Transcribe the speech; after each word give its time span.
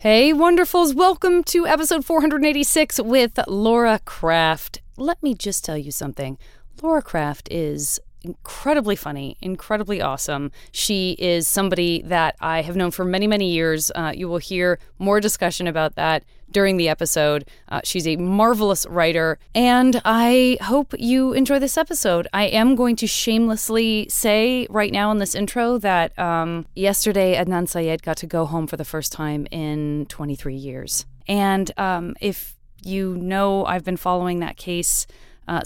Hey, 0.00 0.32
wonderfuls, 0.32 0.94
welcome 0.94 1.42
to 1.42 1.66
episode 1.66 2.04
486 2.04 3.00
with 3.00 3.36
Laura 3.48 3.98
Krafft. 4.06 4.78
Let 4.96 5.20
me 5.24 5.34
just 5.34 5.64
tell 5.64 5.76
you 5.76 5.90
something. 5.90 6.38
Laura 6.80 7.02
Krafft 7.02 7.48
is 7.50 7.98
incredibly 8.22 8.96
funny, 8.96 9.36
incredibly 9.40 10.00
awesome. 10.00 10.50
She 10.72 11.16
is 11.18 11.46
somebody 11.46 12.02
that 12.02 12.36
I 12.40 12.62
have 12.62 12.76
known 12.76 12.90
for 12.90 13.04
many, 13.04 13.26
many 13.26 13.50
years. 13.50 13.90
Uh, 13.94 14.12
you 14.14 14.28
will 14.28 14.38
hear 14.38 14.78
more 14.98 15.20
discussion 15.20 15.66
about 15.66 15.94
that 15.94 16.24
during 16.50 16.76
the 16.76 16.88
episode. 16.88 17.46
Uh, 17.68 17.80
she's 17.84 18.06
a 18.06 18.16
marvelous 18.16 18.86
writer, 18.86 19.38
and 19.54 20.00
I 20.04 20.58
hope 20.62 20.94
you 20.98 21.32
enjoy 21.32 21.58
this 21.58 21.76
episode. 21.76 22.26
I 22.32 22.44
am 22.44 22.74
going 22.74 22.96
to 22.96 23.06
shamelessly 23.06 24.08
say 24.08 24.66
right 24.70 24.92
now 24.92 25.10
in 25.10 25.18
this 25.18 25.34
intro 25.34 25.78
that 25.78 26.18
um, 26.18 26.66
yesterday 26.74 27.36
Adnan 27.36 27.68
Syed 27.68 28.02
got 28.02 28.16
to 28.18 28.26
go 28.26 28.46
home 28.46 28.66
for 28.66 28.76
the 28.76 28.84
first 28.84 29.12
time 29.12 29.46
in 29.50 30.06
23 30.08 30.54
years. 30.54 31.06
And 31.26 31.70
um, 31.76 32.16
if 32.20 32.54
you 32.82 33.16
know, 33.16 33.64
I've 33.66 33.84
been 33.84 33.96
following 33.96 34.40
that 34.40 34.56
case 34.56 35.06
uh, 35.48 35.62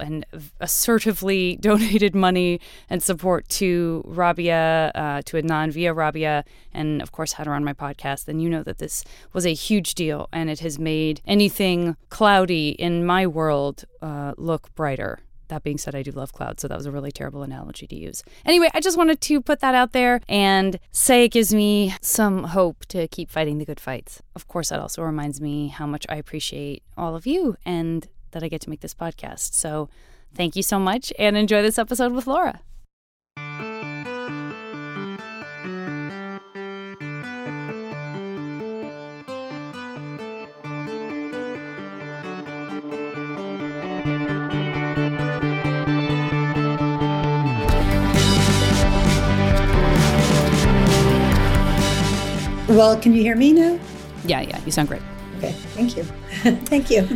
and 0.00 0.26
assertively 0.60 1.56
donated 1.60 2.14
money 2.14 2.60
and 2.88 3.02
support 3.02 3.48
to 3.48 4.02
Rabia, 4.06 4.92
uh, 4.94 5.22
to 5.22 5.36
Adnan 5.36 5.72
via 5.72 5.92
Rabia, 5.92 6.44
and 6.72 7.02
of 7.02 7.12
course 7.12 7.32
had 7.32 7.46
her 7.46 7.54
on 7.54 7.64
my 7.64 7.72
podcast, 7.72 8.26
then 8.26 8.40
you 8.40 8.48
know 8.48 8.62
that 8.62 8.78
this 8.78 9.04
was 9.32 9.46
a 9.46 9.54
huge 9.54 9.94
deal 9.94 10.28
and 10.32 10.50
it 10.50 10.60
has 10.60 10.78
made 10.78 11.20
anything 11.26 11.96
cloudy 12.10 12.70
in 12.70 13.04
my 13.04 13.26
world 13.26 13.84
uh, 14.02 14.34
look 14.36 14.74
brighter. 14.74 15.20
That 15.48 15.64
being 15.64 15.78
said, 15.78 15.96
I 15.96 16.02
do 16.02 16.12
love 16.12 16.32
clouds, 16.32 16.62
so 16.62 16.68
that 16.68 16.76
was 16.76 16.86
a 16.86 16.92
really 16.92 17.10
terrible 17.10 17.42
analogy 17.42 17.84
to 17.88 17.96
use. 17.96 18.22
Anyway, 18.44 18.70
I 18.72 18.80
just 18.80 18.96
wanted 18.96 19.20
to 19.22 19.40
put 19.40 19.58
that 19.60 19.74
out 19.74 19.90
there 19.92 20.20
and 20.28 20.78
say 20.92 21.24
it 21.24 21.30
gives 21.32 21.52
me 21.52 21.92
some 22.00 22.44
hope 22.44 22.86
to 22.86 23.08
keep 23.08 23.30
fighting 23.30 23.58
the 23.58 23.64
good 23.64 23.80
fights. 23.80 24.22
Of 24.36 24.46
course, 24.46 24.68
that 24.68 24.78
also 24.78 25.02
reminds 25.02 25.40
me 25.40 25.66
how 25.66 25.86
much 25.86 26.06
I 26.08 26.16
appreciate 26.16 26.84
all 26.96 27.16
of 27.16 27.26
you 27.26 27.56
and 27.64 28.06
that 28.32 28.42
I 28.42 28.48
get 28.48 28.60
to 28.62 28.70
make 28.70 28.80
this 28.80 28.94
podcast. 28.94 29.54
So 29.54 29.88
thank 30.34 30.56
you 30.56 30.62
so 30.62 30.78
much 30.78 31.12
and 31.18 31.36
enjoy 31.36 31.62
this 31.62 31.78
episode 31.78 32.12
with 32.12 32.26
Laura. 32.26 32.60
Well, 52.70 52.96
can 52.96 53.12
you 53.12 53.20
hear 53.20 53.34
me 53.34 53.52
now? 53.52 53.80
Yeah, 54.24 54.42
yeah, 54.42 54.60
you 54.64 54.70
sound 54.70 54.88
great. 54.88 55.02
Okay, 55.40 55.52
thank 55.52 55.96
you. 55.96 56.02
thank 56.66 56.90
you. 56.90 57.08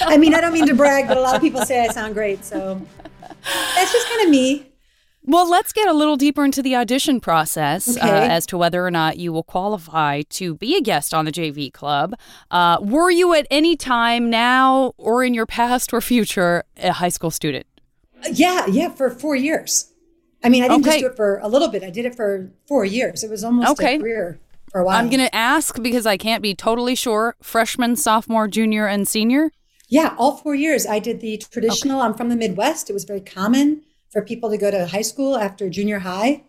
I 0.00 0.16
mean, 0.16 0.34
I 0.34 0.40
don't 0.40 0.52
mean 0.52 0.66
to 0.66 0.74
brag, 0.74 1.06
but 1.06 1.16
a 1.16 1.20
lot 1.20 1.36
of 1.36 1.40
people 1.40 1.64
say 1.64 1.80
I 1.84 1.92
sound 1.92 2.14
great. 2.14 2.44
So 2.44 2.80
that's 3.76 3.92
just 3.92 4.08
kind 4.08 4.24
of 4.24 4.30
me. 4.30 4.66
Well, 5.24 5.48
let's 5.48 5.72
get 5.72 5.86
a 5.86 5.92
little 5.92 6.16
deeper 6.16 6.44
into 6.44 6.60
the 6.60 6.74
audition 6.74 7.20
process 7.20 7.86
uh, 7.96 8.00
Okay. 8.00 8.08
uh, 8.10 8.28
as 8.28 8.46
to 8.46 8.58
whether 8.58 8.84
or 8.84 8.90
not 8.90 9.16
you 9.18 9.32
will 9.32 9.44
qualify 9.44 10.22
to 10.30 10.56
be 10.56 10.76
a 10.76 10.80
guest 10.80 11.14
on 11.14 11.24
the 11.24 11.30
JV 11.30 11.72
Club. 11.72 12.16
Uh, 12.50 12.78
were 12.80 13.12
you 13.12 13.32
at 13.32 13.46
any 13.48 13.76
time 13.76 14.28
now 14.28 14.92
or 14.96 15.22
in 15.22 15.34
your 15.34 15.46
past 15.46 15.92
or 15.94 16.00
future 16.00 16.64
a 16.78 16.90
high 16.94 17.08
school 17.10 17.30
student? 17.30 17.64
Yeah, 18.32 18.66
yeah, 18.66 18.88
for 18.88 19.08
four 19.10 19.36
years. 19.36 19.92
I 20.42 20.48
mean, 20.48 20.64
I 20.64 20.68
didn't 20.68 20.84
just 20.84 20.98
do 20.98 21.06
it 21.06 21.14
for 21.16 21.38
a 21.38 21.46
little 21.46 21.68
bit. 21.68 21.84
I 21.84 21.90
did 21.90 22.04
it 22.06 22.16
for 22.16 22.50
four 22.66 22.84
years. 22.84 23.22
It 23.22 23.30
was 23.30 23.44
almost 23.44 23.70
Okay. 23.70 23.94
a 23.94 23.98
career 24.00 24.40
for 24.72 24.80
a 24.80 24.84
while. 24.84 24.98
I'm 24.98 25.10
going 25.10 25.20
to 25.20 25.34
ask 25.34 25.80
because 25.80 26.06
I 26.06 26.16
can't 26.16 26.42
be 26.42 26.54
totally 26.54 26.94
sure. 26.94 27.36
Freshman, 27.42 27.94
sophomore, 27.94 28.48
junior, 28.48 28.86
and 28.86 29.06
senior? 29.06 29.52
Yeah, 29.88 30.14
all 30.18 30.38
four 30.38 30.54
years. 30.54 30.86
I 30.86 30.98
did 30.98 31.20
the 31.20 31.36
traditional. 31.36 32.00
I'm 32.00 32.14
from 32.14 32.30
the 32.30 32.36
Midwest. 32.36 32.88
It 32.88 32.94
was 32.94 33.04
very 33.04 33.20
common 33.20 33.82
for 34.10 34.22
people 34.22 34.50
to 34.50 34.56
go 34.56 34.70
to 34.70 34.86
high 34.86 35.02
school 35.02 35.36
after 35.36 35.68
junior 35.68 36.00
high. 36.00 36.44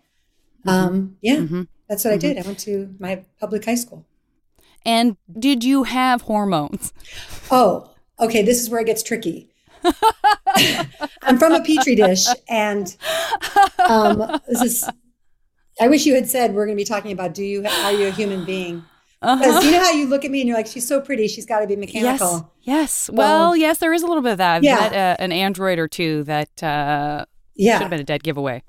Mm-hmm. 0.66 0.70
Um, 0.70 1.18
yeah, 1.22 1.64
that's 1.90 2.06
what 2.06 2.14
I 2.14 2.18
did. 2.18 2.38
I 2.38 2.42
went 2.42 2.60
to 2.60 2.96
my 3.00 3.26
public 3.40 3.66
high 3.66 3.76
school. 3.76 4.06
And 4.86 5.18
did 5.38 5.64
you 5.64 5.84
have 5.84 6.24
hormones? 6.24 6.94
Oh, 7.52 7.92
okay. 8.20 8.44
This 8.44 8.62
is 8.62 8.70
where 8.70 8.82
it 8.82 8.86
gets 8.86 9.04
tricky. 9.04 9.50
I'm 11.22 11.38
from 11.38 11.54
a 11.54 11.62
petri 11.62 11.96
dish, 11.96 12.26
and 12.48 12.96
um, 13.90 14.40
this 14.48 14.62
is. 14.62 14.90
I 15.80 15.88
wish 15.88 16.06
you 16.06 16.14
had 16.16 16.30
said 16.30 16.54
we're 16.54 16.66
going 16.66 16.78
to 16.78 16.82
be 16.82 16.86
talking 16.86 17.12
about 17.12 17.34
do 17.34 17.44
you 17.44 17.66
are 17.66 17.92
you 17.92 18.08
a 18.08 18.12
human 18.12 18.46
being? 18.46 18.84
Because 19.22 19.64
you 19.64 19.72
know 19.72 19.80
how 19.80 19.92
you 19.92 20.08
look 20.08 20.26
at 20.26 20.32
me 20.32 20.42
and 20.42 20.48
you're 20.50 20.58
like 20.58 20.68
she's 20.68 20.88
so 20.88 21.00
pretty, 21.00 21.28
she's 21.30 21.46
got 21.46 21.62
to 21.62 21.68
be 21.68 21.76
mechanical. 21.78 22.52
Yes. 22.62 23.08
Yes. 23.08 23.10
Well, 23.14 23.56
yes, 23.56 23.78
there 23.78 23.94
is 23.94 24.04
a 24.04 24.08
little 24.08 24.22
bit 24.22 24.34
of 24.34 24.38
that. 24.40 24.56
I've 24.58 24.64
Yeah. 24.64 24.76
met 24.76 24.94
uh, 24.94 25.16
an 25.24 25.32
android 25.32 25.80
or 25.80 25.88
two 25.88 26.24
that 26.24 26.62
uh, 26.62 27.26
should 27.58 27.68
have 27.72 27.90
been 27.90 28.02
a 28.02 28.04
dead 28.04 28.24
giveaway. 28.24 28.64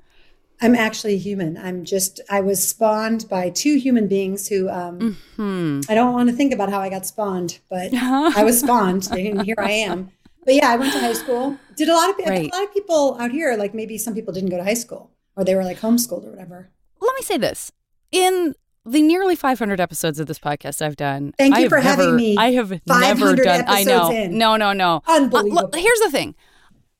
I'm 0.61 0.73
actually 0.73 1.17
human. 1.17 1.57
I'm 1.57 1.83
just 1.83 2.21
I 2.29 2.39
was 2.39 2.65
spawned 2.65 3.27
by 3.29 3.49
two 3.49 3.75
human 3.75 4.07
beings 4.07 4.47
who 4.47 4.69
um, 4.69 5.17
Hmm. 5.35 5.81
I 5.89 5.93
don't 5.95 6.13
want 6.13 6.29
to 6.29 6.35
think 6.35 6.53
about 6.53 6.69
how 6.69 6.79
I 6.79 6.89
got 6.89 7.05
spawned, 7.05 7.59
but 7.69 7.93
I 7.93 8.43
was 8.45 8.61
spawned, 8.61 9.07
and 9.11 9.41
here 9.43 9.55
I 9.59 9.71
am. 9.71 10.11
But 10.45 10.53
yeah, 10.53 10.69
I 10.69 10.77
went 10.77 10.93
to 10.93 10.99
high 10.99 11.11
school. 11.13 11.57
Did 11.75 11.89
a 11.89 11.93
lot 11.93 12.09
of 12.11 12.15
Right. 12.25 12.49
a 12.49 12.55
lot 12.55 12.63
of 12.63 12.73
people 12.73 13.17
out 13.19 13.31
here 13.31 13.55
like 13.57 13.73
maybe 13.73 13.97
some 13.97 14.13
people 14.13 14.33
didn't 14.33 14.49
go 14.51 14.57
to 14.57 14.63
high 14.63 14.75
school 14.75 15.11
or 15.35 15.43
they 15.43 15.55
were 15.55 15.65
like 15.65 15.79
homeschooled 15.81 16.25
or 16.25 16.29
whatever. 16.29 16.69
Let 17.01 17.15
me 17.15 17.21
say 17.21 17.37
this. 17.37 17.71
In 18.11 18.53
the 18.85 19.01
nearly 19.01 19.35
500 19.35 19.79
episodes 19.79 20.19
of 20.19 20.27
this 20.27 20.39
podcast 20.39 20.81
I've 20.81 20.95
done, 20.95 21.33
Thank 21.37 21.55
I 21.55 21.59
you 21.59 21.63
have 21.63 21.69
for 21.69 21.79
having 21.79 22.15
me 22.15 22.37
I 22.37 22.51
have 22.51 22.69
never 22.85 23.25
500 23.25 23.43
done. 23.43 23.65
I 23.67 23.83
know. 23.83 24.11
in. 24.11 24.37
No, 24.37 24.55
no, 24.55 24.73
no. 24.73 25.01
Uh, 25.07 25.17
Unbelievable. 25.17 25.55
look, 25.55 25.75
here's 25.75 25.99
the 25.99 26.11
thing. 26.11 26.35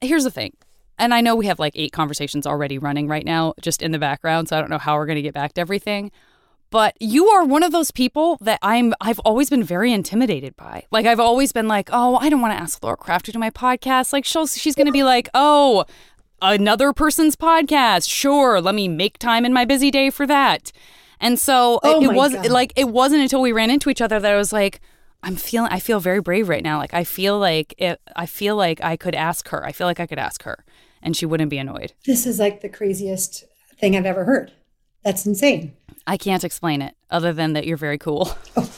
Here's 0.02 0.24
the 0.24 0.32
thing. 0.32 0.56
And 0.98 1.14
I 1.14 1.22
know 1.22 1.36
we 1.36 1.46
have 1.48 1.60
like 1.60 1.74
eight 1.76 1.92
conversations 1.92 2.48
already 2.48 2.78
running 2.78 3.08
right 3.08 3.26
now, 3.26 3.54
just 3.62 3.82
in 3.82 3.92
the 3.92 4.00
background. 4.00 4.50
So 4.50 4.58
I 4.58 4.62
don't 4.62 4.70
know 4.70 4.78
how 4.78 4.96
we're 4.96 5.06
going 5.06 5.18
to 5.18 5.22
get 5.22 5.34
back 5.34 5.54
to 5.54 5.62
everything. 5.62 6.12
But 6.72 6.96
you 7.00 7.28
are 7.28 7.46
one 7.46 7.64
of 7.64 7.72
those 7.72 7.92
people 7.92 8.38
that 8.42 8.60
I'm. 8.62 8.94
I've 9.00 9.20
always 9.20 9.50
been 9.50 9.64
very 9.64 9.94
intimidated 9.94 10.56
by. 10.56 10.84
Like 10.92 11.06
I've 11.06 11.20
always 11.20 11.52
been 11.52 11.68
like, 11.68 11.90
oh, 11.94 12.16
I 12.18 12.30
don't 12.30 12.42
want 12.42 12.54
to 12.54 12.60
ask 12.62 12.82
Laura 12.82 12.98
Krafft 12.98 13.24
to 13.24 13.32
do 13.32 13.40
my 13.40 13.50
podcast. 13.52 14.12
Like 14.12 14.26
she'll, 14.26 14.48
she's 14.48 14.76
going 14.76 14.88
to 14.88 14.92
be 14.92 15.04
like, 15.04 15.30
oh, 15.34 15.86
another 16.42 16.94
person's 16.94 17.36
podcast. 17.36 18.10
Sure, 18.10 18.60
let 18.62 18.76
me 18.76 18.88
make 18.88 19.18
time 19.18 19.46
in 19.46 19.54
my 19.54 19.66
busy 19.66 19.92
day 19.92 20.10
for 20.10 20.28
that. 20.28 20.72
And 21.20 21.40
so 21.40 21.80
Oh 21.84 22.02
it, 22.04 22.12
it 22.12 22.14
was 22.16 22.34
God. 22.34 22.48
like 22.50 22.74
it 22.76 22.90
wasn't 22.90 23.22
until 23.22 23.42
we 23.42 23.52
ran 23.52 23.70
into 23.72 23.90
each 23.90 24.02
other 24.02 24.20
that 24.20 24.32
I 24.32 24.36
was 24.38 24.52
like, 24.54 24.82
I'm 25.24 25.36
feeling 25.38 25.72
I 25.72 25.80
feel 25.80 26.00
very 26.00 26.22
brave 26.22 26.50
right 26.50 26.64
now. 26.64 26.78
Like 26.78 26.94
I 26.94 27.04
feel 27.04 27.40
like 27.40 27.74
it, 27.78 28.00
I 28.16 28.26
feel 28.26 28.56
like 28.56 28.84
I 28.84 28.96
could 28.98 29.16
ask 29.16 29.48
her. 29.50 29.66
I 29.66 29.72
feel 29.72 29.88
like 29.88 30.00
I 30.00 30.06
could 30.06 30.20
ask 30.20 30.44
her 30.44 30.64
and 31.02 31.16
she 31.16 31.26
wouldn't 31.26 31.50
be 31.50 31.58
annoyed. 31.58 31.94
This 32.06 32.26
is 32.26 32.38
like 32.40 32.62
the 32.62 32.70
craziest 32.70 33.46
thing 33.80 33.96
I've 33.96 34.06
ever 34.06 34.26
heard. 34.26 34.52
That's 35.04 35.26
insane. 35.26 35.74
I 36.08 36.18
can't 36.18 36.44
explain 36.44 36.82
it 36.82 36.96
other 37.10 37.32
than 37.34 37.54
that 37.54 37.66
you're 37.66 37.78
very 37.78 37.98
cool. 37.98 38.38
Oh. 38.58 38.72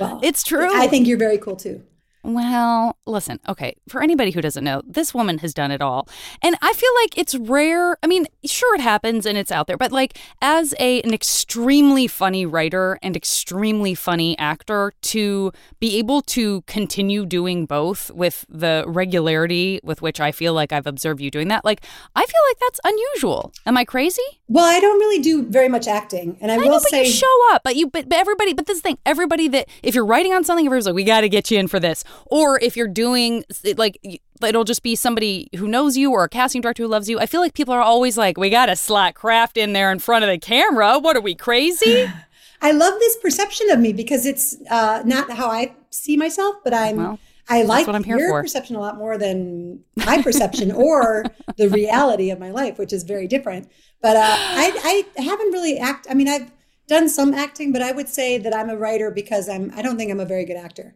Well, 0.00 0.20
It's 0.22 0.42
true. 0.42 0.68
I 0.74 0.88
think 0.88 1.06
you're 1.06 1.18
very 1.18 1.38
cool 1.38 1.56
too. 1.56 1.82
Well, 2.24 2.98
listen, 3.04 3.40
okay, 3.48 3.74
for 3.88 4.00
anybody 4.00 4.30
who 4.30 4.40
doesn't 4.40 4.62
know, 4.62 4.82
this 4.86 5.12
woman 5.12 5.38
has 5.38 5.52
done 5.52 5.72
it 5.72 5.82
all. 5.82 6.08
And 6.40 6.56
I 6.62 6.72
feel 6.72 6.90
like 7.02 7.18
it's 7.18 7.34
rare. 7.34 7.96
I 8.02 8.06
mean, 8.06 8.26
sure 8.44 8.76
it 8.76 8.80
happens 8.80 9.26
and 9.26 9.36
it's 9.36 9.50
out 9.50 9.66
there, 9.66 9.76
but 9.76 9.90
like 9.90 10.18
as 10.40 10.72
a 10.78 11.02
an 11.02 11.12
extremely 11.12 12.06
funny 12.06 12.46
writer 12.46 12.96
and 13.02 13.16
extremely 13.16 13.96
funny 13.96 14.38
actor 14.38 14.92
to 15.02 15.52
be 15.80 15.98
able 15.98 16.22
to 16.22 16.62
continue 16.62 17.26
doing 17.26 17.66
both 17.66 18.10
with 18.12 18.46
the 18.48 18.84
regularity 18.86 19.80
with 19.82 20.00
which 20.00 20.20
I 20.20 20.30
feel 20.30 20.54
like 20.54 20.72
I've 20.72 20.86
observed 20.86 21.20
you 21.20 21.30
doing 21.30 21.48
that, 21.48 21.64
like 21.64 21.84
I 22.14 22.20
feel 22.20 22.40
like 22.50 22.58
that's 22.60 22.80
unusual. 22.84 23.52
Am 23.66 23.76
I 23.76 23.84
crazy? 23.84 24.22
Well, 24.46 24.66
I 24.66 24.80
don't 24.80 24.98
really 25.00 25.20
do 25.20 25.44
very 25.44 25.68
much 25.68 25.88
acting, 25.88 26.36
and 26.40 26.52
I, 26.52 26.56
I 26.56 26.58
will 26.58 26.64
know, 26.66 26.72
but 26.72 26.82
say 26.82 27.04
you 27.06 27.10
show 27.10 27.54
up. 27.54 27.62
But 27.64 27.74
you, 27.74 27.88
but, 27.88 28.08
but 28.08 28.18
everybody, 28.18 28.52
but 28.52 28.66
this 28.66 28.80
thing, 28.80 28.98
everybody 29.06 29.48
that 29.48 29.68
if 29.82 29.94
you're 29.94 30.04
writing 30.04 30.34
on 30.34 30.44
something, 30.44 30.66
everybody's 30.66 30.86
like, 30.86 30.94
we 30.94 31.04
got 31.04 31.22
to 31.22 31.28
get 31.28 31.50
you 31.50 31.58
in 31.58 31.68
for 31.68 31.80
this. 31.80 32.04
Or 32.26 32.58
if 32.60 32.76
you're 32.76 32.88
doing 32.88 33.44
like, 33.76 33.98
it'll 34.42 34.64
just 34.64 34.82
be 34.82 34.96
somebody 34.96 35.48
who 35.56 35.68
knows 35.68 35.96
you 35.96 36.12
or 36.12 36.24
a 36.24 36.28
casting 36.28 36.60
director 36.60 36.82
who 36.82 36.88
loves 36.88 37.08
you. 37.08 37.18
I 37.18 37.26
feel 37.26 37.40
like 37.40 37.54
people 37.54 37.74
are 37.74 37.82
always 37.82 38.16
like, 38.16 38.36
we 38.36 38.50
got 38.50 38.66
to 38.66 38.76
slot 38.76 39.14
Krafft 39.14 39.56
in 39.56 39.72
there 39.72 39.92
in 39.92 39.98
front 39.98 40.24
of 40.24 40.30
the 40.30 40.38
camera. 40.38 40.98
What 40.98 41.16
are 41.16 41.20
we 41.20 41.34
crazy? 41.34 42.06
I 42.62 42.70
love 42.70 42.94
this 43.00 43.16
perception 43.16 43.70
of 43.70 43.80
me 43.80 43.92
because 43.92 44.24
it's 44.24 44.56
uh, 44.70 45.02
not 45.04 45.30
how 45.32 45.48
I 45.48 45.74
see 45.90 46.16
myself, 46.16 46.56
but 46.64 46.72
I'm. 46.72 46.96
Well, 46.96 47.18
I 47.48 47.62
like 47.62 47.88
what 47.88 47.96
I'm 47.96 48.04
here 48.04 48.18
your 48.18 48.28
for. 48.30 48.42
perception 48.42 48.76
a 48.76 48.80
lot 48.80 48.96
more 48.96 49.18
than 49.18 49.80
my 49.96 50.22
perception 50.22 50.70
or 50.72 51.24
the 51.56 51.68
reality 51.68 52.30
of 52.30 52.38
my 52.38 52.50
life, 52.50 52.78
which 52.78 52.92
is 52.92 53.02
very 53.02 53.26
different. 53.26 53.68
But 54.00 54.16
uh, 54.16 54.20
I, 54.24 55.04
I 55.16 55.20
haven't 55.20 55.50
really 55.50 55.76
act. 55.78 56.06
I 56.08 56.14
mean, 56.14 56.28
I've 56.28 56.52
done 56.86 57.08
some 57.08 57.34
acting, 57.34 57.72
but 57.72 57.82
I 57.82 57.92
would 57.92 58.08
say 58.08 58.38
that 58.38 58.54
I'm 58.54 58.70
a 58.70 58.76
writer 58.76 59.10
because 59.10 59.48
I'm. 59.48 59.72
I 59.74 59.82
don't 59.82 59.96
think 59.96 60.10
I'm 60.10 60.20
a 60.20 60.24
very 60.24 60.44
good 60.44 60.56
actor. 60.56 60.94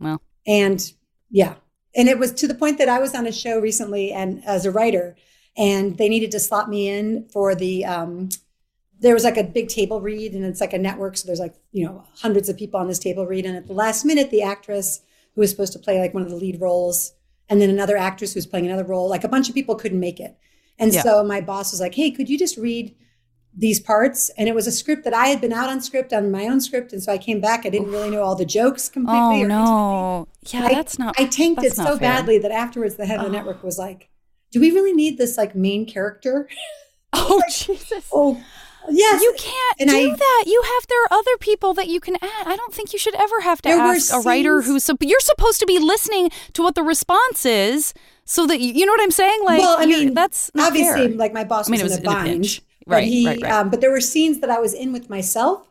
Well, 0.00 0.22
And 0.46 0.92
yeah, 1.30 1.54
and 1.96 2.08
it 2.08 2.18
was 2.18 2.32
to 2.34 2.48
the 2.48 2.54
point 2.54 2.78
that 2.78 2.88
I 2.88 2.98
was 2.98 3.14
on 3.14 3.26
a 3.26 3.32
show 3.32 3.58
recently 3.58 4.12
and 4.12 4.44
as 4.44 4.64
a 4.64 4.70
writer, 4.70 5.16
and 5.56 5.96
they 5.98 6.08
needed 6.08 6.30
to 6.32 6.40
slot 6.40 6.68
me 6.68 6.88
in 6.88 7.28
for 7.32 7.54
the 7.54 7.84
um, 7.84 8.28
there 9.00 9.14
was 9.14 9.24
like 9.24 9.36
a 9.36 9.44
big 9.44 9.68
table 9.68 10.00
read 10.00 10.32
and 10.34 10.44
it's 10.44 10.60
like 10.60 10.72
a 10.72 10.78
network. 10.78 11.16
So 11.16 11.26
there's 11.26 11.40
like, 11.40 11.54
you 11.72 11.84
know, 11.84 12.04
hundreds 12.16 12.48
of 12.48 12.56
people 12.56 12.80
on 12.80 12.88
this 12.88 12.98
table 12.98 13.26
read. 13.26 13.46
And 13.46 13.56
at 13.56 13.66
the 13.66 13.72
last 13.74 14.04
minute, 14.04 14.30
the 14.30 14.42
actress 14.42 15.00
who 15.34 15.40
was 15.40 15.50
supposed 15.50 15.72
to 15.74 15.78
play 15.78 16.00
like 16.00 16.14
one 16.14 16.22
of 16.24 16.30
the 16.30 16.36
lead 16.36 16.60
roles 16.60 17.12
and 17.48 17.60
then 17.60 17.70
another 17.70 17.96
actress 17.96 18.34
who 18.34 18.38
was 18.38 18.46
playing 18.46 18.66
another 18.66 18.84
role, 18.84 19.08
like 19.08 19.24
a 19.24 19.28
bunch 19.28 19.48
of 19.48 19.54
people 19.54 19.76
couldn't 19.76 20.00
make 20.00 20.20
it. 20.20 20.36
And 20.78 20.92
Yeah. 20.92 21.02
so 21.02 21.24
my 21.24 21.40
boss 21.40 21.72
was 21.72 21.80
like, 21.80 21.94
hey, 21.94 22.10
could 22.10 22.28
you 22.28 22.38
just 22.38 22.56
read 22.56 22.94
these 23.60 23.80
parts? 23.80 24.30
And 24.38 24.48
it 24.48 24.54
was 24.54 24.66
a 24.66 24.70
script 24.72 25.02
that 25.04 25.12
I 25.14 25.26
had 25.26 25.40
been 25.40 25.52
out 25.52 25.68
on 25.68 25.80
script 25.80 26.12
on 26.12 26.30
my 26.30 26.44
own 26.46 26.60
script. 26.60 26.92
And 26.92 27.02
so 27.02 27.12
I 27.12 27.18
came 27.18 27.40
back. 27.40 27.66
I 27.66 27.70
didn't 27.70 27.90
really 27.90 28.08
know 28.10 28.22
all 28.22 28.36
the 28.36 28.44
jokes 28.46 28.88
completely. 28.88 29.42
Oh 29.44 29.46
no. 29.46 30.28
Yeah, 30.50 30.66
I- 30.66 30.74
that's 30.74 30.98
not 30.98 31.18
I 31.18 31.24
tanked 31.26 31.64
it 31.64 31.74
so 31.74 31.84
fair. 31.84 31.96
badly 31.98 32.38
that 32.38 32.52
afterwards 32.52 32.94
the 32.96 33.06
head 33.06 33.18
of 33.18 33.24
the 33.24 33.30
Oh. 33.30 33.32
network 33.32 33.62
was 33.64 33.78
like, 33.78 34.08
do 34.52 34.60
we 34.60 34.70
really 34.70 34.92
need 34.92 35.18
this 35.18 35.36
like 35.36 35.54
main 35.54 35.86
character? 35.86 36.48
Oh 37.14 37.40
Jesus. 37.50 38.06
Oh, 38.12 38.38
yes. 38.90 39.22
You 39.22 39.34
can't 39.38 39.76
and 39.80 39.88
do 39.90 39.96
I- 40.12 40.14
that. 40.14 40.44
You 40.46 40.62
have 40.62 40.86
there 40.88 41.02
are 41.04 41.12
other 41.18 41.36
people 41.40 41.72
that 41.74 41.88
you 41.88 42.00
can 42.00 42.16
add. 42.16 42.46
I 42.46 42.54
don't 42.54 42.72
think 42.72 42.92
you 42.92 42.98
should 42.98 43.14
ever 43.14 43.40
have 43.40 43.62
to 43.62 43.70
ask 43.70 44.12
a 44.12 44.18
writer 44.20 44.60
who's 44.60 44.90
you're 45.00 45.20
supposed 45.20 45.58
to 45.60 45.66
be 45.66 45.78
listening 45.78 46.30
to 46.52 46.62
what 46.62 46.74
the 46.74 46.82
response 46.82 47.46
is, 47.46 47.94
so 48.26 48.46
that 48.46 48.60
you, 48.60 48.74
you 48.74 48.84
know 48.86 48.92
what 48.92 49.00
I'm 49.00 49.10
saying. 49.10 49.40
Like, 49.42 49.58
well, 49.60 49.76
I 49.78 49.86
mean, 49.86 50.12
that's 50.12 50.50
obviously, 50.58 51.08
fair. 51.08 51.16
like 51.16 51.32
my 51.32 51.44
boss 51.44 51.68
I 51.68 51.72
mean, 51.72 51.82
was, 51.82 51.92
it 51.96 52.04
was 52.04 52.04
in 52.04 52.06
a 52.06 52.10
bind, 52.24 52.60
pinch. 52.88 52.90
but 52.90 52.94
Right, 52.96 53.04
he, 53.04 53.26
right, 53.26 53.42
right. 53.42 53.52
Um, 53.52 53.70
but 53.70 53.80
there 53.80 53.90
were 53.90 54.00
scenes 54.00 54.40
that 54.40 54.50
I 54.50 54.58
was 54.58 54.74
in 54.74 54.92
with 54.92 55.08
myself, 55.10 55.66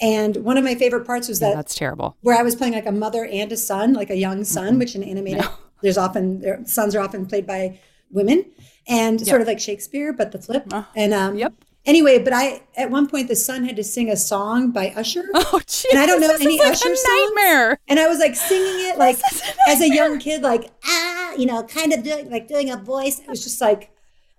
and 0.00 0.36
one 0.38 0.56
of 0.56 0.64
my 0.64 0.74
favorite 0.74 1.06
parts 1.06 1.28
was 1.28 1.40
Yeah, 1.40 1.50
that 1.50 1.56
that's 1.56 1.74
terrible. 1.74 2.16
where 2.22 2.38
I 2.38 2.42
was 2.42 2.54
playing 2.54 2.74
like 2.74 2.86
a 2.86 2.92
mother 2.92 3.24
and 3.24 3.50
a 3.52 3.56
son, 3.56 3.92
like 3.94 4.10
a 4.10 4.16
young 4.16 4.44
son, 4.44 4.78
which 4.78 4.94
in 4.94 5.02
animated, 5.02 5.42
No. 5.42 5.50
there's 5.82 5.98
often 5.98 6.40
their 6.40 6.64
sons 6.66 6.94
are 6.94 7.00
often 7.00 7.26
played 7.26 7.46
by 7.46 7.78
women, 8.10 8.44
and 8.88 9.20
sort 9.26 9.40
of 9.40 9.46
like 9.46 9.60
Shakespeare, 9.60 10.12
but 10.12 10.32
the 10.32 10.38
flip. 10.38 10.64
Uh, 10.72 10.84
and 10.96 11.12
um, 11.12 11.36
yep. 11.36 11.52
Anyway, 11.86 12.18
but 12.22 12.32
I 12.34 12.60
at 12.76 12.90
one 12.90 13.06
point 13.06 13.28
the 13.28 13.36
son 13.36 13.64
had 13.64 13.76
to 13.76 13.84
sing 13.84 14.10
a 14.10 14.16
song 14.16 14.72
by 14.72 14.88
Usher. 14.96 15.24
Oh, 15.34 15.60
Jesus, 15.66 15.86
And 15.90 15.98
I 15.98 16.06
don't 16.06 16.20
know 16.20 16.34
any 16.40 16.58
like 16.58 16.72
Usher 16.72 16.92
a 16.92 16.96
songs. 16.96 17.04
nightmare. 17.08 17.78
And 17.88 17.98
I 17.98 18.08
was 18.08 18.18
like 18.18 18.34
singing 18.34 18.90
it 18.90 18.98
like 19.06 19.18
a 19.18 19.70
as 19.70 19.80
a 19.80 19.88
young 19.88 20.18
kid, 20.18 20.42
like 20.42 20.70
ah, 20.84 21.32
you 21.34 21.46
know, 21.46 21.62
kind 21.64 21.92
of 21.94 22.02
doing 22.02 22.30
like 22.30 22.46
doing 22.46 22.70
a 22.70 22.76
voice. 22.76 23.20
It 23.20 23.28
was 23.28 23.42
just 23.42 23.60
like, 23.60 23.90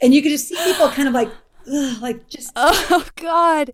and 0.02 0.14
you 0.14 0.22
could 0.22 0.30
just 0.32 0.48
see 0.48 0.58
people 0.64 0.90
kind 0.90 1.08
of 1.08 1.14
like, 1.14 1.30
ugh, 1.72 2.02
like 2.02 2.28
just 2.30 2.52
Oh 2.56 3.06
God. 3.16 3.72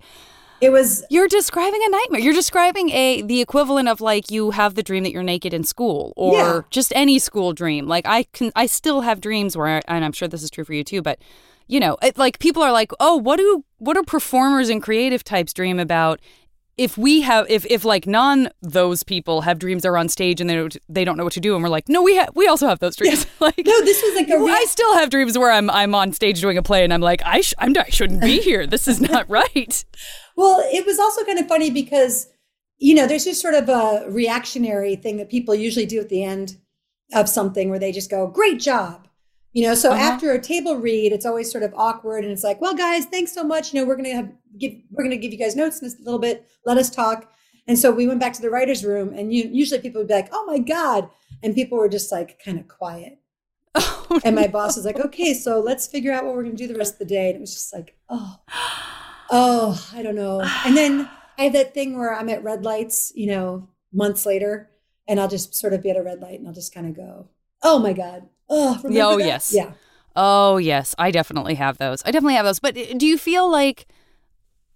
it 0.61 0.69
was. 0.69 1.03
You're 1.09 1.27
describing 1.27 1.81
a 1.85 1.89
nightmare. 1.89 2.21
You're 2.21 2.33
describing 2.33 2.89
a 2.91 3.21
the 3.21 3.41
equivalent 3.41 3.87
of 3.89 4.01
like 4.01 4.31
you 4.31 4.51
have 4.51 4.75
the 4.75 4.83
dream 4.83 5.03
that 5.03 5.11
you're 5.11 5.23
naked 5.23 5.53
in 5.53 5.63
school 5.63 6.13
or 6.15 6.33
Yeah. 6.33 6.61
just 6.69 6.91
any 6.95 7.19
school 7.19 7.53
dream. 7.53 7.87
Like 7.87 8.05
I 8.07 8.23
can 8.33 8.51
I 8.55 8.65
still 8.65 9.01
have 9.01 9.19
dreams 9.21 9.55
where 9.57 9.81
and 9.87 10.05
I'm 10.05 10.11
sure 10.13 10.27
this 10.27 10.43
is 10.43 10.49
true 10.49 10.63
for 10.63 10.73
you 10.73 10.83
too, 10.83 11.01
but 11.01 11.19
you 11.67 11.79
know, 11.79 11.97
it, 12.03 12.15
like 12.17 12.37
people 12.39 12.61
are 12.61 12.71
like, 12.71 12.91
"Oh, 12.99 13.15
what 13.17 13.37
do 13.37 13.65
what 13.79 13.95
do 13.95 14.03
performers 14.03 14.69
and 14.69 14.83
creative 14.83 15.23
types 15.23 15.51
dream 15.51 15.79
about?" 15.79 16.19
If 16.77 16.97
we 16.97 17.21
have, 17.21 17.49
if 17.49 17.65
if 17.67 17.85
like 17.85 18.05
non 18.05 18.49
those 18.61 19.03
people 19.03 19.41
have 19.41 19.59
dreams 19.59 19.83
they're 19.83 19.95
on 19.97 20.09
stage 20.09 20.41
and 20.41 20.49
they 20.49 20.55
don't, 20.55 20.77
they 20.89 21.05
don't 21.05 21.15
know 21.15 21.23
what 21.23 21.33
to 21.33 21.39
do, 21.39 21.55
and 21.55 21.63
we're 21.63 21.69
like, 21.69 21.87
no, 21.87 22.01
we 22.01 22.15
have 22.15 22.35
we 22.35 22.47
also 22.47 22.67
have 22.67 22.79
those 22.79 22.95
dreams. 22.95 23.25
like, 23.39 23.57
No, 23.65 23.81
this 23.81 24.01
was 24.03 24.15
like 24.15 24.27
a 24.27 24.33
I 24.33 24.37
real, 24.37 24.49
I 24.49 24.65
still 24.67 24.93
have 24.95 25.09
dreams 25.09 25.37
where 25.37 25.51
I'm 25.51 25.69
I'm 25.69 25.95
on 25.95 26.11
stage 26.11 26.41
doing 26.41 26.57
a 26.57 26.63
play 26.63 26.83
and 26.83 26.93
I'm 26.93 27.01
like, 27.01 27.21
I 27.25 27.41
sh- 27.41 27.53
I'm 27.57 27.73
I 27.77 27.89
shouldn't 27.89 28.21
be 28.21 28.41
here. 28.41 28.67
This 28.67 28.87
is 28.87 28.99
not 28.99 29.29
right. 29.29 29.85
Well, 30.35 30.61
it 30.65 30.85
was 30.85 30.99
also 30.99 31.23
kind 31.23 31.39
of 31.39 31.47
funny 31.47 31.71
because, 31.71 32.27
you 32.77 32.93
know, 32.93 33.07
there's 33.07 33.23
just 33.23 33.41
sort 33.41 33.53
of 33.53 33.69
a 33.69 34.05
reactionary 34.09 34.97
thing 34.97 35.15
that 35.17 35.29
people 35.29 35.55
usually 35.55 35.85
do 35.85 35.99
at 36.01 36.09
the 36.09 36.23
end 36.23 36.57
of 37.13 37.29
something 37.29 37.69
where 37.69 37.79
they 37.79 37.91
just 37.91 38.09
go, 38.09 38.27
great 38.27 38.59
job. 38.59 39.04
You 39.55 39.63
know, 39.65 39.73
so 39.73 39.91
Uh-huh. 39.91 40.03
after 40.03 40.31
a 40.33 40.39
table 40.39 40.75
read, 40.75 41.13
it's 41.13 41.25
always 41.25 41.49
sort 41.49 41.63
of 41.63 41.73
awkward 41.75 42.23
and 42.25 42.31
it's 42.33 42.43
like, 42.43 42.59
well, 42.59 42.75
guys, 42.75 43.05
thanks 43.05 43.31
so 43.33 43.41
much. 43.43 43.73
You 43.73 43.79
know, 43.79 43.87
we're 43.87 43.95
gonna 43.95 44.13
have 44.13 44.29
give 44.59 44.73
we're 44.91 45.03
gonna 45.03 45.15
give 45.17 45.31
you 45.31 45.39
guys 45.39 45.55
notes 45.55 45.81
in 45.81 45.87
a 45.87 45.91
little 46.03 46.19
bit. 46.19 46.45
Let 46.65 46.77
us 46.77 46.89
talk. 46.89 47.31
And 47.67 47.79
so 47.79 47.89
we 47.91 48.05
went 48.05 48.19
back 48.19 48.33
to 48.33 48.41
the 48.41 48.49
writer's 48.49 48.83
room 48.83 49.13
and 49.17 49.33
you, 49.33 49.49
usually 49.51 49.79
people 49.81 50.01
would 50.01 50.09
be 50.09 50.13
like, 50.13 50.29
oh 50.33 50.45
my 50.45 50.59
God. 50.59 51.09
And 51.41 51.55
people 51.55 51.77
were 51.77 51.89
just 51.89 52.11
like 52.11 52.37
kind 52.43 52.59
of 52.59 52.67
quiet. 52.67 53.17
Oh, 54.07 54.21
And 54.23 54.35
my 54.35 54.47
boss 54.47 54.75
was 54.77 54.85
like, 54.85 54.99
okay, 54.99 55.33
so 55.33 55.59
let's 55.59 55.87
figure 55.87 56.13
out 56.13 56.23
what 56.25 56.35
we're 56.35 56.43
going 56.43 56.55
to 56.55 56.67
do 56.67 56.71
the 56.71 56.77
rest 56.77 56.93
of 56.93 56.99
the 56.99 57.05
day. 57.05 57.27
And 57.29 57.37
it 57.37 57.41
was 57.41 57.55
just 57.55 57.73
like, 57.73 57.97
oh, 58.07 58.37
oh, 59.31 59.89
I 59.93 60.03
don't 60.03 60.15
know. 60.15 60.41
And 60.65 60.77
then 60.77 61.09
I 61.39 61.43
have 61.45 61.53
that 61.53 61.73
thing 61.73 61.97
where 61.97 62.13
I'm 62.13 62.29
at 62.29 62.43
red 62.43 62.63
lights, 62.63 63.11
you 63.15 63.27
know, 63.27 63.67
months 63.91 64.25
later, 64.25 64.69
and 65.07 65.19
I'll 65.19 65.27
just 65.27 65.55
sort 65.55 65.73
of 65.73 65.81
be 65.81 65.89
at 65.89 65.97
a 65.97 66.03
red 66.03 66.21
light 66.21 66.37
and 66.39 66.47
I'll 66.47 66.53
just 66.53 66.73
kind 66.73 66.87
of 66.87 66.95
go, 66.95 67.27
oh 67.63 67.79
my 67.79 67.93
God. 67.93 68.29
Oh, 68.49 68.79
remember 68.83 69.13
oh, 69.13 69.17
that? 69.17 69.25
yes. 69.25 69.53
Yeah. 69.53 69.71
Oh, 70.15 70.57
yes. 70.57 70.95
I 70.97 71.11
definitely 71.11 71.55
have 71.55 71.77
those. 71.77 72.01
I 72.05 72.11
definitely 72.11 72.35
have 72.35 72.45
those. 72.45 72.59
But 72.59 72.77
uh, 72.77 72.93
do 72.97 73.05
you 73.05 73.17
feel 73.17 73.49
like 73.49 73.87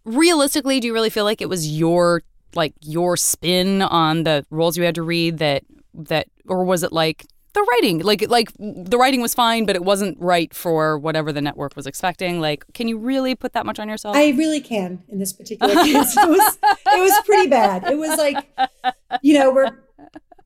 realistically 0.06 0.80
do 0.80 0.88
you 0.88 0.94
really 0.94 1.10
feel 1.10 1.24
like 1.24 1.42
it 1.42 1.50
was 1.50 1.68
your 1.78 2.24
like 2.56 2.74
your 2.82 3.16
spin 3.16 3.82
on 3.82 4.24
the 4.24 4.46
roles 4.50 4.78
you 4.78 4.84
had 4.84 4.96
to 4.96 5.04
read 5.04 5.38
that 5.38 5.64
that 5.94 6.28
or 6.48 6.64
was 6.64 6.84
it 6.84 6.92
like 6.92 7.26
the 7.54 7.62
writing 7.72 8.00
like 8.00 8.28
like 8.30 8.52
the 8.58 8.98
writing 8.98 9.22
was 9.22 9.36
fine 9.36 9.66
but 9.66 9.76
it 9.76 9.84
wasn't 9.84 10.18
right 10.20 10.54
for 10.54 10.98
whatever 10.98 11.32
the 11.32 11.42
network 11.42 11.76
was 11.76 11.86
expecting 11.86 12.40
like 12.40 12.64
can 12.74 12.88
you 12.88 12.98
really 12.98 13.36
put 13.36 13.54
that 13.54 13.66
much 13.66 13.78
on 13.78 13.90
yourself 13.90 14.16
I 14.16 14.30
really 14.30 14.62
can 14.62 15.04
in 15.10 15.20
this 15.20 15.34
particular 15.34 15.74
case. 15.84 16.16
It 16.16 16.30
was, 16.30 16.58
it 16.64 17.00
was 17.00 17.22
pretty 17.26 17.50
bad. 17.50 17.84
It 17.84 17.98
was 17.98 18.18
like, 18.18 18.48
you 19.22 19.38
know, 19.38 19.52
we're, 19.52 19.70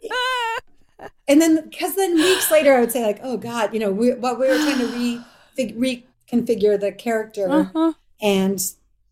and 1.27 1.41
then 1.41 1.69
because 1.69 1.95
then 1.95 2.15
weeks 2.15 2.49
later 2.51 2.73
I 2.73 2.79
would 2.79 2.91
say 2.91 3.03
like, 3.05 3.19
oh 3.23 3.37
God, 3.37 3.73
you 3.73 3.79
know, 3.79 3.91
we, 3.91 4.13
what 4.13 4.39
we 4.39 4.47
were 4.47 4.57
trying 4.57 4.79
to 4.79 4.87
re, 4.87 6.03
reconfigure 6.31 6.79
the 6.79 6.91
character, 6.91 7.49
uh-huh. 7.49 7.93
and 8.21 8.59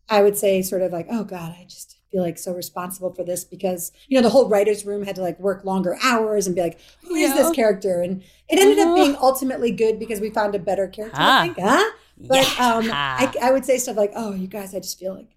I 0.08 0.22
would 0.22 0.36
say 0.36 0.62
sort 0.62 0.82
of 0.82 0.92
like, 0.92 1.06
oh 1.10 1.24
God, 1.24 1.54
I 1.58 1.64
just 1.68 1.96
feel 2.10 2.22
like 2.22 2.36
so 2.38 2.52
responsible 2.52 3.14
for 3.14 3.24
this 3.24 3.42
because 3.44 3.90
you 4.08 4.16
know 4.18 4.22
the 4.22 4.28
whole 4.28 4.48
writers' 4.48 4.84
room 4.84 5.02
had 5.04 5.16
to 5.16 5.22
like 5.22 5.38
work 5.40 5.64
longer 5.64 5.96
hours 6.02 6.46
and 6.46 6.54
be 6.54 6.62
like, 6.62 6.78
who 7.02 7.14
is 7.14 7.30
Yeah. 7.30 7.36
this 7.42 7.50
character? 7.52 8.02
And 8.02 8.22
it 8.48 8.58
ended 8.58 8.78
up 8.78 8.88
Uh-huh. 8.88 8.94
being 8.96 9.16
ultimately 9.16 9.70
good 9.70 9.98
because 9.98 10.20
we 10.20 10.28
found 10.30 10.54
a 10.54 10.58
better 10.58 10.88
character. 10.88 11.16
Ah. 11.18 11.42
I 11.42 11.46
think, 11.46 11.58
huh? 11.58 11.90
But 12.18 12.46
um, 12.60 12.90
I, 12.92 13.32
I 13.42 13.50
would 13.50 13.64
say 13.64 13.78
stuff 13.78 13.96
like, 13.96 14.12
"Oh, 14.14 14.32
you 14.34 14.46
guys, 14.46 14.74
I 14.74 14.80
just 14.80 14.98
feel 14.98 15.14
like 15.14 15.30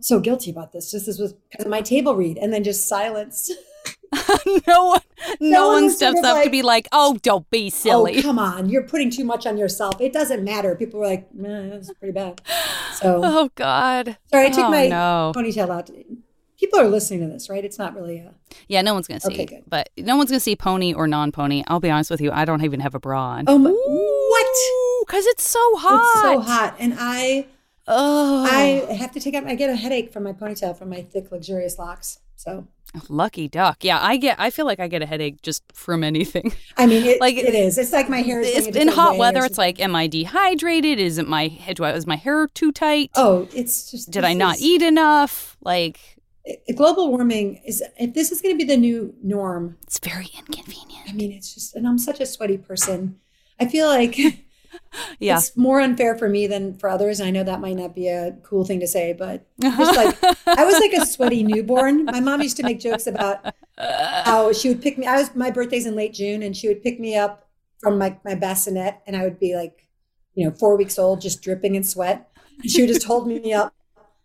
so 0.00 0.18
guilty 0.18 0.50
about 0.50 0.72
this. 0.72 0.90
Just 0.90 1.06
this 1.06 1.18
was 1.18 1.34
because 1.50 1.66
of 1.66 1.70
my 1.70 1.82
table 1.82 2.16
read," 2.16 2.38
and 2.38 2.52
then 2.52 2.64
just 2.64 2.88
silence. 2.88 3.50
no 4.66 4.86
one 4.86 5.00
no, 5.40 5.50
No 5.50 5.66
one 5.68 5.84
one 5.84 5.90
steps 5.90 6.22
up 6.22 6.42
to 6.44 6.50
be 6.50 6.62
like 6.62 6.88
oh 6.92 7.18
don't 7.22 7.48
be 7.50 7.66
oh, 7.66 7.76
silly 7.76 8.18
Oh, 8.18 8.22
come 8.22 8.38
on, 8.38 8.68
you're 8.68 8.82
putting 8.82 9.10
too 9.10 9.24
much 9.24 9.46
on 9.46 9.56
yourself. 9.56 10.00
It 10.00 10.12
doesn't 10.12 10.44
matter. 10.44 10.74
People 10.76 11.00
were 11.00 11.06
like, 11.06 11.32
"Man, 11.34 11.70
that's 11.70 11.92
pretty 11.94 12.12
bad." 12.12 12.40
So 12.94 13.20
oh 13.24 13.50
god 13.54 14.16
sorry, 14.30 14.46
I 14.46 14.50
took 14.50 14.64
oh, 14.64 14.70
my 14.70 14.88
no. 14.88 15.32
ponytail 15.34 15.70
out. 15.70 15.90
People 16.58 16.80
are 16.80 16.88
listening 16.88 17.20
to 17.20 17.26
this, 17.26 17.50
right? 17.50 17.64
It's 17.64 17.78
not 17.78 17.94
really 17.94 18.18
a. 18.18 18.32
Yeah, 18.68 18.82
no 18.82 18.94
one's 18.94 19.06
gonna 19.06 19.20
see. 19.20 19.34
Okay, 19.34 19.44
good. 19.44 19.64
But 19.68 19.90
no 19.98 20.16
one's 20.16 20.30
gonna 20.30 20.40
see 20.40 20.56
pony 20.56 20.94
or 20.94 21.06
non-pony. 21.06 21.64
I'll 21.66 21.80
be 21.80 21.90
honest 21.90 22.10
with 22.10 22.20
you, 22.20 22.32
I 22.32 22.44
don't 22.44 22.64
even 22.64 22.80
have 22.80 22.94
a 22.94 23.00
bra 23.00 23.22
on. 23.22 23.44
Oh 23.46 23.58
my, 23.58 23.70
what? 23.70 25.06
Because 25.06 25.26
it's 25.26 25.42
so 25.42 25.60
hot. 25.76 26.00
It's 26.00 26.22
so 26.22 26.40
hot, 26.40 26.76
and 26.78 26.94
I 26.98 27.46
Oh, 27.88 28.44
I 28.44 28.92
have 28.94 29.12
to 29.12 29.20
take 29.20 29.34
out. 29.34 29.46
I 29.46 29.54
get 29.54 29.70
a 29.70 29.76
headache 29.76 30.12
from 30.12 30.24
my 30.24 30.32
ponytail 30.32 30.76
from 30.76 30.88
my 30.88 31.02
thick, 31.02 31.30
luxurious 31.30 31.78
locks. 31.78 32.18
So 32.36 32.66
lucky 33.08 33.48
duck. 33.48 33.82
Yeah, 33.84 33.98
I 34.00 34.16
get. 34.16 34.38
I 34.38 34.50
feel 34.50 34.64
like 34.66 34.80
I 34.80 34.88
get 34.88 35.02
a 35.02 35.06
headache 35.06 35.42
just 35.42 35.62
from 35.72 36.02
anything. 36.04 36.52
I 36.76 36.86
mean, 36.86 37.04
it, 37.04 37.20
Like, 37.26 37.36
it 37.36 37.54
is. 37.54 37.76
It's 37.78 37.92
like 37.92 38.08
my 38.08 38.22
hair 38.22 38.40
is 38.40 38.48
It's 38.48 38.66
going 38.68 38.88
a 38.88 38.90
in 38.90 38.96
hot 38.96 39.18
weather. 39.18 39.44
It's 39.44 39.58
like, 39.58 39.80
am 39.80 39.94
I 39.96 40.06
dehydrated? 40.06 40.98
Is 40.98 41.18
it 41.18 41.26
my 41.28 41.48
do 41.74 41.84
I, 41.84 41.92
is 41.92 42.06
my 42.06 42.16
hair 42.16 42.46
too 42.48 42.72
tight? 42.72 43.10
oh, 43.14 43.48
it's 43.54 43.90
just. 43.90 44.10
Did 44.10 44.24
I 44.24 44.32
not 44.34 44.56
is- 44.56 44.62
eat 44.62 44.82
enough? 44.82 45.56
Like, 45.60 46.00
global 46.76 47.08
warming 47.10 47.60
is 47.66 47.82
if 47.98 48.14
this 48.14 48.30
is 48.30 48.40
going 48.40 48.54
to 48.54 48.58
be 48.58 48.64
the 48.72 48.76
new 48.76 49.12
norm 49.22 49.76
it's 49.82 49.98
very 49.98 50.28
inconvenient. 50.38 51.02
i 51.08 51.12
mean 51.12 51.32
it's 51.32 51.52
just 51.52 51.74
and 51.74 51.88
i'm 51.88 51.98
such 51.98 52.20
a 52.20 52.26
sweaty 52.26 52.56
person 52.56 53.16
i 53.58 53.66
feel 53.66 53.88
like 53.88 54.16
Yeah. 55.18 55.38
it's 55.38 55.56
more 55.56 55.80
unfair 55.80 56.16
for 56.16 56.28
me 56.28 56.46
than 56.46 56.76
for 56.78 56.88
others 56.88 57.20
and 57.20 57.26
i 57.26 57.30
know 57.30 57.44
that 57.44 57.60
might 57.60 57.76
not 57.76 57.94
be 57.94 58.08
a 58.08 58.36
cool 58.42 58.64
thing 58.64 58.80
to 58.80 58.86
say 58.86 59.12
but 59.12 59.46
just 59.60 59.96
like 59.96 60.16
i 60.46 60.64
was 60.64 60.78
like 60.80 60.92
a 60.92 61.06
sweaty 61.06 61.42
newborn 61.42 62.04
my 62.04 62.20
mom 62.20 62.42
used 62.42 62.56
to 62.58 62.62
make 62.62 62.80
jokes 62.80 63.06
about 63.06 63.54
how 63.78 64.52
she 64.52 64.68
would 64.68 64.82
pick 64.82 64.98
me 64.98 65.06
i 65.06 65.16
was 65.16 65.34
my 65.34 65.50
birthday's 65.50 65.86
in 65.86 65.94
late 65.94 66.14
june 66.14 66.42
and 66.42 66.56
she 66.56 66.68
would 66.68 66.82
pick 66.82 66.98
me 67.00 67.16
up 67.16 67.48
from 67.80 67.98
my, 67.98 68.18
my 68.24 68.34
bassinet 68.34 69.00
and 69.06 69.16
i 69.16 69.22
would 69.22 69.38
be 69.38 69.54
like 69.54 69.86
you 70.34 70.46
know 70.46 70.54
four 70.54 70.76
weeks 70.76 70.98
old 70.98 71.20
just 71.20 71.42
dripping 71.42 71.74
in 71.74 71.82
sweat 71.84 72.30
and 72.62 72.70
she 72.70 72.82
would 72.82 72.88
just 72.92 73.06
hold 73.06 73.26
me 73.26 73.52
up 73.52 73.74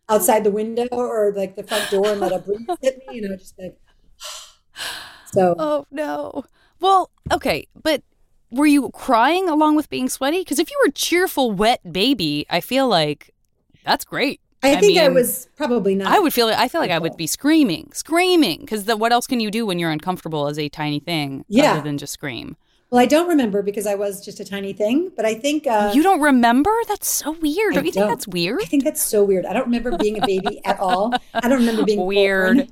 outside 0.10 0.43
the 0.43 0.51
window 0.51 0.88
or 0.91 1.33
like 1.36 1.55
the 1.55 1.63
front 1.63 1.89
door 1.89 2.12
and 2.12 2.19
let 2.19 2.33
a 2.33 2.39
breeze 2.39 2.67
hit 2.81 2.98
me 3.07 3.15
you 3.15 3.21
know 3.21 3.36
just 3.36 3.57
like 3.57 3.77
so 5.33 5.55
Oh 5.57 5.86
no. 5.91 6.43
Well, 6.79 7.12
okay, 7.31 7.67
but 7.81 8.01
were 8.51 8.65
you 8.65 8.89
crying 8.91 9.50
along 9.50 9.75
with 9.75 9.89
being 9.89 10.10
sweaty? 10.10 10.39
Because 10.39 10.60
if 10.60 10.70
you 10.70 10.77
were 10.84 10.89
a 10.89 10.93
cheerful, 10.93 11.51
wet 11.51 11.91
baby, 11.91 12.46
I 12.50 12.62
feel 12.62 12.88
like 12.88 13.34
that's 13.86 14.05
great. 14.05 14.41
I 14.63 14.75
I 14.75 14.79
think 14.79 15.00
I 15.00 15.08
was 15.08 15.48
probably 15.55 15.96
not. 15.96 16.12
I 16.12 16.20
would 16.20 16.34
feel. 16.34 16.46
like 16.46 16.58
I 16.58 16.67
feel 16.67 16.81
like 16.81 16.91
I 16.91 17.00
would 17.00 17.17
be 17.17 17.25
screaming, 17.25 17.89
screaming. 17.93 18.60
Because 18.60 18.86
what 18.86 19.12
else 19.12 19.25
can 19.25 19.39
you 19.39 19.50
do 19.50 19.65
when 19.65 19.79
you're 19.79 19.89
uncomfortable 19.89 20.48
as 20.48 20.60
a 20.60 20.70
tiny 20.70 21.00
thing? 21.00 21.46
Yeah. 21.48 21.74
Other 21.74 21.81
than 21.81 21.98
just 21.98 22.13
scream. 22.13 22.58
Well, 22.91 23.00
I 23.00 23.05
don't 23.05 23.29
remember 23.29 23.63
because 23.63 23.88
I 23.88 23.96
was 23.96 24.24
just 24.24 24.41
a 24.41 24.46
tiny 24.46 24.74
thing, 24.74 25.12
but 25.15 25.25
I 25.25 25.34
think 25.34 25.65
uh, 25.65 25.93
you 25.96 26.03
don't 26.03 26.20
remember? 26.20 26.72
That's 26.89 27.08
so 27.10 27.31
weird. 27.31 27.72
I 27.72 27.75
Don't 27.75 27.86
you 27.86 27.91
think 27.93 28.08
that's 28.08 28.27
weird? 28.27 28.62
I 28.62 28.65
think 28.65 28.84
that's 28.84 29.01
so 29.01 29.24
weird. 29.24 29.46
I 29.46 29.53
don't 29.53 29.63
remember 29.63 29.98
being 29.98 30.22
a 30.22 30.25
baby 30.27 30.60
at 30.65 30.77
all. 30.77 31.13
I 31.34 31.48
don't 31.48 31.60
remember 31.60 31.86
being 31.86 32.05
Weird. 32.05 32.58
born. 32.58 32.67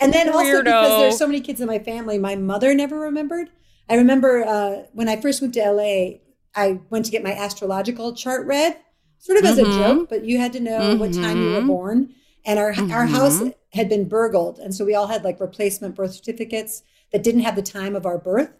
And 0.00 0.12
then 0.12 0.28
also 0.28 0.62
because 0.62 0.64
Weirdo. 0.90 0.98
there's 1.00 1.18
so 1.18 1.26
many 1.26 1.40
kids 1.40 1.60
in 1.60 1.66
my 1.66 1.80
family, 1.80 2.18
my 2.18 2.36
mother 2.36 2.72
never 2.72 3.00
remembered. 3.00 3.50
I 3.88 3.96
remember 3.96 4.44
uh, 4.44 4.84
when 4.92 5.08
I 5.08 5.20
first 5.20 5.42
moved 5.42 5.54
to 5.54 5.60
LA, 5.60 6.18
I 6.54 6.80
went 6.90 7.04
to 7.06 7.10
get 7.10 7.22
my 7.24 7.32
astrological 7.32 8.14
chart 8.14 8.46
read, 8.46 8.76
sort 9.18 9.38
of 9.38 9.44
as 9.44 9.58
Mhm. 9.58 9.68
a 9.68 9.76
joke, 9.76 10.08
but 10.08 10.24
you 10.24 10.38
had 10.38 10.52
to 10.54 10.60
know 10.60 10.94
what 10.96 11.12
time 11.12 11.42
you 11.42 11.50
were 11.50 11.60
Mhm. 11.62 11.66
born. 11.66 12.14
And 12.46 12.58
our 12.58 12.74
our 12.92 13.06
house 13.06 13.42
had 13.72 13.88
been 13.88 14.04
burgled, 14.08 14.58
and 14.58 14.74
so 14.74 14.84
we 14.84 14.94
all 14.94 15.06
had 15.08 15.24
like 15.24 15.40
replacement 15.40 15.94
birth 15.94 16.14
certificates 16.14 16.82
that 17.12 17.22
didn't 17.22 17.40
have 17.42 17.56
the 17.56 17.62
time 17.62 17.96
of 17.96 18.04
our 18.06 18.18
birth. 18.18 18.50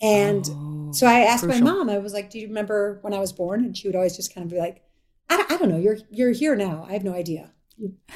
And 0.00 0.44
Oh, 0.50 0.92
so 0.92 1.06
I 1.06 1.20
asked 1.20 1.44
crucial. 1.44 1.64
my 1.64 1.72
mom, 1.72 1.88
I 1.90 1.98
was 1.98 2.12
like, 2.12 2.30
"Do 2.30 2.38
you 2.38 2.48
remember 2.48 2.98
when 3.02 3.14
I 3.14 3.18
was 3.20 3.32
born?" 3.32 3.64
And 3.64 3.76
she 3.76 3.88
would 3.88 3.96
always 3.96 4.16
just 4.16 4.34
kind 4.34 4.44
of 4.44 4.50
be 4.50 4.58
like, 4.58 4.82
"I, 5.30 5.44
I 5.48 5.56
don't 5.56 5.68
know. 5.70 5.78
You're 5.78 5.98
you're 6.10 6.32
here 6.32 6.54
now. 6.56 6.86
I 6.88 6.92
have 6.92 7.04
no 7.04 7.14
idea." 7.14 7.52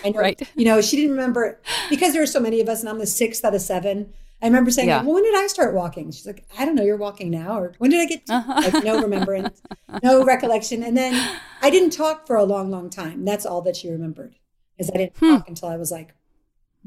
I 0.05 0.11
know, 0.11 0.21
Right. 0.21 0.41
You 0.55 0.65
know, 0.65 0.81
she 0.81 0.97
didn't 0.97 1.13
remember 1.13 1.61
because 1.91 2.13
there 2.13 2.23
were 2.23 2.27
so 2.27 2.39
many 2.41 2.61
of 2.61 2.69
us, 2.69 2.81
and 2.81 2.89
I'm 2.89 2.99
the 2.99 3.07
sixth 3.07 3.45
out 3.45 3.55
of 3.55 3.61
seven. 3.63 4.13
I 4.43 4.47
remember 4.47 4.71
saying, 4.71 4.88
Yeah. 4.88 5.02
"Well, 5.02 5.14
when 5.14 5.23
did 5.25 5.35
I 5.35 5.47
start 5.47 5.75
walking?" 5.75 6.11
She's 6.11 6.26
like, 6.26 6.45
"I 6.59 6.64
don't 6.64 6.75
know. 6.75 6.83
You're 6.83 6.97
walking 6.99 7.31
now, 7.31 7.59
or 7.59 7.73
when 7.78 7.90
did 7.90 8.00
I 8.00 8.07
get?" 8.07 8.23
Uh-huh. 8.28 8.71
Like 8.71 8.85
no 8.85 9.00
remembrance, 9.02 9.62
no 10.02 10.25
recollection, 10.33 10.83
and 10.83 10.97
then 10.97 11.14
I 11.62 11.71
didn't 11.71 11.90
talk 11.90 12.26
for 12.26 12.37
a 12.37 12.45
long, 12.45 12.71
long 12.71 12.90
time. 12.90 13.25
That's 13.25 13.47
all 13.47 13.62
that 13.62 13.76
she 13.76 13.88
remembered, 13.88 14.35
is 14.78 14.90
I 14.95 14.99
didn't 14.99 15.16
Hmm. 15.16 15.37
talk 15.37 15.49
until 15.49 15.69
I 15.69 15.76
was 15.76 15.90
like 15.90 16.14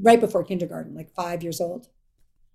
right 0.01 0.19
before 0.19 0.43
kindergarten, 0.43 0.93
like 0.95 1.09
five 1.11 1.41
years 1.43 1.59
old. 1.59 1.87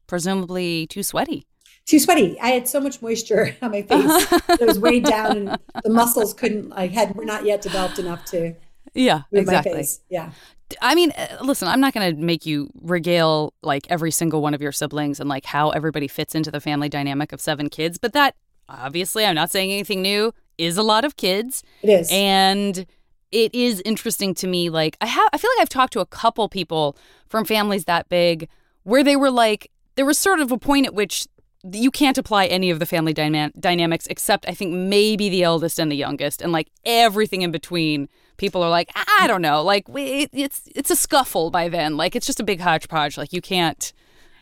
Presumably 0.07 0.87
too 0.87 1.03
sweaty. 1.03 1.47
too 1.87 1.99
sweaty. 1.99 2.39
I 2.41 2.49
had 2.49 2.69
so 2.69 2.81
much 2.81 3.03
moisture 3.03 3.57
on 3.63 3.71
my 3.73 3.83
face. 3.83 4.27
it 4.49 4.67
was 4.67 4.79
weighed 4.79 5.05
down 5.05 5.37
and 5.37 5.59
the 5.83 5.91
muscles 5.91 6.33
couldn't 6.35 6.69
like 6.71 6.93
had 6.93 7.15
were 7.17 7.25
not 7.25 7.45
yet 7.45 7.61
developed 7.63 7.99
enough 7.99 8.25
to 8.27 8.55
Yeah, 8.95 9.23
exactly. 9.33 9.73
my 9.73 9.77
face. 9.79 10.01
Yeah. 10.09 10.33
I 10.81 10.95
mean, 10.95 11.13
uh, 11.13 11.39
listen, 11.43 11.69
I'm 11.69 11.81
not 11.81 11.95
going 11.95 12.15
to 12.15 12.21
make 12.21 12.47
you 12.47 12.71
regale 12.83 13.55
like 13.63 13.87
every 13.91 14.11
single 14.11 14.43
one 14.43 14.55
of 14.55 14.63
your 14.63 14.73
siblings 14.73 15.21
and 15.21 15.29
like 15.29 15.45
how 15.45 15.71
everybody 15.71 16.09
fits 16.09 16.35
into 16.35 16.51
the 16.51 16.61
family 16.61 16.89
dynamic 16.89 17.33
of 17.33 17.41
seven 17.41 17.69
kids, 17.69 17.99
but 17.99 18.13
that 18.13 18.37
obviously, 18.69 19.25
I'm 19.25 19.35
not 19.35 19.51
saying 19.51 19.71
anything 19.71 20.03
new, 20.03 20.33
is 20.59 20.77
a 20.77 20.83
lot 20.83 21.05
of 21.05 21.17
kids. 21.17 21.63
It 21.83 21.91
is. 21.91 22.09
And 22.13 22.87
it 23.33 23.55
is 23.55 23.83
interesting 23.85 24.35
to 24.37 24.47
me. 24.47 24.71
Like, 24.71 24.97
I 25.01 25.07
have, 25.07 25.29
I 25.33 25.39
feel 25.39 25.51
like 25.57 25.63
I've 25.63 25.69
talked 25.69 25.93
to 25.95 26.01
a 26.01 26.07
couple 26.07 26.49
people 26.49 26.97
from 27.29 27.45
families 27.45 27.85
that 27.87 28.09
big 28.09 28.49
where 28.85 29.03
they 29.03 29.17
were 29.17 29.31
like, 29.31 29.71
there 29.97 30.05
was 30.05 30.19
sort 30.19 30.41
of 30.41 30.53
a 30.53 30.59
point 30.59 30.87
at 30.87 30.95
which 30.95 31.27
you 31.73 31.91
can't 31.91 32.19
apply 32.19 32.47
any 32.47 32.71
of 32.71 32.79
the 32.79 32.87
family 32.87 33.13
dyna- 33.13 33.53
dynamics 33.59 34.07
except 34.09 34.47
I 34.49 34.53
think 34.55 34.73
maybe 34.73 35.29
the 35.29 35.43
eldest 35.43 35.79
and 35.79 35.91
the 35.91 35.97
youngest, 35.97 36.43
and 36.43 36.53
like 36.53 36.69
everything 36.85 37.43
in 37.43 37.51
between. 37.51 38.09
People 38.37 38.65
are 38.65 38.69
like, 38.71 38.91
I 39.21 39.27
don't 39.29 39.43
know, 39.43 39.63
like 39.63 39.89
we- 39.89 40.23
it, 40.25 40.31
it's 40.33 40.69
it's 40.75 40.91
a 40.91 40.97
scuffle 40.97 41.51
by 41.53 41.69
then. 41.69 41.97
Like 41.97 42.17
it's 42.17 42.27
just 42.27 42.41
a 42.41 42.45
big 42.45 42.61
hodgepodge. 42.61 43.17
Like 43.17 43.33
you 43.33 43.41
can't. 43.41 43.93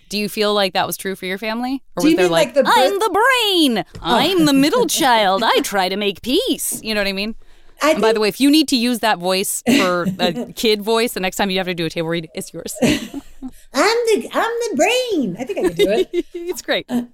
Do 0.08 0.18
you 0.18 0.28
feel 0.28 0.52
like 0.54 0.72
that 0.74 0.86
was 0.86 0.96
true 0.96 1.14
for 1.14 1.26
your 1.26 1.38
family, 1.38 1.82
or 1.96 2.04
was 2.04 2.16
there 2.16 2.28
like, 2.28 2.54
like, 2.54 2.54
the 2.54 2.64
Oh. 2.66 2.72
I'm 2.74 2.98
the 2.98 3.10
brain, 3.20 3.84
I'm 4.02 4.44
the 4.46 4.52
middle 4.52 4.86
child, 5.00 5.42
I 5.42 5.60
try 5.60 5.88
to 5.88 5.96
make 5.96 6.20
peace. 6.22 6.80
You 6.82 6.94
know 6.94 7.00
what 7.00 7.06
I 7.08 7.12
mean? 7.12 7.34
I 7.82 7.92
And 7.92 8.00
by 8.02 8.12
the 8.12 8.20
way, 8.20 8.28
if 8.28 8.38
you 8.40 8.50
need 8.50 8.68
to 8.68 8.76
use 8.76 8.98
that 9.00 9.18
voice 9.18 9.62
for 9.78 10.06
a 10.18 10.52
kid 10.52 10.82
voice, 10.82 11.12
the 11.14 11.20
next 11.20 11.36
time 11.36 11.50
you 11.50 11.58
have 11.58 11.66
to 11.66 11.74
do 11.74 11.86
a 11.86 11.90
table 11.90 12.08
read, 12.08 12.28
it's 12.34 12.52
yours. 12.52 12.74
I'm 13.74 13.96
the 14.06 14.28
I'm 14.32 14.50
the 14.70 14.76
brain. 14.76 15.36
I 15.38 15.44
think 15.44 15.58
I 15.58 15.62
could 15.62 15.76
do 15.76 15.90
it. 15.90 16.10
it's 16.34 16.62
great. 16.62 16.90
um, 16.90 17.08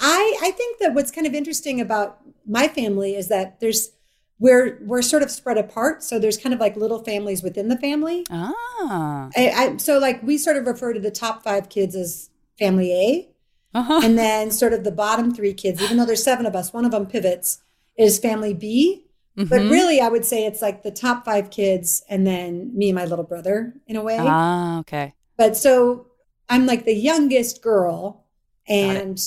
I 0.00 0.38
I 0.42 0.50
think 0.50 0.78
that 0.80 0.94
what's 0.94 1.10
kind 1.10 1.26
of 1.26 1.34
interesting 1.34 1.80
about 1.80 2.18
my 2.46 2.68
family 2.68 3.14
is 3.14 3.28
that 3.28 3.60
there's 3.60 3.90
we're 4.38 4.78
we're 4.82 5.02
sort 5.02 5.22
of 5.22 5.30
spread 5.30 5.58
apart. 5.58 6.02
So 6.02 6.18
there's 6.18 6.36
kind 6.36 6.52
of 6.52 6.60
like 6.60 6.76
little 6.76 7.04
families 7.04 7.42
within 7.42 7.68
the 7.68 7.78
family. 7.78 8.24
Ah. 8.30 9.30
I, 9.36 9.50
I 9.50 9.76
so 9.76 9.98
like 9.98 10.22
we 10.22 10.38
sort 10.38 10.56
of 10.56 10.66
refer 10.66 10.92
to 10.92 11.00
the 11.00 11.10
top 11.12 11.42
five 11.44 11.68
kids 11.68 11.94
as 11.94 12.30
family 12.58 12.92
A. 12.92 13.28
Uh-huh. 13.74 14.02
and 14.04 14.18
then 14.18 14.50
sort 14.50 14.74
of 14.74 14.84
the 14.84 14.92
bottom 14.92 15.34
three 15.34 15.54
kids, 15.54 15.80
even 15.80 15.96
though 15.96 16.04
there's 16.04 16.22
seven 16.22 16.44
of 16.44 16.54
us, 16.54 16.74
one 16.74 16.84
of 16.84 16.90
them 16.90 17.06
pivots 17.06 17.62
is 17.96 18.18
family 18.18 18.52
B. 18.52 19.06
But 19.34 19.48
Mhm. 19.62 19.70
really, 19.70 19.98
I 19.98 20.08
would 20.10 20.26
say 20.26 20.44
it's 20.44 20.60
like 20.60 20.82
the 20.82 20.90
top 20.90 21.24
five 21.24 21.48
kids 21.48 22.02
and 22.10 22.26
then 22.26 22.70
me 22.76 22.90
and 22.90 22.96
my 22.96 23.06
little 23.06 23.24
brother 23.24 23.72
in 23.86 23.96
a 23.96 24.02
way. 24.02 24.18
Ah, 24.20 24.80
okay. 24.80 25.14
But 25.42 25.56
so 25.56 26.06
I'm 26.48 26.66
like 26.66 26.84
the 26.84 26.94
youngest 26.94 27.62
girl, 27.62 28.26
and 28.68 29.18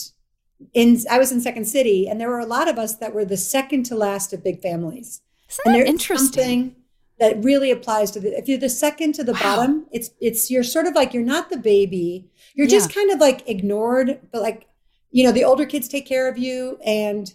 in 0.74 0.98
I 1.12 1.18
was 1.20 1.30
in 1.34 1.42
Second 1.42 1.66
City, 1.66 2.08
and 2.08 2.22
there 2.22 2.30
were 2.30 2.40
a 2.40 2.46
lot 2.46 2.70
of 2.70 2.78
us 2.80 2.96
that 2.96 3.14
were 3.14 3.26
the 3.26 3.36
second 3.36 3.84
to 3.88 3.96
last 3.96 4.32
of 4.32 4.42
big 4.42 4.62
families. 4.62 5.20
Isn't 5.50 5.62
And 5.66 5.76
there's 5.76 5.90
interesting? 5.90 6.28
something 6.28 6.76
that 7.20 7.44
really 7.44 7.70
applies 7.70 8.12
to 8.12 8.22
the 8.22 8.30
if 8.38 8.48
you're 8.48 8.58
the 8.58 8.70
second 8.70 9.14
to 9.16 9.26
the 9.26 9.34
Wow. 9.34 9.40
bottom, 9.42 9.88
it's 9.92 10.12
it's 10.22 10.50
you're 10.50 10.64
sort 10.64 10.86
of 10.88 10.96
like 10.96 11.14
you're 11.14 11.32
not 11.36 11.50
the 11.50 11.58
baby. 11.58 12.30
You're 12.54 12.68
just 12.68 12.96
kind 12.96 13.12
of 13.12 13.20
like 13.20 13.48
ignored, 13.50 14.22
but 14.32 14.42
like 14.42 14.68
you 15.12 15.26
know, 15.26 15.34
the 15.34 15.44
older 15.44 15.66
kids 15.66 15.90
take 15.90 16.06
care 16.06 16.30
of 16.30 16.38
you 16.38 16.80
and 16.86 17.34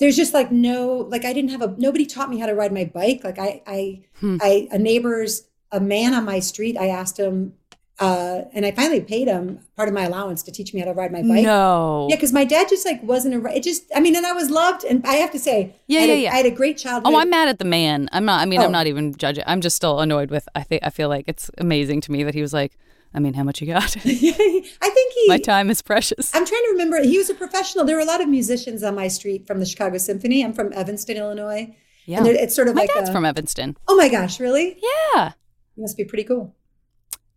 there's 0.00 0.16
just 0.16 0.34
like 0.34 0.50
no 0.50 1.06
like 1.08 1.24
I 1.24 1.32
didn't 1.32 1.50
have 1.50 1.62
a 1.62 1.72
nobody 1.78 2.04
taught 2.04 2.30
me 2.30 2.38
how 2.40 2.46
to 2.46 2.54
ride 2.54 2.72
my 2.72 2.84
bike. 2.84 3.20
Like 3.22 3.38
I 3.38 3.62
I 3.64 3.80
Hmm. 4.18 4.38
I 4.40 4.66
a 4.72 4.78
neighbor's 4.78 5.44
a 5.70 5.80
man 5.80 6.14
on 6.14 6.24
my 6.24 6.40
street, 6.40 6.76
I 6.76 6.88
asked 6.88 7.16
him 7.18 7.52
uh 7.98 8.42
and 8.52 8.66
I 8.66 8.72
finally 8.72 9.00
paid 9.00 9.26
him 9.26 9.60
part 9.74 9.88
of 9.88 9.94
my 9.94 10.04
allowance 10.04 10.42
to 10.42 10.52
teach 10.52 10.74
me 10.74 10.80
how 10.80 10.86
to 10.86 10.92
ride 10.92 11.12
my 11.12 11.22
bike. 11.22 11.44
No. 11.44 12.06
Yeah, 12.10 12.16
because 12.16 12.32
my 12.32 12.44
dad 12.44 12.68
just 12.68 12.84
like 12.84 13.02
wasn't 13.02 13.34
a. 13.34 13.56
It 13.56 13.62
just, 13.62 13.84
I 13.94 14.00
mean, 14.00 14.14
and 14.14 14.26
I 14.26 14.32
was 14.32 14.50
loved, 14.50 14.84
and 14.84 15.04
I 15.06 15.14
have 15.14 15.30
to 15.32 15.38
say, 15.38 15.74
Yeah, 15.86 16.00
I 16.00 16.02
had 16.02 16.08
yeah, 16.10 16.14
a- 16.14 16.22
yeah. 16.24 16.32
I 16.32 16.36
had 16.36 16.46
a 16.46 16.50
great 16.50 16.76
childhood. 16.76 17.12
Oh, 17.14 17.18
I'm 17.18 17.30
mad 17.30 17.48
at 17.48 17.58
the 17.58 17.64
man. 17.64 18.08
I'm 18.12 18.24
not. 18.26 18.40
I 18.40 18.44
mean, 18.44 18.60
Oh. 18.60 18.64
I'm 18.64 18.72
not 18.72 18.86
even 18.86 19.14
judging. 19.16 19.44
I'm 19.46 19.60
just 19.62 19.76
still 19.76 20.00
annoyed 20.00 20.30
with. 20.30 20.46
I 20.54 20.62
think. 20.62 20.82
I 20.84 20.90
feel 20.90 21.08
like 21.08 21.24
it's 21.26 21.50
amazing 21.58 22.02
to 22.02 22.12
me 22.12 22.22
that 22.24 22.34
he 22.34 22.42
was 22.42 22.52
like. 22.52 22.76
I 23.14 23.18
mean, 23.18 23.32
how 23.32 23.44
much 23.44 23.62
you 23.62 23.66
got? 23.68 23.96
I 23.96 24.00
think 24.00 25.12
he. 25.14 25.24
My 25.28 25.38
time 25.38 25.70
is 25.70 25.80
precious. 25.80 26.34
I'm 26.34 26.44
trying 26.44 26.60
to 26.64 26.68
remember. 26.72 27.02
He 27.02 27.16
was 27.16 27.30
a 27.30 27.34
professional. 27.34 27.86
There 27.86 27.96
were 27.96 28.02
a 28.02 28.06
lot 28.06 28.20
of 28.20 28.28
musicians 28.28 28.82
on 28.82 28.94
my 28.94 29.08
street 29.08 29.46
from 29.46 29.58
the 29.58 29.64
Chicago 29.64 29.96
Symphony. 29.96 30.44
I'm 30.44 30.52
from 30.52 30.70
Evanston, 30.74 31.16
Illinois. 31.16 31.74
Yeah. 32.04 32.18
And 32.18 32.26
it's 32.26 32.54
sort 32.54 32.68
of 32.68 32.74
My 32.74 32.82
like 32.82 32.92
dad's 32.92 33.08
a, 33.08 33.12
from 33.12 33.24
Evanston. 33.24 33.76
Oh 33.88 33.96
my 33.96 34.08
gosh, 34.10 34.38
really? 34.38 34.78
Yeah. 35.14 35.32
You 35.76 35.82
must 35.82 35.96
be 35.96 36.04
pretty 36.04 36.24
cool. 36.24 36.54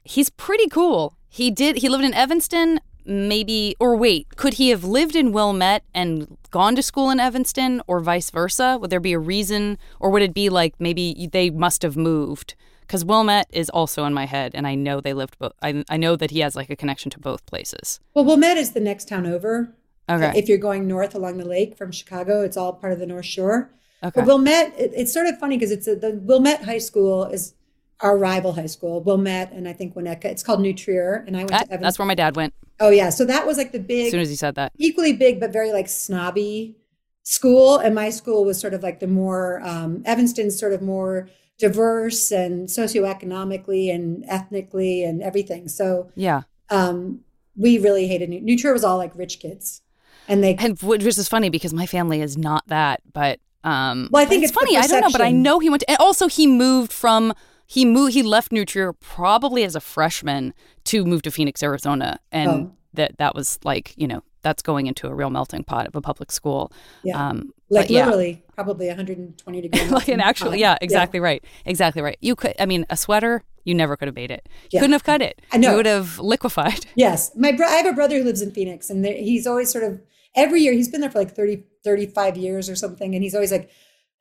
He's 0.03 0.29
pretty 0.29 0.67
cool. 0.67 1.15
He 1.27 1.51
did. 1.51 1.77
He 1.77 1.89
lived 1.89 2.03
in 2.03 2.13
Evanston. 2.13 2.79
Maybe, 3.05 3.75
or 3.79 3.95
wait, 3.95 4.35
could 4.35 4.55
he 4.55 4.69
have 4.69 4.83
lived 4.83 5.15
in 5.15 5.31
Wilmette 5.31 5.83
and 5.95 6.37
gone 6.51 6.75
to 6.75 6.83
school 6.83 7.09
in 7.09 7.19
Evanston, 7.19 7.81
or 7.87 7.99
vice 8.01 8.29
versa? 8.29 8.77
Would 8.79 8.91
there 8.91 8.99
be 8.99 9.13
a 9.13 9.19
reason, 9.19 9.79
or 9.99 10.11
would 10.11 10.21
it 10.21 10.33
be 10.33 10.49
like 10.49 10.75
maybe 10.79 11.27
they 11.31 11.49
must 11.49 11.81
have 11.81 11.97
moved? 11.97 12.53
Because 12.81 13.03
Wilmette 13.03 13.47
is 13.51 13.69
also 13.71 14.05
in 14.05 14.13
my 14.13 14.25
head, 14.25 14.51
and 14.53 14.67
I 14.67 14.75
know 14.75 15.01
they 15.01 15.13
lived. 15.13 15.39
Bo- 15.39 15.53
I 15.61 15.83
I 15.89 15.97
know 15.97 16.15
that 16.17 16.31
he 16.31 16.41
has 16.41 16.55
like 16.55 16.69
a 16.69 16.75
connection 16.75 17.09
to 17.11 17.19
both 17.19 17.45
places. 17.47 17.99
Well, 18.13 18.25
Wilmette 18.25 18.57
is 18.57 18.73
the 18.73 18.79
next 18.79 19.07
town 19.07 19.25
over. 19.25 19.73
Okay. 20.07 20.37
If 20.37 20.49
you're 20.49 20.57
going 20.57 20.87
north 20.87 21.15
along 21.15 21.37
the 21.37 21.45
lake 21.45 21.77
from 21.77 21.91
Chicago, 21.91 22.41
it's 22.41 22.57
all 22.57 22.73
part 22.73 22.93
of 22.93 22.99
the 22.99 23.05
North 23.05 23.25
Shore. 23.25 23.71
Okay. 24.03 24.11
But 24.19 24.25
Wilmette, 24.25 24.73
it, 24.77 24.91
it's 24.95 25.13
sort 25.13 25.27
of 25.27 25.37
funny 25.39 25.57
because 25.57 25.71
it's 25.71 25.87
a, 25.87 25.95
the 25.95 26.11
Wilmette 26.11 26.63
High 26.63 26.79
School 26.79 27.25
is 27.25 27.53
our 28.01 28.17
rival 28.17 28.53
high 28.53 28.65
school, 28.65 29.01
Wilmette, 29.03 29.51
and 29.51 29.67
I 29.67 29.73
think 29.73 29.93
Winnetka. 29.95 30.25
It's 30.25 30.43
called 30.43 30.61
New 30.61 30.73
Trier, 30.73 31.23
and 31.27 31.35
I 31.35 31.39
went 31.39 31.49
That- 31.49 31.57
to 31.57 31.63
Evanston. 31.63 31.81
that's 31.81 31.99
where 31.99 32.05
my 32.05 32.15
dad 32.15 32.35
went. 32.35 32.53
Oh 32.79 32.89
yeah, 32.89 33.09
so 33.09 33.25
that 33.25 33.45
was 33.45 33.57
like 33.57 33.71
the 33.73 33.79
big. 33.79 34.05
As 34.05 34.11
soon 34.11 34.21
as 34.21 34.29
he 34.29 34.35
said 34.35 34.55
that. 34.55 34.71
equally 34.77 35.11
big 35.13 35.39
but 35.39 35.51
very 35.51 35.73
like 35.73 35.89
snobby 35.89 36.77
school, 37.23 37.77
and 37.77 37.93
my 37.93 38.09
school 38.09 38.45
was 38.45 38.59
sort 38.59 38.73
of 38.73 38.81
like 38.83 38.99
the 39.01 39.07
more 39.07 39.61
um, 39.63 40.01
Evanston's 40.05 40.57
sort 40.57 40.71
of 40.73 40.81
more 40.81 41.27
diverse 41.57 42.31
and 42.31 42.69
socioeconomically 42.69 43.93
and 43.93 44.23
ethnically 44.29 45.03
and 45.03 45.21
everything. 45.21 45.67
So 45.67 46.09
Yeah. 46.15 46.43
um, 46.69 47.19
we 47.57 47.77
really 47.77 48.07
hated 48.07 48.29
New, 48.29 48.39
New 48.39 48.57
Trier 48.57 48.71
was 48.73 48.83
all 48.85 48.97
like 48.97 49.11
rich 49.15 49.39
kids, 49.39 49.81
and 50.29 50.41
they 50.43 50.55
And 50.55 50.81
which 50.81 51.03
is 51.05 51.27
funny 51.27 51.49
because 51.49 51.73
my 51.73 51.85
family 51.85 52.21
is 52.21 52.37
not 52.37 52.65
that, 52.67 53.01
but 53.11 53.39
um 53.65 54.07
Well, 54.11 54.21
I 54.23 54.25
think 54.25 54.43
it's, 54.43 54.51
it's 54.51 54.59
funny. 54.59 54.77
I 54.77 54.87
don't 54.87 55.01
know, 55.01 55.09
but 55.11 55.19
I 55.21 55.31
know 55.31 55.59
he 55.59 55.69
went 55.69 55.81
to, 55.81 55.89
and 55.89 55.97
also 55.99 56.27
he 56.29 56.47
moved 56.47 56.93
from 56.93 57.33
he 57.75 57.85
moved 57.85 58.13
he 58.15 58.23
left 58.23 58.51
New 58.51 58.65
Trier 58.65 58.93
probably 58.93 59.63
as 59.63 59.75
a 59.75 59.79
freshman 59.79 60.53
to 60.85 61.05
move 61.05 61.21
to 61.21 61.31
Phoenix, 61.31 61.61
Arizona. 61.63 62.19
And 62.31 62.49
Oh. 62.49 62.71
that 62.95 63.17
that 63.19 63.35
was 63.35 63.59
like, 63.63 63.93
you 63.95 64.07
know, 64.07 64.23
that's 64.41 64.63
going 64.63 64.87
into 64.87 65.07
a 65.07 65.13
real 65.13 65.29
melting 65.29 65.63
pot 65.63 65.85
of 65.87 65.95
a 65.95 66.01
public 66.01 66.31
school. 66.31 66.71
yeah, 67.03 67.29
Um 67.29 67.53
like 67.69 67.89
yeah. 67.89 68.05
literally 68.05 68.43
probably 68.55 68.87
120 68.87 69.61
degrees. 69.61 69.91
like 69.99 70.07
an 70.07 70.19
actual 70.19 70.55
yeah, 70.55 70.77
exactly 70.81 71.19
right. 71.19 71.43
Exactly 71.65 72.01
right. 72.01 72.17
You 72.21 72.35
could 72.35 72.55
I 72.59 72.65
mean, 72.65 72.85
a 72.89 72.97
sweater, 72.97 73.43
you 73.65 73.75
never 73.75 73.95
could 73.95 74.07
have 74.07 74.15
made 74.15 74.31
it. 74.31 74.49
You 74.63 74.69
Yeah. 74.71 74.79
couldn't 74.79 74.93
have 74.93 75.03
cut 75.03 75.21
it. 75.21 75.39
I 75.51 75.57
know. 75.57 75.69
You 75.71 75.75
would 75.77 75.85
have 75.85 76.17
liquefied. 76.17 76.87
Yes, 76.95 77.31
my 77.35 77.51
bro- 77.51 77.67
I 77.67 77.75
have 77.81 77.85
a 77.85 77.93
brother 77.93 78.17
who 78.17 78.23
lives 78.23 78.41
in 78.41 78.49
Phoenix, 78.51 78.89
and 78.89 79.05
he's 79.05 79.45
always 79.45 79.69
sort 79.69 79.83
of 79.83 80.01
every 80.35 80.61
year. 80.61 80.73
He's 80.73 80.87
been 80.89 81.01
there 81.01 81.11
for 81.11 81.19
like 81.19 81.35
30, 81.35 81.63
35 81.83 82.35
years 82.35 82.67
or 82.67 82.75
something, 82.75 83.13
and 83.13 83.23
he's 83.23 83.35
always 83.35 83.51
like 83.51 83.69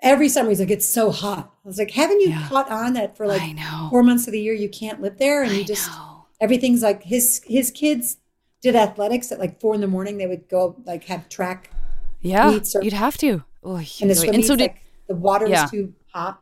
every 0.02 0.28
summer 0.28 0.48
he's 0.50 0.60
like, 0.60 0.70
"It's 0.70 0.88
so 0.88 1.10
hot." 1.10 1.52
I 1.64 1.68
was 1.68 1.78
like, 1.78 1.90
"Haven't 1.92 2.20
you 2.20 2.30
Yeah. 2.30 2.46
caught 2.48 2.70
on 2.70 2.92
that 2.94 3.16
for 3.16 3.26
like 3.26 3.42
four 3.90 4.02
months 4.02 4.26
of 4.26 4.32
the 4.32 4.40
year 4.40 4.54
you 4.54 4.68
can't 4.68 5.00
live 5.00 5.18
there, 5.18 5.42
and 5.42 5.52
I 5.52 5.56
you 5.56 5.64
just 5.64 5.88
know. 5.90 6.26
everything's 6.40 6.82
like 6.82 7.02
his 7.04 7.42
his 7.46 7.70
kids 7.70 8.18
did 8.62 8.74
athletics 8.76 9.30
at 9.32 9.38
like 9.38 9.60
four 9.60 9.74
in 9.74 9.80
the 9.80 9.86
morning. 9.86 10.18
They 10.18 10.26
would 10.26 10.48
go 10.48 10.76
like 10.84 11.04
have 11.04 11.28
track. 11.28 11.70
Yeah, 12.20 12.58
or- 12.74 12.82
you'd 12.82 12.92
have 12.94 13.16
to. 13.18 13.44
Oh, 13.62 13.76
And 13.76 14.10
the 14.10 14.30
and 14.32 14.44
so 14.44 14.56
did. 14.56 14.62
like, 14.70 14.82
the 15.08 15.14
water 15.14 15.46
Yeah. 15.46 15.62
was 15.62 15.70
too 15.70 15.94
hot. 16.12 16.40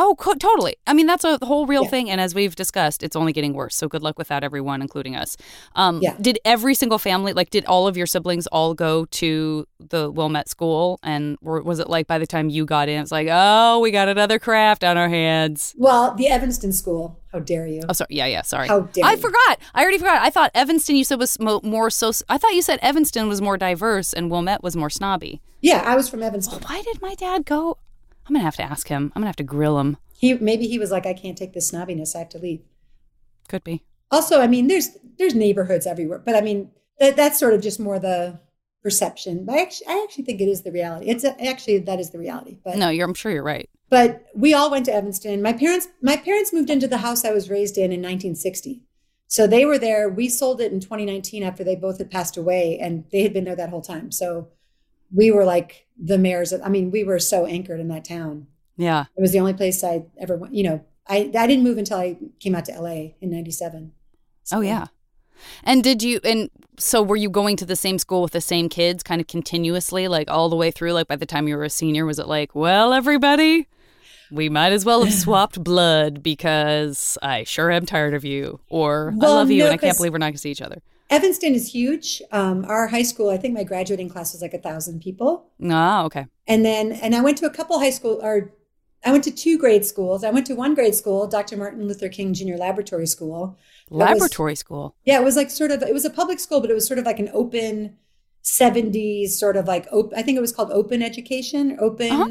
Oh, 0.00 0.14
co- 0.16 0.34
totally. 0.34 0.76
I 0.86 0.94
mean, 0.94 1.06
that's 1.06 1.24
a 1.24 1.38
whole 1.44 1.66
real 1.66 1.82
Yeah. 1.82 1.88
thing, 1.90 2.08
and 2.10 2.20
as 2.20 2.34
we've 2.34 2.54
discussed, 2.54 3.02
it's 3.02 3.16
only 3.16 3.32
getting 3.32 3.52
worse. 3.52 3.74
So 3.76 3.88
good 3.88 4.02
luck 4.02 4.16
with 4.16 4.28
that, 4.28 4.44
everyone, 4.44 4.80
including 4.80 5.16
us. 5.16 5.36
Um, 5.74 5.98
Yeah. 6.00 6.14
Did 6.20 6.38
every 6.44 6.74
single 6.74 6.98
family, 6.98 7.32
like, 7.32 7.50
did 7.50 7.64
all 7.66 7.86
of 7.88 7.96
your 7.96 8.06
siblings 8.06 8.46
all 8.46 8.74
go 8.74 9.04
to 9.06 9.66
the 9.80 10.10
Wilmette 10.10 10.48
school, 10.48 11.00
and 11.02 11.36
were, 11.42 11.60
was 11.62 11.80
it 11.80 11.90
like 11.90 12.06
by 12.06 12.18
the 12.18 12.26
time 12.26 12.48
you 12.48 12.64
got 12.64 12.88
in, 12.88 13.00
it's 13.02 13.10
like, 13.12 13.28
oh, 13.30 13.80
we 13.80 13.90
got 13.90 14.08
another 14.08 14.38
Krafft 14.38 14.88
on 14.88 14.96
our 14.96 15.08
hands? 15.08 15.74
Well, 15.76 16.14
the 16.14 16.28
Evanston 16.28 16.72
school. 16.72 17.18
How 17.32 17.40
dare 17.40 17.66
you? 17.66 17.82
Oh, 17.88 17.92
sorry. 17.92 18.08
Yeah, 18.10 18.26
yeah. 18.26 18.42
Sorry. 18.42 18.68
How 18.68 18.80
dare 18.80 19.04
I 19.04 19.10
you. 19.12 19.16
forgot. 19.18 19.58
I 19.74 19.82
already 19.82 19.98
forgot. 19.98 20.22
I 20.22 20.30
thought 20.30 20.50
Evanston. 20.54 20.96
You 20.96 21.04
said 21.04 21.18
was 21.18 21.38
mo- 21.38 21.60
more 21.62 21.90
so. 21.90 22.10
I 22.28 22.38
thought 22.38 22.54
you 22.54 22.62
said 22.62 22.78
Evanston 22.80 23.28
was 23.28 23.42
more 23.42 23.58
diverse, 23.58 24.14
and 24.14 24.30
Wilmette 24.30 24.62
was 24.62 24.76
more 24.76 24.88
snobby. 24.88 25.42
Yeah, 25.60 25.82
I 25.84 25.94
was 25.96 26.08
from 26.08 26.22
Evanston. 26.22 26.60
Why 26.66 26.82
did 26.82 27.02
my 27.02 27.14
dad 27.16 27.44
go? 27.44 27.76
I'm 28.28 28.34
gonna 28.34 28.44
have 28.44 28.56
to 28.56 28.62
ask 28.62 28.88
him. 28.88 29.12
I'm 29.14 29.20
gonna 29.20 29.26
have 29.26 29.36
to 29.36 29.42
grill 29.42 29.78
him. 29.78 29.96
He 30.12 30.34
maybe 30.34 30.66
he 30.68 30.78
was 30.78 30.90
like, 30.90 31.06
I 31.06 31.14
can't 31.14 31.38
take 31.38 31.52
this 31.54 31.70
snobbiness. 31.70 32.14
I 32.14 32.20
have 32.20 32.28
to 32.30 32.38
leave. 32.38 32.60
Could 33.48 33.64
be. 33.64 33.84
Also, 34.10 34.40
I 34.40 34.46
mean, 34.46 34.66
there's 34.68 34.90
there's 35.18 35.34
neighborhoods 35.34 35.86
everywhere, 35.86 36.18
but 36.18 36.34
I 36.34 36.40
mean 36.40 36.70
that 37.00 37.16
that's 37.16 37.38
sort 37.38 37.54
of 37.54 37.62
just 37.62 37.80
more 37.80 37.98
the 37.98 38.40
perception. 38.82 39.44
But 39.44 39.56
I 39.56 39.62
actually, 39.62 39.86
I 39.88 40.02
actually 40.04 40.24
think 40.24 40.40
it 40.40 40.48
is 40.48 40.62
the 40.62 40.72
reality. 40.72 41.06
It's 41.08 41.24
a, 41.24 41.40
actually 41.44 41.78
that 41.78 42.00
is 42.00 42.10
the 42.10 42.18
reality. 42.18 42.58
But 42.64 42.76
No, 42.76 42.90
you're. 42.90 43.06
I'm 43.06 43.14
sure 43.14 43.32
you're 43.32 43.42
right. 43.42 43.68
but 43.90 44.26
we 44.34 44.52
all 44.54 44.70
went 44.70 44.84
to 44.86 44.94
Evanston. 44.94 45.40
My 45.42 45.52
parents 45.52 45.88
my 46.02 46.16
parents 46.16 46.52
moved 46.52 46.70
into 46.70 46.88
the 46.88 46.98
house 46.98 47.24
I 47.24 47.32
was 47.32 47.48
raised 47.50 47.76
in 47.78 47.84
in 47.92 48.00
1960. 48.00 48.82
So 49.30 49.46
they 49.46 49.64
were 49.66 49.78
there. 49.78 50.08
We 50.08 50.28
sold 50.30 50.60
it 50.60 50.72
in 50.72 50.80
2019 50.80 51.42
after 51.42 51.62
they 51.62 51.76
both 51.76 51.98
had 51.98 52.10
passed 52.10 52.36
away, 52.38 52.78
and 52.80 53.04
they 53.12 53.22
had 53.22 53.32
been 53.34 53.44
there 53.44 53.56
that 53.56 53.68
whole 53.70 53.82
time. 53.82 54.10
So 54.10 54.48
we 55.12 55.30
were 55.30 55.44
like 55.44 55.86
the 56.02 56.18
mayors. 56.18 56.52
Of, 56.52 56.62
I 56.62 56.68
mean, 56.68 56.90
we 56.90 57.04
were 57.04 57.18
so 57.18 57.46
anchored 57.46 57.80
in 57.80 57.88
that 57.88 58.04
town. 58.04 58.46
Yeah. 58.76 59.06
It 59.16 59.20
was 59.20 59.32
the 59.32 59.40
only 59.40 59.54
place 59.54 59.82
I 59.82 60.04
ever 60.18 60.36
went. 60.36 60.54
You 60.54 60.64
know, 60.64 60.84
I 61.08 61.30
I 61.36 61.46
didn't 61.46 61.64
move 61.64 61.78
until 61.78 61.98
I 61.98 62.16
came 62.40 62.54
out 62.54 62.64
to 62.66 62.80
LA 62.80 63.12
in 63.20 63.30
'97. 63.30 63.92
Oh 64.52 64.60
yeah. 64.60 64.86
And 65.64 65.82
did 65.84 66.02
you 66.02 66.20
and 66.24 66.50
so 66.78 67.02
were 67.02 67.16
you 67.16 67.30
going 67.30 67.56
to 67.56 67.66
the 67.66 67.76
same 67.76 67.98
school 67.98 68.22
with 68.22 68.32
the 68.32 68.40
same 68.40 68.68
kids 68.68 69.02
kind 69.02 69.20
of 69.20 69.26
continuously 69.26 70.08
like 70.08 70.30
all 70.30 70.48
the 70.48 70.56
way 70.56 70.70
through 70.70 70.92
like 70.92 71.08
by 71.08 71.16
the 71.16 71.26
time 71.26 71.48
you 71.48 71.56
were 71.56 71.64
a 71.64 71.70
senior 71.70 72.06
was 72.06 72.18
it 72.18 72.26
like, 72.26 72.54
well 72.54 72.92
everybody, 72.92 73.66
we 74.30 74.48
might 74.48 74.72
as 74.72 74.84
well 74.84 75.04
have 75.04 75.14
swapped 75.24 75.62
blood 75.62 76.22
because 76.22 77.18
I 77.22 77.44
sure 77.44 77.70
am 77.70 77.86
tired 77.86 78.14
of 78.14 78.24
you 78.24 78.60
or 78.68 79.12
I 79.12 79.16
Well, 79.16 79.34
love 79.34 79.50
you 79.50 79.60
no, 79.60 79.66
and 79.66 79.74
I 79.74 79.76
can't 79.76 79.96
believe 79.96 80.12
we're 80.12 80.18
not 80.18 80.26
going 80.26 80.34
to 80.34 80.38
see 80.38 80.50
each 80.50 80.62
other. 80.62 80.82
Evanston 81.10 81.54
is 81.54 81.72
huge. 81.72 82.20
Um, 82.32 82.64
our 82.66 82.86
high 82.88 83.02
school, 83.02 83.30
I 83.30 83.38
think 83.38 83.54
my 83.54 83.64
graduating 83.64 84.08
class 84.10 84.32
was 84.32 84.42
like 84.42 84.54
a 84.54 84.58
thousand 84.58 85.00
people. 85.00 85.46
Ah, 85.70 86.04
okay. 86.04 86.26
And 86.46 86.64
then, 86.64 86.92
and 86.92 87.14
I 87.14 87.20
went 87.22 87.38
to 87.38 87.46
a 87.46 87.50
couple 87.50 87.78
high 87.80 87.90
school, 87.90 88.20
or 88.22 88.52
I 89.04 89.12
went 89.12 89.24
to 89.24 89.30
two 89.30 89.56
grade 89.58 89.86
schools. 89.86 90.22
I 90.22 90.30
went 90.30 90.46
to 90.48 90.54
one 90.54 90.74
grade 90.74 90.94
school, 90.94 91.26
Dr. 91.26 91.56
Martin 91.56 91.86
Luther 91.88 92.08
King 92.10 92.34
Junior 92.34 92.58
Laboratory 92.58 93.06
School. 93.06 93.56
was- 93.88 93.98
Laboratory 94.08 94.54
school. 94.54 94.94
Yeah, 95.04 95.18
it 95.20 95.24
was 95.24 95.36
like 95.36 95.50
sort 95.50 95.70
of, 95.70 95.82
it 95.82 95.94
was 95.94 96.04
a 96.04 96.10
public 96.10 96.40
school, 96.40 96.60
but 96.60 96.70
it 96.70 96.74
was 96.74 96.86
sort 96.86 96.98
of 96.98 97.06
like 97.06 97.18
an 97.18 97.30
open 97.32 97.96
70s 98.44 99.30
sort 99.30 99.56
of 99.56 99.66
like, 99.66 99.86
op- 99.92 100.12
I 100.14 100.22
think 100.22 100.36
it 100.36 100.40
was 100.42 100.52
called 100.52 100.70
open 100.72 101.02
education, 101.02 101.76
open 101.80 102.12
Uh-huh. 102.12 102.28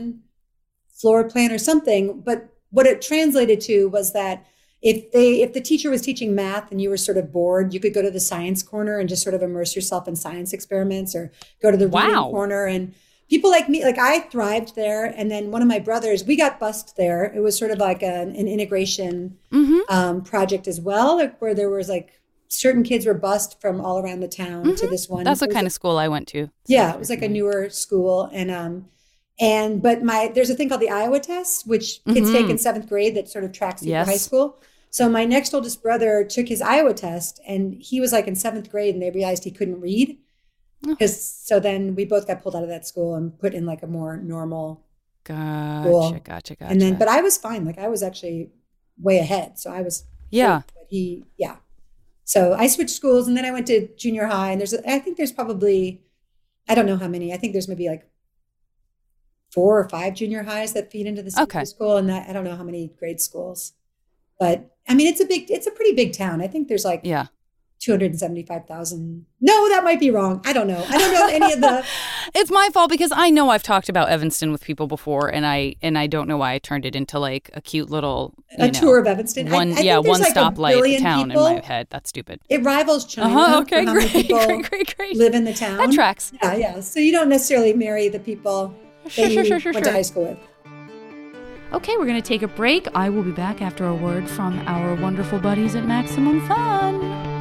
floor 0.93 1.23
plan 1.23 1.51
or 1.51 1.57
something. 1.57 2.21
But 2.21 2.49
what 2.69 2.85
it 2.85 3.01
translated 3.01 3.59
to 3.61 3.87
was 3.89 4.13
that 4.13 4.45
if 4.91 5.11
they, 5.11 5.41
if 5.41 5.51
the 5.53 5.59
teacher 5.61 5.89
was 5.89 6.01
teaching 6.01 6.33
math 6.33 6.71
and 6.71 6.81
you 6.81 6.89
were 6.89 6.97
sort 6.97 7.17
of 7.17 7.31
bored, 7.31 7.73
you 7.73 7.79
could 7.79 7.93
go 7.93 8.01
to 8.01 8.11
the 8.17 8.19
science 8.31 8.63
corner 8.63 8.99
and 8.99 9.09
just 9.09 9.21
sort 9.23 9.35
of 9.35 9.41
immerse 9.41 9.75
yourself 9.75 10.07
in 10.07 10.15
science 10.15 10.53
experiments 10.53 11.13
or 11.13 11.31
go 11.61 11.71
to 11.71 11.77
the 11.77 11.87
reading 11.89 12.15
corner 12.37 12.65
and 12.65 12.93
people 13.29 13.49
like 13.51 13.67
me, 13.67 13.83
like 13.83 13.97
I 13.99 14.21
thrived 14.33 14.75
there. 14.75 15.03
And 15.05 15.29
then 15.29 15.51
one 15.51 15.61
of 15.61 15.67
my 15.67 15.79
brothers, 15.79 16.23
we 16.23 16.37
got 16.37 16.57
bused 16.59 16.95
there. 16.95 17.25
It 17.25 17.41
was 17.41 17.57
sort 17.57 17.71
of 17.71 17.79
like 17.79 18.01
an, 18.01 18.29
an 18.41 18.47
integration 18.47 19.37
Mhm. 19.51 19.79
um, 19.89 20.21
project 20.21 20.65
as 20.69 20.79
well, 20.79 21.17
like 21.17 21.37
where 21.41 21.53
there 21.53 21.69
was 21.69 21.89
like 21.89 22.07
certain 22.47 22.83
kids 22.83 23.05
were 23.05 23.13
bused 23.13 23.57
from 23.59 23.81
all 23.81 23.99
around 23.99 24.21
the 24.21 24.27
town 24.29 24.73
to 24.77 24.87
this 24.87 25.09
one. 25.09 25.19
Mm-hmm. 25.19 25.25
That's 25.25 25.41
the 25.41 25.49
kind 25.49 25.67
of 25.67 25.73
school 25.73 25.97
I 25.97 26.07
went 26.07 26.29
to. 26.29 26.47
yeah, 26.67 26.93
it 26.93 26.99
was 26.99 27.09
like 27.09 27.21
a 27.21 27.27
newer 27.27 27.69
school, 27.69 28.29
and 28.31 28.49
um, 28.49 28.85
and 29.39 29.81
but 29.81 30.01
my 30.01 30.31
there's 30.33 30.49
a 30.49 30.55
thing 30.55 30.69
called 30.69 30.81
the 30.81 30.89
Iowa 30.89 31.19
test, 31.19 31.67
which 31.67 32.01
kids 32.05 32.29
Mhm. 32.29 32.33
take 32.33 32.49
in 32.49 32.57
seventh 32.57 32.87
grade 32.87 33.15
that 33.15 33.27
sort 33.27 33.43
of 33.43 33.51
tracks 33.51 33.83
you 33.83 33.89
Yes. 33.91 34.05
for 34.05 34.11
high 34.11 34.17
school. 34.17 34.55
So 34.89 35.09
my 35.09 35.25
next 35.25 35.53
oldest 35.53 35.81
brother 35.83 36.23
took 36.23 36.47
his 36.47 36.61
Iowa 36.61 36.93
test, 36.93 37.39
and 37.47 37.73
he 37.79 37.99
was 38.01 38.11
like 38.11 38.27
in 38.27 38.35
seventh 38.35 38.71
grade, 38.71 38.93
and 38.95 39.01
they 39.03 39.11
realized 39.11 39.43
he 39.43 39.51
couldn't 39.51 39.81
read. 39.81 40.17
Oh. 40.85 40.89
Because 40.89 41.21
so 41.21 41.59
then 41.59 41.95
we 41.95 42.05
both 42.05 42.27
got 42.27 42.41
pulled 42.41 42.55
out 42.55 42.63
of 42.63 42.69
that 42.69 42.87
school 42.87 43.15
and 43.15 43.37
put 43.37 43.53
in 43.53 43.65
like 43.65 43.83
a 43.83 43.87
more 43.87 44.17
normal 44.17 44.83
Gotcha, 45.23 45.89
Cool. 45.89 46.11
gotcha, 46.23 46.55
gotcha. 46.55 46.71
and 46.71 46.79
then 46.81 46.97
but 46.97 47.07
I 47.09 47.21
was 47.21 47.37
fine. 47.37 47.65
Like 47.65 47.77
I 47.79 47.89
was 47.89 48.01
actually 48.01 48.51
way 48.97 49.17
ahead. 49.17 49.59
So 49.59 49.71
I 49.71 49.81
was 49.81 50.05
yeah. 50.31 50.61
but 50.73 50.85
he 50.89 51.23
yeah 51.37 51.57
so 52.23 52.53
i 52.53 52.67
switched 52.67 52.93
schools 52.95 53.27
and 53.27 53.35
then 53.37 53.45
i 53.45 53.51
went 53.51 53.65
to 53.67 53.87
junior 53.95 54.25
high 54.25 54.51
and 54.51 54.59
there's 54.59 54.73
i 54.73 54.99
think 54.99 55.15
there's 55.15 55.31
probably 55.31 56.01
i 56.67 56.75
don't 56.75 56.85
know 56.85 56.97
how 56.97 57.07
many 57.07 57.31
i 57.33 57.37
think 57.37 57.53
there's 57.53 57.67
maybe 57.69 57.87
like 57.87 58.03
four 59.53 59.79
or 59.79 59.87
five 59.89 60.13
junior 60.13 60.43
highs 60.43 60.73
that 60.73 60.91
feed 60.91 61.05
into 61.07 61.21
the 61.21 61.33
Okay. 61.43 61.63
school 61.65 61.95
and 61.97 62.09
that, 62.09 62.29
i 62.29 62.33
don't 62.33 62.43
know 62.43 62.55
how 62.55 62.63
many 62.63 62.93
grade 62.99 63.19
schools 63.21 63.73
but 64.39 64.75
i 64.87 64.93
mean 64.95 65.07
it's 65.07 65.19
a 65.21 65.25
big 65.25 65.49
it's 65.51 65.67
a 65.67 65.71
pretty 65.71 65.93
big 65.93 66.13
town 66.13 66.41
i 66.41 66.47
think 66.47 66.67
there's 66.67 66.85
like 66.85 67.01
Yeah. 67.03 67.27
275000 67.79 69.25
no 69.41 69.69
that 69.69 69.83
might 69.83 69.99
be 69.99 70.09
wrong 70.11 70.41
i 70.45 70.51
don't 70.53 70.67
know 70.67 70.83
i 70.89 70.97
don't 70.97 71.13
know 71.13 71.27
any 71.27 71.53
of 71.53 71.61
the 71.61 71.85
It's 72.35 72.51
my 72.51 72.67
fault 72.73 72.89
because 72.91 73.13
I 73.15 73.29
know 73.29 73.49
I've 73.51 73.63
talked 73.63 73.87
about 73.87 74.09
Evanston 74.09 74.51
with 74.51 74.61
people 74.61 74.85
before, 74.85 75.29
and 75.29 75.45
I 75.45 75.75
and 75.81 75.97
I 75.97 76.07
don't 76.07 76.27
know 76.27 76.35
why 76.35 76.51
I 76.53 76.59
turned 76.59 76.85
it 76.85 76.93
into 76.93 77.17
like 77.19 77.49
a 77.53 77.61
cute 77.61 77.89
little 77.89 78.33
a 78.59 78.67
know, 78.67 78.73
tour 78.79 78.99
of 78.99 79.07
evanston 79.07 79.49
One 79.49 79.71
I, 79.71 79.75
think 79.75 79.85
yeah, 79.85 79.97
one 79.99 80.19
like 80.19 80.33
stoplight 80.35 80.99
town 80.99 81.29
people. 81.29 81.45
in 81.47 81.55
my 81.55 81.61
head. 81.65 81.87
That's 81.89 82.09
stupid. 82.09 82.41
it 82.49 82.61
rivals 82.65 83.05
china 83.05 83.29
Uh 83.29 83.31
huh. 83.31 83.51
for 83.55 83.61
Okay, 83.61 83.85
great, 83.85 84.09
people 84.11 84.45
great, 84.45 84.69
great, 84.69 84.97
great. 84.97 85.15
live 85.15 85.33
in 85.33 85.45
the 85.45 85.53
town 85.53 85.77
That 85.77 85.93
tracks. 85.93 86.33
yeah 86.43 86.55
yeah 86.55 86.79
so 86.81 86.99
you 86.99 87.13
don't 87.13 87.29
necessarily 87.29 87.71
marry 87.73 88.09
the 88.09 88.19
people 88.19 88.75
Sure, 89.07 89.29
sure, 89.29 89.43
you 89.43 89.45
sure, 89.45 89.59
sure, 89.61 89.71
went 89.73 89.85
to 89.85 89.91
high 89.93 90.01
school 90.01 90.25
with 90.25 90.37
Okay, 91.73 91.97
we're 91.97 92.05
gonna 92.05 92.21
take 92.21 92.43
a 92.43 92.47
break. 92.47 92.87
I 92.95 93.09
will 93.09 93.23
be 93.23 93.31
back 93.31 93.61
after 93.61 93.85
a 93.85 93.93
word 93.93 94.29
from 94.29 94.57
our 94.67 94.95
wonderful 94.95 95.37
buddies 95.37 95.75
at 95.75 95.85
Maximum 95.85 96.47
Fun. 96.47 97.36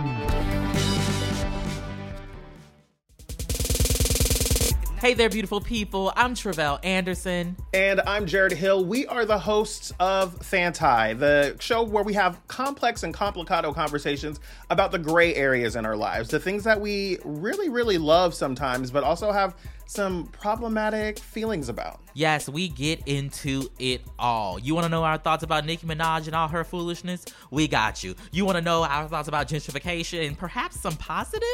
Hey 5.06 5.14
there, 5.14 5.30
beautiful 5.30 5.60
people. 5.60 6.12
I'm 6.16 6.34
Tre'vell 6.34 6.84
Anderson. 6.84 7.56
And 7.72 8.00
I'm 8.08 8.26
Jared 8.26 8.50
Hill. 8.50 8.84
We 8.84 9.06
are 9.06 9.24
the 9.24 9.38
hosts 9.38 9.92
of 10.00 10.44
Fanti, 10.44 11.12
the 11.14 11.56
show 11.60 11.84
where 11.84 12.02
we 12.02 12.12
have 12.14 12.44
complex 12.48 13.04
and 13.04 13.14
complicado 13.14 13.72
conversations 13.72 14.40
about 14.68 14.90
the 14.90 14.98
gray 14.98 15.32
areas 15.36 15.76
in 15.76 15.86
our 15.86 15.96
lives, 15.96 16.28
the 16.28 16.40
things 16.40 16.64
that 16.64 16.80
we 16.80 17.18
really, 17.24 17.68
really 17.68 17.98
love 17.98 18.34
sometimes, 18.34 18.90
but 18.90 19.04
also 19.04 19.30
have 19.30 19.54
some 19.86 20.26
problematic 20.32 21.20
feelings 21.20 21.68
about. 21.68 22.00
Yes, 22.14 22.48
we 22.48 22.66
get 22.66 23.06
into 23.06 23.70
it 23.78 24.02
all. 24.18 24.58
You 24.58 24.74
want 24.74 24.86
to 24.86 24.90
know 24.90 25.04
our 25.04 25.18
thoughts 25.18 25.44
about 25.44 25.64
Nicki 25.64 25.86
Minaj 25.86 26.26
and 26.26 26.34
all 26.34 26.48
her 26.48 26.64
foolishness? 26.64 27.26
We 27.52 27.68
got 27.68 28.02
you. 28.02 28.16
You 28.32 28.44
want 28.44 28.56
to 28.56 28.62
know 28.62 28.82
our 28.82 29.06
thoughts 29.06 29.28
about 29.28 29.46
gentrification 29.46 30.26
and 30.26 30.36
perhaps 30.36 30.80
some 30.80 30.96
positive 30.96 31.46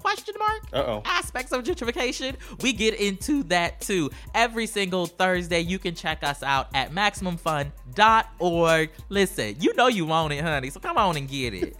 question 0.00 0.34
mark 0.38 0.62
Uh-oh. 0.72 1.02
aspects 1.04 1.52
of 1.52 1.62
gentrification? 1.64 2.34
We 2.62 2.72
get 2.72 2.94
into 2.94 3.42
that 3.44 3.80
too. 3.80 4.10
Every 4.34 4.66
single 4.66 5.06
Thursday, 5.06 5.60
you 5.60 5.78
can 5.78 5.94
check 5.94 6.22
us 6.22 6.42
out 6.42 6.68
at 6.74 6.90
maximumfun.org. 6.92 8.90
Listen, 9.08 9.56
you 9.60 9.74
know 9.74 9.88
you 9.88 10.06
want 10.06 10.32
it, 10.32 10.42
honey, 10.42 10.70
so 10.70 10.80
come 10.80 10.96
on 10.96 11.16
and 11.16 11.28
get 11.28 11.54
it. 11.54 11.76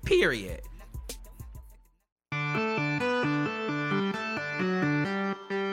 Period. 0.04 0.60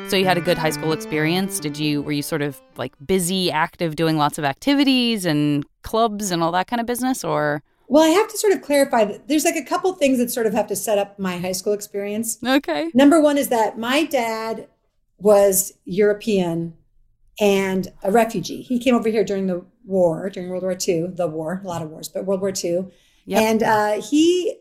So 0.07 0.17
you 0.17 0.25
had 0.25 0.37
a 0.37 0.41
good 0.41 0.57
high 0.57 0.71
school 0.71 0.91
experience. 0.91 1.57
Did 1.57 1.79
you 1.79 2.01
were 2.01 2.11
you 2.11 2.21
sort 2.21 2.41
of 2.41 2.61
like 2.75 2.93
busy, 3.05 3.49
active, 3.49 3.95
doing 3.95 4.17
lots 4.17 4.37
of 4.37 4.43
activities 4.43 5.25
and 5.25 5.65
clubs 5.83 6.31
and 6.31 6.43
all 6.43 6.51
that 6.51 6.67
kind 6.67 6.81
of 6.81 6.85
business, 6.85 7.23
or 7.23 7.63
Well, 7.91 8.03
I 8.03 8.07
have 8.11 8.29
to 8.29 8.37
sort 8.37 8.53
of 8.53 8.61
clarify 8.61 9.03
that 9.03 9.27
there's 9.27 9.43
like 9.43 9.57
a 9.57 9.65
couple 9.65 9.91
things 9.91 10.17
that 10.17 10.31
sort 10.31 10.45
of 10.45 10.53
have 10.53 10.67
to 10.67 10.77
set 10.77 10.97
up 10.97 11.19
my 11.19 11.39
high 11.39 11.51
school 11.51 11.73
experience. 11.73 12.37
okay? 12.41 12.89
Number 12.93 13.19
one 13.19 13.37
is 13.37 13.49
that 13.49 13.77
my 13.77 14.05
dad 14.05 14.69
was 15.17 15.73
European 15.83 16.73
and 17.37 17.91
a 18.01 18.09
refugee. 18.09 18.61
He 18.61 18.79
came 18.79 18.95
over 18.95 19.09
here 19.09 19.25
during 19.25 19.47
the 19.47 19.65
war, 19.83 20.29
during 20.29 20.49
World 20.49 20.63
War 20.63 20.71
II, 20.71 21.07
the 21.15 21.27
war, 21.27 21.59
a 21.65 21.67
lot 21.67 21.81
of 21.81 21.89
wars, 21.89 22.07
but 22.07 22.25
World 22.25 22.39
War 22.39 22.53
II. 22.55 22.85
Yep. 23.25 23.41
And 23.41 23.61
uh, 23.61 24.01
he 24.01 24.57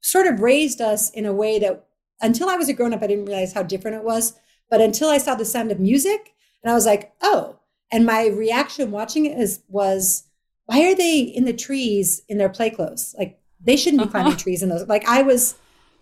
sort 0.00 0.26
of 0.26 0.40
raised 0.40 0.80
us 0.80 1.10
in 1.10 1.26
a 1.26 1.34
way 1.34 1.58
that 1.58 1.84
until 2.22 2.48
I 2.48 2.56
was 2.56 2.70
a 2.70 2.72
grown 2.72 2.94
up, 2.94 3.02
I 3.02 3.08
didn't 3.08 3.26
realize 3.26 3.52
how 3.52 3.62
different 3.62 3.98
it 3.98 4.04
was. 4.04 4.38
But 4.70 4.80
until 4.80 5.10
I 5.10 5.18
saw 5.18 5.34
the 5.34 5.44
sound 5.44 5.70
of 5.70 5.80
music, 5.80 6.32
and 6.62 6.70
I 6.70 6.74
was 6.74 6.86
like, 6.86 7.12
oh. 7.20 7.58
And 7.92 8.06
my 8.06 8.28
reaction 8.28 8.90
watching 8.90 9.26
it 9.26 9.38
is 9.38 9.60
was, 9.68 10.24
why 10.66 10.82
are 10.90 10.94
they 10.94 11.18
in 11.20 11.44
the 11.44 11.52
trees 11.52 12.22
in 12.28 12.38
their 12.38 12.48
play 12.48 12.70
clothes? 12.70 13.14
Like 13.18 13.38
they 13.60 13.76
shouldn't 13.76 14.02
be 14.02 14.08
climbing 14.08 14.32
Uh-huh. 14.32 14.38
trees 14.42 14.62
in 14.62 14.68
those. 14.68 14.86
Like 14.88 15.06
I 15.08 15.22
was 15.22 15.54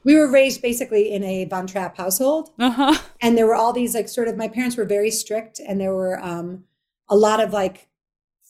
we 0.04 0.16
were 0.16 0.28
raised 0.30 0.60
basically 0.62 1.12
in 1.12 1.22
a 1.22 1.44
Von 1.44 1.66
Trapp 1.66 1.96
household. 1.96 2.50
Uh-huh. 2.58 2.98
And 3.20 3.38
there 3.38 3.46
were 3.46 3.54
all 3.54 3.72
these 3.72 3.94
like 3.94 4.08
sort 4.08 4.28
of 4.28 4.36
my 4.36 4.48
parents 4.48 4.76
were 4.76 4.84
very 4.84 5.10
strict 5.10 5.60
and 5.60 5.80
there 5.80 5.94
were 5.94 6.18
um 6.22 6.64
a 7.08 7.16
lot 7.16 7.40
of 7.40 7.52
like 7.52 7.88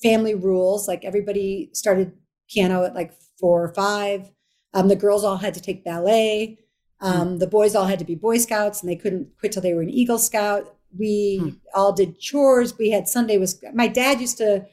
family 0.02 0.34
rules. 0.34 0.88
Like 0.88 1.04
everybody 1.04 1.70
started 1.72 2.12
piano 2.48 2.84
at 2.84 2.94
like 2.94 3.12
four 3.38 3.62
or 3.64 3.74
five. 3.74 4.30
Um, 4.74 4.88
the 4.88 4.96
girls 4.96 5.24
all 5.24 5.36
had 5.36 5.54
to 5.54 5.60
take 5.60 5.84
ballet. 5.84 6.58
Um, 7.00 7.38
The 7.38 7.46
boys 7.46 7.74
all 7.74 7.86
had 7.86 7.98
to 7.98 8.04
be 8.04 8.14
Boy 8.14 8.38
Scouts 8.38 8.80
and 8.80 8.88
they 8.90 8.96
couldn't 8.96 9.28
quit 9.38 9.52
till 9.52 9.62
they 9.62 9.74
were 9.74 9.82
an 9.82 9.90
Eagle 9.90 10.18
Scout. 10.18 10.76
We 10.96 11.38
Hmm. 11.42 11.48
all 11.74 11.92
did 11.92 12.18
chores. 12.20 12.78
We 12.78 12.90
had 12.90 13.08
Sunday 13.08 13.36
was 13.38 13.60
my 13.74 13.88
dad 13.88 14.20
used 14.20 14.38
to 14.38 14.66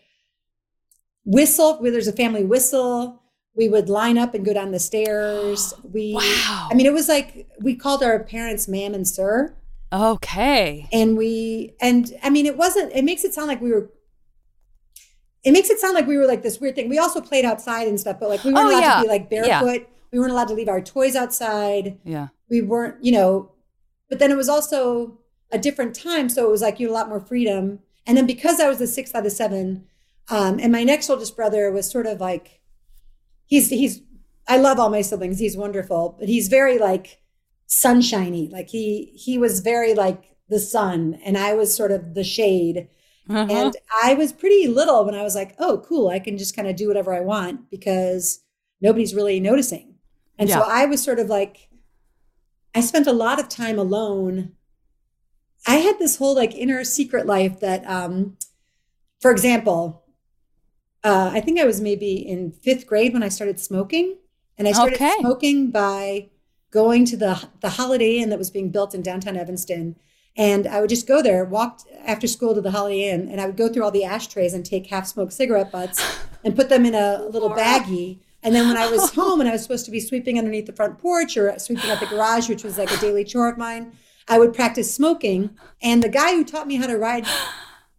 whistle 1.35 1.77
where 1.81 1.91
there's 1.91 2.07
a 2.07 2.13
family 2.13 2.43
whistle. 2.43 3.21
We 3.55 3.67
would 3.69 3.89
line 3.89 4.17
up 4.17 4.33
and 4.33 4.43
go 4.45 4.53
down 4.53 4.71
the 4.71 4.79
stairs. 4.79 5.73
We 5.93 6.13
Wow. 6.15 6.67
I 6.71 6.73
mean 6.75 6.85
it 6.85 6.93
was 6.93 7.07
like 7.07 7.47
we 7.61 7.75
called 7.75 8.01
our 8.03 8.23
parents 8.23 8.67
ma'am 8.67 8.93
and 8.93 9.07
sir 9.07 9.55
Okay. 9.91 10.87
and 10.93 11.17
we 11.17 11.73
and 11.81 12.13
i 12.21 12.29
mean 12.29 12.45
it 12.45 12.55
wasn't 12.57 12.91
it 12.93 13.03
makes 13.03 13.23
it 13.23 13.33
sound 13.33 13.47
like 13.47 13.59
we 13.59 13.71
were 13.71 13.89
it 15.43 15.51
makes 15.51 15.69
it 15.71 15.79
sound 15.79 15.95
like 15.95 16.05
we 16.05 16.15
were 16.17 16.27
like 16.27 16.43
this 16.43 16.59
weird 16.61 16.75
thing 16.75 16.89
we 16.89 16.99
also 16.99 17.19
played 17.21 17.43
outside 17.45 17.87
and 17.87 17.99
stuff 17.99 18.17
but 18.19 18.29
like 18.29 18.43
we 18.43 18.53
weren't 18.53 18.67
Oh, 18.67 18.71
allowed 18.71 18.81
yeah. 18.81 18.95
to 18.97 19.01
be 19.03 19.07
like 19.07 19.27
Yeah. 19.31 19.61
barefoot 19.63 19.87
we 20.11 20.19
weren't 20.19 20.31
allowed 20.31 20.47
to 20.49 20.53
leave 20.53 20.69
our 20.69 20.81
toys 20.81 21.15
outside 21.15 21.97
Yeah. 22.03 22.27
we 22.51 22.61
weren't 22.61 23.03
you 23.03 23.11
know 23.11 23.51
but 24.09 24.19
then 24.19 24.29
it 24.31 24.37
was 24.37 24.47
also 24.49 25.17
a 25.51 25.57
different 25.57 25.95
time 25.95 26.29
so 26.29 26.45
it 26.47 26.51
was 26.51 26.61
like 26.61 26.79
you 26.79 26.87
had 26.87 26.91
a 26.91 26.97
lot 26.99 27.09
more 27.09 27.19
freedom 27.19 27.79
and 28.05 28.15
then 28.15 28.27
because 28.27 28.59
i 28.59 28.69
was 28.69 28.77
the 28.77 28.85
sixth 28.87 29.15
out 29.15 29.25
of 29.25 29.31
seven 29.31 29.87
um, 30.29 30.59
and 30.59 30.71
my 30.71 30.83
next 30.83 31.09
oldest 31.09 31.35
brother 31.35 31.71
was 31.71 31.89
sort 31.89 32.05
of 32.05 32.19
like 32.19 32.61
he's 33.45 33.69
he's 33.69 34.01
i 34.47 34.57
love 34.57 34.79
all 34.79 34.89
my 34.89 35.01
siblings. 35.01 35.39
He's 35.39 35.57
wonderful 35.57 36.15
but 36.19 36.29
he's 36.29 36.47
very 36.47 36.77
like 36.77 37.21
sunshiny. 37.67 38.49
Like 38.51 38.69
he 38.69 39.11
he 39.15 39.37
was 39.37 39.59
very 39.59 39.93
like 39.93 40.35
the 40.47 40.59
sun 40.59 41.19
and 41.23 41.37
i 41.37 41.53
was 41.53 41.75
sort 41.75 41.91
of 41.91 42.13
the 42.13 42.23
shade. 42.23 42.87
Uh-huh. 43.29 43.45
and 43.47 43.75
i 44.03 44.15
was 44.15 44.33
pretty 44.33 44.67
little 44.67 45.05
when 45.05 45.13
i 45.13 45.21
was 45.21 45.35
like 45.35 45.55
oh 45.59 45.83
cool. 45.87 46.09
I 46.09 46.19
can 46.19 46.37
just 46.37 46.55
kind 46.55 46.67
of 46.67 46.75
do 46.75 46.87
whatever 46.87 47.13
i 47.13 47.19
want 47.19 47.69
because 47.69 48.39
nobody's 48.81 49.13
really 49.13 49.39
noticing. 49.39 49.95
And 50.39 50.49
so 50.49 50.61
i 50.61 50.85
was 50.85 51.03
sort 51.03 51.19
of 51.19 51.27
like 51.27 51.69
i 52.73 52.81
spent 52.81 53.07
a 53.07 53.13
lot 53.13 53.39
of 53.39 53.49
time 53.49 53.77
alone. 53.77 54.53
I 55.67 55.75
had 55.75 55.99
this 55.99 56.17
whole 56.17 56.35
like 56.35 56.55
inner 56.55 56.83
secret 56.83 57.25
life 57.25 57.59
that 57.59 57.83
um 57.85 58.37
for 59.19 59.31
example 59.31 60.05
uh, 61.03 61.31
i 61.33 61.39
think 61.41 61.59
i 61.59 61.65
was 61.65 61.81
maybe 61.81 62.13
in 62.15 62.51
fifth 62.51 62.85
grade 62.87 63.13
when 63.13 63.23
i 63.23 63.29
started 63.29 63.59
smoking 63.59 64.17
and 64.57 64.67
i 64.67 64.71
started 64.71 64.95
Okay. 64.95 65.13
smoking 65.19 65.71
by 65.71 66.29
going 66.71 67.05
to 67.05 67.17
the 67.17 67.47
the 67.61 67.69
holiday 67.69 68.17
inn 68.17 68.29
that 68.29 68.39
was 68.39 68.51
being 68.51 68.69
built 68.69 68.93
in 68.93 69.01
downtown 69.01 69.37
evanston 69.37 69.95
and 70.37 70.67
I 70.67 70.79
would 70.79 70.89
just 70.89 71.05
go 71.07 71.21
there, 71.21 71.43
walk 71.43 71.81
after 72.05 72.25
school 72.25 72.53
to 72.55 72.61
the 72.61 72.71
Holiday 72.71 73.09
Inn, 73.09 73.27
and 73.29 73.41
I 73.41 73.45
would 73.45 73.57
go 73.57 73.67
through 73.67 73.83
all 73.83 73.91
the 73.91 74.05
ashtrays 74.05 74.53
and 74.53 74.65
take 74.65 74.87
half 74.87 75.05
smoked 75.05 75.33
cigarette 75.33 75.69
butts 75.69 76.01
and 76.45 76.55
put 76.55 76.69
them 76.69 76.85
in 76.85 76.95
a 76.95 77.23
little 77.29 77.49
baggie. 77.49 78.19
And 78.41 78.55
then 78.55 78.67
when 78.69 78.77
I 78.77 78.89
was 78.89 79.09
home 79.15 79.41
and 79.41 79.49
I 79.49 79.53
was 79.53 79.63
supposed 79.63 79.83
to 79.85 79.91
be 79.91 79.99
sweeping 79.99 80.37
underneath 80.37 80.65
the 80.67 80.71
front 80.71 80.97
porch 80.97 81.35
or 81.35 81.57
sweeping 81.59 81.89
out 81.89 81.99
the 81.99 82.05
garage, 82.05 82.47
which 82.47 82.63
was 82.63 82.77
like 82.77 82.89
a 82.89 82.97
daily 83.01 83.25
chore 83.25 83.49
of 83.49 83.57
mine, 83.57 83.91
I 84.29 84.39
would 84.39 84.53
practice 84.53 84.93
smoking. 84.95 85.57
And 85.81 86.01
the 86.01 86.07
guy 86.07 86.35
who 86.35 86.45
taught 86.45 86.67
me 86.67 86.75
how 86.75 86.87
to 86.87 86.97
ride 86.97 87.25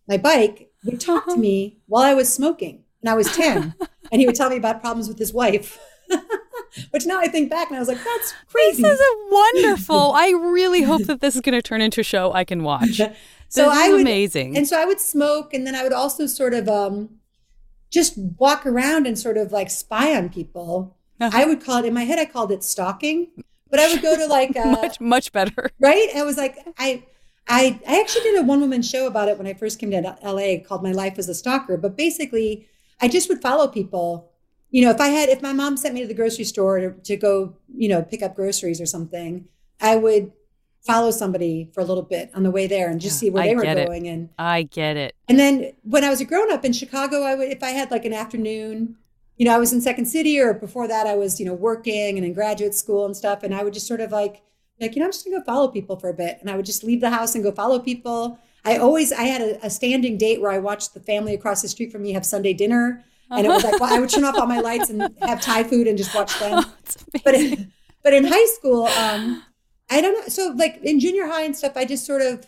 my 0.08 0.16
bike 0.16 0.70
would 0.84 0.98
talk 0.98 1.26
to 1.26 1.36
me 1.48 1.80
while 1.88 2.04
I 2.04 2.14
was 2.14 2.32
smoking. 2.32 2.84
And 3.02 3.10
I 3.10 3.14
was 3.14 3.34
10. 3.34 3.74
And 4.12 4.20
he 4.20 4.26
would 4.26 4.34
tell 4.34 4.50
me 4.50 4.56
about 4.56 4.80
problems 4.80 5.08
with 5.08 5.18
his 5.18 5.32
wife. 5.32 5.78
Which 6.90 7.06
now 7.06 7.18
I 7.20 7.28
think 7.28 7.50
back 7.50 7.68
and 7.68 7.76
I 7.76 7.80
was 7.80 7.88
like, 7.88 8.02
that's 8.02 8.34
crazy. 8.48 8.82
This 8.82 8.92
is 8.92 9.00
a 9.00 9.34
wonderful. 9.34 10.12
I 10.12 10.30
really 10.30 10.82
hope 10.82 11.02
that 11.04 11.20
this 11.20 11.34
is 11.34 11.40
going 11.40 11.54
to 11.54 11.62
turn 11.62 11.80
into 11.80 12.00
a 12.00 12.04
show 12.04 12.32
I 12.32 12.44
can 12.44 12.62
watch. 12.62 12.96
so 13.48 13.68
this 13.68 13.78
I 13.78 13.90
would, 13.90 14.02
amazing. 14.02 14.56
And 14.56 14.68
so 14.68 14.80
I 14.80 14.84
would 14.84 15.00
smoke, 15.00 15.52
and 15.52 15.66
then 15.66 15.74
I 15.74 15.82
would 15.82 15.92
also 15.92 16.26
sort 16.26 16.54
of 16.54 16.68
um, 16.68 17.10
just 17.90 18.16
walk 18.16 18.66
around 18.66 19.06
and 19.06 19.18
sort 19.18 19.36
of 19.36 19.50
like 19.52 19.70
spy 19.70 20.16
on 20.16 20.28
people. 20.28 20.96
Uh-huh. 21.20 21.36
I 21.36 21.44
would 21.44 21.62
call 21.62 21.78
it 21.78 21.86
in 21.86 21.94
my 21.94 22.04
head. 22.04 22.18
I 22.18 22.24
called 22.24 22.52
it 22.52 22.62
stalking, 22.62 23.28
but 23.68 23.80
I 23.80 23.92
would 23.92 24.00
go 24.00 24.16
to 24.16 24.26
like 24.26 24.56
uh, 24.56 24.66
much 24.66 25.00
much 25.00 25.32
better. 25.32 25.70
right. 25.80 26.08
I 26.14 26.22
was 26.22 26.36
like, 26.36 26.56
I, 26.78 27.04
I, 27.48 27.80
I 27.86 28.00
actually 28.00 28.22
did 28.22 28.40
a 28.40 28.42
one 28.42 28.60
woman 28.60 28.82
show 28.82 29.06
about 29.06 29.28
it 29.28 29.38
when 29.38 29.46
I 29.46 29.54
first 29.54 29.78
came 29.80 29.90
to 29.90 30.16
LA 30.22 30.62
called 30.64 30.82
My 30.82 30.92
Life 30.92 31.18
as 31.18 31.28
a 31.28 31.34
Stalker. 31.34 31.76
But 31.76 31.96
basically, 31.96 32.68
I 33.00 33.08
just 33.08 33.28
would 33.28 33.40
follow 33.40 33.68
people. 33.68 34.30
You 34.70 34.84
know, 34.84 34.90
if 34.90 35.00
I 35.00 35.08
had, 35.08 35.28
if 35.28 35.42
my 35.42 35.52
mom 35.52 35.76
sent 35.76 35.94
me 35.94 36.00
to 36.02 36.06
the 36.06 36.14
grocery 36.14 36.44
store 36.44 36.78
to, 36.78 36.92
to 36.92 37.16
go, 37.16 37.56
you 37.74 37.88
know, 37.88 38.02
pick 38.02 38.22
up 38.22 38.36
groceries 38.36 38.80
or 38.80 38.86
something, 38.86 39.46
I 39.80 39.96
would 39.96 40.32
follow 40.82 41.10
somebody 41.10 41.70
for 41.74 41.80
a 41.80 41.84
little 41.84 42.02
bit 42.02 42.30
on 42.34 42.42
the 42.42 42.50
way 42.50 42.66
there 42.66 42.88
and 42.88 43.00
just 43.00 43.18
see 43.18 43.30
where 43.30 43.42
I 43.42 43.48
they 43.48 43.54
were 43.54 43.64
it. 43.64 43.86
going. 43.86 44.08
And 44.08 44.30
I 44.38 44.62
get 44.62 44.96
it. 44.96 45.14
and 45.28 45.38
then 45.38 45.72
when 45.82 46.04
I 46.04 46.10
was 46.10 46.20
a 46.20 46.24
grown 46.24 46.50
up 46.52 46.64
in 46.64 46.72
Chicago, 46.72 47.22
I 47.22 47.34
would, 47.34 47.48
if 47.48 47.62
I 47.62 47.70
had 47.70 47.90
like 47.90 48.04
an 48.04 48.12
afternoon, 48.12 48.96
you 49.36 49.46
know, 49.46 49.54
I 49.54 49.58
was 49.58 49.72
in 49.72 49.80
Second 49.80 50.06
City 50.06 50.38
or 50.38 50.54
before 50.54 50.88
that, 50.88 51.06
I 51.06 51.14
was, 51.16 51.40
you 51.40 51.46
know, 51.46 51.54
working 51.54 52.16
and 52.16 52.26
in 52.26 52.32
graduate 52.32 52.74
school 52.74 53.06
and 53.06 53.16
stuff. 53.16 53.42
And 53.42 53.54
I 53.54 53.64
would 53.64 53.72
just 53.72 53.86
sort 53.86 54.00
of 54.00 54.12
like, 54.12 54.42
like, 54.80 54.94
you 54.94 55.00
know, 55.00 55.06
I'm 55.06 55.12
just 55.12 55.24
gonna 55.24 55.38
go 55.38 55.44
follow 55.44 55.68
people 55.68 55.96
for 55.96 56.08
a 56.08 56.14
bit. 56.14 56.38
And 56.40 56.50
I 56.50 56.56
would 56.56 56.66
just 56.66 56.84
leave 56.84 57.00
the 57.00 57.10
house 57.10 57.34
and 57.34 57.44
go 57.44 57.52
follow 57.52 57.78
people. 57.78 58.38
I 58.64 58.76
always, 58.76 59.12
I 59.12 59.22
had 59.24 59.40
a, 59.40 59.66
a 59.66 59.70
standing 59.70 60.18
date 60.18 60.40
where 60.40 60.50
I 60.50 60.58
watched 60.58 60.94
the 60.94 61.00
family 61.00 61.34
across 61.34 61.62
the 61.62 61.68
street 61.68 61.90
from 61.92 62.02
me 62.02 62.12
have 62.12 62.26
Sunday 62.26 62.52
dinner. 62.52 63.04
And 63.32 63.46
it 63.46 63.48
was 63.48 63.62
like, 63.62 63.78
well, 63.78 63.94
I 63.94 64.00
would 64.00 64.10
turn 64.10 64.24
off 64.24 64.36
all 64.36 64.46
my 64.46 64.58
lights 64.60 64.90
and 64.90 65.14
have 65.22 65.40
Thai 65.40 65.62
food 65.64 65.86
and 65.86 65.96
just 65.96 66.12
watch 66.14 66.36
them 66.40 66.64
It's 66.80 66.96
but 67.24 67.34
in, 67.34 67.72
but 68.02 68.12
in 68.12 68.24
high 68.24 68.46
school, 68.46 68.86
um, 68.86 69.44
I 69.88 70.00
don't 70.00 70.14
know. 70.14 70.26
So 70.28 70.52
like 70.56 70.80
in 70.82 70.98
junior 71.00 71.26
high 71.26 71.42
and 71.42 71.56
stuff, 71.56 71.72
I 71.76 71.84
just 71.84 72.04
sort 72.06 72.22
of 72.22 72.46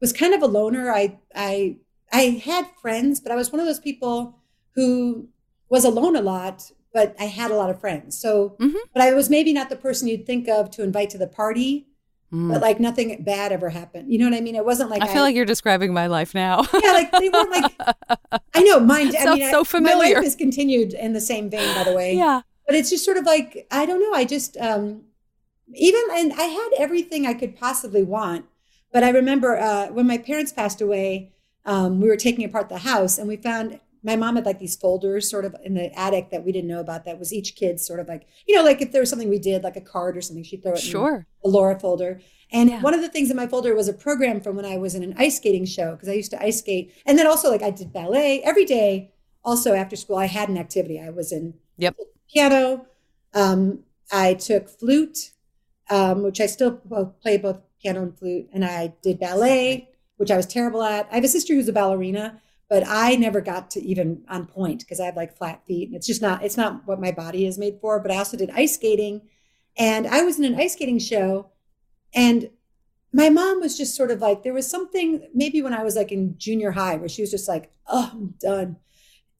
was 0.00 0.12
kind 0.12 0.34
of 0.34 0.42
a 0.42 0.46
loner. 0.46 0.90
I 0.92 1.18
I 1.34 1.76
I 2.12 2.40
had 2.44 2.66
friends, 2.82 3.20
but 3.20 3.32
I 3.32 3.36
was 3.36 3.52
one 3.52 3.60
of 3.60 3.66
those 3.66 3.80
people 3.80 4.38
who 4.74 5.28
was 5.68 5.84
alone 5.84 6.16
a 6.16 6.22
lot, 6.22 6.70
but 6.92 7.14
I 7.20 7.24
had 7.24 7.50
a 7.50 7.56
lot 7.56 7.68
of 7.70 7.80
friends. 7.80 8.18
So, 8.18 8.56
Mhm. 8.60 8.74
but 8.94 9.02
I 9.02 9.12
was 9.12 9.28
maybe 9.28 9.52
not 9.52 9.70
the 9.70 9.76
person 9.76 10.08
you'd 10.08 10.24
think 10.26 10.48
of 10.48 10.70
to 10.72 10.82
invite 10.84 11.10
to 11.10 11.18
the 11.18 11.26
party. 11.26 11.87
Mm. 12.30 12.52
But 12.52 12.60
like 12.60 12.78
nothing 12.78 13.22
bad 13.22 13.52
ever 13.52 13.70
happened. 13.70 14.12
You 14.12 14.18
know 14.18 14.26
what 14.26 14.34
I 14.36 14.42
mean? 14.42 14.54
It 14.54 14.64
wasn't 14.64 14.90
like 14.90 15.00
I 15.00 15.06
feel 15.08 15.22
like 15.22 15.34
you're 15.34 15.46
describing 15.46 15.94
my 15.94 16.08
life 16.08 16.34
now. 16.34 16.62
yeah, 16.82 16.92
like 16.92 17.10
they 17.10 17.30
weren't 17.30 17.50
like 17.50 17.72
I 18.54 18.62
know 18.64 18.80
mine. 18.80 19.08
I 19.16 19.24
Sounds 19.24 19.40
mean, 19.40 19.50
so 19.50 19.56
I, 19.56 19.60
my 19.60 19.64
familiar. 19.64 20.16
life 20.16 20.24
has 20.24 20.36
continued 20.36 20.92
in 20.92 21.14
the 21.14 21.22
same 21.22 21.48
vein, 21.48 21.74
by 21.74 21.84
the 21.84 21.94
way 21.94 22.18
yeah. 22.18 22.42
but 22.66 22.74
it's 22.74 22.90
just 22.90 23.04
sort 23.04 23.16
of 23.16 23.24
like 23.24 23.66
i 23.70 23.86
don't 23.86 24.00
know 24.00 24.12
i 24.12 24.24
just 24.24 24.56
um 24.58 25.02
even 25.74 26.02
and 26.12 26.32
i 26.34 26.44
had 26.44 26.70
everything 26.78 27.26
i 27.26 27.32
could 27.32 27.56
possibly 27.56 28.02
want 28.02 28.44
but 28.92 29.02
i 29.02 29.10
remember 29.10 29.56
uh 29.56 29.86
when 29.88 30.06
my 30.06 30.18
parents 30.18 30.52
passed 30.52 30.80
away 30.80 31.32
um 31.64 32.00
we 32.00 32.08
were 32.08 32.16
taking 32.16 32.44
apart 32.44 32.68
the 32.68 32.78
house 32.78 33.18
and 33.18 33.28
we 33.28 33.36
found 33.36 33.80
my 34.02 34.16
mom 34.16 34.36
had 34.36 34.46
like 34.46 34.58
these 34.58 34.76
folders 34.76 35.28
sort 35.28 35.44
of 35.44 35.54
in 35.64 35.74
the 35.74 35.92
attic 35.98 36.30
that 36.30 36.44
we 36.44 36.52
didn't 36.52 36.68
know 36.68 36.80
about 36.80 37.04
that 37.04 37.18
was 37.18 37.32
each 37.32 37.56
kid's 37.56 37.84
sort 37.86 37.98
of 38.00 38.08
like 38.08 38.26
you 38.46 38.54
know 38.54 38.62
like 38.62 38.80
if 38.80 38.92
there 38.92 39.00
was 39.02 39.10
something 39.10 39.28
we 39.28 39.38
did 39.38 39.62
like 39.64 39.76
a 39.76 39.80
card 39.80 40.16
or 40.16 40.20
something 40.20 40.44
she'd 40.44 40.62
throw 40.62 40.72
it 40.72 40.84
in 40.84 40.90
Sure. 40.90 41.26
a 41.44 41.48
Laura 41.48 41.78
folder. 41.78 42.20
And 42.52 42.70
Yeah. 42.70 42.80
one 42.80 42.94
of 42.94 43.00
the 43.00 43.08
things 43.08 43.30
in 43.30 43.36
my 43.36 43.46
folder 43.46 43.74
was 43.74 43.88
a 43.88 43.92
program 43.92 44.40
from 44.40 44.56
when 44.56 44.64
I 44.64 44.76
was 44.78 44.94
in 44.94 45.02
an 45.02 45.14
ice 45.18 45.36
skating 45.36 45.64
show 45.66 45.92
because 45.92 46.08
I 46.08 46.12
used 46.14 46.30
to 46.30 46.42
ice 46.42 46.58
skate. 46.60 46.92
And 47.06 47.18
then 47.18 47.26
also 47.26 47.50
like 47.50 47.62
I 47.62 47.70
did 47.70 47.92
ballet 47.92 48.40
every 48.42 48.64
day. 48.64 49.10
Also 49.44 49.74
after 49.74 49.96
school, 49.96 50.16
I 50.16 50.26
had 50.26 50.48
an 50.48 50.56
activity. 50.58 51.00
I 51.00 51.10
was 51.10 51.32
in 51.32 51.54
Yep. 51.78 51.96
piano. 52.32 52.86
Um, 53.34 53.80
I 54.10 54.34
took 54.34 54.68
flute, 54.68 55.32
um, 55.90 56.22
which 56.22 56.40
I 56.40 56.46
still 56.46 56.80
both 56.84 57.20
play 57.20 57.36
both 57.36 57.60
piano 57.82 58.02
and 58.02 58.18
flute. 58.18 58.48
And 58.52 58.64
I 58.64 58.94
did 59.02 59.18
ballet, 59.20 59.88
which 60.16 60.30
I 60.30 60.36
was 60.36 60.46
terrible 60.46 60.82
at. 60.82 61.06
I 61.10 61.16
have 61.16 61.24
a 61.24 61.28
sister 61.28 61.54
who's 61.54 61.68
a 61.68 61.72
ballerina, 61.72 62.40
but 62.68 62.84
I 62.86 63.16
never 63.16 63.40
got 63.40 63.70
to 63.72 63.80
even 63.80 64.22
on 64.28 64.46
point 64.46 64.80
because 64.80 65.00
I 65.00 65.06
have 65.06 65.16
like 65.16 65.36
flat 65.36 65.64
feet 65.66 65.88
and 65.88 65.96
it's 65.96 66.06
just 66.06 66.20
not, 66.20 66.44
it's 66.44 66.56
not 66.56 66.86
what 66.86 67.00
my 67.00 67.12
body 67.12 67.46
is 67.46 67.58
made 67.58 67.78
for. 67.80 67.98
But 67.98 68.10
I 68.10 68.16
also 68.18 68.36
did 68.36 68.50
ice 68.50 68.74
skating 68.74 69.22
and 69.76 70.06
I 70.06 70.22
was 70.22 70.38
in 70.38 70.44
an 70.44 70.60
ice 70.60 70.74
skating 70.74 70.98
show 70.98 71.50
and 72.14 72.50
my 73.12 73.30
mom 73.30 73.60
was 73.60 73.78
just 73.78 73.96
sort 73.96 74.10
of 74.10 74.20
like, 74.20 74.42
there 74.42 74.52
was 74.52 74.68
something 74.68 75.26
maybe 75.34 75.62
when 75.62 75.72
I 75.72 75.82
was 75.82 75.96
like 75.96 76.12
in 76.12 76.36
junior 76.36 76.72
high 76.72 76.96
where 76.96 77.08
she 77.08 77.22
was 77.22 77.30
just 77.30 77.48
like, 77.48 77.72
oh, 77.86 78.10
I'm 78.12 78.34
done. 78.38 78.76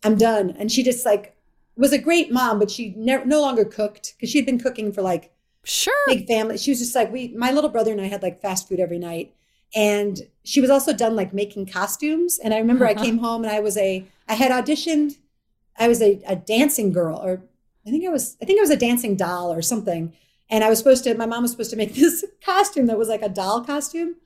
I'm 0.03 0.17
done. 0.17 0.55
And 0.59 0.73
she 0.73 0.83
just 0.83 1.05
like 1.05 1.37
was 1.77 1.93
a 1.93 1.99
great 1.99 2.33
mom, 2.33 2.59
but 2.59 2.71
she 2.71 2.95
never, 2.97 3.27
no 3.27 3.43
longer 3.43 3.65
cooked 3.65 4.15
because 4.17 4.31
she 4.31 4.39
had 4.39 4.47
been 4.47 4.59
cooking 4.59 4.91
for 4.93 5.03
like 5.03 5.33
Sure. 5.65 5.93
big 6.07 6.27
family. 6.27 6.57
She 6.57 6.71
was 6.71 6.79
just 6.79 6.95
like, 6.95 7.13
we, 7.13 7.29
my 7.37 7.53
little 7.53 7.69
brother 7.69 7.93
and 7.93 8.01
I 8.01 8.07
had 8.07 8.23
like 8.23 8.41
fast 8.41 8.69
food 8.69 8.81
every 8.81 8.99
night. 8.99 9.35
And 9.75 10.21
she 10.45 10.61
was 10.61 10.71
also 10.71 10.93
done 10.93 11.15
like 11.15 11.35
making 11.35 11.67
costumes. 11.67 12.39
And 12.43 12.55
I 12.55 12.59
remember 12.59 12.87
I 12.87 12.95
came 13.05 13.19
home 13.19 13.45
and 13.45 13.53
I 13.53 13.61
was 13.61 13.77
a, 13.77 14.07
I 14.29 14.35
had 14.35 14.51
auditioned, 14.51 15.17
I 15.79 15.89
was 15.89 16.03
a, 16.03 16.21
a 16.27 16.37
dancing 16.37 16.93
girl, 16.93 17.19
or 17.19 17.43
I 17.87 17.91
think 17.91 18.07
I 18.07 18.11
was, 18.11 18.37
I 18.43 18.45
think 18.45 18.59
I 18.59 18.63
was 18.63 18.71
a 18.71 18.77
dancing 18.77 19.17
doll 19.17 19.53
or 19.53 19.63
something. 19.63 20.13
And 20.51 20.65
I 20.65 20.71
was 20.71 20.79
supposed 20.79 21.05
to, 21.05 21.15
my 21.15 21.27
mom 21.27 21.43
was 21.43 21.51
supposed 21.51 21.71
to 21.71 21.77
make 21.77 21.95
this 21.95 22.25
costume 22.45 22.87
that 22.87 22.99
was 22.99 23.09
like 23.09 23.23
a 23.23 23.29
doll 23.29 23.65
costume. 23.65 24.17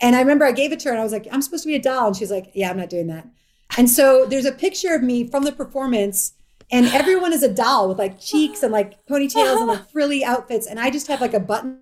And 0.00 0.16
I 0.16 0.20
remember 0.20 0.44
I 0.44 0.52
gave 0.52 0.72
it 0.72 0.80
to 0.80 0.88
her 0.88 0.92
and 0.92 1.00
I 1.00 1.04
was 1.04 1.12
like, 1.12 1.28
I'm 1.30 1.42
supposed 1.42 1.62
to 1.62 1.68
be 1.68 1.76
a 1.76 1.82
doll. 1.82 2.08
And 2.08 2.16
she's 2.16 2.30
like, 2.30 2.50
yeah, 2.54 2.70
I'm 2.70 2.76
not 2.76 2.90
doing 2.90 3.06
that. 3.06 3.26
And 3.76 3.88
so 3.88 4.26
there's 4.26 4.44
a 4.44 4.52
picture 4.52 4.94
of 4.94 5.02
me 5.02 5.26
from 5.26 5.44
the 5.44 5.52
performance 5.52 6.34
and 6.72 6.86
everyone 6.86 7.34
is 7.34 7.42
a 7.42 7.52
doll 7.52 7.86
with 7.88 7.98
like 7.98 8.18
cheeks 8.18 8.62
and 8.62 8.72
like 8.72 9.06
ponytails 9.06 9.58
and 9.58 9.66
like 9.68 9.90
frilly 9.92 10.24
outfits, 10.24 10.66
and 10.66 10.80
I 10.80 10.90
just 10.90 11.06
have 11.06 11.20
like 11.20 11.34
a 11.34 11.40
button 11.40 11.80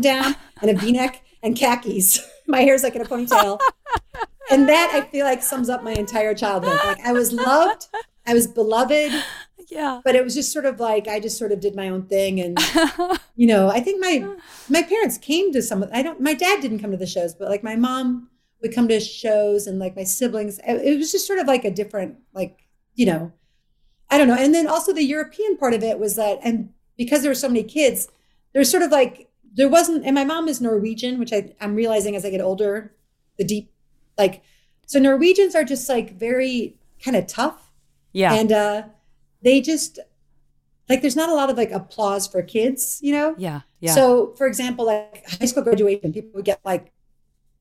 down 0.00 0.36
and 0.62 0.70
a 0.70 0.74
V-neck 0.74 1.22
and 1.42 1.56
khakis. 1.56 2.20
my 2.46 2.60
hair's 2.62 2.82
like 2.82 2.94
in 2.94 3.02
a 3.02 3.04
ponytail, 3.04 3.58
and 4.50 4.68
that 4.68 4.90
I 4.94 5.02
feel 5.10 5.24
like 5.24 5.42
sums 5.42 5.68
up 5.68 5.82
my 5.82 5.92
entire 5.92 6.34
childhood. 6.34 6.78
Like 6.84 7.00
I 7.04 7.12
was 7.12 7.32
loved, 7.32 7.86
I 8.26 8.34
was 8.34 8.46
beloved, 8.46 9.12
Yeah. 9.68 10.00
but 10.04 10.14
it 10.14 10.24
was 10.24 10.34
just 10.34 10.52
sort 10.52 10.64
of 10.64 10.80
like 10.80 11.08
I 11.08 11.20
just 11.20 11.38
sort 11.38 11.52
of 11.52 11.60
did 11.60 11.74
my 11.76 11.88
own 11.88 12.02
thing, 12.06 12.40
and 12.40 12.58
you 13.36 13.46
know, 13.46 13.68
I 13.68 13.80
think 13.80 14.00
my 14.00 14.26
my 14.68 14.82
parents 14.82 15.18
came 15.18 15.52
to 15.52 15.62
some. 15.62 15.84
I 15.92 16.02
don't. 16.02 16.20
My 16.20 16.34
dad 16.34 16.60
didn't 16.60 16.78
come 16.80 16.90
to 16.90 16.96
the 16.96 17.06
shows, 17.06 17.34
but 17.34 17.48
like 17.48 17.62
my 17.62 17.76
mom 17.76 18.28
would 18.62 18.74
come 18.74 18.88
to 18.88 18.98
shows, 19.00 19.66
and 19.66 19.78
like 19.78 19.94
my 19.94 20.04
siblings. 20.04 20.58
It, 20.66 20.74
it 20.84 20.96
was 20.98 21.12
just 21.12 21.26
sort 21.26 21.38
of 21.38 21.46
like 21.46 21.64
a 21.64 21.70
different, 21.70 22.16
like 22.32 22.58
you 22.94 23.06
know, 23.06 23.32
I 24.10 24.18
don't 24.18 24.26
know. 24.28 24.34
And 24.34 24.54
then 24.54 24.66
also 24.66 24.92
the 24.92 25.04
European 25.04 25.56
part 25.56 25.74
of 25.74 25.82
it 25.82 25.98
was 25.98 26.16
that, 26.16 26.38
and 26.42 26.70
because 26.96 27.22
there 27.22 27.30
were 27.30 27.34
so 27.36 27.48
many 27.48 27.62
kids, 27.62 28.08
there's 28.52 28.70
sort 28.70 28.82
of 28.82 28.90
like 28.90 29.27
there 29.54 29.68
wasn't. 29.68 30.04
And 30.04 30.14
my 30.14 30.24
mom 30.24 30.48
is 30.48 30.60
Norwegian, 30.60 31.18
which 31.18 31.32
I, 31.32 31.54
I'm 31.60 31.74
realizing 31.74 32.14
as 32.16 32.24
I 32.24 32.30
get 32.30 32.40
older, 32.40 32.94
the 33.38 33.44
deep, 33.44 33.70
like, 34.16 34.42
so 34.86 34.98
Norwegians 34.98 35.54
are 35.54 35.64
just 35.64 35.88
like 35.88 36.16
very 36.18 36.76
kind 37.04 37.16
of 37.16 37.26
tough 37.26 37.70
Yeah. 38.12 38.34
and 38.34 38.50
uh 38.50 38.82
they 39.42 39.60
just 39.60 40.00
like 40.88 41.00
there's 41.02 41.14
not 41.14 41.28
a 41.28 41.34
lot 41.34 41.48
of 41.50 41.56
like 41.56 41.70
applause 41.70 42.26
for 42.26 42.42
kids 42.42 42.98
you 43.02 43.12
know 43.12 43.34
yeah. 43.38 43.60
Yeah. 43.78 43.94
so 43.94 44.34
for 44.36 44.46
example 44.48 44.86
like 44.86 45.24
high 45.28 45.46
school 45.46 45.62
graduation 45.62 46.12
people 46.12 46.30
would 46.34 46.44
get 46.44 46.58
like 46.64 46.90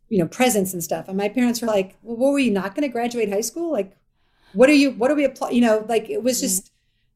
you 0.10 0.18
know 0.18 0.28
presents 0.28 0.74
and 0.74 0.84
stuff 0.84 1.08
and 1.08 1.18
my 1.18 1.30
parents 1.30 1.62
were 1.62 1.68
like 1.68 1.98
well 2.02 2.16
what 2.18 2.32
were 2.32 2.40
you 2.40 2.50
not 2.50 2.74
going 2.74 2.82
to 2.82 2.92
graduate 2.92 3.30
high 3.30 3.42
school 3.42 3.72
like 3.72 3.96
what 4.54 4.70
are 4.70 4.74
you 4.74 4.92
what 4.92 5.12
are 5.12 5.16
we 5.16 5.26
applaud 5.26 5.52
you 5.54 5.62
know 5.62 5.86
like 5.88 6.10
it 6.10 6.24
was 6.24 6.40
just 6.42 6.72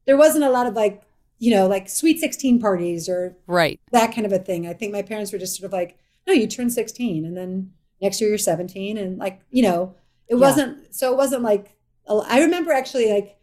there 0.06 0.18
wasn't 0.18 0.44
a 0.44 0.50
lot 0.50 0.68
of 0.68 0.76
like 0.76 1.02
you 1.44 1.50
know 1.56 1.66
like 1.68 1.90
sweet 1.90 2.20
16 2.20 2.60
parties 2.60 3.10
or 3.10 3.36
right. 3.48 3.80
that 3.92 4.14
kind 4.16 4.26
of 4.28 4.32
a 4.32 4.38
thing. 4.40 4.68
I 4.68 4.74
think 4.74 4.94
my 4.94 5.02
parents 5.02 5.34
were 5.34 5.40
just 5.40 5.58
sort 5.58 5.66
of 5.66 5.74
like 5.74 5.98
no 6.28 6.34
you 6.34 6.46
turn 6.48 6.70
16 6.70 7.26
and 7.26 7.36
then 7.36 7.72
next 8.02 8.22
year 8.22 8.30
you're 8.30 8.38
17 8.38 8.98
and 8.98 9.18
like 9.18 9.42
you 9.50 9.64
know 9.64 9.96
it 10.30 10.36
Yeah. 10.36 10.42
wasn't 10.48 10.96
so 10.96 11.12
it 11.12 11.18
wasn't 11.18 11.42
like 11.52 11.66
i 12.36 12.42
remember 12.42 12.72
actually 12.72 13.12
like 13.12 13.38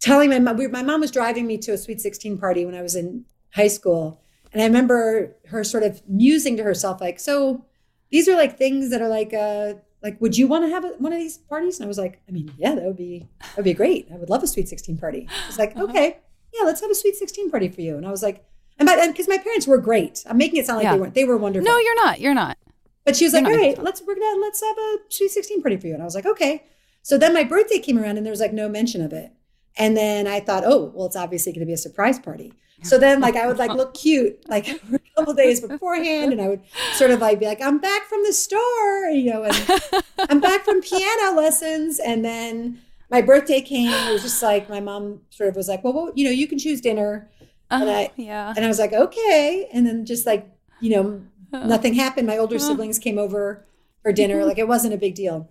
telling 0.00 0.30
my 0.30 0.38
mom 0.38 0.56
my 0.72 0.82
mom 0.82 1.00
was 1.00 1.10
driving 1.10 1.46
me 1.46 1.56
to 1.58 1.72
a 1.72 1.78
sweet 1.78 2.00
16 2.00 2.38
party 2.38 2.64
when 2.66 2.74
i 2.74 2.82
was 2.82 2.94
in 2.96 3.24
high 3.54 3.68
school. 3.68 4.20
And 4.52 4.62
i 4.62 4.66
remember 4.66 5.36
her 5.48 5.62
sort 5.64 5.82
of 5.82 6.02
musing 6.08 6.56
to 6.56 6.62
herself 6.62 7.00
like 7.00 7.18
so 7.20 7.64
these 8.10 8.28
are 8.28 8.36
like 8.36 8.56
things 8.58 8.90
that 8.90 9.00
are 9.02 9.08
like 9.08 9.32
uh 9.34 9.74
like 10.02 10.20
would 10.20 10.36
you 10.36 10.46
want 10.48 10.64
to 10.64 10.70
have 10.70 10.84
a, 10.84 10.88
one 10.98 11.12
of 11.12 11.18
these 11.20 11.38
parties? 11.38 11.78
And 11.78 11.84
i 11.84 11.88
was 11.88 11.98
like 11.98 12.20
i 12.28 12.32
mean 12.32 12.52
yeah 12.58 12.74
that 12.74 12.84
would 12.84 12.96
be 12.96 13.28
that 13.40 13.56
would 13.56 13.64
be 13.64 13.74
great. 13.74 14.08
I 14.12 14.16
would 14.16 14.30
love 14.30 14.42
a 14.42 14.46
sweet 14.46 14.68
16 14.68 14.98
party. 14.98 15.28
It's 15.48 15.58
like 15.58 15.72
Uh-huh. 15.76 15.84
okay 15.90 16.18
yeah 16.54 16.64
let's 16.64 16.80
have 16.80 16.90
a 16.90 16.94
sweet 16.94 17.16
16 17.16 17.50
party 17.50 17.68
for 17.68 17.80
you 17.80 17.96
and 17.96 18.06
i 18.06 18.10
was 18.10 18.22
like 18.22 18.44
and 18.78 18.88
because 19.12 19.28
my 19.28 19.38
parents 19.38 19.66
were 19.66 19.78
great 19.78 20.24
i'm 20.28 20.36
making 20.38 20.58
it 20.60 20.66
sound 20.66 20.78
like 20.78 20.84
Yeah. 20.84 20.94
they 20.94 21.00
weren't 21.00 21.14
they 21.14 21.24
were 21.24 21.36
wonderful 21.36 21.64
No, 21.70 21.78
you're 21.78 21.94
not. 22.04 22.20
You're 22.20 22.34
not. 22.34 22.56
but 23.04 23.14
she 23.16 23.24
was 23.24 23.32
You're 23.32 23.42
like, 23.42 23.52
all 23.52 23.58
right, 23.58 23.82
let's 23.82 24.02
we're 24.06 24.14
gonna 24.14 24.40
let's 24.40 24.60
have 24.62 24.76
a 24.78 24.96
sweet 25.08 25.30
16 25.30 25.62
party 25.62 25.76
for 25.76 25.86
you. 25.86 25.94
And 25.94 26.02
I 26.02 26.04
was 26.04 26.14
like, 26.14 26.26
okay. 26.26 26.64
So 27.02 27.18
then 27.18 27.32
my 27.34 27.44
birthday 27.44 27.78
came 27.78 27.98
around 27.98 28.16
and 28.16 28.24
there 28.26 28.32
was 28.32 28.40
like 28.40 28.52
no 28.52 28.68
mention 28.68 29.02
of 29.02 29.12
it. 29.12 29.30
And 29.76 29.96
then 29.96 30.26
I 30.26 30.40
thought, 30.40 30.62
oh, 30.66 30.92
well, 30.94 31.06
it's 31.06 31.16
obviously 31.16 31.52
gonna 31.52 31.66
be 31.66 31.72
a 31.72 31.76
surprise 31.78 32.18
party. 32.18 32.52
So 32.84 32.98
then 32.98 33.20
like 33.20 33.36
I 33.36 33.46
would 33.46 33.58
like 33.58 33.70
look 33.72 33.94
cute 33.94 34.40
like 34.48 34.66
a 34.68 34.80
couple 35.16 35.34
days 35.34 35.60
beforehand 35.60 36.32
and 36.32 36.40
I 36.40 36.48
would 36.48 36.62
sort 36.94 37.10
of 37.12 37.20
like 37.20 37.38
be 37.38 37.46
like, 37.46 37.60
I'm 37.60 37.78
back 37.78 38.04
from 38.08 38.22
the 38.24 38.32
store, 38.32 39.10
you 39.10 39.32
know, 39.32 39.44
and 39.44 40.04
I'm 40.30 40.40
back 40.40 40.64
from 40.64 40.80
piano 40.80 41.36
lessons. 41.36 42.00
And 42.00 42.24
then 42.24 42.80
my 43.12 43.22
birthday 43.22 43.60
came, 43.60 43.90
it 43.90 44.12
was 44.12 44.22
just 44.22 44.42
like 44.42 44.68
my 44.68 44.80
mom 44.80 45.20
sort 45.30 45.48
of 45.50 45.56
was 45.56 45.68
like, 45.68 45.84
well, 45.84 45.92
well 45.92 46.12
you 46.14 46.24
know, 46.24 46.30
you 46.30 46.48
can 46.48 46.58
choose 46.58 46.80
dinner. 46.80 47.30
And 47.70 47.88
Uh, 47.88 47.92
I- 47.92 48.10
yeah. 48.16 48.52
And 48.56 48.64
I 48.64 48.68
was 48.68 48.78
like, 48.78 48.92
okay. 48.92 49.68
And 49.72 49.86
then 49.86 50.04
just 50.04 50.26
like, 50.26 50.50
you 50.80 50.90
know, 50.90 51.22
nothing 51.52 51.94
happened. 51.94 52.26
My 52.26 52.38
older 52.38 52.58
siblings 52.58 52.98
came 52.98 53.18
over 53.18 53.64
for 54.02 54.12
dinner. 54.12 54.44
Like 54.44 54.58
it 54.58 54.66
wasn't 54.66 54.94
a 54.94 54.96
big 54.96 55.14
deal. 55.14 55.48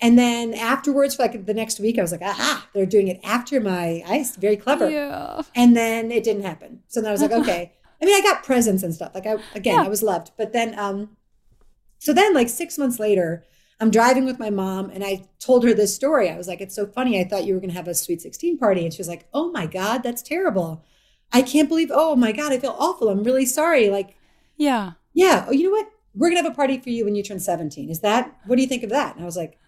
And 0.00 0.18
then 0.18 0.54
afterwards, 0.54 1.14
for 1.16 1.22
like 1.22 1.46
the 1.46 1.54
next 1.54 1.78
week, 1.78 1.96
I 1.98 2.02
was 2.02 2.10
like, 2.10 2.22
aha, 2.22 2.66
they're 2.74 2.86
doing 2.86 3.06
it 3.08 3.20
after 3.22 3.60
my 3.60 4.02
ice. 4.06 4.34
Very 4.36 4.56
clever. 4.56 4.88
Yeah. 4.90 5.42
And 5.54 5.76
then 5.76 6.10
it 6.10 6.24
didn't 6.24 6.42
happen. 6.44 6.82
So 6.88 7.00
then 7.00 7.08
I 7.10 7.12
was 7.12 7.22
like, 7.22 7.30
okay. 7.32 7.72
I 8.00 8.04
mean, 8.04 8.16
I 8.16 8.20
got 8.20 8.42
presents 8.42 8.82
and 8.82 8.92
stuff. 8.92 9.12
Like 9.14 9.26
I 9.26 9.36
again, 9.54 9.76
Yeah. 9.76 9.84
I 9.84 9.88
was 9.88 10.02
loved. 10.02 10.32
But 10.36 10.52
then 10.52 10.76
um 10.78 11.16
so 12.00 12.12
then 12.12 12.34
like 12.34 12.48
six 12.48 12.78
months 12.78 12.98
later, 12.98 13.44
I'm 13.82 13.90
driving 13.90 14.24
with 14.24 14.38
my 14.38 14.48
mom 14.48 14.90
and 14.90 15.02
I 15.02 15.24
told 15.40 15.64
her 15.64 15.74
this 15.74 15.92
story. 15.92 16.30
I 16.30 16.36
was 16.36 16.46
like, 16.46 16.60
it's 16.60 16.76
so 16.76 16.86
funny. 16.86 17.18
I 17.18 17.24
thought 17.24 17.44
you 17.44 17.52
were 17.52 17.60
gonna 17.60 17.72
have 17.72 17.88
a 17.88 17.96
sweet 17.96 18.22
16 18.22 18.56
party. 18.56 18.84
And 18.84 18.94
she 18.94 18.98
was 19.00 19.08
like, 19.08 19.26
Oh 19.34 19.50
my 19.50 19.66
God, 19.66 20.04
that's 20.04 20.22
terrible. 20.22 20.84
I 21.32 21.42
can't 21.42 21.68
believe, 21.68 21.90
oh 21.92 22.14
my 22.14 22.30
God, 22.30 22.52
I 22.52 22.60
feel 22.60 22.76
awful. 22.78 23.08
I'm 23.08 23.24
really 23.24 23.44
sorry. 23.44 23.90
Like, 23.90 24.14
Yeah. 24.56 24.92
yeah, 25.14 25.46
oh, 25.48 25.52
you 25.52 25.64
know 25.64 25.70
what? 25.72 25.88
We're 26.14 26.28
gonna 26.28 26.44
have 26.44 26.52
a 26.52 26.54
party 26.54 26.78
for 26.78 26.90
you 26.90 27.04
when 27.04 27.16
you 27.16 27.24
turn 27.24 27.40
17. 27.40 27.90
Is 27.90 27.98
that 28.00 28.36
what 28.46 28.54
do 28.54 28.62
you 28.62 28.68
think 28.68 28.84
of 28.84 28.90
that? 28.90 29.16
And 29.16 29.24
I 29.24 29.26
was 29.26 29.36
like, 29.36 29.58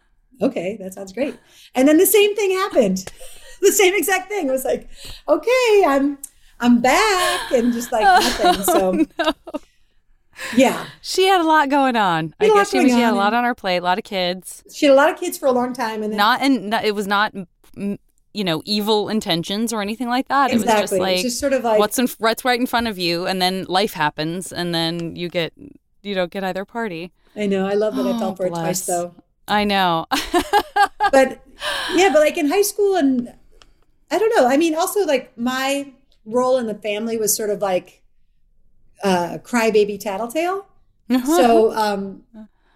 okay, 0.40 0.76
that 0.80 0.94
sounds 0.94 1.12
great. 1.12 1.36
And 1.74 1.88
then 1.88 1.98
the 1.98 2.06
same 2.06 2.36
thing 2.36 2.52
happened. 2.52 3.10
the 3.62 3.72
same 3.72 3.94
exact 3.96 4.28
thing. 4.28 4.46
It 4.46 4.52
was 4.52 4.64
like, 4.64 4.88
okay, 5.28 5.84
I'm 5.88 6.18
I'm 6.60 6.80
back 6.80 7.50
and 7.50 7.72
just 7.72 7.90
like 7.90 8.02
nothing. 8.44 8.62
So 8.62 9.06
oh, 9.18 9.32
yeah. 10.56 10.86
She 11.00 11.26
had 11.26 11.40
a 11.40 11.44
lot 11.44 11.68
going 11.68 11.96
on. 11.96 12.34
I 12.40 12.44
Had 12.44 12.50
a 12.50 12.54
lot 12.54 12.60
guess 12.60 12.70
she, 12.70 12.90
had 12.90 13.12
a 13.12 13.16
lot 13.16 13.34
on 13.34 13.44
her 13.44 13.54
plate, 13.54 13.78
a 13.78 13.82
lot 13.82 13.98
of 13.98 14.04
kids. 14.04 14.64
She 14.72 14.86
had 14.86 14.92
a 14.92 14.96
lot 14.96 15.10
of 15.10 15.18
kids 15.18 15.38
for 15.38 15.46
a 15.46 15.52
long 15.52 15.72
time 15.72 16.02
and 16.02 16.12
then 16.12 16.18
Not 16.18 16.40
and 16.42 16.72
it 16.74 16.94
was 16.94 17.06
not 17.06 17.34
mm, 17.76 17.98
you 18.32 18.44
know 18.44 18.62
evil 18.64 19.08
intentions 19.08 19.72
or 19.72 19.80
anything 19.80 20.08
like 20.08 20.28
that. 20.28 20.50
Exactly. 20.52 20.72
It 20.78 20.80
was 20.82 20.90
just 20.90 21.00
like 21.00 21.14
it's 21.14 21.22
just 21.22 21.40
sort 21.40 21.52
of 21.52 21.64
like 21.64 21.78
what's 21.78 21.98
in 21.98 22.08
what's 22.18 22.44
right 22.44 22.58
in 22.58 22.66
front 22.66 22.88
of 22.88 22.98
you, 22.98 23.26
and 23.26 23.40
then 23.40 23.64
life 23.68 23.92
happens, 23.94 24.52
and 24.52 24.74
then 24.74 25.16
you 25.16 25.28
get 25.28 25.52
you 26.02 26.14
don't 26.14 26.30
get 26.30 26.44
either 26.44 26.64
party. 26.64 27.12
I 27.36 27.46
know, 27.46 27.66
I 27.66 27.74
love 27.74 27.96
that 27.96 28.06
I 28.06 28.10
Oh, 28.10 28.18
fell 28.18 28.34
for 28.36 28.46
it 28.46 28.50
twice 28.50 28.84
though. 28.86 29.14
I 29.48 29.64
know. 29.64 30.06
but 31.12 31.40
yeah, 31.94 32.10
but 32.12 32.20
like 32.20 32.36
in 32.38 32.48
high 32.48 32.62
school 32.62 32.96
and 32.96 33.34
I 34.10 34.18
don't 34.18 34.34
know. 34.36 34.46
I 34.46 34.56
mean, 34.56 34.74
also 34.74 35.04
like 35.04 35.36
my 35.36 35.92
role 36.24 36.58
in 36.58 36.66
the 36.66 36.74
family 36.74 37.16
was 37.18 37.34
sort 37.34 37.50
of 37.50 37.60
like 37.60 38.02
uh 39.04 39.38
crybaby 39.38 40.00
tattletale. 40.00 40.66
So 41.24 41.72
um 41.74 42.24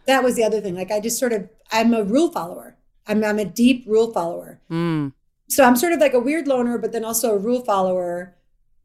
that 0.06 0.22
was 0.22 0.36
the 0.36 0.44
other 0.44 0.60
thing. 0.60 0.74
Like 0.74 0.90
I 0.90 1.00
just 1.00 1.18
sort 1.18 1.32
of 1.32 1.48
I'm 1.72 1.92
a 1.92 2.04
rule 2.04 2.30
follower. 2.30 2.76
I'm 3.06 3.24
I'm 3.24 3.38
a 3.38 3.44
deep 3.44 3.84
rule 3.86 4.12
follower. 4.12 4.60
Mm. 4.70 5.12
So 5.48 5.64
I'm 5.64 5.76
sort 5.76 5.92
of 5.92 6.00
like 6.00 6.12
a 6.12 6.20
weird 6.20 6.46
loner, 6.46 6.78
but 6.78 6.92
then 6.92 7.04
also 7.04 7.34
a 7.34 7.38
rule 7.38 7.64
follower, 7.64 8.36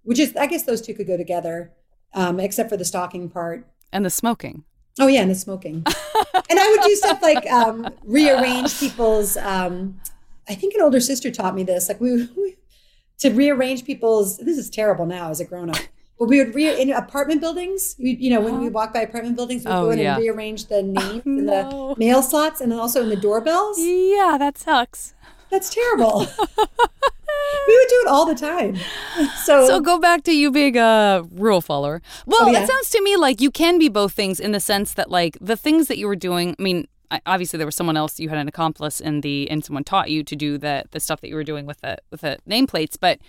which 0.03 0.19
is 0.19 0.35
I 0.35 0.47
guess 0.47 0.63
those 0.63 0.81
two 0.81 0.93
could 0.93 1.07
go 1.07 1.17
together, 1.17 1.73
um, 2.13 2.39
except 2.39 2.69
for 2.69 2.77
the 2.77 2.85
stalking 2.85 3.29
part. 3.29 3.67
And 3.91 4.05
the 4.05 4.09
smoking. 4.09 4.63
Oh 4.99 5.07
yeah, 5.07 5.21
and 5.21 5.31
the 5.31 5.35
smoking. 5.35 5.83
and 6.49 6.59
I 6.59 6.69
would 6.69 6.87
do 6.87 6.95
stuff 6.95 7.21
like 7.21 7.49
um, 7.51 7.89
rearrange 8.03 8.79
people's. 8.79 9.37
Um, 9.37 9.99
I 10.47 10.55
think 10.55 10.73
an 10.75 10.81
older 10.81 10.99
sister 10.99 11.31
taught 11.31 11.55
me 11.55 11.63
this. 11.63 11.89
Like 11.89 11.99
we, 11.99 12.29
we 12.37 12.57
to 13.19 13.29
rearrange 13.31 13.85
people's. 13.85 14.37
This 14.37 14.57
is 14.57 14.69
terrible 14.69 15.05
now 15.05 15.29
as 15.29 15.39
a 15.39 15.45
grown 15.45 15.69
up. 15.69 15.77
But 16.23 16.29
we 16.29 16.37
would 16.39 16.55
re 16.55 16.81
in 16.81 16.89
apartment 16.89 17.41
buildings. 17.41 17.97
We, 17.99 18.11
you 18.11 18.29
know, 18.29 18.39
when 18.39 18.53
we 18.59 18.67
uh-huh. 18.67 18.71
walk 18.71 18.93
by 18.93 19.01
apartment 19.01 19.35
buildings, 19.35 19.65
we 19.65 19.71
would 19.71 19.77
Oh, 19.77 19.85
go 19.87 19.91
in 19.91 19.99
yeah. 19.99 20.15
and 20.15 20.23
rearrange 20.23 20.67
the 20.67 20.77
oh, 20.77 20.81
names 20.83 21.25
in 21.25 21.45
no. 21.47 21.95
the 21.95 21.99
mail 21.99 22.21
slots, 22.23 22.61
and 22.61 22.71
then 22.71 22.79
also 22.79 23.03
in 23.03 23.09
the 23.09 23.17
doorbells. 23.17 23.77
Yeah, 23.77 24.37
that 24.39 24.57
sucks. 24.57 25.13
That's 25.49 25.69
terrible. 25.69 26.19
we 27.67 27.77
would 27.77 27.89
do 27.89 28.01
it 28.03 28.07
all 28.07 28.25
the 28.25 28.35
time. 28.35 28.77
So, 29.43 29.67
So 29.67 29.81
go 29.81 29.99
back 29.99 30.23
to 30.23 30.31
you 30.31 30.49
being 30.49 30.77
a 30.77 31.25
rule 31.29 31.59
follower. 31.59 32.01
Well, 32.25 32.43
Oh, 32.43 32.51
yeah. 32.51 32.63
it 32.63 32.67
sounds 32.69 32.89
to 32.91 33.01
me 33.03 33.17
like 33.17 33.41
you 33.41 33.51
can 33.51 33.77
be 33.77 33.89
both 33.89 34.13
things 34.13 34.39
in 34.39 34.53
the 34.53 34.61
sense 34.61 34.93
that 34.93 35.11
like 35.11 35.37
the 35.41 35.57
things 35.57 35.87
that 35.87 35.97
you 35.97 36.07
were 36.07 36.15
doing. 36.15 36.55
I 36.57 36.63
mean, 36.63 36.87
obviously 37.25 37.57
there 37.57 37.67
was 37.67 37.75
someone 37.75 37.97
else 37.97 38.19
you 38.19 38.29
had 38.29 38.37
an 38.37 38.47
accomplice 38.47 38.99
in 38.99 39.21
the 39.21 39.49
and 39.49 39.63
someone 39.63 39.83
taught 39.83 40.09
you 40.09 40.23
to 40.23 40.35
do 40.35 40.57
the 40.57 40.83
the 40.91 40.99
stuff 40.99 41.21
that 41.21 41.27
you 41.27 41.35
were 41.35 41.43
doing 41.43 41.65
with 41.65 41.81
the 41.81 41.97
with 42.11 42.21
the 42.21 42.37
nameplates, 42.49 42.97
but 42.99 43.19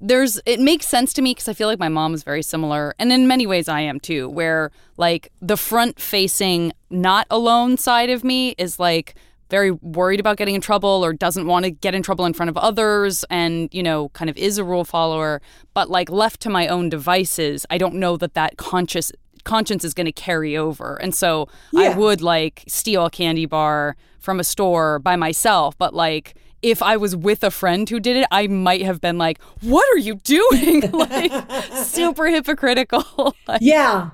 there's 0.00 0.40
it 0.44 0.60
makes 0.60 0.86
sense 0.86 1.12
to 1.14 1.22
me 1.22 1.32
because 1.32 1.48
I 1.48 1.54
feel 1.54 1.68
like 1.68 1.78
my 1.78 1.88
mom 1.88 2.14
is 2.14 2.22
very 2.22 2.42
similar, 2.42 2.94
and 2.98 3.12
in 3.12 3.26
many 3.26 3.46
ways 3.46 3.68
I 3.68 3.80
am 3.80 4.00
too. 4.00 4.28
Where 4.28 4.70
like 4.96 5.32
the 5.40 5.56
front 5.56 6.00
facing, 6.00 6.72
not 6.90 7.26
alone 7.30 7.76
side 7.76 8.10
of 8.10 8.22
me 8.22 8.54
is 8.58 8.78
like 8.78 9.14
very 9.48 9.70
worried 9.70 10.20
about 10.20 10.36
getting 10.36 10.56
in 10.56 10.60
trouble 10.60 11.04
or 11.04 11.12
doesn't 11.12 11.46
want 11.46 11.64
to 11.64 11.70
get 11.70 11.94
in 11.94 12.02
trouble 12.02 12.24
in 12.24 12.32
front 12.32 12.50
of 12.50 12.56
others, 12.56 13.24
and 13.30 13.72
you 13.72 13.82
know, 13.82 14.10
kind 14.10 14.28
of 14.28 14.36
is 14.36 14.58
a 14.58 14.64
rule 14.64 14.84
follower. 14.84 15.40
But 15.72 15.88
like 15.88 16.10
left 16.10 16.40
to 16.40 16.50
my 16.50 16.68
own 16.68 16.88
devices, 16.88 17.64
I 17.70 17.78
don't 17.78 17.94
know 17.94 18.16
that 18.18 18.34
that 18.34 18.58
conscious 18.58 19.12
conscience 19.44 19.84
is 19.84 19.94
going 19.94 20.06
to 20.06 20.12
carry 20.12 20.56
over, 20.56 20.96
and 20.96 21.14
so 21.14 21.48
I 21.74 21.94
would 21.94 22.20
like 22.20 22.64
steal 22.68 23.06
a 23.06 23.10
candy 23.10 23.46
bar 23.46 23.96
from 24.18 24.40
a 24.40 24.44
store 24.44 24.98
by 24.98 25.16
myself, 25.16 25.78
but 25.78 25.94
like 25.94 26.34
if 26.66 26.82
I 26.82 26.96
was 26.96 27.14
with 27.14 27.44
a 27.44 27.50
friend 27.50 27.88
who 27.88 28.00
did 28.00 28.16
it, 28.16 28.26
I 28.30 28.48
might 28.48 28.82
have 28.82 29.00
been 29.00 29.18
like, 29.18 29.40
"What 29.60 29.86
are 29.94 29.98
you 29.98 30.16
doing?" 30.16 30.80
like 30.92 31.32
super 31.72 32.26
hypocritical. 32.26 33.36
like, 33.48 33.60
yeah. 33.62 34.10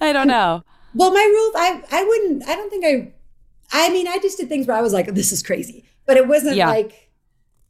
I 0.00 0.12
don't 0.12 0.28
know. 0.28 0.62
Well, 0.94 1.12
my 1.12 1.24
rule, 1.24 1.52
I, 1.56 1.82
I 1.90 2.04
wouldn't, 2.04 2.48
I 2.48 2.54
don't 2.56 2.70
think 2.70 2.84
I, 2.84 3.12
I 3.72 3.90
mean, 3.90 4.08
I 4.08 4.18
just 4.18 4.38
did 4.38 4.48
things 4.48 4.66
where 4.66 4.76
I 4.76 4.80
was 4.80 4.92
like, 4.92 5.12
this 5.14 5.32
is 5.32 5.42
crazy. 5.42 5.84
But 6.06 6.16
it 6.16 6.26
wasn't 6.26 6.56
Yeah. 6.56 6.68
like, 6.68 7.10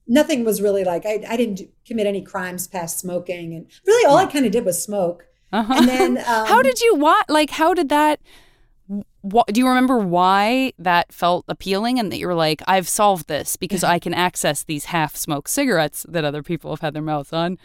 nothing 0.06 0.44
was 0.44 0.62
really 0.62 0.84
like 0.84 1.04
I, 1.06 1.24
I 1.28 1.36
didn't 1.36 1.62
commit 1.86 2.06
any 2.06 2.22
crimes 2.22 2.68
past 2.68 2.98
smoking, 2.98 3.54
and 3.54 3.66
really 3.86 4.06
all 4.06 4.16
I 4.16 4.26
kind 4.26 4.44
of 4.46 4.52
did 4.52 4.64
was 4.64 4.82
smoke. 4.82 5.26
Uh-huh. 5.52 5.74
And 5.74 5.88
then 5.88 6.18
um, 6.26 6.46
how 6.46 6.62
did 6.62 6.80
you 6.80 6.94
what 6.94 7.28
like 7.30 7.50
how 7.50 7.72
did 7.74 7.88
that 7.88 8.20
what, 9.22 9.46
do 9.48 9.60
you 9.60 9.68
remember 9.68 9.98
why 9.98 10.72
that 10.78 11.12
felt 11.12 11.44
appealing 11.48 11.98
and 11.98 12.10
that 12.12 12.18
you're 12.18 12.34
like 12.34 12.62
I've 12.68 12.88
solved 12.88 13.28
this 13.28 13.56
because 13.56 13.82
I 13.82 13.98
can 13.98 14.14
access 14.14 14.62
these 14.62 14.86
half 14.86 15.16
smoked 15.16 15.50
cigarettes 15.50 16.06
that 16.08 16.24
other 16.24 16.42
people 16.42 16.70
have 16.70 16.80
had 16.80 16.94
their 16.94 17.02
mouths 17.02 17.32
on 17.32 17.58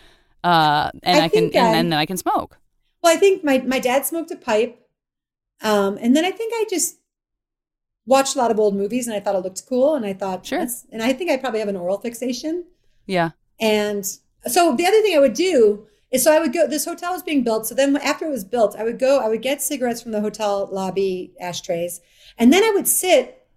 uh, 0.43 0.89
and 1.03 1.19
I, 1.21 1.25
I 1.25 1.29
can 1.29 1.45
I- 1.45 1.59
and 1.77 1.91
then 1.91 1.93
I 1.99 2.05
can 2.05 2.17
smoke. 2.17 2.57
Well, 3.01 3.13
I 3.15 3.17
think 3.19 3.43
my 3.43 3.59
my 3.59 3.79
dad 3.79 4.05
smoked 4.05 4.31
a 4.31 4.35
pipe, 4.37 4.79
um, 5.61 5.97
and 6.01 6.15
then 6.15 6.23
I 6.25 6.31
think 6.31 6.53
I 6.55 6.65
just 6.69 6.99
watched 8.05 8.35
a 8.35 8.39
lot 8.39 8.49
of 8.51 8.59
old 8.59 8.75
movies, 8.75 9.07
and 9.07 9.15
I 9.15 9.19
thought 9.19 9.35
it 9.35 9.39
looked 9.43 9.65
cool, 9.67 9.95
and 9.95 10.05
I 10.05 10.13
thought, 10.13 10.45
Sure. 10.45 10.65
and 10.91 11.03
I 11.03 11.13
think 11.13 11.29
I 11.29 11.37
probably 11.37 11.59
have 11.59 11.67
an 11.69 11.75
oral 11.77 11.97
fixation. 11.97 12.65
Yeah. 13.05 13.31
And 13.59 14.05
so 14.47 14.75
the 14.75 14.85
other 14.85 15.01
thing 15.01 15.15
I 15.15 15.19
would 15.19 15.33
do 15.33 15.85
is 16.13 16.23
so 16.23 16.31
I 16.31 16.39
would 16.39 16.53
go, 16.53 16.67
this 16.67 16.85
hotel 16.85 17.11
was 17.11 17.23
being 17.23 17.43
built. 17.43 17.65
So 17.65 17.73
then 17.73 17.97
after 17.97 18.25
it 18.25 18.31
was 18.31 18.43
built, 18.43 18.75
I 18.77 18.83
would 18.83 18.99
go, 18.99 19.19
I 19.19 19.27
would 19.27 19.41
get 19.41 19.63
cigarettes 19.63 20.01
from 20.01 20.11
the 20.11 20.21
hotel 20.21 20.69
lobby 20.71 21.33
ashtrays. 21.41 21.99
And 22.37 22.53
then 22.53 22.63
I 22.63 22.69
would 22.69 22.87
sit 22.87 23.47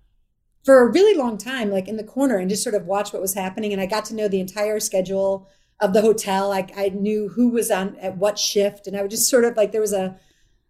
for 0.64 0.81
a 0.81 0.90
really 0.90 1.16
long 1.16 1.37
time, 1.37 1.71
like 1.71 1.87
in 1.87 1.99
the 1.99 2.03
corner 2.03 2.38
and 2.38 2.49
just 2.49 2.62
sort 2.62 2.75
of 2.75 2.87
watch 2.87 3.12
what 3.12 3.21
was 3.21 3.35
happening. 3.35 3.73
And 3.73 3.81
I 3.81 3.87
got 3.87 4.07
to 4.07 4.14
know 4.14 4.27
the 4.27 4.40
entire 4.40 4.81
schedule 4.81 5.49
of 5.81 5.92
the 5.92 6.01
hotel. 6.01 6.49
Like 6.49 6.77
I 6.77 6.88
knew 6.88 7.29
who 7.29 7.51
was 7.51 7.71
on 7.71 7.95
at 7.97 8.16
what 8.16 8.38
shift. 8.38 8.87
And 8.87 8.97
I 8.97 9.03
would 9.03 9.11
just 9.11 9.29
sort 9.29 9.45
of 9.45 9.55
like, 9.55 9.73
there 9.73 9.81
was 9.83 9.92
a, 9.92 10.19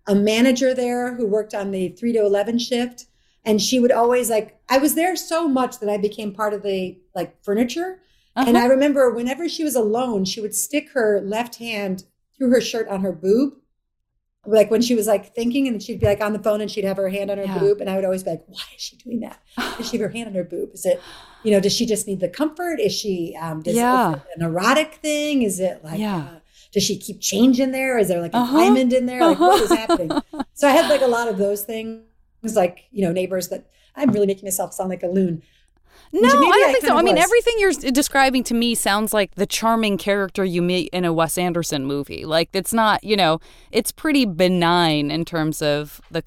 a 0.09 0.15
manager 0.15 0.75
there 0.75 1.15
who 1.15 1.25
worked 1.25 1.55
on 1.55 1.71
the 1.71 1.91
three 1.91 2.13
to 2.13 2.19
11 2.19 2.59
shift. 2.59 3.07
And 3.45 3.63
she 3.63 3.79
would 3.79 3.93
always 3.93 4.29
like, 4.29 4.61
I 4.69 4.79
was 4.79 4.97
there 4.97 5.15
so 5.15 5.47
much 5.47 5.79
that 5.79 5.89
I 5.89 5.99
became 5.99 6.35
part 6.35 6.53
of 6.53 6.65
the 6.65 6.99
like 7.15 7.41
furniture. 7.45 8.01
And 8.37 8.57
Uh-huh. 8.57 8.67
I 8.67 8.69
remember 8.69 9.11
whenever 9.11 9.49
she 9.49 9.65
was 9.65 9.75
alone, 9.75 10.25
she 10.25 10.41
would 10.41 10.55
stick 10.55 10.91
her 10.93 11.21
left 11.25 11.57
hand 11.57 12.05
through 12.37 12.51
her 12.51 12.61
shirt 12.61 12.87
on 12.89 13.01
her 13.01 13.13
boob. 13.13 13.55
Like 14.45 14.71
when 14.71 14.83
she 14.83 14.95
was 14.95 15.07
like 15.09 15.35
thinking, 15.35 15.67
and 15.67 15.83
she'd 15.83 15.99
be 15.99 16.07
like 16.07 16.21
on 16.21 16.33
the 16.33 16.39
phone 16.39 16.61
and 16.61 16.71
she'd 16.71 16.85
have 16.85 16.99
her 16.99 17.09
hand 17.09 17.31
on 17.31 17.39
her 17.39 17.45
Yeah. 17.45 17.59
boob. 17.59 17.81
And 17.81 17.91
I 17.91 17.97
would 17.97 18.05
always 18.05 18.23
be 18.23 18.31
like, 18.31 18.45
why 18.47 18.63
is 18.77 18.83
she 18.83 18.97
doing 18.97 19.21
that? 19.21 19.41
Does 19.77 19.89
she 19.89 19.97
have 19.97 20.03
her 20.09 20.13
hand 20.13 20.29
on 20.29 20.35
her 20.35 20.45
boob? 20.45 20.71
Is 20.75 20.87
it, 20.87 21.01
you 21.43 21.51
know, 21.51 21.59
does 21.61 21.73
she 21.73 21.85
just 21.87 22.07
need 22.07 22.21
the 22.21 22.29
comfort? 22.29 22.79
Is 22.79 22.93
she, 22.93 23.37
um, 23.41 23.63
does, 23.63 23.75
Yeah. 23.75 24.11
is 24.13 24.17
it 24.19 24.23
an 24.37 24.43
erotic 24.47 24.95
thing? 24.97 25.43
Is 25.43 25.59
it 25.59 25.83
like, 25.83 25.99
Yeah. 25.99 26.29
uh, 26.37 26.39
does 26.73 26.83
she 26.85 26.97
keep 26.99 27.21
change 27.21 27.59
in 27.59 27.73
there? 27.73 27.99
Is 27.99 28.09
there 28.09 28.21
like 28.21 28.35
a 28.35 28.39
Uh-huh. 28.39 28.57
diamond 28.59 28.93
in 28.93 29.07
there? 29.07 29.25
Like 29.27 29.39
what 29.41 29.61
is 29.63 29.71
happening? 29.83 30.23
So 30.55 30.69
I 30.69 30.73
had 30.73 30.89
like 30.89 31.03
a 31.03 31.07
lot 31.09 31.27
of 31.27 31.39
those 31.39 31.63
things, 31.65 32.05
like, 32.55 32.85
you 32.93 33.03
know, 33.05 33.13
neighbors 33.13 33.49
that 33.49 33.67
I'm 33.97 34.13
really 34.13 34.27
making 34.27 34.45
myself 34.45 34.73
sound 34.75 34.91
like 34.91 35.03
a 35.03 35.09
loon. 35.09 35.43
No, 36.13 36.29
I 36.29 36.33
don't 36.33 36.69
I 36.69 36.73
think 36.73 36.85
so. 36.85 36.97
I 36.97 37.03
mean, 37.03 37.17
was. 37.17 37.25
everything 37.25 37.55
you're 37.59 37.93
describing 37.93 38.45
to 38.45 38.55
me 38.55 38.75
sounds 38.75 39.13
like 39.13 39.35
the 39.35 39.47
charming 39.47 39.99
character 39.99 40.45
you 40.45 40.63
meet 40.63 40.89
in 40.93 41.05
a 41.05 41.13
Wes 41.13 41.37
Anderson 41.37 41.85
movie. 41.85 42.25
Like 42.25 42.49
it's 42.53 42.73
not, 42.73 43.03
you 43.05 43.17
know, 43.17 43.41
it's 43.73 43.93
pretty 43.93 44.25
benign 44.25 45.11
in 45.11 45.25
terms 45.25 45.63
of 45.63 46.01
the 46.11 46.23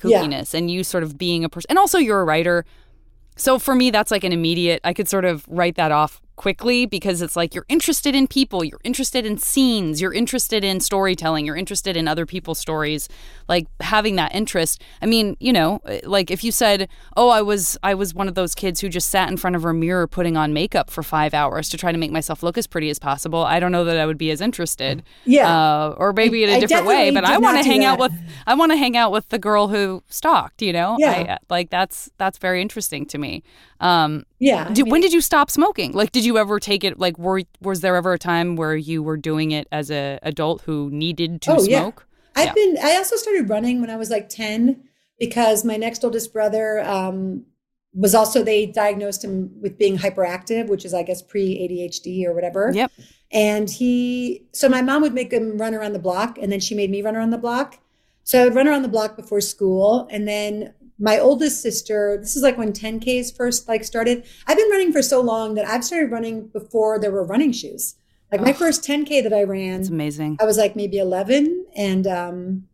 Yeah. 0.53 0.59
and 0.59 0.69
you 0.71 0.83
sort 0.83 1.03
of 1.03 1.17
being 1.17 1.43
a 1.43 1.49
person. 1.49 1.67
And 1.69 1.79
also, 1.79 1.97
you're 1.97 2.21
a 2.21 2.25
writer. 2.25 2.65
So 3.35 3.57
for 3.57 3.73
me, 3.73 3.89
that's 3.89 4.11
like 4.11 4.23
an 4.23 4.33
immediate, 4.33 4.81
I 4.83 4.93
could 4.93 5.07
sort 5.07 5.23
of 5.25 5.45
write 5.47 5.75
that 5.75 5.91
off 5.91 6.19
quickly 6.39 6.85
because 6.85 7.21
it's 7.21 7.35
like 7.35 7.53
you're 7.53 7.65
interested 7.67 8.15
in 8.15 8.25
people, 8.25 8.63
you're 8.63 8.79
interested 8.85 9.25
in 9.25 9.37
scenes, 9.37 9.99
you're 9.99 10.13
interested 10.13 10.63
in 10.63 10.79
storytelling, 10.79 11.45
you're 11.45 11.57
interested 11.57 11.97
in 11.97 12.07
other 12.07 12.25
people's 12.25 12.57
stories. 12.57 13.09
Like 13.49 13.67
having 13.81 14.15
that 14.15 14.33
interest. 14.33 14.81
I 15.01 15.05
mean, 15.05 15.35
you 15.41 15.51
know, 15.51 15.81
like 16.05 16.31
if 16.31 16.41
you 16.41 16.53
said, 16.53 16.87
"Oh, 17.17 17.27
I 17.27 17.41
was 17.41 17.77
I 17.83 17.93
was 17.93 18.13
one 18.13 18.29
of 18.29 18.35
those 18.35 18.55
kids 18.55 18.79
who 18.79 18.87
just 18.87 19.09
sat 19.09 19.29
in 19.29 19.35
front 19.35 19.57
of 19.57 19.65
a 19.65 19.73
mirror 19.73 20.07
putting 20.07 20.37
on 20.37 20.53
makeup 20.53 20.89
for 20.89 21.03
5 21.03 21.33
hours 21.33 21.67
to 21.69 21.77
try 21.77 21.91
to 21.91 21.97
make 21.97 22.11
myself 22.11 22.41
look 22.41 22.57
as 22.57 22.67
pretty 22.67 22.89
as 22.89 22.99
possible." 22.99 23.43
I 23.43 23.59
don't 23.59 23.73
know 23.73 23.83
that 23.83 23.97
I 23.97 24.05
would 24.05 24.17
be 24.17 24.31
as 24.31 24.39
interested. 24.39 25.03
Yeah. 25.25 25.53
Uh, 25.53 25.95
or 25.97 26.13
maybe 26.13 26.45
in 26.45 26.49
a 26.49 26.55
I 26.55 26.59
different 26.61 26.85
way, 26.85 27.11
but 27.11 27.25
I 27.25 27.37
want 27.37 27.57
to 27.57 27.63
hang 27.63 27.83
out 27.83 27.99
with 27.99 28.13
I 28.47 28.55
want 28.55 28.71
to 28.71 28.77
hang 28.77 28.95
out 28.95 29.11
with 29.11 29.27
the 29.27 29.39
girl 29.39 29.67
who 29.67 30.03
stalked, 30.07 30.61
you 30.61 30.71
know? 30.71 30.95
Yeah. 30.97 31.11
I, 31.11 31.33
uh, 31.33 31.37
like 31.49 31.69
that's 31.69 32.09
that's 32.17 32.37
very 32.37 32.61
interesting 32.61 33.05
to 33.07 33.17
me. 33.17 33.43
Um 33.79 34.25
Yeah. 34.39 34.65
I 34.69 34.73
mean, 34.73 34.89
when 34.89 35.01
did 35.01 35.13
you 35.13 35.21
stop 35.21 35.49
smoking? 35.49 35.91
Like 35.93 36.11
did 36.11 36.25
you 36.25 36.37
ever 36.37 36.59
take 36.59 36.83
it 36.83 36.99
like 36.99 37.17
were 37.17 37.41
was 37.61 37.81
there 37.81 37.95
ever 37.95 38.13
a 38.13 38.19
time 38.19 38.55
where 38.55 38.75
you 38.75 39.01
were 39.03 39.17
doing 39.17 39.51
it 39.51 39.67
as 39.71 39.89
a 39.91 40.19
adult 40.23 40.61
who 40.61 40.89
needed 40.91 41.41
to 41.43 41.51
Oh, 41.53 41.63
yeah. 41.63 41.79
smoke? 41.81 42.05
I've 42.35 42.47
Yeah. 42.47 42.53
been. 42.53 42.77
I 42.83 42.95
also 42.97 43.15
started 43.15 43.49
running 43.49 43.81
when 43.81 43.89
I 43.89 43.95
was 43.95 44.09
like 44.09 44.29
ten 44.29 44.83
because 45.19 45.65
my 45.65 45.77
next 45.77 46.03
oldest 46.05 46.31
brother 46.33 46.81
um, 46.81 47.45
was 47.93 48.13
also 48.13 48.43
they 48.43 48.65
diagnosed 48.65 49.23
him 49.23 49.51
with 49.61 49.77
being 49.77 49.97
hyperactive, 49.97 50.67
which 50.67 50.85
is 50.85 50.93
I 50.93 51.03
guess 51.03 51.21
pre 51.21 51.57
ADHD 51.57 52.25
or 52.25 52.33
whatever. 52.33 52.71
Yep. 52.73 52.91
And 53.31 53.69
he, 53.69 54.47
so 54.53 54.67
my 54.69 54.81
mom 54.81 55.01
would 55.03 55.13
make 55.13 55.31
him 55.31 55.57
run 55.59 55.75
around 55.75 55.93
the 55.93 55.99
block, 55.99 56.37
and 56.41 56.51
then 56.51 56.59
she 56.59 56.73
made 56.73 56.89
me 56.89 57.01
run 57.03 57.15
around 57.15 57.29
the 57.29 57.37
block. 57.37 57.77
So 58.23 58.41
I 58.41 58.45
would 58.45 58.55
run 58.55 58.67
around 58.67 58.81
the 58.83 58.87
block 58.89 59.15
before 59.15 59.41
school, 59.41 60.07
and 60.09 60.27
then 60.27 60.73
my 60.99 61.17
oldest 61.17 61.61
sister. 61.61 62.17
This 62.19 62.35
is 62.35 62.43
like 62.43 62.57
when 62.57 62.73
10ks 62.73 63.35
first 63.35 63.67
like 63.67 63.83
started. 63.83 64.25
I've 64.47 64.57
been 64.57 64.69
running 64.69 64.91
for 64.91 65.01
so 65.01 65.21
long 65.21 65.55
that 65.55 65.65
I've 65.65 65.85
started 65.85 66.11
running 66.11 66.47
before 66.47 66.99
there 66.99 67.11
were 67.11 67.23
running 67.23 67.51
shoes. 67.51 67.95
Like 68.31 68.41
my 68.41 68.53
first 68.53 68.83
10k 68.83 69.23
that 69.23 69.33
I 69.33 69.43
ran, 69.43 69.79
It's 69.79 69.89
amazing. 69.89 70.37
I 70.39 70.45
was 70.45 70.57
like 70.57 70.75
maybe 70.75 70.99
11 70.99 71.65
and 71.75 72.05
um, 72.05 72.67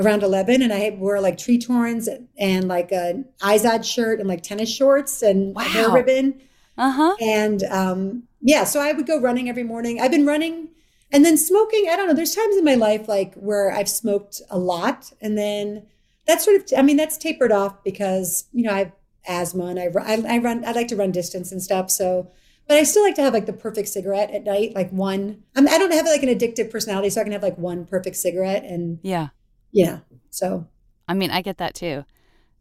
around 0.00 0.24
11 0.24 0.60
and 0.60 0.72
I 0.72 0.96
wore 0.98 1.20
like 1.20 1.38
Tretorns 1.38 2.08
and 2.36 2.66
like 2.66 2.90
an 2.90 3.26
Izod 3.40 3.84
shirt 3.84 4.18
and 4.18 4.28
like 4.28 4.42
tennis 4.42 4.74
shorts 4.74 5.22
and 5.22 5.56
a 5.56 5.62
hair 5.62 5.90
ribbon. 5.90 6.40
Uh-huh. 6.76 7.14
And 7.20 7.62
um, 7.64 8.24
yeah, 8.40 8.64
so 8.64 8.80
I 8.80 8.92
would 8.92 9.06
go 9.06 9.20
running 9.20 9.48
every 9.48 9.62
morning. 9.62 10.00
I've 10.00 10.10
been 10.10 10.26
running 10.26 10.68
and 11.12 11.24
then 11.24 11.36
smoking. 11.36 11.86
I 11.88 11.94
don't 11.94 12.08
know. 12.08 12.14
There's 12.14 12.34
times 12.34 12.56
in 12.56 12.64
my 12.64 12.74
life 12.74 13.06
like 13.06 13.34
where 13.34 13.70
I've 13.70 13.88
smoked 13.88 14.40
a 14.50 14.58
lot 14.58 15.12
and 15.20 15.38
then 15.38 15.86
that's 16.26 16.44
sort 16.44 16.56
of, 16.60 16.66
I 16.76 16.82
mean, 16.82 16.96
that's 16.96 17.16
tapered 17.18 17.52
off 17.52 17.82
because, 17.84 18.44
you 18.52 18.62
know, 18.64 18.72
I 18.72 18.78
have 18.78 18.92
asthma 19.28 19.66
and 19.66 19.78
I, 19.78 19.88
I, 20.00 20.36
I 20.36 20.38
run, 20.38 20.64
I 20.64 20.72
like 20.72 20.88
to 20.88 20.96
run 20.96 21.10
distance 21.12 21.52
and 21.52 21.62
stuff. 21.62 21.90
So, 21.90 22.30
but 22.68 22.76
I 22.76 22.84
still 22.84 23.02
like 23.02 23.16
to 23.16 23.22
have 23.22 23.32
like 23.34 23.46
the 23.46 23.52
perfect 23.52 23.88
cigarette 23.88 24.30
at 24.30 24.44
night, 24.44 24.74
like 24.74 24.90
one. 24.90 25.42
I'm, 25.56 25.66
I 25.68 25.78
don't 25.78 25.92
have 25.92 26.06
like 26.06 26.22
an 26.22 26.28
addictive 26.28 26.70
personality, 26.70 27.10
so 27.10 27.20
I 27.20 27.24
can 27.24 27.32
have 27.32 27.42
like 27.42 27.58
one 27.58 27.84
perfect 27.86 28.16
cigarette, 28.16 28.62
and 28.64 29.00
Yeah. 29.02 29.28
yeah. 29.72 29.98
So 30.30 30.68
I 31.08 31.14
mean, 31.14 31.30
I 31.32 31.42
get 31.42 31.58
that 31.58 31.74
too. 31.74 32.04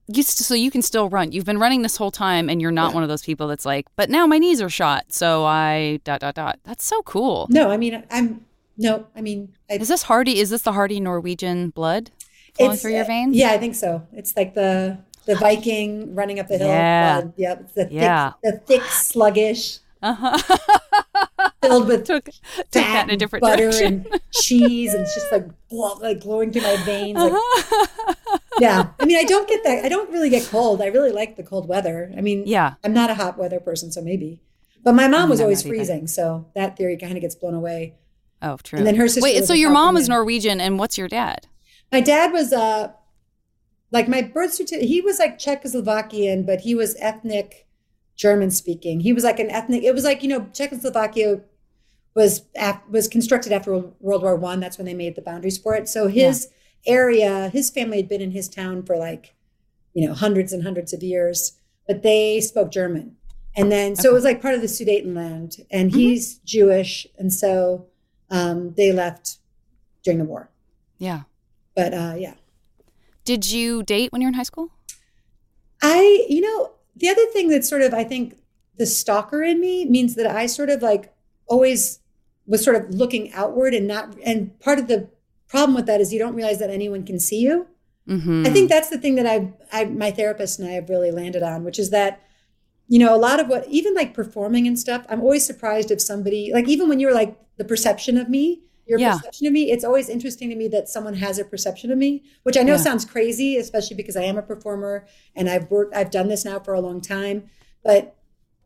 You 0.07 0.23
st- 0.23 0.43
so 0.45 0.55
you 0.55 0.71
can 0.71 0.81
still 0.81 1.07
run. 1.07 1.31
You've 1.31 1.45
been 1.45 1.59
running 1.59 1.83
this 1.83 1.97
whole 1.97 2.09
time, 2.11 2.49
and 2.49 2.59
you're 2.59 2.71
not 2.71 2.89
Yeah. 2.89 2.95
one 2.95 3.03
of 3.03 3.09
those 3.09 3.21
people 3.21 3.47
that's 3.47 3.65
like, 3.65 3.85
but 3.95 4.09
now 4.09 4.25
my 4.25 4.39
knees 4.39 4.59
are 4.59 4.69
shot, 4.69 5.13
so 5.13 5.45
I 5.45 5.99
dot 6.03 6.19
dot 6.19 6.33
dot. 6.33 6.59
That's 6.63 6.83
so 6.83 7.03
cool. 7.03 7.45
no, 7.51 7.69
I 7.69 7.77
mean 7.77 8.03
I'm 8.09 8.43
no, 8.77 9.05
I 9.15 9.21
mean 9.21 9.53
I, 9.69 9.75
Is 9.75 9.87
this 9.87 10.01
Hardy? 10.03 10.39
Is 10.39 10.49
this 10.49 10.63
the 10.63 10.73
Hardy 10.73 10.99
Norwegian 10.99 11.69
blood 11.69 12.09
flowing 12.57 12.77
through 12.77 12.93
your 12.93 13.05
veins? 13.05 13.35
Yeah, 13.35 13.51
I 13.51 13.57
think 13.57 13.75
so. 13.75 14.07
It's 14.13 14.35
like 14.35 14.53
the 14.53 14.97
the 15.25 15.35
Viking 15.35 16.15
running 16.15 16.39
up 16.39 16.47
the 16.47 16.57
hill. 16.57 16.67
Yeah. 16.67 17.21
blood. 17.21 17.33
Yep. 17.37 17.61
It's 17.61 17.73
the 17.73 17.83
thick, 17.85 17.93
Yeah. 17.93 18.31
the 18.43 18.51
thick, 18.65 18.81
sluggish, 18.83 19.79
Uh 20.01 20.13
huh. 20.13 21.49
filled 21.61 21.87
with 21.87 22.05
took 22.05 22.25
took 22.25 22.71
that 22.71 23.07
in 23.07 23.13
a 23.13 23.17
different 23.17 23.41
butter 23.41 23.69
direction. 23.69 24.05
and 24.11 24.21
cheese, 24.33 24.93
and 24.93 25.03
it's 25.03 25.13
just 25.13 25.31
like 25.31 25.45
blah, 25.69 25.93
like 25.93 26.21
glowing 26.21 26.51
through 26.51 26.63
my 26.63 26.75
veins. 26.77 27.17
Like, 27.17 27.31
Uh-huh. 27.33 28.37
yeah. 28.59 28.87
I 28.99 29.05
mean, 29.05 29.17
I 29.17 29.23
don't 29.23 29.47
get 29.47 29.63
that. 29.63 29.85
I 29.85 29.89
don't 29.89 30.09
really 30.11 30.29
get 30.29 30.45
cold. 30.47 30.81
I 30.81 30.87
really 30.87 31.11
like 31.11 31.35
the 31.37 31.43
cold 31.43 31.67
weather. 31.67 32.11
I 32.17 32.21
mean, 32.21 32.43
yeah. 32.47 32.73
I'm 32.83 32.93
not 32.93 33.09
a 33.09 33.13
hot 33.15 33.37
weather 33.37 33.59
person, 33.59 33.91
so 33.91 34.01
maybe. 34.01 34.39
But 34.83 34.93
my 34.95 35.07
mom 35.07 35.29
was 35.29 35.39
I'm 35.39 35.45
always 35.45 35.63
not 35.63 35.69
either. 35.69 35.77
freezing, 35.77 36.07
so 36.07 36.47
that 36.55 36.75
theory 36.77 36.97
kind 36.97 37.13
of 37.15 37.21
gets 37.21 37.35
blown 37.35 37.53
away. 37.53 37.93
Oh, 38.41 38.57
true. 38.63 38.79
And 38.79 38.87
then 38.87 38.95
her 38.95 39.07
sister 39.07 39.21
Wait, 39.21 39.45
so 39.45 39.53
your 39.53 39.69
mom 39.69 39.95
is 39.97 40.09
Norwegian, 40.09 40.59
and 40.59 40.79
what's 40.79 40.97
your 40.97 41.07
dad? 41.07 41.45
My 41.91 42.01
dad 42.01 42.31
was 42.31 42.53
uh 42.53 42.93
like 43.91 44.07
my 44.07 44.21
birth 44.21 44.53
certificate. 44.53 44.87
He 44.87 45.01
was 45.01 45.19
like 45.19 45.37
Czechoslovakian, 45.37 46.45
but 46.45 46.61
he 46.61 46.73
was 46.73 46.95
ethnic 46.99 47.67
German 48.15 48.51
speaking. 48.51 49.01
He 49.01 49.13
was 49.13 49.23
like 49.23 49.39
an 49.39 49.49
ethnic. 49.49 49.83
It 49.83 49.93
was 49.93 50.03
like 50.03 50.23
you 50.23 50.29
know 50.29 50.47
Czechoslovakia 50.53 51.41
was 52.15 52.43
was 52.89 53.07
constructed 53.07 53.51
after 53.51 53.77
World 53.99 54.23
War 54.23 54.35
One. 54.35 54.59
That's 54.59 54.77
when 54.77 54.85
they 54.85 54.93
made 54.93 55.15
the 55.15 55.21
boundaries 55.21 55.57
for 55.57 55.75
it. 55.75 55.87
So 55.89 56.07
his 56.07 56.49
area, 56.85 57.49
his 57.49 57.69
family 57.69 57.97
had 57.97 58.09
been 58.09 58.21
in 58.21 58.31
his 58.31 58.49
town 58.49 58.83
for 58.83 58.97
like 58.97 59.35
you 59.93 60.07
know 60.07 60.13
hundreds 60.13 60.53
and 60.53 60.63
hundreds 60.63 60.93
of 60.93 61.03
years, 61.03 61.53
but 61.87 62.03
they 62.03 62.39
spoke 62.41 62.71
German. 62.71 63.17
And 63.55 63.69
then 63.69 63.97
so 63.97 64.09
it 64.09 64.13
was 64.13 64.23
like 64.23 64.41
part 64.41 64.55
of 64.55 64.61
the 64.61 64.67
Sudetenland, 64.67 65.65
and 65.69 65.93
he's 65.93 66.37
Jewish, 66.39 67.05
and 67.17 67.33
so 67.33 67.87
um, 68.29 68.73
they 68.75 68.93
left 68.93 69.39
during 70.03 70.19
the 70.19 70.25
war. 70.25 70.49
Yeah. 70.97 71.23
But 71.75 71.93
uh, 71.93 72.15
yeah. 72.17 72.33
Did 73.23 73.51
you 73.51 73.83
date 73.83 74.11
when 74.11 74.21
you 74.21 74.27
were 74.27 74.29
in 74.29 74.35
high 74.35 74.43
school? 74.43 74.71
I, 75.81 76.25
you 76.29 76.41
know, 76.41 76.71
the 76.95 77.09
other 77.09 77.25
thing 77.27 77.49
that 77.49 77.65
sort 77.65 77.81
of 77.81 77.93
I 77.93 78.03
think 78.03 78.37
the 78.77 78.85
stalker 78.85 79.43
in 79.43 79.59
me 79.59 79.85
means 79.85 80.15
that 80.15 80.27
I 80.27 80.45
sort 80.45 80.69
of 80.69 80.81
like 80.81 81.13
always 81.47 81.99
was 82.45 82.63
sort 82.63 82.75
of 82.75 82.93
looking 82.93 83.31
outward 83.33 83.73
and 83.73 83.87
not 83.87 84.15
and 84.25 84.59
part 84.59 84.79
of 84.79 84.87
the 84.87 85.09
problem 85.47 85.75
with 85.75 85.85
that 85.85 86.01
is 86.01 86.11
you 86.11 86.19
don't 86.19 86.35
realize 86.35 86.59
that 86.59 86.69
anyone 86.69 87.05
can 87.05 87.19
see 87.19 87.39
you. 87.39 87.67
Mm-hmm. 88.07 88.45
I 88.45 88.49
think 88.49 88.69
that's 88.69 88.89
the 88.89 88.97
thing 88.97 89.15
that 89.15 89.25
I 89.25 89.53
I 89.71 89.85
my 89.85 90.11
therapist 90.11 90.59
and 90.59 90.67
I 90.67 90.71
have 90.73 90.89
really 90.89 91.11
landed 91.11 91.43
on, 91.43 91.63
which 91.63 91.79
is 91.79 91.89
that 91.91 92.21
you 92.91 92.99
know, 92.99 93.15
a 93.15 93.17
lot 93.17 93.39
of 93.39 93.47
what, 93.47 93.65
even 93.69 93.93
like 93.93 94.13
performing 94.13 94.67
and 94.67 94.77
stuff, 94.77 95.05
I'm 95.07 95.21
always 95.21 95.45
surprised 95.45 95.91
if 95.91 96.01
somebody, 96.01 96.51
like, 96.53 96.67
even 96.67 96.89
when 96.89 96.99
you're 96.99 97.13
like 97.13 97.37
the 97.55 97.63
perception 97.63 98.17
of 98.17 98.27
me, 98.27 98.63
your 98.87 98.99
Yeah. 98.99 99.13
perception 99.13 99.47
of 99.47 99.53
me, 99.53 99.71
it's 99.71 99.83
always 99.83 100.09
interesting 100.09 100.49
to 100.49 100.55
me 100.55 100.67
that 100.69 100.89
someone 100.89 101.13
has 101.15 101.39
a 101.39 101.45
perception 101.45 101.91
of 101.91 101.97
me, 101.97 102.23
which 102.43 102.57
I 102.57 102.63
know 102.63 102.73
Yeah. 102.73 102.77
sounds 102.77 103.05
crazy, 103.05 103.57
especially 103.57 103.95
because 103.95 104.15
I 104.17 104.23
am 104.23 104.37
a 104.37 104.41
performer 104.41 105.05
and 105.35 105.49
I've 105.49 105.69
worked, 105.71 105.95
I've 105.95 106.11
done 106.11 106.27
this 106.27 106.45
now 106.45 106.59
for 106.59 106.73
a 106.73 106.81
long 106.81 107.01
time. 107.01 107.43
But 107.83 108.15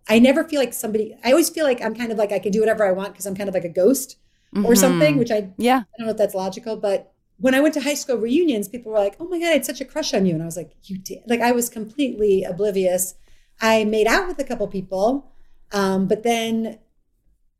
I 0.07 0.19
never 0.19 0.43
feel 0.43 0.59
like 0.59 0.73
somebody, 0.73 1.15
I 1.23 1.31
always 1.31 1.49
feel 1.49 1.65
like 1.65 1.81
I'm 1.81 1.95
kind 1.95 2.11
of 2.11 2.17
like 2.17 2.31
I 2.31 2.39
can 2.39 2.51
do 2.51 2.59
whatever 2.59 2.85
I 2.85 2.91
want 2.91 3.13
because 3.13 3.25
I'm 3.25 3.35
kind 3.35 3.49
of 3.49 3.55
like 3.55 3.65
a 3.65 3.69
ghost 3.69 4.17
or 4.53 4.73
Mhm. 4.73 4.77
something, 4.77 5.17
which 5.17 5.31
I 5.31 5.49
Yeah. 5.57 5.79
I 5.79 5.97
don't 5.97 6.07
know 6.07 6.11
if 6.11 6.17
that's 6.17 6.35
logical, 6.35 6.77
but 6.77 7.11
when 7.39 7.53
I 7.55 7.59
went 7.59 7.73
to 7.73 7.81
high 7.81 7.95
school 7.95 8.17
reunions, 8.17 8.67
people 8.69 8.91
were 8.91 8.99
like, 8.99 9.15
"Oh 9.19 9.27
my 9.27 9.39
god, 9.39 9.47
I 9.49 9.53
had 9.53 9.65
such 9.65 9.81
a 9.81 9.85
crush 9.85 10.13
on 10.13 10.25
you," 10.25 10.33
and 10.33 10.41
I 10.41 10.45
was 10.45 10.55
like, 10.57 10.71
"You 10.83 10.97
did?" 10.97 11.19
Like 11.27 11.41
I 11.41 11.51
was 11.51 11.69
completely 11.69 12.43
oblivious. 12.43 13.15
I 13.61 13.83
made 13.83 14.07
out 14.07 14.27
with 14.27 14.39
a 14.39 14.43
couple 14.45 14.67
people, 14.67 15.31
um, 15.73 16.07
but 16.07 16.23
then 16.23 16.77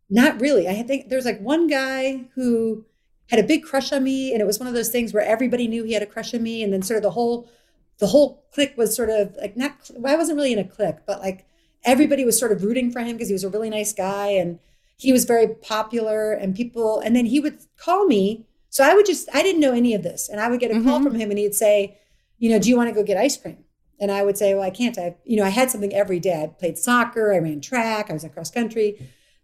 not 0.10 0.40
really. 0.40 0.68
I 0.68 0.82
think 0.84 1.10
there's 1.10 1.26
like 1.26 1.40
one 1.42 1.68
guy 1.68 2.26
who 2.36 2.86
had 3.30 3.40
a 3.40 3.44
big 3.44 3.64
crush 3.64 3.92
on 3.92 4.04
me, 4.04 4.32
and 4.32 4.42
it 4.42 4.46
was 4.46 4.60
one 4.60 4.68
of 4.68 4.74
those 4.76 4.90
things 4.90 5.14
where 5.14 5.24
everybody 5.24 5.68
knew 5.68 5.84
he 5.84 5.94
had 5.94 6.04
a 6.04 6.08
crush 6.08 6.34
on 6.34 6.44
me, 6.44 6.62
and 6.64 6.72
then 6.72 6.82
sort 6.82 6.98
of 6.98 7.04
the 7.04 7.12
whole 7.12 7.50
the 8.00 8.08
whole 8.08 8.44
clique 8.54 8.74
was 8.78 8.96
sort 8.96 9.10
of 9.10 9.36
like 9.38 9.56
not. 9.58 9.90
Well, 9.96 10.14
I 10.14 10.18
wasn't 10.18 10.38
really 10.38 10.54
in 10.54 10.60
a 10.60 10.64
clique, 10.64 10.98
but 11.08 11.20
like 11.22 11.46
everybody 11.84 12.26
was 12.26 12.38
sort 12.38 12.52
of 12.52 12.64
rooting 12.64 12.92
for 12.92 13.00
him 13.02 13.16
because 13.16 13.30
he 13.30 13.34
was 13.34 13.44
a 13.44 13.50
really 13.50 13.70
nice 13.70 13.94
guy 13.94 14.28
and 14.28 14.60
he 14.98 15.12
was 15.12 15.24
very 15.26 15.48
popular 15.48 16.32
and 16.34 16.56
people 16.56 17.00
and 17.00 17.16
then 17.16 17.26
he 17.28 17.40
would 17.40 17.60
call 17.78 18.08
me 18.08 18.44
so 18.72 18.84
i 18.84 18.96
would 18.96 19.06
just 19.06 19.30
i 19.36 19.44
didn't 19.44 19.62
know 19.62 19.72
any 19.72 19.94
of 19.94 20.02
this 20.02 20.28
and 20.28 20.40
i 20.42 20.50
would 20.50 20.60
get 20.60 20.72
a 20.72 20.82
call 20.82 21.00
Mhm. 21.00 21.04
from 21.04 21.14
him 21.16 21.30
and 21.30 21.38
he'd 21.38 21.54
say 21.54 21.96
you 22.40 22.50
know 22.50 22.58
do 22.58 22.70
you 22.70 22.76
want 22.76 22.90
to 22.90 22.96
go 22.96 23.04
get 23.04 23.18
ice 23.18 23.38
cream 23.38 23.58
and 24.00 24.12
i 24.12 24.24
would 24.24 24.36
say 24.36 24.56
well 24.56 24.64
i 24.64 24.72
can't 24.72 24.98
i 24.98 25.16
you 25.26 25.38
know 25.38 25.44
i 25.44 25.50
had 25.50 25.70
something 25.70 25.94
every 25.94 26.20
day 26.20 26.42
i 26.42 26.48
played 26.48 26.78
soccer 26.80 27.32
i 27.34 27.38
ran 27.38 27.62
track 27.62 28.10
i 28.10 28.14
was 28.14 28.24
at 28.24 28.34
cross 28.34 28.50
country 28.50 28.98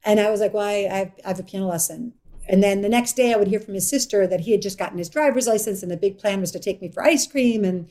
and 0.06 0.20
i 0.20 0.30
was 0.30 0.40
like 0.40 0.54
well 0.54 0.68
i, 0.68 0.88
I, 0.92 0.98
have, 0.98 1.12
I 1.26 1.28
have 1.30 1.40
a 1.40 1.44
piano 1.44 1.68
lesson 1.68 2.14
and 2.48 2.64
then 2.64 2.82
the 2.82 2.90
next 2.90 3.14
day 3.14 3.34
i 3.34 3.38
would 3.38 3.48
hear 3.48 3.60
from 3.60 3.74
his 3.74 3.90
sister 3.90 4.28
that 4.28 4.42
he 4.42 4.52
had 4.52 4.62
just 4.62 4.78
gotten 4.78 4.98
his 4.98 5.10
driver's 5.10 5.48
license 5.48 5.84
and 5.84 5.92
the 5.92 5.98
big 5.98 6.18
plan 6.18 6.42
was 6.42 6.52
to 6.52 6.60
take 6.60 6.82
me 6.82 6.92
for 6.92 7.04
ice 7.04 7.28
cream 7.28 7.64
and 7.64 7.90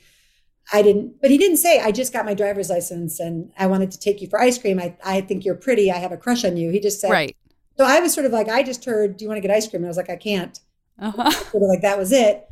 I 0.73 0.83
didn't, 0.83 1.21
but 1.21 1.31
he 1.31 1.39
didn't 1.39 1.57
say, 1.57 1.81
I 1.81 1.91
just 1.91 2.13
got 2.13 2.25
my 2.25 2.35
driver's 2.35 2.71
license 2.71 3.19
and 3.19 3.51
I 3.59 3.67
wanted 3.67 3.91
to 3.93 3.99
take 3.99 4.21
you 4.21 4.29
for 4.29 4.41
ice 4.41 4.59
cream. 4.59 4.79
I, 4.79 4.97
I 5.05 5.21
think 5.21 5.45
you're 5.45 5.57
pretty. 5.57 5.91
I 5.91 5.97
have 5.97 6.13
a 6.13 6.17
crush 6.17 6.45
on 6.45 6.57
you. 6.57 6.71
He 6.71 6.79
just 6.79 7.01
said, 7.01 7.11
Right. 7.11 7.37
so 7.77 7.85
I 7.85 7.99
was 8.01 8.15
sort 8.15 8.27
of 8.27 8.33
like, 8.33 8.49
I 8.49 8.63
just 8.63 8.85
heard, 8.85 9.17
do 9.17 9.25
you 9.25 9.29
want 9.29 9.39
to 9.39 9.47
get 9.47 9.55
ice 9.55 9.67
cream? 9.67 9.83
And 9.83 9.87
I 9.87 9.89
was 9.89 9.97
like, 9.97 10.11
I 10.11 10.17
can't. 10.17 10.59
Uh-huh. 10.99 11.31
Sort 11.51 11.63
of 11.63 11.69
like 11.69 11.81
that 11.81 11.99
was 11.99 12.13
it. 12.13 12.47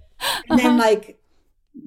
And 0.48 0.58
then 0.58 0.78
like 0.78 1.20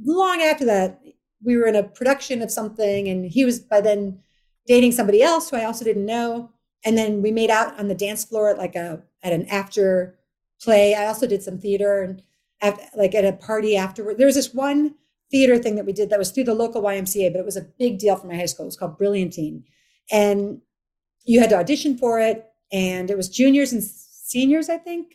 long 0.05 0.41
after 0.41 0.65
that, 0.65 1.01
we 1.43 1.57
were 1.57 1.65
in 1.65 1.75
a 1.75 1.83
production 1.83 2.41
of 2.41 2.51
something 2.51 3.07
and 3.09 3.25
he 3.25 3.43
was 3.43 3.59
by 3.59 3.81
then 3.81 4.19
dating 4.67 4.91
somebody 4.91 5.23
else 5.23 5.49
who 5.49 5.57
I 5.57 5.65
also 5.65 5.83
didn't 5.83 6.05
know. 6.05 6.51
And 6.83 6.97
then 6.97 7.21
we 7.21 7.31
made 7.31 7.49
out 7.49 7.79
on 7.79 7.87
the 7.87 7.95
dance 7.95 8.25
floor 8.25 8.49
at 8.49 8.57
like 8.57 8.75
a, 8.75 9.03
at 9.23 9.33
an 9.33 9.45
after 9.47 10.17
play. 10.61 10.95
I 10.95 11.05
also 11.05 11.27
did 11.27 11.43
some 11.43 11.59
theater 11.59 12.01
and 12.01 12.23
like 12.95 13.15
at 13.15 13.25
a 13.25 13.33
party 13.33 13.75
afterward. 13.75 14.17
There 14.17 14.27
was 14.27 14.35
this 14.35 14.53
one 14.53 14.95
theater 15.31 15.57
thing 15.57 15.75
that 15.75 15.85
we 15.85 15.93
did 15.93 16.09
that 16.09 16.19
was 16.19 16.31
through 16.31 16.43
the 16.43 16.53
local 16.53 16.81
YMCA, 16.81 17.31
but 17.31 17.39
it 17.39 17.45
was 17.45 17.57
a 17.57 17.67
big 17.79 17.99
deal 17.99 18.15
for 18.15 18.27
my 18.27 18.35
high 18.35 18.45
school. 18.45 18.65
It 18.65 18.67
was 18.67 18.77
called 18.77 18.97
Brilliantine. 18.97 19.63
And 20.11 20.61
you 21.23 21.39
had 21.39 21.49
to 21.51 21.57
audition 21.57 21.97
for 21.97 22.19
it. 22.19 22.45
And 22.71 23.09
it 23.09 23.17
was 23.17 23.29
juniors 23.29 23.71
and 23.71 23.83
seniors, 23.83 24.69
I 24.69 24.77
think. 24.77 25.13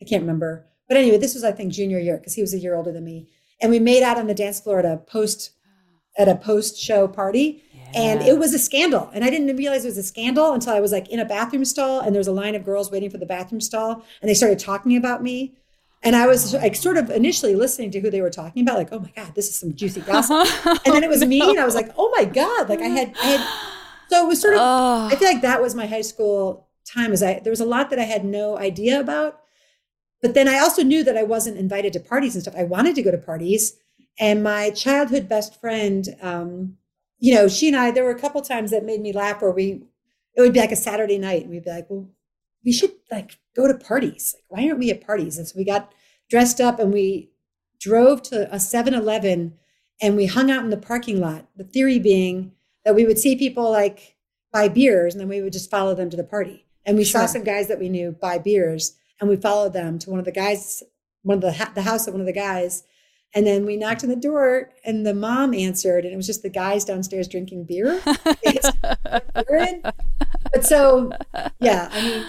I 0.00 0.04
can't 0.04 0.22
remember. 0.22 0.66
But 0.88 0.96
anyway, 0.96 1.18
this 1.18 1.34
was, 1.34 1.44
I 1.44 1.52
think, 1.52 1.72
junior 1.72 1.98
year 1.98 2.18
because 2.18 2.34
he 2.34 2.40
was 2.40 2.54
a 2.54 2.58
year 2.58 2.74
older 2.74 2.92
than 2.92 3.04
me. 3.04 3.28
And 3.60 3.70
we 3.70 3.78
made 3.78 4.02
out 4.02 4.18
on 4.18 4.26
the 4.26 4.34
dance 4.34 4.60
floor 4.60 4.80
at 4.80 4.84
a 4.84 4.96
post 4.96 5.52
at 6.18 6.28
a 6.28 6.34
post 6.34 6.76
show 6.76 7.08
party. 7.08 7.62
And 7.94 8.22
it 8.22 8.38
was 8.38 8.54
a 8.54 8.58
scandal. 8.58 9.10
And 9.12 9.24
I 9.24 9.30
didn't 9.30 9.54
realize 9.56 9.84
it 9.84 9.88
was 9.88 9.98
a 9.98 10.02
scandal 10.02 10.52
until 10.52 10.72
I 10.72 10.80
was 10.80 10.92
like 10.92 11.08
in 11.08 11.20
a 11.20 11.24
bathroom 11.24 11.64
stall 11.64 12.00
and 12.00 12.14
there 12.14 12.20
was 12.20 12.28
a 12.28 12.32
line 12.32 12.54
of 12.54 12.64
girls 12.64 12.90
waiting 12.90 13.10
for 13.10 13.18
the 13.18 13.26
bathroom 13.26 13.60
stall 13.60 14.04
and 14.20 14.28
they 14.28 14.34
started 14.34 14.58
talking 14.58 14.96
about 14.96 15.22
me. 15.22 15.54
And 16.04 16.16
I 16.16 16.26
was 16.26 16.52
like 16.54 16.74
sort 16.74 16.96
of 16.96 17.10
initially 17.10 17.54
listening 17.54 17.90
to 17.92 18.00
who 18.00 18.10
they 18.10 18.20
were 18.20 18.30
talking 18.30 18.62
about, 18.62 18.76
like, 18.76 18.88
oh 18.90 18.98
my 18.98 19.12
God, 19.14 19.34
this 19.36 19.48
is 19.48 19.54
some 19.54 19.74
juicy 19.74 20.00
gossip. 20.10 20.48
And 20.84 20.94
then 20.94 21.04
it 21.04 21.08
was 21.08 21.24
me, 21.24 21.40
and 21.40 21.60
I 21.60 21.64
was 21.64 21.76
like, 21.76 21.90
oh 21.96 22.12
my 22.16 22.24
God. 22.24 22.68
Like 22.68 22.80
I 22.80 22.88
had 22.88 23.14
I 23.22 23.26
had 23.26 23.40
so 24.08 24.24
it 24.24 24.28
was 24.28 24.40
sort 24.40 24.54
of 24.54 24.60
Oh. 24.62 25.08
I 25.10 25.16
feel 25.16 25.28
like 25.28 25.42
that 25.42 25.62
was 25.62 25.74
my 25.74 25.86
high 25.86 26.00
school 26.02 26.68
time. 26.84 27.12
Is 27.12 27.22
I 27.22 27.38
there 27.38 27.52
was 27.52 27.60
a 27.60 27.64
lot 27.64 27.88
that 27.90 28.00
I 28.00 28.04
had 28.04 28.24
no 28.24 28.58
idea 28.58 28.98
about, 28.98 29.40
but 30.20 30.34
then 30.34 30.48
I 30.48 30.58
also 30.58 30.82
knew 30.82 31.04
that 31.04 31.16
I 31.16 31.22
wasn't 31.22 31.56
invited 31.56 31.92
to 31.92 32.00
parties 32.00 32.34
and 32.34 32.42
stuff. 32.42 32.56
I 32.58 32.64
wanted 32.64 32.96
to 32.96 33.02
go 33.02 33.12
to 33.12 33.18
parties, 33.18 33.74
and 34.18 34.42
my 34.42 34.70
childhood 34.70 35.28
best 35.28 35.60
friend, 35.60 36.08
um, 36.20 36.78
you 37.22 37.32
know, 37.32 37.46
she 37.46 37.68
and 37.68 37.76
I. 37.76 37.92
There 37.92 38.02
were 38.02 38.10
a 38.10 38.18
couple 38.18 38.42
times 38.42 38.72
that 38.72 38.84
made 38.84 39.00
me 39.00 39.12
laugh, 39.12 39.40
where 39.40 39.52
we 39.52 39.84
it 40.34 40.40
would 40.40 40.52
be 40.52 40.58
like 40.58 40.72
a 40.72 40.76
Saturday 40.76 41.18
night, 41.18 41.42
and 41.42 41.50
we'd 41.50 41.64
be 41.64 41.70
like, 41.70 41.88
well, 41.88 42.08
we 42.64 42.72
should 42.72 42.90
like 43.12 43.38
go 43.54 43.68
to 43.68 43.74
parties. 43.74 44.34
Like, 44.36 44.44
why 44.48 44.66
aren't 44.66 44.80
we 44.80 44.90
at 44.90 45.06
parties? 45.06 45.38
And 45.38 45.46
so 45.46 45.54
we 45.56 45.64
got 45.64 45.92
dressed 46.28 46.60
up 46.60 46.80
and 46.80 46.92
we 46.92 47.30
drove 47.78 48.22
to 48.22 48.52
a 48.52 48.56
7-Eleven 48.56 49.54
and 50.00 50.16
we 50.16 50.26
hung 50.26 50.50
out 50.50 50.64
in 50.64 50.70
the 50.70 50.76
parking 50.76 51.20
lot. 51.20 51.46
The 51.56 51.64
theory 51.64 51.98
being 51.98 52.52
that 52.84 52.94
we 52.94 53.04
would 53.04 53.18
see 53.18 53.36
people 53.36 53.70
like 53.70 54.16
buy 54.52 54.68
beers 54.68 55.14
and 55.14 55.20
then 55.20 55.28
we 55.28 55.42
would 55.42 55.52
just 55.52 55.70
follow 55.70 55.94
them 55.94 56.10
to 56.10 56.16
the 56.16 56.24
party. 56.24 56.66
And 56.84 56.96
we 56.96 57.04
saw 57.04 57.26
some 57.26 57.44
guys 57.44 57.68
that 57.68 57.78
we 57.78 57.88
knew 57.88 58.12
buy 58.12 58.38
beers 58.38 58.96
and 59.20 59.28
we 59.28 59.36
followed 59.36 59.74
them 59.74 59.98
to 60.00 60.10
one 60.10 60.18
of 60.18 60.24
the 60.24 60.32
guys, 60.32 60.82
one 61.22 61.38
of 61.38 61.42
the 61.42 61.70
the 61.74 61.82
house 61.82 62.08
of 62.08 62.14
one 62.14 62.20
of 62.20 62.26
the 62.26 62.32
guys. 62.32 62.82
And 63.34 63.46
then 63.46 63.64
we 63.64 63.76
knocked 63.76 64.02
on 64.04 64.10
the 64.10 64.16
door 64.16 64.70
and 64.84 65.06
the 65.06 65.14
mom 65.14 65.54
answered 65.54 66.04
and 66.04 66.12
it 66.12 66.16
was 66.16 66.26
just 66.26 66.42
the 66.42 66.50
guys 66.50 66.84
downstairs 66.84 67.28
drinking 67.28 67.64
beer. 67.64 68.04
But 70.52 70.64
so, 70.66 71.18
yeah, 71.58 71.88
I 71.92 72.00
mean, 72.00 72.28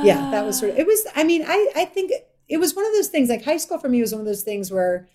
yeah, 0.00 0.26
that 0.30 0.44
was 0.46 0.58
sort 0.58 0.72
of, 0.72 0.78
it 0.78 0.86
was, 0.86 1.06
I 1.16 1.24
mean, 1.24 1.44
I, 1.46 1.72
I 1.76 1.84
think 1.86 2.12
it 2.48 2.58
was 2.58 2.74
one 2.76 2.86
of 2.86 2.92
those 2.92 3.08
things 3.08 3.28
like 3.28 3.44
high 3.44 3.56
school 3.58 3.78
for 3.78 3.88
me 3.88 4.00
was 4.00 4.12
one 4.12 4.20
of 4.20 4.26
those 4.26 4.42
things 4.42 4.70
where 4.70 5.08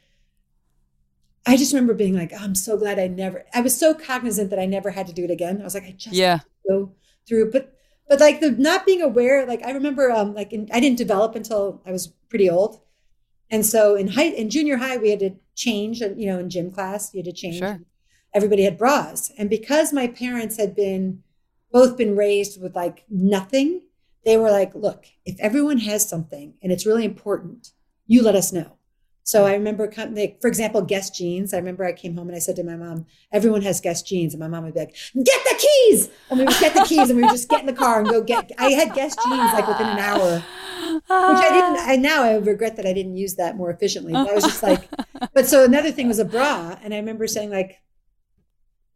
I 1.45 1.55
just 1.57 1.73
remember 1.73 1.93
being 1.93 2.15
like, 2.15 2.31
oh, 2.33 2.37
I'm 2.39 2.55
so 2.55 2.77
glad 2.77 2.99
I 2.99 3.07
never, 3.07 3.45
I 3.53 3.61
was 3.61 3.77
so 3.77 3.93
cognizant 3.93 4.49
that 4.49 4.59
I 4.59 4.65
never 4.65 4.91
had 4.91 5.07
to 5.07 5.13
do 5.13 5.23
it 5.23 5.31
again. 5.31 5.61
I 5.61 5.63
was 5.63 5.73
like, 5.75 5.85
I 5.85 5.91
just 5.91 6.15
Yeah. 6.15 6.39
go 6.67 6.93
through, 7.27 7.51
but, 7.51 7.73
but 8.09 8.19
like 8.19 8.39
the 8.39 8.51
not 8.51 8.85
being 8.85 9.01
aware, 9.01 9.45
like 9.45 9.63
I 9.65 9.71
remember, 9.71 10.11
um, 10.11 10.33
like 10.33 10.51
in, 10.53 10.69
I 10.73 10.79
didn't 10.79 10.97
develop 10.97 11.35
until 11.35 11.81
I 11.85 11.91
was 11.91 12.07
pretty 12.29 12.49
old. 12.49 12.81
And 13.49 13.65
so 13.65 13.95
in 13.95 14.09
high, 14.09 14.25
in 14.25 14.49
junior 14.49 14.77
high, 14.77 14.97
we 14.97 15.09
had 15.09 15.19
to 15.19 15.35
change, 15.55 16.01
and 16.01 16.19
you 16.19 16.27
know, 16.27 16.39
in 16.39 16.49
gym 16.49 16.71
class, 16.71 17.13
you 17.13 17.19
had 17.19 17.25
to 17.25 17.31
change. 17.31 17.59
Sure. 17.59 17.79
Everybody 18.33 18.63
had 18.63 18.77
bras. 18.77 19.31
And 19.37 19.49
because 19.49 19.93
my 19.93 20.07
parents 20.07 20.57
had 20.57 20.75
been, 20.75 21.23
both 21.71 21.97
been 21.97 22.15
raised 22.15 22.61
with 22.61 22.75
like 22.75 23.05
nothing, 23.09 23.81
they 24.25 24.37
were 24.37 24.51
like, 24.51 24.75
look, 24.75 25.05
if 25.25 25.39
everyone 25.39 25.77
has 25.79 26.07
something 26.07 26.53
and 26.61 26.71
it's 26.71 26.85
really 26.85 27.05
important, 27.05 27.71
you 28.05 28.21
let 28.21 28.35
us 28.35 28.51
know. 28.51 28.73
So 29.23 29.45
I 29.45 29.53
remember, 29.53 29.91
like, 30.11 30.39
for 30.39 30.47
example, 30.47 30.81
Guess 30.81 31.09
jeans. 31.09 31.53
I 31.53 31.57
remember 31.57 31.83
I 31.83 31.91
came 31.91 32.15
home 32.15 32.29
and 32.29 32.35
I 32.35 32.39
said 32.39 32.55
to 32.57 32.63
my 32.63 32.77
mom, 32.77 33.05
everyone 33.31 33.61
has 33.63 33.81
Guess 33.81 34.03
jeans. 34.03 34.33
And 34.33 34.39
my 34.39 34.47
mom 34.47 34.63
would 34.63 34.73
be 34.73 34.79
like, 34.79 34.95
get 35.15 35.43
the 35.43 35.55
keys. 35.57 36.09
And 36.29 36.39
we 36.39 36.45
would 36.45 36.59
get 36.59 36.73
the 36.73 36.85
keys 36.85 37.09
and 37.09 37.17
we 37.17 37.23
would 37.23 37.31
just 37.31 37.49
get 37.49 37.59
in 37.59 37.65
the 37.65 37.73
car 37.73 37.99
and 37.99 38.09
go 38.09 38.21
get, 38.21 38.51
I 38.57 38.71
had 38.71 38.93
Guess 38.93 39.15
jeans 39.25 39.53
like 39.53 39.67
within 39.67 39.87
an 39.87 39.97
hour, 39.97 40.43
which 41.09 41.43
I 41.43 41.49
didn't, 41.49 41.89
I 41.89 41.95
now 41.95 42.23
I 42.23 42.35
regret 42.35 42.75
that 42.75 42.85
I 42.85 42.93
didn't 42.93 43.15
use 43.17 43.35
that 43.35 43.55
more 43.55 43.69
efficiently. 43.69 44.13
But 44.13 44.29
I 44.29 44.33
was 44.33 44.43
just 44.43 44.63
like, 44.63 44.89
but 45.33 45.47
so 45.47 45.63
another 45.63 45.91
thing 45.91 46.07
was 46.07 46.19
a 46.19 46.25
bra. 46.25 46.77
And 46.83 46.93
I 46.93 46.97
remember 46.97 47.27
saying 47.27 47.49
like, 47.49 47.79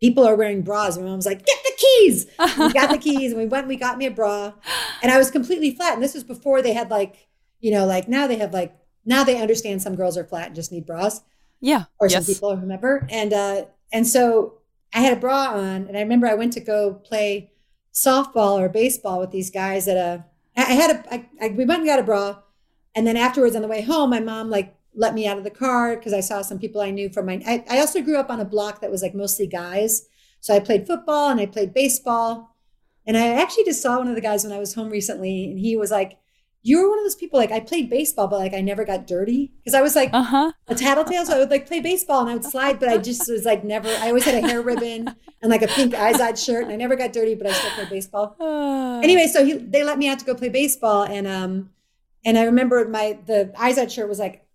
people 0.02 0.26
are 0.28 0.36
wearing 0.36 0.62
bras. 0.62 0.96
And 0.96 1.06
my 1.06 1.10
mom 1.12 1.18
was 1.18 1.26
like, 1.26 1.46
get 1.46 1.58
the 1.64 1.74
keys. 1.78 2.26
We 2.58 2.74
got 2.74 2.90
the 2.92 2.98
keys 3.02 3.32
and 3.32 3.40
we 3.40 3.48
went, 3.48 3.68
we 3.68 3.76
got 3.76 3.98
me 3.98 4.08
a 4.08 4.12
bra. 4.12 4.54
And 5.02 5.12
I 5.12 5.18
was 5.18 5.32
completely 5.32 5.76
flat. 5.76 5.94
And 5.94 6.04
this 6.04 6.14
was 6.14 6.24
before 6.24 6.62
they 6.62 6.74
had 6.74 6.90
like, 6.90 7.28
you 7.60 7.72
know, 7.72 7.86
like 7.86 8.08
now 8.08 8.28
they 8.28 8.38
have 8.38 8.54
like, 8.54 8.76
now 9.06 9.24
they 9.24 9.42
understand 9.42 9.82
some 9.82 9.96
girls 9.96 10.18
are 10.18 10.24
flat 10.26 10.48
and 10.48 10.56
just 10.56 10.72
need 10.72 10.86
bras 10.86 11.22
Yeah. 11.60 11.86
or 12.00 12.08
yes. 12.08 12.26
some 12.26 12.34
people 12.34 12.56
remember. 12.58 13.08
And 13.10 13.32
uh, 13.34 13.66
and 13.94 14.08
so 14.08 14.60
I 14.94 15.00
had 15.02 15.18
a 15.18 15.20
bra 15.20 15.52
on, 15.54 15.88
and 15.88 15.98
I 15.98 16.02
remember 16.02 16.28
I 16.28 16.34
went 16.34 16.54
to 16.54 16.60
go 16.60 16.94
play 16.94 17.52
softball 17.94 18.60
or 18.60 18.70
baseball 18.70 19.20
with 19.20 19.32
these 19.32 19.50
guys 19.50 19.88
at 19.88 19.98
a. 19.98 20.26
I 20.62 20.74
had 20.74 20.92
a. 20.92 21.14
I, 21.14 21.30
I, 21.42 21.48
we 21.50 21.66
went 21.66 21.82
and 21.82 21.88
got 21.88 22.00
a 22.00 22.04
bra, 22.04 22.40
and 22.96 23.06
then 23.06 23.18
afterwards 23.18 23.56
on 23.56 23.62
the 23.62 23.68
way 23.68 23.82
home, 23.82 24.10
my 24.10 24.20
mom 24.20 24.50
like 24.50 24.76
let 24.94 25.14
me 25.14 25.28
out 25.28 25.38
of 25.38 25.44
the 25.44 25.50
car 25.50 25.96
because 25.96 26.14
I 26.14 26.20
saw 26.20 26.42
some 26.42 26.60
people 26.60 26.82
I 26.82 26.92
knew 26.92 27.10
from 27.10 27.28
my. 27.28 27.42
I, 27.46 27.64
I 27.70 27.80
also 27.80 28.02
grew 28.02 28.18
up 28.18 28.30
on 28.30 28.40
a 28.40 28.46
block 28.46 28.82
that 28.82 28.92
was 28.92 29.02
like 29.02 29.16
mostly 29.16 29.48
guys, 29.48 30.08
so 30.40 30.56
I 30.56 30.60
played 30.60 30.88
football 30.88 31.30
and 31.30 31.40
I 31.40 31.46
played 31.46 31.74
baseball, 31.74 32.56
and 33.06 33.18
I 33.18 33.28
actually 33.34 33.66
just 33.66 33.82
saw 33.82 33.98
one 33.98 34.08
of 34.08 34.16
the 34.16 34.22
guys 34.22 34.44
when 34.44 34.54
I 34.54 34.60
was 34.60 34.74
home 34.74 34.90
recently, 34.90 35.52
and 35.52 35.60
he 35.60 35.76
was 35.76 35.92
like. 35.92 36.18
You 36.64 36.82
were 36.82 36.90
one 36.90 37.00
of 37.00 37.06
those 37.06 37.16
people 37.16 37.40
like 37.40 37.52
I 37.52 37.60
played 37.60 37.90
baseball, 37.90 38.28
but 38.28 38.40
like 38.40 38.54
I 38.54 38.62
never 38.62 38.86
got 38.86 39.08
dirty 39.08 39.52
because 39.64 39.74
I 39.74 39.82
was 39.82 39.96
like 39.96 40.12
Uh 40.14 40.22
huh. 40.24 40.52
a 40.68 40.76
tattletale. 40.76 41.26
So 41.26 41.36
I 41.36 41.40
would 41.40 41.50
like 41.50 41.66
play 41.68 41.80
baseball 41.80 42.22
and 42.22 42.30
I 42.30 42.34
would 42.34 42.46
slide, 42.46 42.80
but 42.80 42.88
I 42.90 42.98
just 42.98 43.30
was 43.30 43.46
like 43.46 43.64
never. 43.64 43.90
I 43.90 44.10
always 44.10 44.26
had 44.26 44.36
a 44.36 44.42
hair 44.48 44.62
ribbon 44.62 45.16
and 45.42 45.50
like 45.52 45.64
a 45.64 45.68
pink 45.68 45.94
eyes 45.96 46.18
Izod 46.18 46.44
shirt, 46.44 46.64
and 46.64 46.72
I 46.72 46.76
never 46.76 46.96
got 46.96 47.14
dirty, 47.14 47.34
but 47.36 47.48
I 47.48 47.52
still 47.54 47.72
played 47.72 47.90
baseball. 47.90 48.36
Anyway, 49.04 49.28
so 49.28 49.44
he, 49.44 49.54
they 49.54 49.84
let 49.84 49.98
me 49.98 50.08
out 50.08 50.20
to 50.20 50.26
go 50.26 50.36
play 50.36 50.50
baseball, 50.50 51.04
and 51.04 51.26
um, 51.26 51.72
and 52.24 52.38
I 52.38 52.44
remember 52.44 52.88
my 52.88 53.18
the 53.26 53.52
eyes 53.58 53.78
Izod 53.78 53.90
shirt 53.92 54.08
was 54.10 54.20
like 54.20 54.46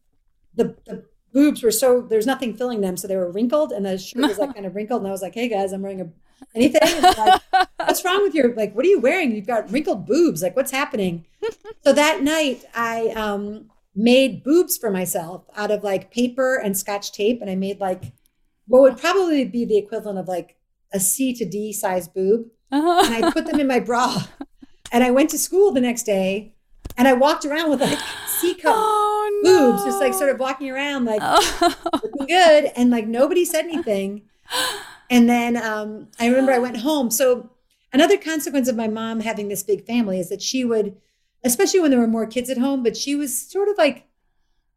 the 0.54 0.76
the 0.86 1.04
boobs 1.32 1.62
were 1.62 1.72
so 1.72 2.00
there's 2.00 2.26
nothing 2.26 2.54
filling 2.56 2.80
them, 2.82 2.96
so 2.96 3.08
they 3.08 3.16
were 3.16 3.30
wrinkled, 3.32 3.72
and 3.72 3.84
the 3.84 3.98
shirt 3.98 4.22
was 4.28 4.38
like 4.38 4.54
kind 4.58 4.64
of 4.66 4.76
wrinkled, 4.76 5.00
and 5.00 5.08
I 5.08 5.10
was 5.10 5.22
like, 5.22 5.34
hey 5.34 5.48
guys, 5.48 5.72
I'm 5.72 5.82
wearing 5.82 6.00
a 6.00 6.08
Anything? 6.54 7.02
Like, 7.02 7.42
what's 7.76 8.04
wrong 8.04 8.22
with 8.22 8.34
your 8.34 8.54
like? 8.54 8.74
What 8.74 8.84
are 8.84 8.88
you 8.88 9.00
wearing? 9.00 9.32
You've 9.32 9.46
got 9.46 9.70
wrinkled 9.70 10.06
boobs. 10.06 10.42
Like, 10.42 10.56
what's 10.56 10.70
happening? 10.70 11.24
so 11.84 11.92
that 11.92 12.22
night, 12.22 12.64
I 12.74 13.08
um, 13.10 13.70
made 13.94 14.42
boobs 14.42 14.76
for 14.78 14.90
myself 14.90 15.44
out 15.56 15.70
of 15.70 15.84
like 15.84 16.10
paper 16.10 16.56
and 16.56 16.76
scotch 16.76 17.12
tape, 17.12 17.40
and 17.40 17.50
I 17.50 17.54
made 17.56 17.80
like 17.80 18.12
what 18.66 18.82
would 18.82 18.98
probably 18.98 19.44
be 19.44 19.64
the 19.64 19.76
equivalent 19.78 20.18
of 20.18 20.28
like 20.28 20.56
a 20.92 21.00
C 21.00 21.32
to 21.34 21.44
D 21.44 21.72
size 21.72 22.08
boob, 22.08 22.46
Uh-huh. 22.72 23.02
and 23.14 23.24
I 23.24 23.30
put 23.30 23.46
them 23.46 23.60
in 23.60 23.66
my 23.68 23.80
bra. 23.80 24.24
And 24.92 25.02
I 25.04 25.10
went 25.10 25.30
to 25.30 25.38
school 25.38 25.72
the 25.72 25.80
next 25.80 26.04
day, 26.04 26.54
and 26.96 27.06
I 27.08 27.12
walked 27.12 27.44
around 27.44 27.70
with 27.70 27.80
like 27.80 27.98
C 28.28 28.54
cup 28.54 28.74
oh, 28.78 29.40
no. 29.42 29.72
boobs, 29.72 29.84
just 29.84 30.00
like 30.00 30.14
sort 30.14 30.30
of 30.30 30.38
walking 30.40 30.70
around 30.70 31.04
like 31.04 31.20
Oh. 31.22 31.74
looking 31.92 32.26
good 32.26 32.72
and 32.76 32.90
like 32.90 33.06
nobody 33.06 33.44
said 33.44 33.64
anything 33.64 34.22
and 35.10 35.28
then 35.28 35.56
um, 35.56 36.08
i 36.18 36.26
remember 36.26 36.52
i 36.52 36.58
went 36.58 36.78
home. 36.78 37.10
So 37.10 37.50
another 37.92 38.16
consequence 38.16 38.68
of 38.68 38.76
my 38.76 38.88
mom 38.88 39.20
having 39.20 39.48
this 39.48 39.62
big 39.62 39.84
family 39.86 40.18
is 40.20 40.28
that 40.28 40.42
she 40.42 40.64
would 40.64 40.96
especially 41.44 41.80
when 41.80 41.90
there 41.90 42.00
were 42.00 42.06
more 42.06 42.26
kids 42.26 42.50
at 42.50 42.58
home 42.58 42.82
but 42.82 42.96
she 42.96 43.14
was 43.14 43.36
sort 43.36 43.68
of 43.68 43.76
like 43.78 44.06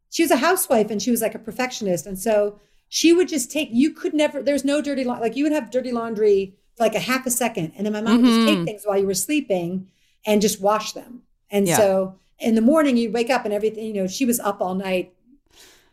she 0.09 0.23
was 0.23 0.31
a 0.31 0.37
housewife 0.37 0.89
and 0.89 1.01
she 1.01 1.11
was 1.11 1.21
like 1.21 1.35
a 1.35 1.39
perfectionist. 1.39 2.05
And 2.05 2.17
so 2.17 2.59
she 2.87 3.13
would 3.13 3.27
just 3.27 3.51
take 3.51 3.69
you 3.71 3.91
could 3.93 4.13
never 4.13 4.41
there's 4.41 4.65
no 4.65 4.81
dirty 4.81 5.03
like 5.03 5.35
you 5.35 5.43
would 5.43 5.53
have 5.53 5.69
dirty 5.69 5.91
laundry 5.91 6.55
for 6.75 6.83
like 6.83 6.95
a 6.95 6.99
half 6.99 7.25
a 7.25 7.31
second. 7.31 7.73
And 7.75 7.85
then 7.85 7.93
my 7.93 8.01
mom 8.01 8.21
would 8.21 8.25
just 8.29 8.47
take 8.47 8.65
things 8.65 8.83
while 8.85 8.97
you 8.97 9.05
were 9.05 9.13
sleeping 9.13 9.87
and 10.25 10.41
just 10.41 10.59
wash 10.61 10.93
them. 10.93 11.21
And 11.51 11.67
Yeah. 11.67 11.77
so 11.77 12.15
in 12.39 12.55
the 12.55 12.61
morning 12.61 12.97
you'd 12.97 13.13
wake 13.13 13.29
up 13.29 13.45
and 13.45 13.53
everything 13.53 13.85
you 13.85 13.93
know 14.01 14.07
she 14.07 14.25
was 14.25 14.39
up 14.39 14.61
all 14.61 14.73
night 14.75 15.13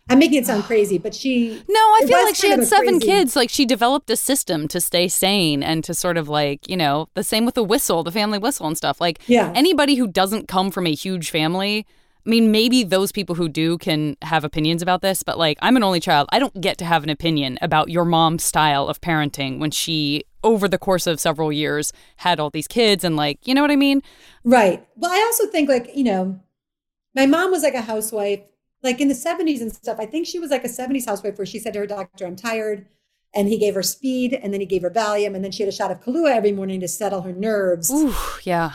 i'm 0.08 0.18
making 0.18 0.38
it 0.38 0.46
sound 0.46 0.64
crazy 0.70 0.98
but 0.98 1.14
she 1.14 1.62
No, 1.68 1.80
I 1.80 2.04
feel 2.06 2.22
like 2.24 2.34
she 2.36 2.50
had 2.50 2.64
seven 2.64 3.00
crazy- 3.00 3.06
kids. 3.06 3.36
Like 3.36 3.50
she 3.50 3.64
developed 3.66 4.08
a 4.10 4.16
system 4.16 4.68
to 4.68 4.80
stay 4.80 5.08
sane 5.08 5.62
and 5.62 5.82
to 5.84 5.94
sort 5.94 6.16
of 6.16 6.28
like, 6.28 6.68
you 6.68 6.76
know, 6.76 7.08
the 7.14 7.24
same 7.24 7.44
with 7.44 7.54
the 7.54 7.64
whistle, 7.64 8.02
the 8.04 8.12
family 8.12 8.38
whistle 8.38 8.66
and 8.66 8.76
stuff. 8.76 9.00
Like 9.00 9.20
Yeah. 9.26 9.52
anybody 9.54 9.94
who 9.96 10.06
doesn't 10.06 10.46
come 10.48 10.70
from 10.70 10.86
a 10.86 10.94
huge 10.94 11.30
family, 11.30 11.86
I 12.26 12.28
mean, 12.28 12.50
maybe 12.50 12.82
those 12.84 13.12
people 13.12 13.34
who 13.36 13.48
do 13.48 13.78
can 13.78 14.16
have 14.22 14.42
opinions 14.44 14.82
about 14.82 15.00
this, 15.02 15.22
but 15.22 15.38
like 15.38 15.58
I'm 15.62 15.76
an 15.76 15.82
only 15.82 16.00
child. 16.00 16.28
I 16.32 16.38
don't 16.38 16.60
get 16.60 16.76
to 16.78 16.84
have 16.84 17.02
an 17.04 17.10
opinion 17.10 17.58
about 17.62 17.88
your 17.88 18.04
mom's 18.04 18.44
style 18.44 18.88
of 18.88 19.00
parenting 19.00 19.58
when 19.58 19.70
she 19.70 20.24
over 20.44 20.68
the 20.68 20.78
course 20.78 21.06
of 21.06 21.18
several 21.20 21.50
years 21.52 21.92
had 22.16 22.38
all 22.40 22.50
these 22.50 22.68
kids 22.68 23.02
and 23.04 23.16
like, 23.16 23.38
you 23.46 23.54
know 23.54 23.62
what 23.62 23.70
I 23.70 23.76
mean? 23.76 24.02
Right. 24.44 24.86
Well, 24.96 25.10
I 25.10 25.20
also 25.26 25.46
think 25.50 25.68
like, 25.68 25.90
you 25.96 26.04
know, 26.04 26.38
my 27.14 27.26
mom 27.26 27.50
was 27.50 27.62
like 27.62 27.74
a 27.74 27.80
housewife, 27.82 28.40
like 28.82 29.00
in 29.00 29.08
the 29.08 29.14
70s 29.14 29.60
and 29.60 29.72
stuff. 29.72 29.98
I 29.98 30.06
think 30.06 30.26
she 30.26 30.38
was 30.38 30.50
like 30.50 30.64
a 30.64 30.68
70s 30.68 31.06
housewife 31.06 31.38
where 31.38 31.46
she 31.46 31.58
said 31.58 31.72
to 31.74 31.80
her 31.80 31.86
doctor, 31.86 32.26
I'm 32.26 32.36
tired. 32.36 32.86
And 33.34 33.48
he 33.48 33.58
gave 33.58 33.74
her 33.74 33.82
speed 33.82 34.32
and 34.32 34.52
then 34.52 34.60
he 34.60 34.66
gave 34.66 34.82
her 34.82 34.90
Valium. 34.90 35.34
And 35.34 35.44
then 35.44 35.50
she 35.52 35.62
had 35.62 35.68
a 35.68 35.76
shot 35.76 35.90
of 35.90 36.00
Kahlua 36.00 36.34
every 36.34 36.52
morning 36.52 36.80
to 36.80 36.88
settle 36.88 37.22
her 37.22 37.32
nerves. 37.32 37.90
Ooh, 37.90 38.14
yeah. 38.44 38.72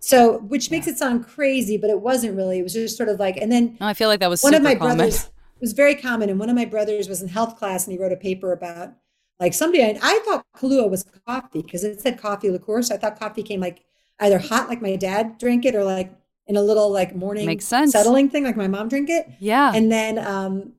So, 0.00 0.38
which 0.38 0.70
makes 0.70 0.86
it 0.88 0.96
sound 0.96 1.26
crazy, 1.26 1.76
but 1.76 1.90
it 1.90 2.00
wasn't 2.00 2.34
really. 2.36 2.58
It 2.58 2.62
was 2.62 2.72
just 2.72 2.96
sort 2.96 3.08
of 3.08 3.20
like, 3.20 3.36
and 3.36 3.52
then 3.52 3.76
No, 3.80 3.86
I 3.86 3.94
feel 3.94 4.08
like 4.08 4.20
that 4.20 4.30
was 4.30 4.42
one 4.42 4.54
of 4.54 4.62
my 4.62 4.74
common. 4.74 4.96
brothers 4.96 5.24
it 5.60 5.60
was 5.60 5.74
very 5.74 5.94
common. 5.94 6.30
And 6.30 6.40
one 6.40 6.48
of 6.48 6.56
my 6.56 6.64
brothers 6.64 7.06
was 7.08 7.20
in 7.20 7.28
health 7.28 7.58
class 7.58 7.84
and 7.86 7.92
he 7.92 7.98
wrote 7.98 8.12
a 8.12 8.16
paper 8.16 8.50
about 8.52 8.94
like 9.38 9.52
somebody, 9.52 9.82
I, 9.84 9.98
I 10.02 10.18
thought 10.24 10.46
Kahlua 10.56 10.88
was 10.90 11.04
coffee 11.26 11.62
because 11.62 11.84
it 11.84 12.00
said 12.00 12.18
coffee 12.18 12.50
liqueur. 12.50 12.80
So 12.82 12.94
I 12.94 12.98
thought 12.98 13.18
coffee 13.20 13.42
came 13.42 13.60
like 13.60 13.84
either 14.18 14.38
hot, 14.38 14.68
like 14.70 14.80
my 14.80 14.96
dad 14.96 15.38
drank 15.38 15.66
it, 15.66 15.74
or 15.74 15.84
like 15.84 16.10
in 16.46 16.56
a 16.56 16.62
little 16.62 16.90
like 16.90 17.14
morning 17.14 17.46
Makes 17.46 17.66
sense. 17.66 17.92
settling 17.92 18.28
thing, 18.28 18.44
like 18.44 18.56
my 18.56 18.68
mom 18.68 18.88
drank 18.88 19.08
it. 19.08 19.28
Yeah. 19.38 19.72
And 19.74 19.90
then 19.90 20.18
um, 20.18 20.72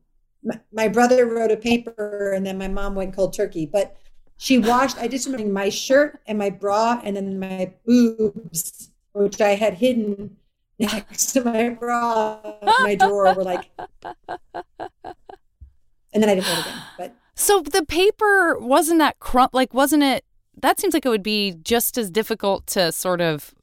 my, 0.44 0.60
my 0.74 0.88
brother 0.88 1.26
wrote 1.26 1.52
a 1.52 1.58
paper 1.58 2.34
and 2.34 2.46
then 2.46 2.58
my 2.58 2.68
mom 2.68 2.96
went 2.96 3.16
cold 3.16 3.34
turkey. 3.34 3.66
But 3.66 3.96
she 4.38 4.58
washed, 4.60 4.98
I 4.98 5.08
just 5.08 5.26
remember 5.28 5.52
my 5.52 5.70
shirt 5.70 6.20
and 6.26 6.38
my 6.38 6.50
bra 6.50 7.00
and 7.04 7.16
then 7.16 7.40
my 7.40 7.74
boobs, 7.86 8.90
which 9.14 9.40
I 9.40 9.56
had 9.56 9.76
hidden 9.76 10.38
next 10.80 11.34
to 11.34 11.44
my 11.44 11.70
bra, 11.70 12.40
my 12.82 12.96
drawer, 12.96 13.34
were 13.36 13.44
like, 13.44 13.70
and 16.14 16.22
then 16.22 16.30
I 16.30 16.36
didn't 16.36 16.46
wear 16.48 16.58
it 16.58 16.66
again. 16.66 16.82
But 16.98 17.16
So 17.36 17.62
the 17.62 17.86
paper 17.86 18.58
wasn't 18.60 19.00
that 19.00 19.20
crump 19.20 19.54
like 19.54 19.74
wasn't 19.74 20.04
it 20.04 20.26
that 20.62 20.80
seems 20.80 20.94
like 20.94 21.06
it 21.06 21.10
would 21.10 21.24
be 21.24 21.56
just 21.64 21.98
as 21.98 22.10
difficult 22.10 22.68
to 22.68 22.92
sort 22.92 23.22
of 23.22 23.54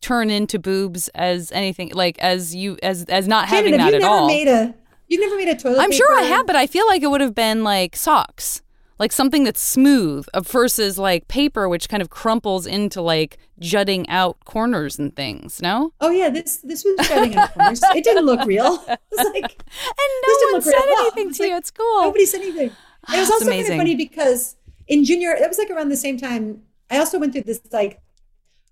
turn 0.00 0.30
into 0.30 0.58
boobs 0.58 1.08
as 1.14 1.50
anything 1.52 1.90
like 1.94 2.18
as 2.18 2.54
you 2.54 2.76
as 2.82 3.04
as 3.04 3.26
not 3.28 3.48
having 3.48 3.72
Shannon, 3.72 3.80
have 3.80 3.92
that 3.92 3.98
you 4.00 4.04
at 4.04 4.08
never 4.08 4.20
all. 4.22 4.26
made 4.26 4.48
a, 4.48 4.74
you 5.08 5.20
never 5.20 5.36
made 5.36 5.48
a 5.48 5.56
toilet 5.56 5.80
I'm 5.80 5.92
sure 5.92 6.18
I 6.18 6.22
have, 6.22 6.46
but 6.46 6.56
I 6.56 6.66
feel 6.66 6.86
like 6.86 7.02
it 7.02 7.08
would 7.08 7.20
have 7.20 7.34
been 7.34 7.64
like 7.64 7.96
socks. 7.96 8.62
Like 8.98 9.12
something 9.12 9.44
that's 9.44 9.60
smooth 9.60 10.26
uh, 10.32 10.40
versus 10.40 10.98
like 10.98 11.28
paper 11.28 11.68
which 11.68 11.90
kind 11.90 12.00
of 12.00 12.08
crumples 12.08 12.66
into 12.66 13.02
like 13.02 13.36
jutting 13.58 14.08
out 14.08 14.42
corners 14.46 14.98
and 14.98 15.14
things, 15.14 15.60
no? 15.60 15.92
Oh 16.00 16.08
yeah, 16.10 16.30
this 16.30 16.58
this 16.62 16.82
was 16.82 17.06
shutting 17.06 17.36
out 17.36 17.52
corners. 17.52 17.82
It 17.94 18.04
didn't 18.04 18.24
look 18.24 18.46
real. 18.46 18.82
It 18.88 18.98
was 19.12 19.26
like 19.34 19.44
And 19.44 20.10
no 20.26 20.52
one 20.52 20.62
said. 20.62 20.74
Anything 20.74 21.32
to 21.34 21.42
you 21.44 21.50
like- 21.50 21.58
at 21.58 21.66
school. 21.66 22.02
Nobody 22.04 22.24
said 22.24 22.40
anything. 22.40 22.70
It 23.12 23.18
was 23.20 23.30
also 23.30 23.50
kind 23.50 23.60
of 23.60 23.66
funny 23.68 23.94
because 23.94 24.56
in 24.88 25.04
junior, 25.04 25.30
it 25.32 25.46
was 25.46 25.58
like 25.58 25.70
around 25.70 25.90
the 25.90 25.96
same 25.96 26.16
time. 26.18 26.62
I 26.90 26.98
also 26.98 27.18
went 27.18 27.32
through 27.34 27.42
this 27.42 27.60
like 27.72 28.00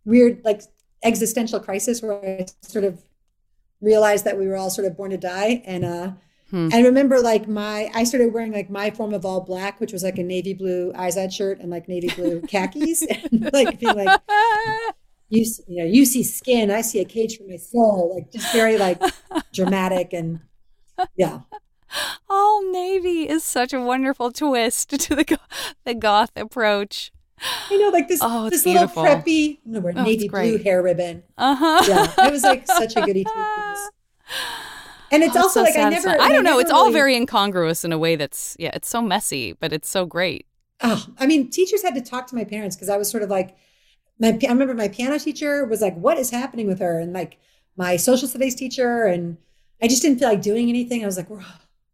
weird 0.05 0.43
like 0.45 0.63
existential 1.03 1.61
crisis 1.61 2.03
where 2.03 2.15
I 2.15 2.47
sort 2.63 2.85
of 2.85 3.03
realized 3.81 4.25
that 4.25 4.39
we 4.39 4.47
were 4.47 4.57
all 4.57 4.71
sort 4.71 4.87
of 4.87 4.97
born 4.97 5.11
to 5.11 5.19
die, 5.19 5.63
and 5.67 5.85
uh, 5.85 6.13
Hmm. 6.55 6.69
I 6.73 6.83
remember 6.83 7.21
like 7.21 7.49
my 7.49 7.91
I 7.95 8.05
started 8.05 8.33
wearing 8.33 8.53
like 8.53 8.71
my 8.71 8.91
form 8.91 9.15
of 9.15 9.25
all 9.25 9.41
black, 9.41 9.81
which 9.81 9.93
was 9.93 10.05
like 10.05 10.19
a 10.19 10.23
navy 10.23 10.55
blue 10.55 10.93
Izod 10.93 11.33
shirt 11.33 11.59
and 11.59 11.69
like 11.69 11.89
navy 11.89 12.11
blue 12.15 12.41
khakis, 12.49 13.03
and 13.33 13.51
like 13.53 13.81
being 13.81 13.97
like 13.97 14.21
you 15.31 15.45
you 15.67 15.83
know 15.83 15.85
you 15.85 16.05
see 16.05 16.23
skin, 16.23 16.71
I 16.71 16.83
see 16.83 17.01
a 17.01 17.05
cage 17.05 17.39
for 17.39 17.45
my 17.45 17.57
soul, 17.57 18.15
like 18.15 18.31
just 18.31 18.53
very 18.53 18.79
like 18.79 19.03
dramatic 19.53 20.13
and 20.13 20.41
yeah. 21.17 21.41
All 22.29 22.71
navy 22.71 23.29
is 23.29 23.43
such 23.43 23.73
a 23.73 23.81
wonderful 23.81 24.31
twist 24.31 24.91
to 25.01 25.15
the 25.17 25.39
the 25.85 25.95
goth 25.95 26.31
approach. 26.37 27.11
I 27.70 27.76
know, 27.76 27.88
like 27.90 28.09
this, 28.09 28.20
Oh, 28.22 28.49
this 28.51 28.64
little 28.64 28.86
preppy, 28.88 29.59
no, 29.64 29.80
Oh, 29.97 30.03
navy 30.03 30.28
blue 30.28 30.59
hair 30.59 30.82
ribbon. 30.82 31.22
Uh 31.36 31.55
huh. 31.55 31.84
Yeah, 31.86 32.26
it 32.26 32.32
was 32.32 32.42
like 32.42 32.66
such 32.66 32.97
a 32.97 33.03
goody 33.03 33.24
two 33.24 33.30
piece. 33.30 33.90
And 35.11 35.22
it's 35.22 35.36
Oh, 35.36 35.40
also 35.42 35.61
so 35.61 35.62
like 35.64 35.76
I 35.76 35.90
never, 35.90 36.03
satisfying. 36.03 36.20
I 36.20 36.28
don't 36.32 36.45
know. 36.45 36.51
never 36.53 36.62
It's 36.62 36.70
all 36.70 36.90
very 36.90 37.14
incongruous 37.14 37.84
in 37.84 37.92
a 37.92 37.99
way 37.99 38.16
that's 38.16 38.57
yeah. 38.59 38.70
It's 38.74 38.88
so 38.88 39.03
messy, 39.03 39.53
but 39.53 39.72
it's 39.72 39.88
so 39.88 40.07
great. 40.07 40.47
Oh, 40.82 41.07
I 41.18 41.26
mean, 41.26 41.51
teachers 41.51 41.82
had 41.82 41.95
to 41.95 42.01
talk 42.01 42.26
to 42.28 42.34
my 42.34 42.45
parents 42.45 42.74
because 42.76 42.88
I 42.88 42.97
was 42.97 43.11
sort 43.11 43.22
of 43.22 43.30
like, 43.30 43.57
my. 44.18 44.28
I 44.42 44.49
remember 44.53 44.74
my 44.74 44.88
piano 44.88 45.18
teacher 45.18 45.64
was 45.66 45.80
like, 45.82 45.95
"What 45.97 46.18
is 46.18 46.30
happening 46.30 46.66
with 46.66 46.80
her?" 46.80 46.99
And 46.99 47.12
like 47.12 47.38
my 47.76 47.97
social 47.97 48.26
studies 48.26 48.55
teacher, 48.55 49.05
and 49.05 49.36
I 49.82 49.88
just 49.88 50.03
didn't 50.03 50.18
feel 50.18 50.28
like 50.28 50.42
doing 50.42 50.68
anything. 50.68 51.03
I 51.03 51.07
was 51.07 51.16
like, 51.16 51.28
"Do 51.28 51.36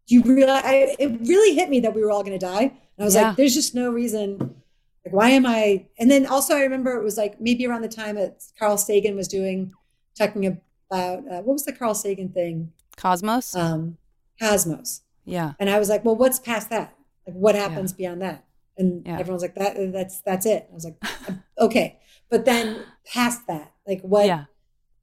you 0.06 0.22
realize?" 0.22 0.62
I, 0.64 0.96
it 0.98 1.20
really 1.28 1.54
hit 1.54 1.68
me 1.68 1.80
that 1.80 1.94
we 1.94 2.02
were 2.02 2.10
all 2.10 2.22
going 2.22 2.38
to 2.38 2.44
die. 2.46 2.62
And 2.62 2.72
I 3.00 3.04
was 3.04 3.14
Yeah. 3.14 3.28
like, 3.28 3.36
"There's 3.36 3.54
just 3.54 3.74
no 3.74 3.90
reason." 3.90 4.59
Like, 5.04 5.14
why 5.14 5.30
am 5.30 5.46
I? 5.46 5.86
And 5.98 6.10
then 6.10 6.26
also, 6.26 6.54
I 6.54 6.60
remember 6.62 6.94
it 6.96 7.02
was 7.04 7.16
like 7.16 7.40
maybe 7.40 7.66
around 7.66 7.82
the 7.82 7.88
time 7.88 8.16
that 8.16 8.42
Carl 8.58 8.76
Sagan 8.76 9.16
was 9.16 9.28
doing, 9.28 9.72
talking 10.18 10.44
about 10.46 11.18
uh, 11.30 11.40
what 11.42 11.54
was 11.54 11.64
the 11.64 11.72
Carl 11.72 11.94
Sagan 11.94 12.28
thing? 12.30 12.72
Cosmos. 12.96 13.54
Um, 13.54 13.96
Cosmos. 14.40 15.02
yeah. 15.24 15.52
And 15.58 15.70
I 15.70 15.78
was 15.78 15.88
like, 15.88 16.04
well, 16.04 16.16
what's 16.16 16.38
past 16.38 16.70
that? 16.70 16.94
Like, 17.26 17.36
what 17.36 17.54
happens 17.54 17.92
beyond 17.92 18.22
that? 18.22 18.44
And 18.76 19.06
Yeah. 19.06 19.18
everyone's 19.18 19.42
like, 19.42 19.54
that 19.56 19.76
that's 19.92 20.20
that's 20.22 20.46
it. 20.46 20.66
I 20.70 20.74
was 20.74 20.84
like, 20.84 21.02
okay. 21.58 21.98
But 22.30 22.44
then 22.44 22.84
past 23.06 23.46
that, 23.46 23.72
like 23.86 24.00
what? 24.02 24.26
Yeah. 24.26 24.44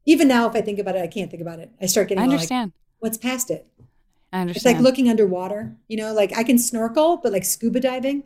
Even 0.05 0.27
now, 0.27 0.47
if 0.47 0.55
I 0.55 0.61
think 0.61 0.79
about 0.79 0.95
it, 0.95 1.01
I 1.01 1.07
can't 1.07 1.29
think 1.29 1.41
about 1.41 1.59
it. 1.59 1.69
I 1.81 1.85
start 1.85 2.07
getting 2.07 2.21
I 2.21 2.23
all 2.25 2.29
like, 2.29 2.35
understand. 2.39 2.71
what's 2.99 3.17
past 3.17 3.51
it? 3.51 3.67
I 4.31 4.41
understand. 4.41 4.55
It's 4.57 4.65
like 4.65 4.83
looking 4.83 5.09
underwater. 5.09 5.75
You 5.87 5.97
know, 5.97 6.13
like 6.13 6.35
I 6.37 6.43
can 6.43 6.57
snorkel, 6.57 7.17
but 7.17 7.31
like 7.33 7.43
scuba 7.45 7.79
diving. 7.79 8.23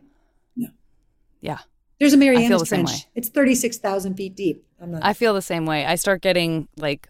Yeah. 1.42 1.58
There's 2.00 2.14
a 2.14 2.16
feel 2.16 2.32
Marianas 2.32 2.62
the 2.62 2.66
Trench. 2.66 3.06
It's 3.14 3.28
thirty 3.28 3.54
six 3.54 3.76
thousand 3.76 4.14
feet 4.14 4.34
deep. 4.34 4.64
I'm 4.80 4.92
not. 4.92 5.04
I 5.04 5.12
feel 5.12 5.34
the 5.34 5.42
same 5.42 5.66
way. 5.66 5.84
I 5.84 5.94
start 5.96 6.22
getting 6.22 6.66
like, 6.76 7.08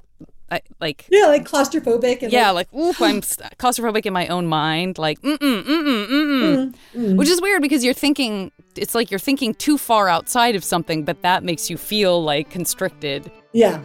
I, 0.50 0.60
like 0.80 1.06
yeah, 1.10 1.26
like 1.26 1.48
claustrophobic. 1.48 2.22
And 2.22 2.32
yeah, 2.32 2.50
like 2.50 2.72
oof, 2.74 3.00
I'm 3.00 3.22
st- 3.32 3.56
claustrophobic 3.58 4.04
in 4.04 4.12
my 4.12 4.26
own 4.26 4.46
mind. 4.48 4.98
Like 4.98 5.20
mm 5.22 5.38
mm 5.38 5.62
mm 5.62 5.86
mm 5.86 6.06
mm 6.08 6.74
mm. 6.94 7.16
Which 7.16 7.28
is 7.28 7.40
weird 7.40 7.62
because 7.62 7.84
you're 7.84 7.94
thinking 7.94 8.50
it's 8.76 8.94
like 8.94 9.10
you're 9.10 9.20
thinking 9.20 9.54
too 9.54 9.78
far 9.78 10.08
outside 10.08 10.56
of 10.56 10.64
something, 10.64 11.04
but 11.04 11.22
that 11.22 11.42
makes 11.44 11.70
you 11.70 11.78
feel 11.78 12.22
like 12.22 12.50
constricted. 12.50 13.30
yeah. 13.52 13.82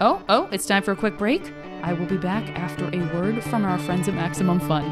Oh, 0.00 0.22
oh, 0.28 0.48
it's 0.52 0.64
time 0.64 0.84
for 0.84 0.92
a 0.92 0.96
quick 0.96 1.18
break. 1.18 1.52
I 1.82 1.92
will 1.92 2.06
be 2.06 2.16
back 2.16 2.48
after 2.56 2.84
a 2.92 2.98
word 3.14 3.42
from 3.42 3.64
our 3.64 3.78
friends 3.80 4.06
at 4.06 4.14
Maximum 4.14 4.60
Fun. 4.60 4.84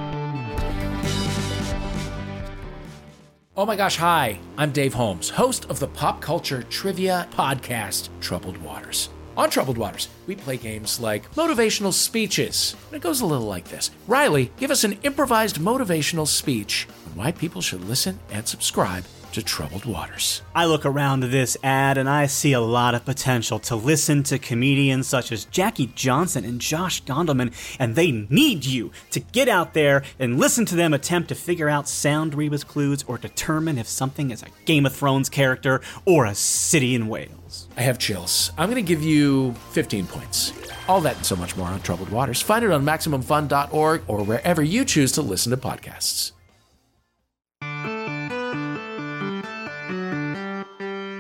Oh 3.59 3.65
my 3.65 3.75
gosh, 3.75 3.97
hi. 3.97 4.39
I'm 4.59 4.71
Dave 4.71 4.93
Holmes, 4.93 5.31
host 5.31 5.65
of 5.71 5.79
the 5.81 5.87
pop 5.87 6.21
culture 6.21 6.63
trivia 6.65 7.27
podcast, 7.33 8.11
Troubled 8.21 8.59
Waters. 8.59 9.09
On 9.35 9.49
Troubled 9.49 9.79
Waters, 9.79 10.09
we 10.27 10.37
play 10.37 10.59
games 10.59 11.01
like 11.01 11.35
motivational 11.35 11.95
speeches. 11.95 12.77
And 12.89 12.97
it 12.97 13.03
goes 13.03 13.23
a 13.23 13.27
little 13.27 13.47
like 13.47 13.69
this 13.69 13.91
Riley, 14.07 14.53
give 14.59 14.71
us 14.71 14.85
an 14.85 14.99
improvised 15.05 15.57
motivational 15.57 16.27
speech 16.27 16.87
on 17.07 17.17
why 17.17 17.33
people 17.33 17.63
should 17.63 17.83
listen 17.89 18.21
and 18.31 18.47
subscribe 18.47 19.05
to 19.33 19.43
Troubled 19.43 19.85
Waters. 19.85 20.43
I 20.55 20.67
look 20.67 20.87
around 20.87 21.21
this 21.21 21.57
ad 21.63 21.99
and 21.99 22.09
I 22.09 22.27
see 22.27 22.53
a 22.53 22.61
lot 22.61 22.95
of 22.95 23.05
potential 23.05 23.59
to 23.61 23.77
listen 23.77 24.23
to 24.25 24.39
comedians 24.39 25.07
such 25.07 25.33
as 25.33 25.45
Jackie 25.47 25.91
Johnson 25.95 26.45
and 26.45 26.61
Josh 26.61 27.03
Gondelman, 27.05 27.53
and 27.79 27.95
they 27.95 28.11
need 28.31 28.65
you 28.65 28.91
to 29.11 29.21
get 29.21 29.49
out 29.49 29.75
there 29.75 30.03
and 30.19 30.39
listen 30.39 30.65
to 30.67 30.77
them 30.77 30.95
attempt 30.95 31.29
to 31.29 31.35
figure 31.35 31.69
out 31.69 31.89
sound 31.89 32.35
Reba's 32.35 32.65
clues 32.65 33.05
or 33.07 33.19
determine 33.19 33.79
if 33.79 33.89
something 33.89 34.31
is 34.31 34.43
a 34.43 34.49
Game 34.65 34.87
of 34.87 34.95
Thrones 34.95 35.29
character 35.29 35.81
or 36.05 36.27
a 36.27 36.35
city 36.35 36.95
in 36.95 37.09
Wales. 37.09 37.69
I 37.77 37.83
have 37.83 37.99
chills. 37.99 38.53
I'm 38.57 38.71
going 38.71 38.83
to 38.83 38.89
give 38.89 39.03
you 39.03 39.53
15 39.71 40.07
points. 40.07 40.53
All 40.89 41.01
that 41.01 41.17
and 41.17 41.27
so 41.27 41.37
much 41.37 41.57
more 41.57 41.69
on 41.69 41.81
Troubled 41.81 42.11
Waters. 42.11 42.41
Find 42.41 42.65
it 42.65 42.71
on 42.71 42.85
MaximumFun.org 42.85 44.03
or 44.07 44.23
wherever 44.23 44.63
you 44.63 44.85
choose 44.85 45.13
to 45.13 45.23
listen 45.23 45.51
to 45.51 45.57
podcasts. 45.57 46.33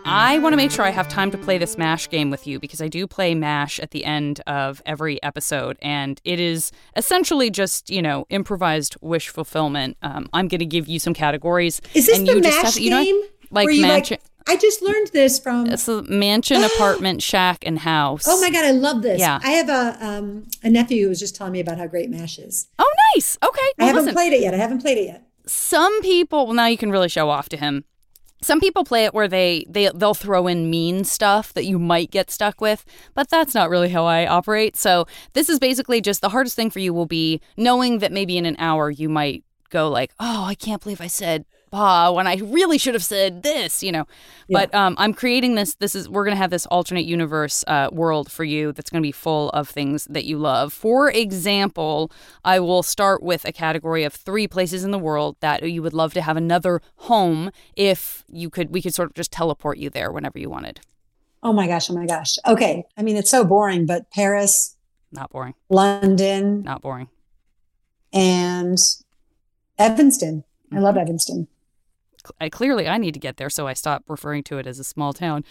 I 0.08 0.38
want 0.38 0.52
to 0.52 0.56
make 0.56 0.70
sure 0.70 0.84
I 0.84 0.90
have 0.90 1.08
time 1.08 1.32
to 1.32 1.38
play 1.38 1.58
this 1.58 1.76
MASH 1.76 2.10
game 2.10 2.30
with 2.30 2.46
you 2.46 2.60
because 2.60 2.80
I 2.80 2.86
do 2.86 3.08
play 3.08 3.34
MASH 3.34 3.80
at 3.80 3.90
the 3.90 4.04
end 4.04 4.40
of 4.46 4.80
every 4.86 5.20
episode, 5.20 5.76
and 5.82 6.20
it 6.22 6.38
is 6.38 6.70
essentially 6.94 7.50
just, 7.50 7.90
you 7.90 8.00
know, 8.00 8.24
improvised 8.30 8.96
wish 9.00 9.28
fulfillment. 9.28 9.96
Um, 10.02 10.28
I'm 10.32 10.46
going 10.46 10.60
to 10.60 10.66
give 10.66 10.86
you 10.86 11.00
some 11.00 11.12
categories. 11.12 11.80
Is 11.92 12.06
this 12.06 12.18
and 12.18 12.28
the 12.28 12.34
you 12.34 12.40
just 12.40 12.56
MASH 12.56 12.74
have, 12.74 12.82
you 12.82 12.90
know, 12.90 13.02
game? 13.02 13.20
like 13.50 13.68
mansion. 13.68 14.18
I 14.46 14.56
just 14.56 14.80
learned 14.80 15.08
this 15.08 15.40
from. 15.40 15.66
It's 15.66 15.88
a 15.88 16.04
mansion, 16.04 16.62
apartment, 16.76 17.20
shack, 17.20 17.66
and 17.66 17.80
house. 17.80 18.26
Oh 18.28 18.40
my 18.40 18.50
god, 18.50 18.64
I 18.64 18.70
love 18.70 19.02
this. 19.02 19.18
Yeah. 19.18 19.40
I 19.42 19.50
have 19.50 19.68
a 19.68 20.06
um, 20.06 20.46
a 20.62 20.70
nephew 20.70 21.02
who 21.02 21.08
was 21.08 21.18
just 21.18 21.34
telling 21.34 21.52
me 21.52 21.58
about 21.58 21.78
how 21.78 21.88
great 21.88 22.10
Mash 22.10 22.38
is. 22.38 22.68
Oh, 22.78 22.92
nice. 23.14 23.36
Okay. 23.42 23.72
I 23.80 23.86
haven't 23.86 24.04
listen, 24.04 24.14
played 24.14 24.32
it 24.32 24.40
yet. 24.40 24.54
I 24.54 24.58
haven't 24.58 24.82
played 24.82 24.98
it 24.98 25.06
yet. 25.06 25.26
some 25.46 26.00
people 26.02 26.46
well 26.46 26.54
now 26.54 26.66
you 26.66 26.76
can 26.78 26.92
really 26.92 27.08
show 27.08 27.28
off 27.28 27.48
to 27.48 27.56
him 27.56 27.84
some 28.42 28.60
people 28.60 28.84
play 28.84 29.04
it 29.04 29.14
where 29.14 29.28
they 29.28 29.64
they 29.68 29.90
they'll 29.94 30.14
throw 30.14 30.46
in 30.46 30.70
mean 30.70 31.04
stuff 31.04 31.52
that 31.54 31.64
you 31.64 31.78
might 31.78 32.10
get 32.10 32.30
stuck 32.30 32.60
with 32.60 32.84
but 33.14 33.28
that's 33.28 33.54
not 33.54 33.70
really 33.70 33.88
how 33.88 34.04
i 34.04 34.26
operate. 34.26 34.76
So 34.76 35.06
this 35.32 35.48
is 35.48 35.58
basically 35.58 36.00
just 36.00 36.20
the 36.20 36.28
hardest 36.28 36.56
thing 36.56 36.70
for 36.70 36.78
you 36.78 36.92
will 36.92 37.06
be 37.06 37.40
knowing 37.56 37.98
that 37.98 38.12
maybe 38.12 38.36
in 38.36 38.46
an 38.46 38.56
hour 38.58 38.90
you 38.90 39.08
might 39.08 39.44
go 39.70 39.88
like 39.88 40.12
oh 40.20 40.44
i 40.44 40.54
can't 40.54 40.82
believe 40.82 41.00
i 41.00 41.08
said 41.08 41.44
bah 41.70 42.10
when 42.12 42.26
i 42.26 42.36
really 42.36 42.78
should 42.78 42.94
have 42.94 43.04
said 43.04 43.42
this 43.42 43.82
you 43.82 43.90
know 43.90 44.06
but 44.48 44.72
um, 44.74 44.94
i'm 44.98 45.12
creating 45.12 45.54
this 45.56 45.74
this 45.74 45.94
is 45.94 46.08
we're 46.08 46.24
going 46.24 46.34
to 46.34 46.40
have 46.40 46.50
this 46.50 46.66
alternate 46.66 47.04
universe 47.04 47.64
uh, 47.66 47.88
world 47.92 48.30
for 48.30 48.44
you 48.44 48.72
that's 48.72 48.88
going 48.90 49.02
to 49.02 49.06
be 49.06 49.12
full 49.12 49.50
of 49.50 49.68
things 49.68 50.04
that 50.06 50.24
you 50.24 50.38
love 50.38 50.72
for 50.72 51.10
example 51.10 52.10
i 52.44 52.58
will 52.60 52.82
start 52.82 53.22
with 53.22 53.44
a 53.44 53.52
category 53.52 54.04
of 54.04 54.12
three 54.14 54.46
places 54.46 54.84
in 54.84 54.90
the 54.92 54.98
world 54.98 55.36
that 55.40 55.68
you 55.68 55.82
would 55.82 55.92
love 55.94 56.14
to 56.14 56.22
have 56.22 56.36
another 56.36 56.80
home 56.96 57.50
if 57.74 58.24
you 58.28 58.48
could 58.48 58.70
we 58.70 58.80
could 58.80 58.94
sort 58.94 59.08
of 59.10 59.14
just 59.14 59.32
teleport 59.32 59.78
you 59.78 59.90
there 59.90 60.12
whenever 60.12 60.38
you 60.38 60.48
wanted 60.50 60.80
Oh 61.42 61.52
my 61.52 61.68
gosh, 61.68 61.88
oh 61.90 61.94
my 61.94 62.06
gosh. 62.06 62.38
Okay. 62.44 62.82
I 62.96 63.02
mean, 63.02 63.16
it's 63.16 63.30
so 63.30 63.44
boring, 63.44 63.86
but 63.86 64.10
Paris, 64.10 64.74
not 65.12 65.30
boring 65.30 65.54
London, 65.68 66.62
not 66.62 66.82
boring 66.82 67.08
and 68.12 68.78
Evanston. 69.78 70.44
I 70.72 70.76
Mm-hmm. 70.76 70.82
love 70.84 70.96
Evanston. 70.96 71.46
I, 72.40 72.48
clearly 72.48 72.88
i 72.88 72.98
need 72.98 73.14
to 73.14 73.20
get 73.20 73.36
there 73.36 73.50
so 73.50 73.66
i 73.66 73.74
stop 73.74 74.04
referring 74.08 74.42
to 74.44 74.58
it 74.58 74.66
as 74.66 74.78
a 74.78 74.84
small 74.84 75.12
town 75.12 75.44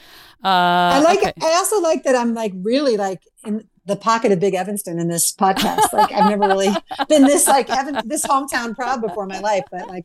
uh, 0.43 0.47
I 0.47 0.99
like 1.01 1.19
okay. 1.19 1.34
I 1.41 1.53
also 1.55 1.80
like 1.82 2.03
that 2.03 2.15
I'm 2.15 2.34
like 2.34 2.53
really 2.55 2.97
like 2.97 3.21
in 3.45 3.67
the 3.86 3.95
pocket 3.95 4.31
of 4.31 4.39
Big 4.39 4.55
Evanston 4.55 4.97
in 4.99 5.07
this 5.07 5.31
podcast. 5.31 5.93
Like 5.93 6.11
I've 6.11 6.29
never 6.29 6.47
really 6.47 6.69
been 7.07 7.23
this 7.23 7.47
like 7.47 7.69
Evan, 7.69 8.07
this 8.07 8.25
hometown 8.25 8.75
proud 8.75 9.01
before 9.01 9.23
in 9.23 9.29
my 9.29 9.39
life, 9.39 9.63
but 9.71 9.88
like 9.88 10.03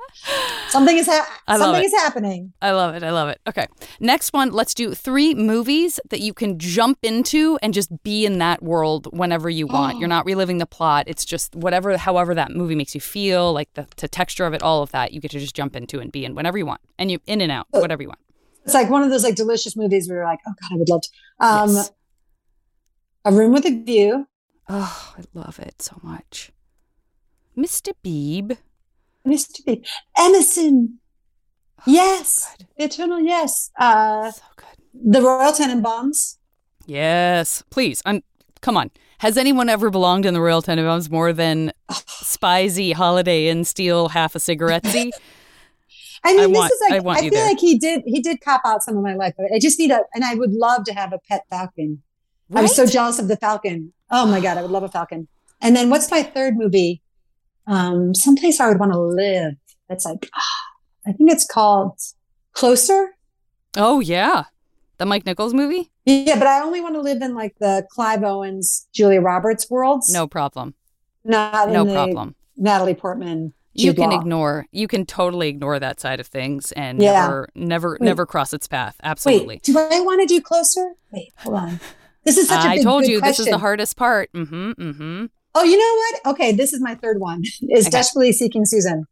something 0.68 0.96
is 0.96 1.06
ha- 1.06 1.26
something 1.56 1.82
it. 1.82 1.86
is 1.86 1.92
happening. 1.92 2.52
I 2.60 2.72
love 2.72 2.94
it. 2.94 3.02
I 3.02 3.10
love 3.10 3.28
it. 3.28 3.40
Okay. 3.48 3.66
Next 3.98 4.32
one, 4.32 4.52
let's 4.52 4.74
do 4.74 4.94
three 4.94 5.34
movies 5.34 5.98
that 6.10 6.20
you 6.20 6.34
can 6.34 6.58
jump 6.58 6.98
into 7.02 7.58
and 7.62 7.72
just 7.72 8.02
be 8.02 8.26
in 8.26 8.38
that 8.38 8.62
world 8.62 9.08
whenever 9.16 9.48
you 9.48 9.66
want. 9.66 9.98
You're 9.98 10.08
not 10.16 10.26
reliving 10.26 10.58
the 10.58 10.66
plot. 10.66 11.04
It's 11.06 11.24
just 11.24 11.56
whatever, 11.56 11.96
however 11.96 12.34
that 12.34 12.50
movie 12.50 12.74
makes 12.74 12.94
you 12.94 13.00
feel, 13.00 13.52
like 13.52 13.72
the, 13.74 13.86
the 13.96 14.08
texture 14.08 14.44
of 14.44 14.52
it, 14.52 14.62
all 14.62 14.82
of 14.82 14.90
that, 14.92 15.12
you 15.12 15.20
get 15.20 15.30
to 15.30 15.38
just 15.40 15.56
jump 15.56 15.74
into 15.74 16.00
and 16.00 16.12
be 16.12 16.24
in 16.24 16.34
whenever 16.34 16.58
you 16.58 16.66
want. 16.66 16.80
And 16.98 17.10
you 17.10 17.18
in 17.26 17.40
and 17.40 17.50
out, 17.50 17.66
whatever 17.70 18.02
you 18.02 18.08
want. 18.08 18.20
It's 18.64 18.74
like 18.74 18.90
one 18.90 19.02
of 19.02 19.08
those 19.08 19.24
like 19.24 19.36
delicious 19.36 19.74
movies 19.74 20.06
where 20.06 20.18
you're 20.18 20.26
like, 20.26 20.40
oh 20.46 20.52
god, 20.60 20.74
I 20.74 20.76
would 20.76 20.88
love 20.90 21.00
to. 21.02 21.08
Um, 21.40 21.70
Yes. 21.70 21.92
A 23.24 23.32
Room 23.32 23.52
with 23.52 23.66
a 23.66 23.70
View, 23.82 24.26
Oh, 24.68 25.14
I 25.18 25.22
love 25.34 25.58
it 25.58 25.82
so 25.82 25.98
much. 26.02 26.52
Mr. 27.56 27.92
Beebe. 28.02 28.54
Mr. 29.26 29.64
B, 29.66 29.84
Emerson. 30.16 30.98
Yes, 31.86 32.46
Oh, 32.48 32.54
good. 32.78 32.84
Eternal. 32.84 33.20
Yes. 33.20 33.70
Uh, 33.78 34.30
So 34.30 34.42
good. 34.56 34.66
the 35.12 35.20
Royal 35.22 35.52
Tenenbaums. 35.52 36.36
Yes. 36.86 37.62
Please. 37.70 38.00
I'm 38.06 38.22
come 38.60 38.76
on. 38.76 38.90
Has 39.18 39.36
anyone 39.36 39.68
ever 39.68 39.90
belonged 39.90 40.24
in 40.24 40.32
the 40.34 40.40
Royal 40.40 40.62
Tenenbaums 40.62 41.10
more 41.10 41.32
than 41.32 41.72
Spicy 42.06 42.92
Holiday, 42.92 43.48
and 43.48 43.66
steal 43.66 44.08
half 44.10 44.34
a 44.34 44.40
cigarette? 44.40 44.86
I 44.86 44.92
mean, 44.94 45.10
I 46.24 46.32
this 46.46 46.48
want- 46.56 46.72
is 46.72 46.80
like 46.90 46.92
I 47.06 47.08
I, 47.10 47.20
feel 47.22 47.30
there. 47.30 47.46
like 47.46 47.58
he 47.58 47.78
did 47.78 48.02
he 48.06 48.20
did 48.20 48.40
cop 48.42 48.60
out 48.64 48.82
some 48.82 48.96
of 48.96 49.02
my 49.02 49.14
life, 49.14 49.34
but 49.36 49.46
I 49.54 49.58
just 49.58 49.78
need 49.78 49.90
a 49.90 50.00
and 50.14 50.24
I 50.24 50.34
would 50.34 50.52
love 50.52 50.84
to 50.84 50.92
have 50.94 51.12
a 51.12 51.18
pet 51.18 51.42
falcon. 51.50 52.02
I 52.54 52.62
was 52.62 52.74
so 52.74 52.86
jealous 52.86 53.18
of 53.18 53.28
the 53.28 53.36
falcon. 53.36 53.92
Oh 54.10 54.26
my 54.26 54.40
god, 54.40 54.58
I 54.58 54.62
would 54.62 54.70
love 54.70 54.82
a 54.82 54.88
falcon. 54.88 55.28
And 55.60 55.76
then 55.76 55.90
what's 55.90 56.10
my 56.10 56.22
third 56.22 56.56
movie? 56.56 57.02
Um, 57.66 58.14
someplace 58.14 58.60
I 58.60 58.68
would 58.68 58.80
want 58.80 58.92
to 58.92 59.00
live. 59.00 59.54
That's 59.88 60.04
like 60.04 60.28
I 61.06 61.12
think 61.12 61.30
it's 61.30 61.46
called 61.46 61.98
Closer. 62.52 63.10
Oh 63.76 64.00
yeah, 64.00 64.44
the 64.98 65.06
Mike 65.06 65.24
Nichols 65.26 65.54
movie. 65.54 65.90
Yeah, 66.04 66.38
but 66.38 66.48
I 66.48 66.60
only 66.62 66.80
want 66.80 66.94
to 66.96 67.00
live 67.00 67.22
in 67.22 67.34
like 67.34 67.54
the 67.60 67.86
Clive 67.90 68.24
Owens, 68.24 68.88
Julia 68.92 69.20
Roberts 69.20 69.70
worlds. 69.70 70.12
No 70.12 70.26
problem. 70.26 70.74
not 71.24 71.68
in 71.68 71.74
No 71.74 71.84
problem. 71.84 72.34
Natalie 72.56 72.94
Portman. 72.94 73.52
You 73.72 73.94
can 73.94 74.10
Law. 74.10 74.18
ignore. 74.20 74.66
You 74.72 74.88
can 74.88 75.06
totally 75.06 75.48
ignore 75.48 75.78
that 75.78 76.00
side 76.00 76.18
of 76.18 76.26
things 76.26 76.72
and 76.72 77.00
Yeah. 77.00 77.12
never, 77.12 77.48
never, 77.54 77.90
Wait. 77.92 78.00
never 78.04 78.26
cross 78.26 78.52
its 78.52 78.66
path. 78.66 78.96
Absolutely. 79.02 79.54
Wait, 79.56 79.62
do 79.62 79.78
I 79.78 80.00
want 80.00 80.20
to 80.22 80.26
do 80.26 80.40
Closer? 80.40 80.94
Wait, 81.12 81.32
hold 81.38 81.54
on. 81.56 81.80
This 82.30 82.44
is 82.44 82.48
such 82.48 82.64
a 82.64 82.68
I 82.68 82.74
big, 82.76 82.84
told 82.84 83.02
good 83.02 83.10
you 83.10 83.20
this 83.20 83.40
is 83.40 83.46
the 83.46 83.58
hardest 83.58 83.96
part. 83.96 84.30
Mm-hmm. 84.32 84.70
Mm-hmm. 84.72 85.26
Oh, 85.56 85.64
you 85.64 85.76
know 85.76 85.96
what? 86.28 86.34
Okay, 86.34 86.52
this 86.52 86.72
is 86.72 86.80
my 86.80 86.94
third 86.94 87.18
one. 87.18 87.42
Is 87.70 87.86
Okay. 87.86 87.90
desperately 87.90 88.32
seeking 88.32 88.64
Susan. 88.64 89.06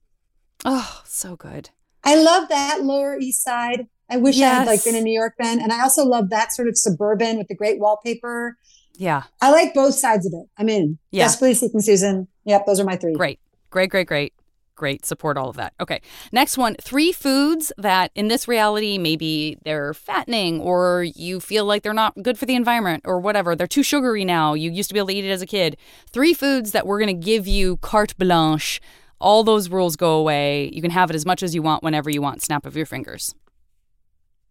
Oh, 0.65 1.03
so 1.05 1.35
good. 1.35 1.71
I 2.05 2.15
love 2.15 2.49
that 2.49 2.83
Lower 2.85 3.19
East 3.19 3.43
Side. 3.43 3.89
I 4.09 4.19
wish 4.19 4.41
I 4.41 4.47
had 4.47 4.67
like 4.69 4.85
been 4.85 4.95
in 4.95 5.03
New 5.03 5.13
York 5.13 5.35
then, 5.39 5.61
and 5.61 5.73
I 5.73 5.83
also 5.83 6.05
love 6.05 6.31
that 6.31 6.53
sort 6.53 6.69
of 6.69 6.79
suburban 6.79 7.39
with 7.39 7.49
the 7.49 7.57
great 7.57 7.81
wallpaper. 7.81 8.57
Yeah. 8.95 9.25
I 9.41 9.51
like 9.51 9.75
both 9.75 9.95
sides 9.95 10.27
of 10.27 10.33
it. 10.33 10.47
I'm 10.57 10.69
in. 10.69 10.99
Yeah. 11.11 11.25
Desperately 11.25 11.55
seeking 11.55 11.81
Susan. 11.81 12.29
Yep, 12.45 12.67
those 12.67 12.79
are 12.81 12.85
my 12.85 12.97
three. 12.97 13.15
Great. 13.15 13.41
Great. 13.71 13.91
Great. 13.91 14.07
Great. 14.07 14.33
Great. 14.79 15.05
Support 15.05 15.37
all 15.37 15.51
of 15.51 15.57
that. 15.57 15.75
Okay. 15.81 16.01
Next 16.31 16.57
one. 16.57 16.77
Three 16.81 17.11
foods 17.11 17.73
that 17.79 18.13
in 18.15 18.29
this 18.29 18.47
reality 18.47 18.97
maybe 18.97 19.59
they're 19.65 19.93
fattening 19.93 20.61
or 20.61 21.03
you 21.17 21.41
feel 21.41 21.65
like 21.65 21.83
they're 21.83 21.93
not 21.93 22.15
good 22.23 22.39
for 22.39 22.47
the 22.47 22.55
environment 22.55 23.03
or 23.05 23.19
whatever. 23.19 23.57
They're 23.57 23.67
too 23.67 23.83
sugary 23.83 24.25
now. 24.25 24.55
You 24.55 24.71
used 24.71 24.89
to 24.91 24.95
be 24.95 25.01
able 25.01 25.09
to 25.09 25.15
eat 25.15 25.25
it 25.25 25.33
as 25.33 25.43
a 25.43 25.47
kid. 25.47 25.77
Three 26.13 26.33
foods 26.33 26.71
that 26.71 26.87
we're 26.87 27.01
going 27.01 27.21
to 27.21 27.27
give 27.27 27.49
you 27.49 27.79
carte 27.79 28.17
blanche. 28.19 28.81
All 29.21 29.43
those 29.43 29.69
rules 29.69 29.97
go 29.97 30.13
away. 30.17 30.71
You 30.73 30.81
can 30.81 30.93
have 30.93 31.11
it 31.11 31.17
as 31.17 31.27
much 31.27 31.43
as 31.43 31.57
you 31.57 31.61
want 31.61 31.83
whenever 31.83 32.09
you 32.09 32.23
want. 32.23 32.41
Snap 32.43 32.65
of 32.65 32.77
your 32.77 32.87
fingers. 32.87 33.35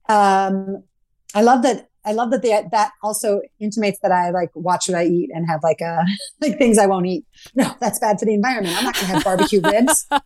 Um, 0.09 0.83
I 1.33 1.41
love 1.41 1.61
that. 1.61 1.86
I 2.07 2.13
love 2.13 2.31
that 2.31 2.41
the, 2.41 2.67
that 2.71 2.91
also 3.03 3.41
intimates 3.59 3.99
that 4.01 4.11
I 4.13 4.29
like 4.31 4.49
watch 4.55 4.87
what 4.87 4.97
I 4.97 5.05
eat 5.05 5.29
and 5.33 5.45
have 5.47 5.61
like 5.61 5.81
a 5.81 6.05
like 6.41 6.57
things 6.57 6.77
I 6.77 6.85
won't 6.87 7.05
eat. 7.05 7.25
No, 7.53 7.75
that's 7.81 7.99
bad 7.99 8.17
for 8.17 8.25
the 8.25 8.33
environment. 8.33 8.75
I'm 8.77 8.85
not 8.85 8.95
going 8.95 9.07
to 9.07 9.13
have 9.13 9.23
barbecue 9.23 9.61
ribs. 9.61 10.07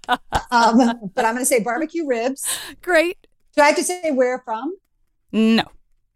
Um, 0.54 0.78
but 1.16 1.24
I'm 1.24 1.34
going 1.34 1.38
to 1.38 1.46
say 1.46 1.62
barbecue 1.64 2.06
ribs. 2.06 2.46
Great. 2.82 3.18
Do 3.56 3.62
I 3.62 3.68
have 3.68 3.76
to 3.78 3.84
say 3.84 4.12
where 4.12 4.40
from? 4.44 4.76
No. 5.32 5.64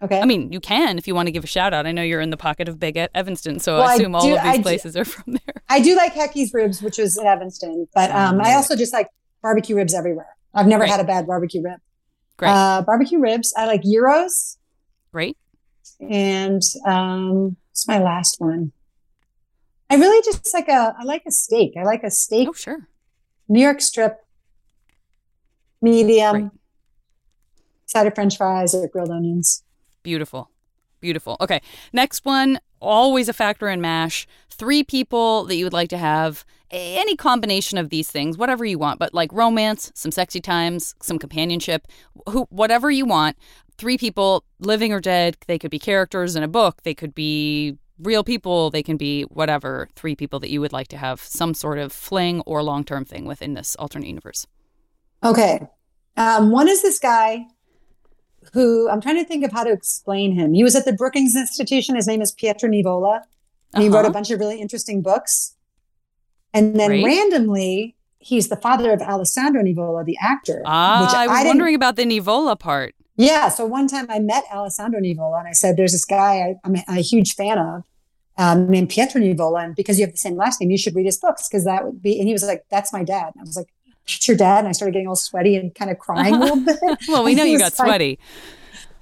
Okay. 0.02 0.20
I 0.20 0.26
mean, 0.26 0.52
you 0.52 0.60
can 0.60 0.98
if 0.98 1.08
you 1.08 1.16
want 1.16 1.28
to 1.28 1.32
give 1.32 1.46
a 1.46 1.48
shout 1.48 1.74
out. 1.74 1.88
I 1.88 1.94
know 1.94 2.02
you're 2.04 2.20
in 2.20 2.32
the 2.32 2.38
pocket 2.38 2.68
of 2.68 2.78
Big 2.78 2.98
Evanston, 2.98 3.60
so 3.60 3.78
Well, 3.78 3.88
I 3.88 3.92
I 3.92 3.96
assume 3.96 4.14
all 4.14 4.22
of 4.24 4.28
these 4.28 4.38
I 4.38 4.58
do- 4.58 4.64
places 4.64 4.98
are 4.98 5.06
from 5.06 5.34
there. 5.34 5.64
I 5.70 5.80
do 5.80 5.96
like 5.96 6.14
Hecky's 6.14 6.54
ribs, 6.54 6.82
which 6.82 7.00
is 7.00 7.18
in 7.18 7.26
Evanston, 7.26 7.88
but 7.96 8.12
um, 8.12 8.42
I 8.42 8.56
also 8.56 8.76
just 8.76 8.92
like 8.94 9.08
barbecue 9.42 9.76
ribs 9.78 9.94
everywhere. 9.94 10.36
I've 10.54 10.68
never 10.68 10.82
Great. 10.82 10.92
had 10.92 11.00
a 11.00 11.06
bad 11.06 11.26
barbecue 11.28 11.62
rib. 11.62 11.80
Great. 12.38 12.50
Uh, 12.50 12.82
barbecue 12.82 13.20
ribs. 13.20 13.54
I 13.56 13.66
like 13.68 13.84
gyros, 13.84 14.58
Great. 15.14 15.38
And 16.00 16.62
um, 16.86 17.56
what's 17.70 17.88
my 17.88 18.00
last 18.00 18.40
one? 18.40 18.72
I 19.90 19.96
really 19.96 20.22
just 20.24 20.54
like 20.54 20.68
a. 20.68 20.96
I 21.00 21.04
like 21.04 21.24
a 21.28 21.32
steak. 21.32 21.74
I 21.78 21.84
like 21.84 22.04
a 22.04 22.12
steak, 22.12 22.50
Oh, 22.50 22.54
sure. 22.54 22.88
New 23.48 23.62
York 23.62 23.82
strip, 23.82 24.18
medium, 25.82 26.32
Great. 26.50 26.52
side 27.86 28.08
of 28.08 28.16
French 28.16 28.38
fries 28.38 28.74
or 28.74 28.88
grilled 28.88 29.12
onions. 29.12 29.64
Beautiful. 30.04 30.50
Beautiful. 31.02 31.38
Okay. 31.40 31.62
Next 31.94 32.26
one 32.26 32.60
always 32.82 33.30
a 33.30 33.34
factor 33.34 33.68
in 33.70 33.82
MASH. 33.82 34.28
Three 34.50 34.84
people 34.84 35.44
that 35.46 35.56
you 35.56 35.66
would 35.66 35.74
like 35.74 35.90
to 35.90 35.98
have 35.98 36.46
any 36.72 37.16
combination 37.16 37.78
of 37.78 37.90
these 37.90 38.10
things, 38.10 38.38
whatever 38.38 38.66
you 38.66 38.78
want, 38.80 39.00
but 39.00 39.14
like 39.14 39.32
romance, 39.32 39.92
some 39.94 40.12
sexy 40.12 40.42
times, 40.42 40.96
some 41.02 41.20
companionship, 41.20 41.88
who, 42.30 42.48
whatever 42.50 42.90
you 42.90 43.06
want. 43.06 43.38
Three 43.78 43.98
people, 43.98 44.44
living 44.60 44.94
or 44.94 45.02
dead. 45.02 45.38
They 45.48 45.60
could 45.60 45.72
be 45.72 45.80
characters 45.80 46.36
in 46.36 46.44
a 46.44 46.48
book. 46.48 46.84
They 46.84 46.94
could 46.94 47.14
be 47.14 47.78
real 48.00 48.24
people. 48.24 48.70
They 48.70 48.84
can 48.84 48.98
be 48.98 49.24
whatever. 49.24 49.90
Three 49.96 50.16
people 50.16 50.40
that 50.40 50.50
you 50.50 50.62
would 50.62 50.74
like 50.74 50.88
to 50.90 50.98
have 50.98 51.20
some 51.20 51.54
sort 51.54 51.78
of 51.80 51.92
fling 51.92 52.42
or 52.42 52.64
long 52.64 52.84
term 52.84 53.06
thing 53.06 53.26
within 53.26 53.54
this 53.54 53.76
alternate 53.78 54.08
universe. 54.08 54.48
Okay. 55.24 55.68
Um, 56.18 56.52
one 56.52 56.68
is 56.70 56.82
this 56.82 57.00
guy 57.00 57.46
who 58.54 58.90
I'm 58.90 59.02
trying 59.02 59.18
to 59.18 59.26
think 59.26 59.44
of 59.44 59.52
how 59.52 59.64
to 59.64 59.72
explain 59.72 60.32
him. 60.34 60.54
He 60.54 60.64
was 60.64 60.76
at 60.76 60.86
the 60.86 60.94
Brookings 60.94 61.36
Institution. 61.36 61.96
His 61.96 62.08
name 62.08 62.22
is 62.22 62.32
Pietro 62.32 62.70
Nivola. 62.70 63.22
And 63.74 63.84
he 63.84 63.90
wrote 63.90 64.00
a 64.00 64.02
Uh-huh. 64.04 64.14
bunch 64.14 64.32
of 64.32 64.40
really 64.40 64.62
interesting 64.62 65.02
books. 65.02 65.56
And 66.54 66.80
then 66.80 66.90
Great. 66.90 67.04
randomly, 67.06 67.95
he's 68.26 68.50
the 68.50 68.56
father 68.56 68.92
of 68.92 69.02
Alessandro 69.02 69.62
Nivola, 69.62 70.04
the 70.04 70.18
actor. 70.20 70.64
Ah, 70.66 71.16
I 71.16 71.28
was 71.28 71.46
wondering 71.46 71.76
about 71.76 71.96
the 71.96 72.06
Nivola 72.06 72.58
part. 72.58 72.96
Yeah. 73.18 73.50
So 73.50 73.66
one 73.66 73.88
time 73.88 74.08
I 74.10 74.20
met 74.20 74.44
Alessandro 74.52 75.00
Nivola 75.00 75.40
and 75.40 75.48
I 75.48 75.52
said, 75.52 75.78
there's 75.78 75.92
this 75.92 76.06
guy 76.06 76.38
I, 76.38 76.56
I'm 76.64 76.76
a 76.88 77.02
huge 77.02 77.36
fan 77.36 77.60
of 77.60 77.84
um, 78.38 78.68
named 78.68 78.90
Pietro 78.90 79.22
Nivola. 79.22 79.64
And 79.64 79.76
because 79.76 80.00
you 80.00 80.06
have 80.06 80.12
the 80.12 80.18
same 80.18 80.36
last 80.36 80.60
name, 80.60 80.72
you 80.72 80.78
should 80.78 80.96
read 80.96 81.06
his 81.06 81.18
books 81.18 81.48
because 81.48 81.66
that 81.66 81.86
would 81.86 82.02
be, 82.02 82.18
and 82.20 82.28
he 82.28 82.34
was 82.34 82.44
like, 82.44 82.66
that's 82.72 82.92
my 82.92 83.04
dad. 83.04 83.32
And 83.36 83.42
I 83.42 83.44
was 83.44 83.56
like, 83.56 83.68
that's 84.08 84.28
your 84.28 84.36
dad. 84.38 84.60
And 84.60 84.68
I 84.68 84.72
started 84.72 84.94
getting 84.94 85.08
all 85.08 85.16
sweaty 85.16 85.56
and 85.56 85.74
kind 85.76 85.92
of 85.92 86.00
crying 86.00 86.34
a 86.34 86.40
little 86.40 86.60
bit. 86.66 86.80
Well, 87.08 87.24
we 87.24 87.36
know 87.36 87.44
you 87.44 87.60
got 87.60 87.78
like- 87.80 87.88
sweaty. 87.88 88.20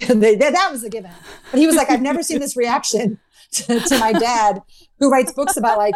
That, 0.08 0.38
that 0.38 0.68
was 0.72 0.82
a 0.84 0.90
given. 0.90 1.12
But 1.50 1.60
he 1.60 1.66
was 1.66 1.76
like, 1.76 1.88
I've 1.88 2.02
never 2.02 2.22
seen 2.22 2.40
this 2.40 2.56
reaction 2.56 3.20
to, 3.52 3.80
to 3.80 3.98
my 3.98 4.12
dad, 4.12 4.60
who 4.98 5.08
writes 5.10 5.32
books 5.32 5.56
about 5.56 5.78
like 5.78 5.94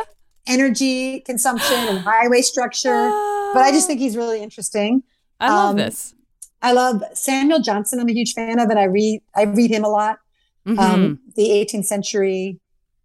energy 0.48 1.20
consumption 1.20 1.76
and 1.76 1.98
highway 1.98 2.42
structure. 2.42 3.08
But 3.54 3.62
I 3.62 3.70
just 3.70 3.86
think 3.86 4.00
he's 4.00 4.16
really 4.16 4.42
interesting. 4.42 5.02
I 5.40 5.48
love 5.50 5.70
um, 5.70 5.76
this. 5.76 6.14
I 6.60 6.72
love 6.72 7.02
Samuel 7.14 7.60
Johnson. 7.60 8.00
I'm 8.00 8.08
a 8.08 8.12
huge 8.12 8.34
fan 8.34 8.58
of, 8.58 8.68
and 8.68 8.78
I 8.78 8.84
read 8.84 9.22
I 9.34 9.44
read 9.44 9.70
him 9.70 9.84
a 9.84 9.88
lot. 9.88 10.18
Mhm. 10.66 10.78
Um, 10.78 11.20
the 11.36 11.50
18th 11.50 11.86
century. 11.86 12.58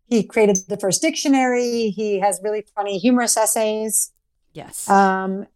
He 0.08 0.24
created 0.24 0.58
the 0.68 0.78
first 0.78 1.02
dictionary. 1.02 1.89
He 1.89 2.20
has 2.20 2.39
really 2.44 2.66
funny, 2.76 2.98
humorous 2.98 3.38
essays 3.38 4.12
yes. 4.54 4.89
um, 4.89 5.48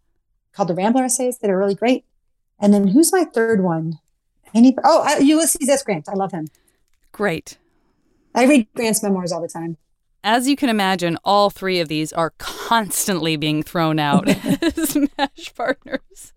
called 0.53 0.69
the 0.69 0.73
Rambler 0.73 1.03
essays 1.03 1.37
that 1.39 1.49
are 1.49 1.57
really 1.57 1.75
great. 1.75 2.05
And 2.59 2.73
then 2.73 2.87
who's 2.87 3.11
my 3.11 3.23
third 3.23 3.61
one? 3.61 3.99
Any? 4.53 4.75
Oh, 4.83 5.03
uh, 5.03 5.19
Ulysses 5.19 5.69
S. 5.69 5.83
Grant. 5.83 6.09
I 6.09 6.13
love 6.13 6.31
him. 6.31 6.47
Great. 7.11 7.57
I 8.33 8.45
read 8.45 8.67
Grant's 8.73 9.03
memoirs 9.03 9.31
all 9.31 9.41
the 9.41 9.47
time. 9.47 9.77
As 10.27 10.45
you 10.45 10.57
can 10.57 10.67
imagine, 10.67 11.17
all 11.23 11.49
three 11.49 11.79
of 11.79 11.87
these 11.87 12.11
are 12.11 12.33
constantly 12.37 13.37
being 13.37 13.63
thrown 13.63 13.97
out 13.97 14.27
as 14.61 14.97
MASH 15.17 15.55
partners. 15.55 16.33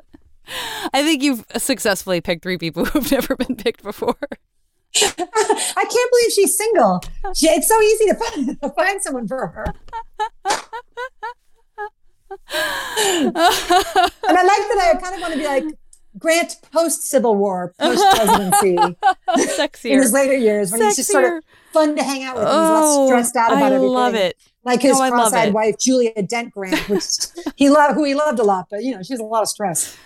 I 0.94 1.02
think 1.02 1.24
you've 1.24 1.44
successfully 1.56 2.20
picked 2.20 2.44
three 2.44 2.56
people 2.56 2.84
who've 2.86 3.10
never 3.10 3.34
been 3.34 3.56
picked 3.56 3.82
before. 3.82 4.14
I 4.94 5.02
can't 5.16 6.10
believe 6.12 6.32
she's 6.32 6.56
single. 6.56 7.00
She, 7.34 7.48
it's 7.48 7.66
so 7.66 7.82
easy 7.82 8.04
to 8.06 8.14
find, 8.14 8.60
to 8.62 8.70
find 8.70 9.02
someone 9.02 9.26
for 9.26 9.48
her. 9.48 9.64
and 12.30 13.36
I 13.36 14.44
like 14.44 14.68
that 14.68 14.94
I 14.94 14.98
kind 15.00 15.16
of 15.16 15.20
want 15.20 15.32
to 15.32 15.38
be 15.40 15.46
like 15.46 15.64
Grant 16.18 16.56
post 16.72 17.02
Civil 17.02 17.36
War, 17.36 17.72
post 17.78 18.04
presidency 18.10 18.96
in 19.36 19.48
Sexier. 19.48 20.02
his 20.02 20.12
later 20.12 20.34
years 20.34 20.72
when 20.72 20.82
he's 20.82 20.96
just 20.96 21.10
sort 21.10 21.24
of 21.24 21.44
fun 21.72 21.96
to 21.96 22.02
hang 22.02 22.24
out 22.24 22.36
with. 22.36 22.44
and 22.48 22.60
he's 22.60 22.70
Oh, 22.70 23.06
less 23.06 23.06
stressed 23.06 23.36
out 23.36 23.52
about 23.52 23.72
I 23.72 23.76
everything. 23.76 23.94
love 23.94 24.14
it. 24.14 24.36
Like 24.64 24.82
his 24.82 24.98
No, 24.98 25.10
cross-eyed 25.10 25.54
wife, 25.54 25.76
Julia 25.78 26.22
Dent 26.22 26.52
Grant, 26.52 26.88
which 26.88 27.04
he 27.56 27.70
loved, 27.70 27.94
who 27.94 28.04
he 28.04 28.14
loved 28.14 28.38
a 28.38 28.42
lot, 28.42 28.66
but 28.70 28.82
you 28.84 28.94
know, 28.94 29.02
she 29.02 29.12
has 29.14 29.20
a 29.20 29.24
lot 29.24 29.42
of 29.42 29.48
stress. 29.48 29.96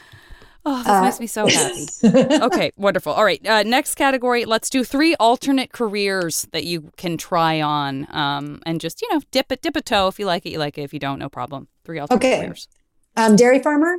Oh, 0.66 0.78
this 0.78 0.86
Uh, 0.86 1.02
makes 1.02 1.20
me 1.20 1.26
so 1.26 1.46
happy. 1.46 1.88
okay, 2.42 2.70
wonderful. 2.76 3.12
All 3.12 3.24
right, 3.24 3.44
uh, 3.46 3.62
next 3.64 3.96
category. 3.96 4.44
Let's 4.44 4.70
do 4.70 4.82
three 4.84 5.14
alternate 5.16 5.72
careers 5.72 6.46
that 6.52 6.64
you 6.64 6.90
can 6.96 7.16
try 7.18 7.60
on, 7.60 8.06
um, 8.14 8.60
and 8.64 8.80
just 8.80 9.02
you 9.02 9.12
know, 9.12 9.20
dip 9.30 9.50
it, 9.52 9.60
dip 9.60 9.76
a 9.76 9.82
toe. 9.82 10.06
If 10.08 10.18
you 10.18 10.26
like 10.26 10.46
it, 10.46 10.50
you 10.50 10.58
like 10.58 10.78
it. 10.78 10.82
If 10.82 10.92
you 10.94 10.98
don't, 11.00 11.18
no 11.18 11.28
problem. 11.28 11.68
Three 11.84 11.98
alternate 11.98 12.18
Okay. 12.18 12.38
careers. 12.40 12.68
Um, 13.16 13.36
dairy 13.36 13.58
farmer, 13.62 13.96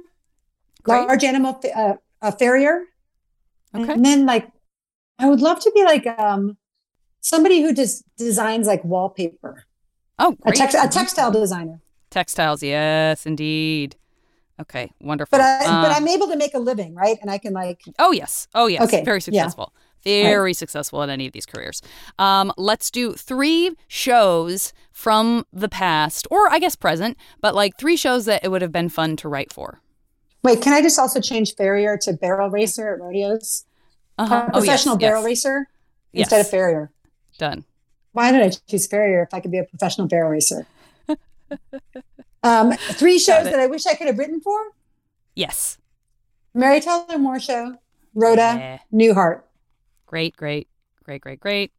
Great. 0.85 1.07
large 1.07 1.23
animal 1.23 1.59
uh, 1.75 1.93
a 2.21 2.31
farrier, 2.31 2.83
Okay. 3.75 3.93
and 3.93 4.05
then 4.05 4.25
like 4.25 4.47
I 5.19 5.27
would 5.29 5.41
love 5.41 5.59
to 5.61 5.71
be 5.75 5.83
like 5.83 6.05
um 6.19 6.57
somebody 7.21 7.61
who 7.61 7.73
just 7.73 8.03
designs 8.17 8.67
like 8.67 8.83
wallpaper, 8.85 9.63
Oh, 10.19 10.37
a, 10.45 10.51
tex- 10.51 10.73
a 10.75 10.87
textile 10.87 11.31
designer. 11.31 11.81
Textiles, 12.09 12.63
yes, 12.63 13.25
indeed. 13.25 13.97
Okay, 14.61 14.89
wonderful. 15.01 15.37
But 15.37 15.41
I 15.41 15.59
but 15.81 15.91
Um, 15.91 15.97
I'm 15.97 16.07
able 16.07 16.27
to 16.27 16.37
make 16.37 16.53
a 16.53 16.59
living, 16.59 16.95
right? 16.95 17.17
And 17.21 17.29
I 17.29 17.37
can 17.39 17.51
like 17.53 17.81
oh 17.99 18.11
yes, 18.11 18.47
oh 18.55 18.67
yes, 18.67 18.83
Okay, 18.83 19.03
very 19.03 19.17
yeah. 19.17 19.43
successful. 19.43 19.73
Very 20.05 20.53
successful 20.53 21.01
in 21.01 21.09
any 21.09 21.25
of 21.25 21.33
these 21.33 21.47
careers. 21.47 21.81
Um, 22.19 22.53
let's 22.57 22.91
do 22.91 23.13
three 23.13 23.71
shows 23.87 24.71
from 24.91 25.47
the 25.51 25.67
past, 25.67 26.27
or 26.29 26.47
I 26.53 26.59
guess 26.59 26.75
present, 26.75 27.17
but 27.41 27.55
like 27.55 27.75
three 27.79 27.97
shows 27.97 28.25
that 28.25 28.45
it 28.45 28.49
would 28.51 28.61
have 28.61 28.71
been 28.71 28.87
fun 28.89 29.15
to 29.17 29.27
write 29.27 29.51
for. 29.51 29.81
Wait. 30.45 30.61
Can 30.61 30.73
I 30.73 30.81
just 30.81 30.97
also 30.97 31.19
change 31.19 31.55
farrier 31.55 31.97
to 32.03 32.13
barrel 32.13 32.49
racer 32.49 32.93
at 32.93 33.01
rodeos? 33.01 33.65
Uh-huh. 34.17 34.33
A 34.33 34.37
Oh, 34.37 34.43
yes, 34.45 34.51
professional 34.65 34.97
barrel 34.97 35.21
yes. 35.21 35.25
racer 35.25 35.67
instead 36.13 36.39
of 36.39 36.45
Yes. 36.45 36.51
farrier. 36.51 36.91
Done. 37.37 37.65
Why 38.13 38.31
did 38.31 38.41
I 38.41 38.49
choose 38.69 38.87
farrier 38.87 39.23
if 39.23 39.33
I 39.33 39.41
could 39.41 39.51
be 39.51 39.57
a 39.57 39.65
professional 39.65 40.07
barrel 40.07 40.29
racer? 40.31 40.65
um, 42.43 42.71
three 42.93 43.19
shows 43.19 43.43
that 43.45 43.59
I 43.59 43.67
wish 43.67 43.85
I 43.85 43.95
could 43.95 44.07
have 44.07 44.17
written 44.17 44.39
for: 44.39 44.57
Yes. 45.35 45.77
Mary 46.53 46.79
Tyler 46.79 47.17
Moore 47.17 47.39
Show, 47.41 47.75
Rhoda 48.13 48.55
Yeah. 48.57 48.79
Newhart. 48.93 49.41
Great, 50.05 50.37
great, 50.37 50.69
great, 51.03 51.21
great, 51.21 51.39
great. 51.41 51.73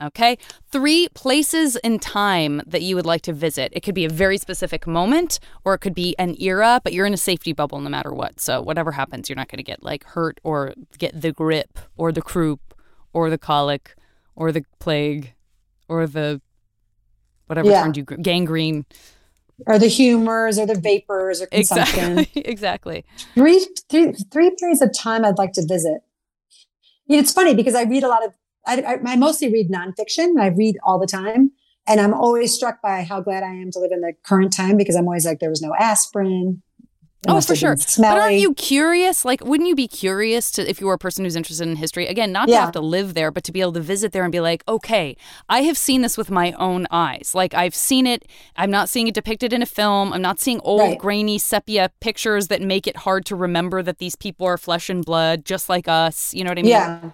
Okay. 0.00 0.38
Three 0.70 1.08
places 1.14 1.74
in 1.76 1.98
time 1.98 2.62
that 2.66 2.82
you 2.82 2.94
would 2.94 3.06
like 3.06 3.22
to 3.22 3.32
visit. 3.32 3.72
It 3.74 3.80
could 3.80 3.94
be 3.96 4.04
a 4.04 4.08
very 4.08 4.38
specific 4.38 4.86
moment 4.86 5.40
or 5.64 5.74
it 5.74 5.78
could 5.78 5.94
be 5.94 6.14
an 6.18 6.36
era, 6.40 6.80
but 6.84 6.92
you're 6.92 7.06
in 7.06 7.14
a 7.14 7.16
safety 7.18 7.52
bubble 7.52 7.80
no 7.80 7.90
matter 7.90 8.12
what. 8.12 8.38
So 8.38 8.62
whatever 8.62 8.92
happens, 8.92 9.28
you're 9.28 9.36
not 9.36 9.48
going 9.48 9.56
to 9.58 9.64
get 9.64 9.82
like 9.82 10.04
hurt 10.04 10.38
or 10.44 10.74
get 10.98 11.20
the 11.20 11.32
grip 11.32 11.78
or 11.96 12.12
the 12.12 12.22
croup 12.22 12.74
or 13.12 13.28
the 13.28 13.38
colic 13.38 13.96
or 14.36 14.52
the 14.52 14.62
plague 14.78 15.34
or 15.88 16.06
the 16.06 16.40
whatever 17.46 17.68
Yeah. 17.68 17.82
turned 17.82 17.96
you 17.96 18.04
gangrene. 18.04 18.86
or 19.66 19.80
the 19.80 19.88
humors 19.88 20.56
or 20.60 20.66
the 20.66 20.78
vapors 20.78 21.42
or 21.42 21.46
consumption. 21.46 22.18
Exactly. 22.20 22.42
exactly. 22.44 23.04
three, 23.34 23.66
three, 23.90 24.12
three 24.30 24.54
periods 24.60 24.80
of 24.80 24.92
time 24.96 25.24
I'd 25.24 25.38
like 25.38 25.54
to 25.54 25.62
visit. 25.66 26.02
You 27.06 27.16
know, 27.16 27.18
it's 27.18 27.32
funny 27.32 27.54
because 27.56 27.74
I 27.74 27.82
read 27.82 28.04
a 28.04 28.08
lot 28.08 28.24
of, 28.24 28.34
I, 28.68 28.80
I, 28.82 29.12
I 29.12 29.16
mostly 29.16 29.50
read 29.52 29.70
nonfiction. 29.70 30.40
I 30.40 30.48
read 30.48 30.76
all 30.84 30.98
the 30.98 31.06
time. 31.06 31.50
And 31.90 32.00
I'm 32.02 32.12
always 32.12 32.52
struck 32.54 32.82
by 32.82 33.02
how 33.02 33.22
glad 33.22 33.42
I 33.42 33.54
am 33.54 33.70
to 33.70 33.78
live 33.78 33.92
in 33.92 34.02
the 34.02 34.12
current 34.22 34.52
time 34.52 34.76
because 34.76 34.94
I'm 34.94 35.06
always 35.06 35.24
like, 35.24 35.40
there 35.40 35.48
was 35.48 35.62
no 35.62 35.74
aspirin. 35.74 36.62
It 37.26 37.30
Oh, 37.30 37.40
for 37.40 37.56
sure. 37.56 37.76
But 37.96 38.18
aren't 38.18 38.36
you 38.36 38.52
curious? 38.54 39.24
Like, 39.24 39.42
wouldn't 39.42 39.68
you 39.68 39.74
be 39.74 39.88
curious 39.88 40.50
to, 40.52 40.68
if 40.70 40.80
you 40.82 40.86
were 40.86 40.92
a 40.92 40.98
person 40.98 41.24
who's 41.24 41.34
interested 41.34 41.66
in 41.66 41.76
history, 41.76 42.06
again, 42.06 42.30
not 42.30 42.46
to 42.46 42.52
Yeah. 42.52 42.60
have 42.60 42.72
to 42.72 42.80
live 42.80 43.14
there, 43.14 43.30
but 43.32 43.42
to 43.44 43.52
be 43.52 43.60
able 43.60 43.72
to 43.72 43.80
visit 43.80 44.12
there 44.12 44.22
and 44.22 44.30
be 44.30 44.38
like, 44.38 44.62
okay, 44.68 45.16
I 45.48 45.62
have 45.62 45.76
seen 45.78 46.02
this 46.02 46.16
with 46.18 46.30
my 46.30 46.52
own 46.52 46.86
eyes. 46.90 47.32
Like, 47.34 47.54
I've 47.54 47.74
seen 47.74 48.06
it. 48.06 48.26
I'm 48.54 48.70
not 48.70 48.88
seeing 48.90 49.08
it 49.08 49.14
depicted 49.14 49.52
in 49.54 49.62
a 49.62 49.66
film. 49.66 50.12
I'm 50.12 50.22
not 50.22 50.38
seeing 50.38 50.60
old, 50.60 50.80
Right. 50.82 50.98
grainy 50.98 51.38
sepia 51.38 51.90
pictures 52.00 52.48
that 52.48 52.60
make 52.62 52.86
it 52.86 52.98
hard 52.98 53.24
to 53.26 53.34
remember 53.34 53.82
that 53.82 53.98
these 53.98 54.14
people 54.14 54.46
are 54.46 54.58
flesh 54.58 54.88
and 54.90 55.04
blood, 55.04 55.44
just 55.44 55.68
like 55.70 55.88
us. 55.88 56.32
You 56.34 56.44
know 56.44 56.50
what 56.50 56.58
I 56.58 56.62
mean? 56.62 56.70
yeah. 56.70 57.10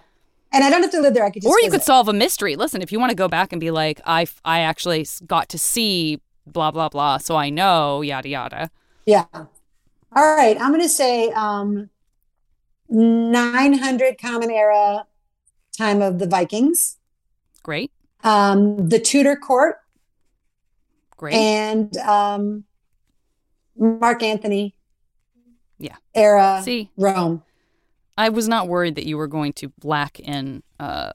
And 0.55 0.63
I 0.63 0.69
don't 0.69 0.81
have 0.81 0.91
to 0.91 1.01
live 1.01 1.13
there. 1.13 1.25
I 1.25 1.29
could 1.31 1.41
just 1.43 1.51
Or 1.51 1.59
you 1.59 1.65
visit. 1.67 1.79
could 1.79 1.83
solve 1.85 2.07
a 2.07 2.13
mystery. 2.13 2.55
Listen, 2.55 2.81
if 2.81 2.89
you 2.91 2.99
want 2.99 3.09
to 3.09 3.15
go 3.15 3.27
back 3.27 3.51
and 3.51 3.59
be 3.59 3.71
like, 3.71 3.99
I 4.05 4.25
I 4.45 4.61
actually 4.61 5.05
got 5.27 5.49
to 5.49 5.59
see 5.59 6.21
blah, 6.47 6.71
blah, 6.71 6.87
blah, 6.89 7.17
so 7.17 7.35
I 7.35 7.49
know, 7.49 8.01
yada, 8.01 8.29
yada. 8.29 8.69
Yeah. 9.05 9.25
All 9.33 9.47
right. 10.35 10.55
I'm 10.61 10.69
going 10.69 10.81
to 10.81 10.87
say 10.87 11.29
um, 11.31 11.89
900 12.89 14.17
Common 14.21 14.49
Era 14.51 15.05
time 15.77 16.01
of 16.01 16.19
the 16.19 16.27
Vikings, 16.27 16.97
Great. 17.63 17.91
um, 18.23 18.87
the 18.89 18.99
Tudor 18.99 19.35
court, 19.35 19.77
Great. 21.17 21.33
and 21.33 21.97
um, 21.97 22.63
Mark 23.77 24.23
Antony. 24.23 24.73
Yeah. 25.79 25.95
Era 26.13 26.61
See? 26.63 26.91
Rome. 26.95 27.43
I 28.17 28.29
was 28.29 28.47
not 28.47 28.67
worried 28.67 28.95
that 28.95 29.05
you 29.05 29.17
were 29.17 29.27
going 29.27 29.53
to 29.53 29.71
lack 29.83 30.19
in 30.19 30.63
uh 30.79 31.11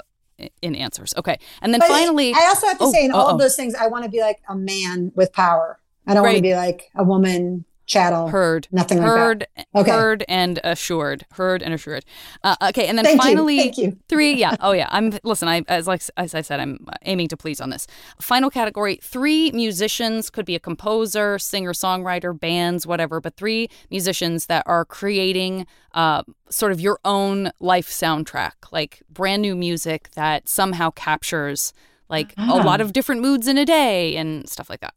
in 0.62 0.74
answers. 0.74 1.12
Okay, 1.16 1.38
and 1.60 1.72
then 1.72 1.80
But 1.80 1.88
finally, 1.88 2.32
I 2.34 2.46
also 2.48 2.66
have 2.66 2.78
to 2.78 2.84
Oh, 2.84 2.92
say, 2.92 3.04
in 3.04 3.10
all 3.10 3.26
uh-oh. 3.26 3.34
of 3.34 3.40
those 3.40 3.56
things, 3.56 3.74
I 3.74 3.88
want 3.88 4.04
to 4.04 4.10
be 4.10 4.20
like 4.20 4.40
a 4.48 4.54
man 4.56 5.12
with 5.14 5.32
power. 5.32 5.78
I 6.06 6.14
don't 6.14 6.24
want 6.24 6.36
to 6.36 6.42
be 6.42 6.56
like 6.56 6.90
a 6.94 7.04
woman 7.04 7.64
chattel, 7.90 8.28
Heard. 8.28 8.68
nothing 8.70 8.98
like 8.98 9.06
heard, 9.08 9.46
that. 9.56 9.66
Okay. 9.74 9.90
heard 9.90 10.24
and 10.28 10.60
assured. 10.62 11.26
Heard 11.32 11.60
and 11.62 11.74
assured. 11.74 12.04
Uh, 12.44 12.54
okay, 12.68 12.86
and 12.86 12.96
then 12.96 13.04
Thank 13.04 13.16
you, 13.20 13.28
finally, 13.28 13.58
thank 13.58 13.78
you. 13.78 13.96
three. 14.08 14.32
Yeah. 14.34 14.56
Oh 14.60 14.72
yeah. 14.72 14.88
I'm 14.92 15.12
listen. 15.24 15.48
I 15.48 15.62
as 15.68 15.86
like 15.88 16.02
as 16.16 16.34
I 16.34 16.40
said, 16.42 16.60
I'm 16.60 16.86
aiming 17.02 17.28
to 17.28 17.36
please 17.36 17.60
on 17.60 17.70
this. 17.70 17.86
Final 18.20 18.48
category: 18.48 19.00
three 19.02 19.50
musicians 19.52 20.30
could 20.30 20.46
be 20.46 20.54
a 20.54 20.60
composer, 20.60 21.38
singer, 21.38 21.72
songwriter, 21.72 22.38
bands, 22.38 22.86
whatever. 22.86 23.20
But 23.20 23.36
three 23.36 23.68
musicians 23.90 24.46
that 24.46 24.62
are 24.66 24.84
creating 24.84 25.66
uh, 25.94 26.22
sort 26.48 26.70
of 26.72 26.80
your 26.80 27.00
own 27.04 27.50
life 27.58 27.88
soundtrack, 27.90 28.52
like 28.70 29.02
brand 29.10 29.42
new 29.42 29.56
music 29.56 30.10
that 30.14 30.48
somehow 30.48 30.90
captures 30.90 31.72
like 32.08 32.32
a 32.32 32.42
Ah. 32.42 32.62
lot 32.64 32.80
of 32.80 32.92
different 32.92 33.20
moods 33.20 33.46
in 33.46 33.56
a 33.56 33.64
day 33.64 34.16
and 34.16 34.48
stuff 34.48 34.68
like 34.68 34.80
that. 34.80 34.94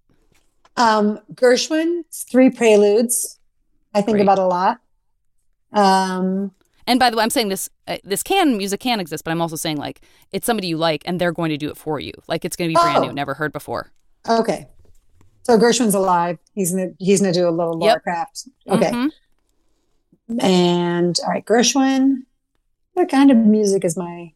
Um, 0.78 1.20
Gershwin's 1.34 2.24
Three 2.32 2.50
Preludes. 2.50 3.40
I 3.94 4.02
think 4.02 4.16
Great. 4.16 4.24
about 4.24 4.40
a 4.40 4.46
lot. 4.46 4.80
Um, 5.72 6.52
And 6.88 7.00
by 7.00 7.10
the 7.10 7.18
way, 7.18 7.24
I'm 7.24 7.30
saying 7.30 7.50
this 7.50 7.70
uh, 7.88 7.98
this 8.04 8.24
can 8.24 8.58
music 8.58 8.80
can 8.80 9.00
exist, 9.00 9.24
but 9.24 9.32
I'm 9.32 9.42
also 9.42 9.56
saying 9.56 9.78
like 9.78 10.02
it's 10.32 10.46
somebody 10.46 10.68
you 10.68 10.78
like 10.78 11.04
and 11.06 11.20
they're 11.22 11.32
going 11.32 11.50
to 11.50 11.58
do 11.58 11.70
it 11.70 11.78
for 11.78 12.00
you. 12.00 12.12
Like 12.28 12.44
it's 12.46 12.56
going 12.56 12.70
to 12.70 12.76
be 12.78 12.82
brand 12.82 13.04
Oh. 13.04 13.08
new, 13.08 13.14
never 13.14 13.34
heard 13.36 13.54
before. 13.54 13.92
okay. 14.28 14.68
So 15.46 15.58
Gershwin's 15.60 15.94
alive. 15.94 16.38
He's 16.54 16.72
gonna 16.72 16.92
he's 17.00 17.20
gonna 17.20 17.34
do 17.34 17.48
a 17.48 17.52
little 17.52 17.78
Laura 17.78 17.96
Yep. 17.96 18.04
Krafft. 18.08 18.48
Okay. 18.70 18.92
Mhm. 18.92 19.10
And 20.40 21.20
all 21.24 21.30
right, 21.32 21.46
Gershwin. 21.46 22.20
What 22.94 23.10
kind 23.10 23.30
of 23.30 23.38
music 23.38 23.84
is 23.84 23.98
my? 23.98 24.32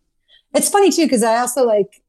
It's 0.54 0.70
funny 0.70 0.92
too 0.92 1.04
because 1.06 1.24
I 1.24 1.38
also 1.38 1.66
like. 1.66 2.02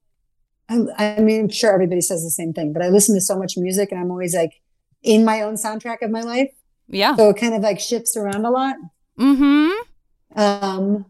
I, 0.68 1.16
I 1.16 1.20
mean, 1.20 1.40
I'm 1.40 1.48
sure 1.48 1.72
everybody 1.72 2.00
says 2.00 2.22
the 2.22 2.30
same 2.30 2.52
thing, 2.52 2.72
but 2.72 2.82
I 2.82 2.88
listen 2.88 3.14
to 3.14 3.20
so 3.20 3.38
much 3.38 3.56
music, 3.56 3.90
and 3.90 4.00
I'm 4.00 4.10
always 4.10 4.34
like 4.34 4.60
in 5.02 5.24
my 5.24 5.40
own 5.42 5.54
soundtrack 5.54 6.02
of 6.02 6.10
my 6.10 6.20
life. 6.22 6.50
Yeah. 6.88 7.16
So 7.16 7.30
it 7.30 7.36
kind 7.36 7.54
of 7.54 7.62
like 7.62 7.80
shifts 7.80 8.16
around 8.16 8.44
a 8.44 8.50
lot. 8.50 8.76
Mm-hmm. 9.18 10.40
Um, 10.40 11.06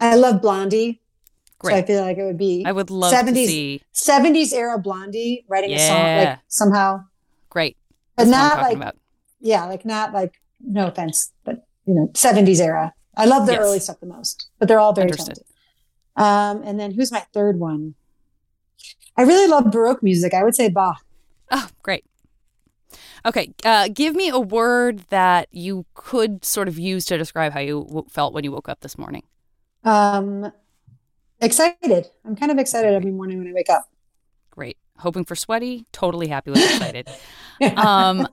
I 0.00 0.16
love 0.16 0.42
Blondie. 0.42 1.00
Great. 1.58 1.72
So 1.72 1.78
I 1.78 1.82
feel 1.86 2.00
like 2.02 2.18
it 2.18 2.24
would 2.24 2.36
be 2.38 2.64
I 2.66 2.72
would 2.72 2.90
love 2.90 3.12
to 3.12 3.16
70s 3.32 3.46
see. 3.46 3.82
70s 3.94 4.52
era 4.52 4.78
Blondie 4.78 5.44
writing 5.48 5.72
a 5.72 5.78
song 5.78 5.96
Yeah. 5.98 6.24
like 6.30 6.38
somehow, 6.48 7.04
Great. 7.48 7.76
but 8.16 8.24
That's 8.26 8.36
what 8.36 8.42
I'm 8.52 8.58
not 8.58 8.62
like 8.68 8.76
about. 8.76 8.96
yeah, 9.40 9.64
like 9.66 9.84
not 9.86 10.12
like 10.12 10.34
no 10.60 10.88
offense, 10.88 11.32
but 11.44 11.66
you 11.86 11.94
know 11.94 12.08
70s 12.12 12.60
era. 12.60 12.92
I 13.16 13.24
love 13.26 13.46
the 13.46 13.52
Yes. 13.52 13.62
early 13.62 13.78
stuff 13.78 14.00
the 14.00 14.06
most, 14.06 14.48
but 14.58 14.68
they're 14.68 14.80
all 14.80 14.92
very 14.92 15.10
Understood. 15.10 15.36
talented. 16.16 16.62
Um, 16.64 16.68
and 16.68 16.78
then 16.78 16.92
who's 16.92 17.10
my 17.12 17.24
third 17.32 17.58
one? 17.58 17.94
I 19.16 19.22
really 19.22 19.48
love 19.48 19.70
Baroque 19.70 20.02
music. 20.02 20.34
I 20.34 20.42
would 20.42 20.54
say 20.54 20.68
Bach. 20.68 21.04
Oh, 21.50 21.68
great. 21.82 22.04
Okay, 23.26 23.54
uh, 23.64 23.88
give 23.92 24.14
me 24.14 24.28
a 24.28 24.38
word 24.38 25.00
that 25.08 25.48
you 25.50 25.86
could 25.94 26.44
sort 26.44 26.68
of 26.68 26.78
use 26.78 27.04
to 27.06 27.16
describe 27.16 27.52
how 27.52 27.60
you 27.60 27.84
w- 27.84 28.06
felt 28.10 28.34
when 28.34 28.44
you 28.44 28.52
woke 28.52 28.68
up 28.68 28.80
this 28.80 28.98
morning. 28.98 29.22
Um, 29.82 30.52
excited. 31.40 32.10
I'm 32.24 32.36
kind 32.36 32.52
of 32.52 32.58
excited 32.58 32.92
every 32.92 33.10
morning 33.10 33.38
when 33.38 33.48
I 33.48 33.52
wake 33.52 33.70
up. 33.70 33.88
Hoping 34.98 35.24
for 35.24 35.34
sweaty, 35.34 35.86
totally 35.92 36.28
happy 36.28 36.50
with 36.50 36.62
excited. 36.62 37.08
um, 37.76 38.28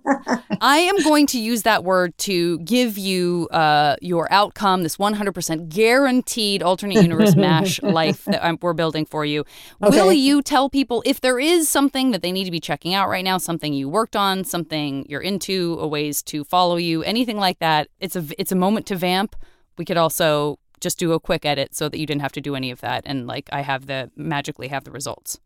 I 0.62 0.78
am 0.78 1.04
going 1.04 1.26
to 1.28 1.40
use 1.40 1.64
that 1.64 1.84
word 1.84 2.16
to 2.20 2.60
give 2.60 3.00
you 3.00 3.48
uh, 3.52 3.96
your 4.02 4.32
outcome, 4.32 4.84
this 4.84 4.98
100% 4.98 5.70
guaranteed 5.70 6.62
alternate 6.62 7.02
universe 7.02 7.36
MASH 7.36 7.82
life 7.84 8.26
that 8.26 8.44
I'm, 8.44 8.60
we're 8.62 8.74
building 8.74 9.06
for 9.06 9.26
you. 9.26 9.44
Will 9.80 10.14
you 10.14 10.44
tell 10.44 10.70
people 10.70 11.02
if 11.06 11.20
there 11.20 11.40
is 11.40 11.68
something 11.68 12.12
that 12.12 12.22
they 12.22 12.32
need 12.32 12.46
to 12.46 12.52
be 12.52 12.60
checking 12.60 12.94
out 12.94 13.10
right 13.10 13.24
now, 13.24 13.40
something 13.40 13.74
you 13.74 13.90
worked 13.90 14.16
on, 14.16 14.44
something 14.44 15.06
you're 15.10 15.22
into, 15.22 15.78
a 15.80 15.88
ways 15.88 16.22
to 16.24 16.44
follow 16.44 16.78
you, 16.78 17.02
anything 17.04 17.38
like 17.38 17.58
that? 17.60 17.88
It's 18.00 18.16
a 18.16 18.24
it's 18.38 18.52
a 18.52 18.56
moment 18.56 18.86
to 18.88 18.96
vamp. 18.96 19.36
We 19.78 19.86
could 19.86 19.98
also 19.98 20.60
just 20.80 21.00
do 21.00 21.14
a 21.14 21.20
quick 21.20 21.46
edit 21.46 21.76
so 21.76 21.90
that 21.90 21.98
you 21.98 22.06
didn't 22.06 22.22
have 22.22 22.34
to 22.34 22.42
do 22.42 22.56
any 22.56 22.72
of 22.72 22.82
that, 22.82 23.04
and 23.06 23.26
like 23.28 23.50
I 23.52 23.62
have 23.62 23.88
the 23.88 24.12
magically 24.16 24.68
have 24.68 24.84
the 24.84 24.92
results. 24.92 25.40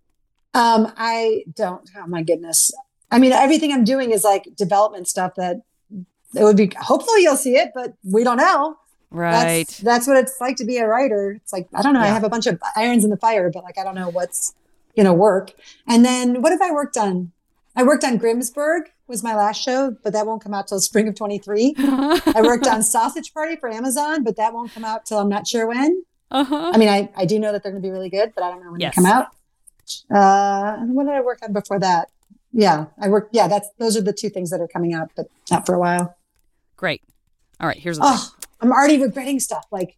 Um, 0.56 0.92
I 0.98 1.44
don't. 1.56 1.88
Oh 1.98 2.08
my 2.08 2.24
goodness. 2.24 2.72
I 3.12 3.20
mean, 3.20 3.32
everything 3.32 3.72
I'm 3.72 3.84
doing 3.84 4.12
is 4.12 4.24
like 4.24 4.48
development 4.56 5.08
stuff 5.08 5.36
that 5.36 5.58
it 5.92 6.44
would 6.44 6.58
be. 6.58 6.72
Hopefully, 6.80 7.22
you'll 7.24 7.38
see 7.38 7.56
it, 7.58 7.72
but 7.76 7.94
we 8.04 8.24
don't 8.24 8.38
know. 8.38 8.78
Right. 9.12 9.68
That's, 9.68 9.78
that's 9.80 10.08
what 10.08 10.18
it's 10.18 10.36
like 10.42 10.58
to 10.58 10.66
be 10.66 10.78
a 10.78 10.88
writer. 10.88 11.32
It's 11.42 11.54
like 11.54 11.68
I 11.74 11.82
don't 11.82 11.94
know. 11.94 12.00
I 12.02 12.08
have 12.08 12.24
a 12.24 12.30
bunch 12.30 12.48
of 12.48 12.60
irons 12.76 13.04
in 13.04 13.10
the 13.10 13.18
fire, 13.18 13.52
but 13.54 13.64
like 13.64 13.78
I 13.78 13.84
don't 13.84 13.96
know 13.96 14.10
what's 14.10 14.54
gonna 14.98 15.14
work. 15.14 15.52
And 15.88 16.04
then 16.04 16.42
what 16.42 16.52
have 16.52 16.62
I 16.62 16.72
worked 16.72 16.98
on? 16.98 17.32
I 17.76 17.84
worked 17.84 18.04
on 18.06 18.18
Grimsburg 18.18 18.84
was 19.08 19.22
my 19.24 19.36
last 19.36 19.62
show, 19.62 19.96
but 20.04 20.14
that 20.14 20.26
won't 20.26 20.42
come 20.42 20.54
out 20.54 20.68
till 20.68 20.80
spring 20.80 21.08
of 21.10 21.16
23. 21.16 21.76
I 21.78 22.42
worked 22.42 22.66
on 22.68 22.82
Sausage 22.96 23.34
Party 23.34 23.56
for 23.58 23.70
Amazon, 23.70 24.24
but 24.24 24.38
that 24.38 24.54
won't 24.54 24.74
come 24.74 24.86
out 24.86 25.06
till 25.06 25.20
I'm 25.20 25.30
not 25.30 25.46
sure 25.46 25.68
when. 25.68 26.04
uh-huh. 26.32 26.72
I 26.74 26.78
mean, 26.78 26.90
I, 26.90 27.10
I 27.16 27.26
do 27.26 27.38
know 27.38 27.52
that 27.52 27.62
they're 27.64 27.72
going 27.72 27.84
to 27.84 27.88
be 27.88 27.92
really 27.92 28.10
good, 28.10 28.32
but 28.34 28.44
I 28.44 28.50
don't 28.50 28.64
know 28.64 28.72
when 28.72 28.80
Yes. 28.80 28.96
they 28.96 29.02
come 29.04 29.12
out. 29.12 29.28
Uh, 30.14 30.78
what 30.88 31.06
did 31.06 31.14
I 31.14 31.22
work 31.22 31.40
on 31.44 31.54
before 31.54 31.80
that? 31.80 32.10
Yeah, 32.52 32.86
I 33.02 33.10
worked. 33.10 33.36
Yeah, 33.36 33.48
that's 33.48 33.70
those 33.80 33.98
are 33.98 34.02
the 34.02 34.14
two 34.14 34.30
things 34.30 34.50
that 34.50 34.62
are 34.62 34.68
coming 34.68 34.94
out, 34.94 35.12
but 35.16 35.28
not 35.52 35.66
for 35.66 35.76
a 35.76 35.80
while. 35.80 36.16
Great. 36.78 37.02
All 37.60 37.68
right, 37.68 37.78
here's 37.78 37.98
the 37.98 38.04
thing. 38.04 38.14
Oh, 38.16 38.32
I'm 38.62 38.72
already 38.72 38.98
regretting 38.98 39.40
stuff 39.40 39.66
like 39.72 39.98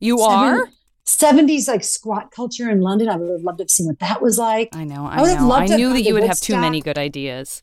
You 0.00 0.20
are? 0.20 0.68
70s 1.06 1.68
like 1.68 1.84
squat 1.84 2.30
culture 2.30 2.70
in 2.70 2.80
London. 2.80 3.08
I 3.08 3.16
would 3.16 3.30
have 3.30 3.42
loved 3.42 3.58
to 3.58 3.64
have 3.64 3.70
seen 3.70 3.86
what 3.86 3.98
that 3.98 4.22
was 4.22 4.38
like. 4.38 4.70
I 4.72 4.84
know. 4.84 5.06
I 5.06 5.18
I, 5.18 5.20
would 5.20 5.30
have 5.30 5.42
loved 5.42 5.72
I 5.72 5.76
knew 5.76 5.92
that 5.92 6.02
you 6.02 6.14
would 6.14 6.24
have 6.24 6.40
too 6.40 6.56
many 6.56 6.80
good 6.80 6.98
ideas. 6.98 7.62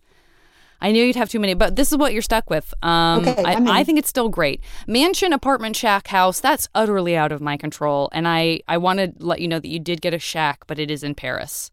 I 0.81 0.91
knew 0.91 1.03
you'd 1.03 1.15
have 1.15 1.29
too 1.29 1.39
many, 1.39 1.53
but 1.53 1.75
this 1.75 1.91
is 1.91 1.97
what 1.97 2.11
you're 2.13 2.21
stuck 2.21 2.49
with. 2.49 2.73
Um, 2.83 3.19
Okay, 3.27 3.43
I. 3.43 3.79
I 3.79 3.83
think 3.83 3.99
it's 3.99 4.09
still 4.09 4.29
great. 4.29 4.61
Mansion, 4.87 5.31
apartment, 5.33 5.75
shack, 5.75 6.07
house, 6.07 6.39
that's 6.39 6.67
utterly 6.73 7.15
out 7.15 7.31
of 7.31 7.39
my 7.41 7.55
control. 7.57 8.09
And 8.13 8.27
I, 8.27 8.61
I 8.67 8.77
want 8.77 8.99
to 8.99 9.13
let 9.19 9.39
you 9.41 9.47
know 9.47 9.59
that 9.59 9.67
you 9.67 9.79
did 9.79 10.01
get 10.01 10.13
a 10.13 10.19
shack, 10.19 10.65
but 10.67 10.79
it 10.79 10.89
is 10.89 11.03
in 11.03 11.13
Paris. 11.15 11.69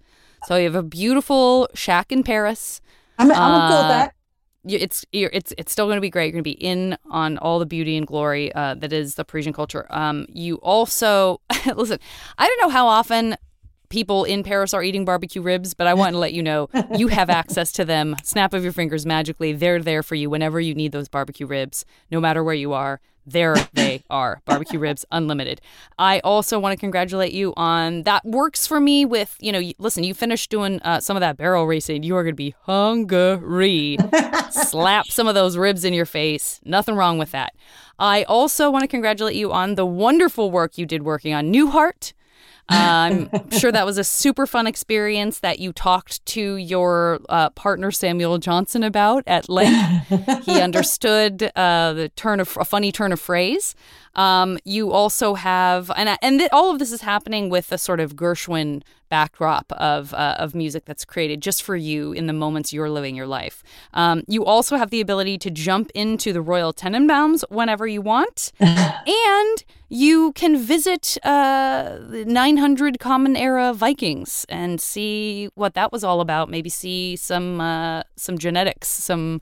So 0.47 0.57
you 0.57 0.65
have 0.65 0.75
a 0.77 0.83
beautiful 0.83 1.69
shack 1.75 2.13
in 2.13 2.23
Paris. 2.23 2.81
I'm, 3.19 3.33
I'm 3.33 3.39
Uh, 3.41 3.89
that. 3.89 4.15
it's 4.65 5.05
you're, 5.13 5.31
it's 5.33 5.53
it's 5.59 5.73
still 5.73 5.87
going 5.87 5.97
to 5.97 6.01
be 6.01 6.11
great. 6.11 6.27
You're 6.27 6.41
going 6.41 6.45
to 6.45 6.51
be 6.51 6.63
in 6.65 6.97
on 7.11 7.39
all 7.39 7.59
the 7.59 7.67
beauty 7.67 7.97
and 7.97 8.07
glory 8.07 8.53
uh, 8.55 8.75
that 8.75 8.93
is 8.93 9.15
the 9.17 9.25
Parisian 9.25 9.53
culture. 9.53 9.87
Um, 9.91 10.27
you 10.29 10.57
also 10.57 11.41
listen. 11.75 11.99
I 12.37 12.47
don't 12.47 12.61
know 12.61 12.69
how 12.69 12.87
often 12.87 13.37
people 13.89 14.25
in 14.25 14.43
Paris 14.43 14.75
are 14.75 14.83
eating 14.83 15.05
barbecue 15.05 15.43
ribs, 15.43 15.75
but 15.75 15.87
I 15.87 15.95
want 15.95 16.13
to 16.15 16.19
let 16.19 16.33
you 16.33 16.43
know 16.43 16.69
you 16.97 17.09
have 17.09 17.31
access 17.31 17.73
to 17.73 17.85
them. 17.85 18.17
Snap 18.23 18.55
of 18.55 18.63
your 18.63 18.73
fingers, 18.73 19.07
magically, 19.07 19.53
they're 19.53 19.81
there 19.81 20.03
for 20.03 20.15
you 20.15 20.31
whenever 20.31 20.61
you 20.61 20.75
need 20.75 20.93
those 20.93 21.09
barbecue 21.09 21.47
ribs, 21.47 21.85
no 22.11 22.21
matter 22.21 22.43
where 22.45 22.55
you 22.55 22.73
are. 22.73 23.01
There 23.27 23.57
they 23.75 24.03
are, 24.11 24.41
barbecue 24.47 24.79
ribs 24.79 25.05
unlimited. 25.13 25.61
I 25.99 26.21
also 26.21 26.59
want 26.59 26.73
to 26.73 26.81
congratulate 26.81 27.33
you 27.33 27.53
on 27.57 28.05
that. 28.05 28.25
Works 28.25 28.67
for 28.67 28.81
me 28.81 29.05
with 29.05 29.37
you 29.41 29.53
know. 29.53 29.61
Listen, 29.79 30.03
you 30.03 30.15
finished 30.15 30.49
doing 30.49 30.81
uh, 30.81 31.01
some 31.01 31.17
of 31.17 31.21
that 31.21 31.37
barrel 31.37 31.67
racing. 31.67 32.05
You 32.05 32.17
are 32.17 32.23
going 32.23 32.33
to 32.33 32.37
be 32.37 32.55
hungry. 32.63 33.99
Slap 34.51 35.09
some 35.09 35.29
of 35.29 35.35
those 35.35 35.59
ribs 35.59 35.85
in 35.85 35.93
your 35.93 36.07
face. 36.07 36.61
Nothing 36.65 36.95
wrong 36.95 37.19
with 37.19 37.33
that. 37.33 37.55
I 37.99 38.23
also 38.23 38.71
want 38.71 38.83
to 38.85 38.89
congratulate 38.89 39.37
you 39.37 39.53
on 39.53 39.75
the 39.75 39.85
wonderful 39.85 40.51
work 40.51 40.79
you 40.79 40.87
did 40.87 41.03
working 41.03 41.35
on 41.35 41.53
Newhart. 41.53 42.15
Uh, 42.71 43.29
I'm 43.31 43.51
sure 43.59 43.73
that 43.73 43.87
was 43.87 43.99
a 43.99 44.05
super 44.05 44.47
fun 44.47 44.67
experience 44.67 45.41
that 45.41 45.59
you 45.59 45.73
talked 45.73 46.25
to 46.27 46.57
your 46.57 47.21
uh, 47.29 47.51
partner 47.51 47.91
Samuel 47.91 48.39
Johnson 48.39 48.83
about 48.83 49.25
at 49.27 49.49
length. 49.49 50.45
he 50.45 50.61
understood 50.61 51.51
uh, 51.57 51.93
the 51.95 52.11
turn 52.11 52.41
of 52.41 52.57
a 52.61 52.65
funny 52.65 52.93
turn 52.93 53.13
of 53.13 53.21
phrase. 53.21 53.75
Um, 54.15 54.59
you 54.65 54.91
also 54.91 55.35
have, 55.35 55.91
and 55.97 56.19
and 56.21 56.41
th- 56.41 56.51
all 56.53 56.71
of 56.71 56.79
this 56.79 56.93
is 56.93 57.03
happening 57.03 57.49
with 57.51 57.71
a 57.73 57.79
sort 57.79 58.01
of 58.01 58.17
Gershwin 58.17 58.83
backdrop 59.09 59.71
of 59.73 60.15
uh, 60.15 60.37
of 60.39 60.55
music 60.55 60.85
that's 60.85 61.05
created 61.05 61.41
just 61.41 61.63
for 61.63 61.77
you 61.77 62.13
in 62.13 62.27
the 62.27 62.33
moments 62.33 62.73
you're 62.73 62.91
living 62.91 63.15
your 63.15 63.27
life. 63.27 63.63
Um, 63.95 64.23
you 64.27 64.45
also 64.45 64.77
have 64.77 64.91
the 64.91 65.01
ability 65.01 65.39
to 65.39 65.51
jump 65.51 65.91
into 65.95 66.33
the 66.33 66.43
Royal 66.43 66.73
Tenenbaums 66.73 67.45
whenever 67.49 67.87
you 67.87 68.03
want, 68.03 68.53
and 68.61 69.65
you 69.89 70.33
can 70.33 70.57
visit 70.59 71.17
uh, 71.25 71.99
900 72.11 72.99
Common 72.99 73.37
Era 73.37 73.73
Vikings 73.73 74.45
and 74.49 74.81
see 74.81 75.49
what 75.55 75.75
that 75.75 75.93
was 75.93 76.05
all 76.05 76.21
about. 76.21 76.51
Maybe 76.51 76.69
see 76.69 77.17
some 77.17 77.61
uh, 77.61 78.03
some 78.17 78.39
genetics, 78.39 78.89
some 78.89 79.41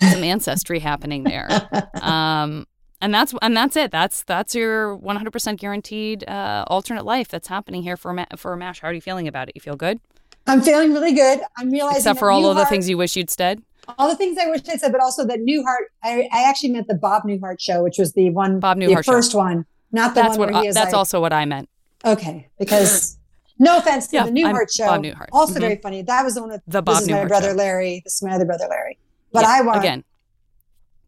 some 0.00 0.24
ancestry 0.34 0.78
happening 0.78 1.24
there. 1.24 1.48
Um, 2.02 2.66
and 3.04 3.12
that's 3.14 3.34
and 3.42 3.56
that's 3.56 3.76
it. 3.76 3.90
That's 3.90 4.22
that's 4.24 4.54
your 4.54 4.96
100% 4.98 5.58
guaranteed 5.58 6.24
uh, 6.28 6.64
alternate 6.68 7.04
life 7.04 7.28
that's 7.28 7.48
happening 7.48 7.82
here 7.82 7.96
for 7.96 8.12
Ma- 8.12 8.24
for 8.36 8.56
Mash. 8.56 8.80
How 8.80 8.88
are 8.88 8.92
you 8.94 9.00
feeling 9.00 9.28
about 9.28 9.48
it? 9.48 9.54
You 9.54 9.60
feel 9.60 9.76
good, 9.76 10.00
I'm 10.46 10.60
feeling 10.62 10.92
really 10.92 11.12
good. 11.12 11.40
I'm 11.58 11.70
realizing 11.70 11.98
except 11.98 12.18
for 12.18 12.30
all 12.30 12.46
of 12.50 12.56
the 12.56 12.64
things 12.66 12.88
you 12.88 12.96
wish 12.98 13.14
you'd 13.16 13.30
said. 13.30 13.62
all 13.98 14.08
the 14.08 14.16
things 14.16 14.38
I 14.38 14.48
wish 14.48 14.62
I 14.68 14.76
said, 14.76 14.90
but 14.92 15.00
also 15.02 15.24
that 15.26 15.40
Newhart. 15.40 15.84
I, 16.02 16.28
I 16.32 16.48
actually 16.48 16.70
meant 16.70 16.88
the 16.88 16.94
Bob 16.94 17.24
Newhart 17.24 17.60
show, 17.60 17.82
which 17.82 17.98
was 17.98 18.12
the 18.14 18.30
one, 18.30 18.58
Bob 18.58 18.78
the 18.80 18.86
Newhart 18.86 19.04
show. 19.04 19.12
first 19.12 19.34
one, 19.34 19.66
not 19.92 20.14
the 20.14 20.22
That's 20.22 20.30
one 20.30 20.38
what 20.38 20.52
where 20.54 20.62
he 20.62 20.68
is 20.68 20.74
that's 20.74 20.92
like, 20.92 20.98
also 20.98 21.20
what 21.20 21.32
I 21.34 21.44
meant. 21.44 21.68
okay. 22.04 22.48
Because 22.58 23.18
no 23.58 23.76
offense 23.78 24.06
to 24.08 24.16
Yeah, 24.16 24.24
the 24.24 24.30
Newhart 24.32 24.74
show, 24.74 24.86
Bob 24.86 25.02
Newhart. 25.02 25.28
also 25.32 25.54
Mhm. 25.54 25.60
very 25.60 25.76
funny. 25.76 26.00
That 26.02 26.24
was 26.24 26.34
the 26.34 26.40
one 26.40 26.50
with 26.52 26.62
The 26.66 26.80
Bob 26.82 26.94
this 26.96 27.02
is 27.04 27.10
my 27.10 27.18
Newhart 27.18 27.28
brother 27.28 27.50
show. 27.50 27.56
Larry. 27.56 28.00
This 28.02 28.14
is 28.14 28.22
my 28.22 28.32
other 28.32 28.46
brother 28.46 28.66
Larry. 28.70 28.98
But 29.32 29.42
Yeah, 29.42 29.50
I 29.50 29.60
want 29.62 29.78
again. 29.78 30.04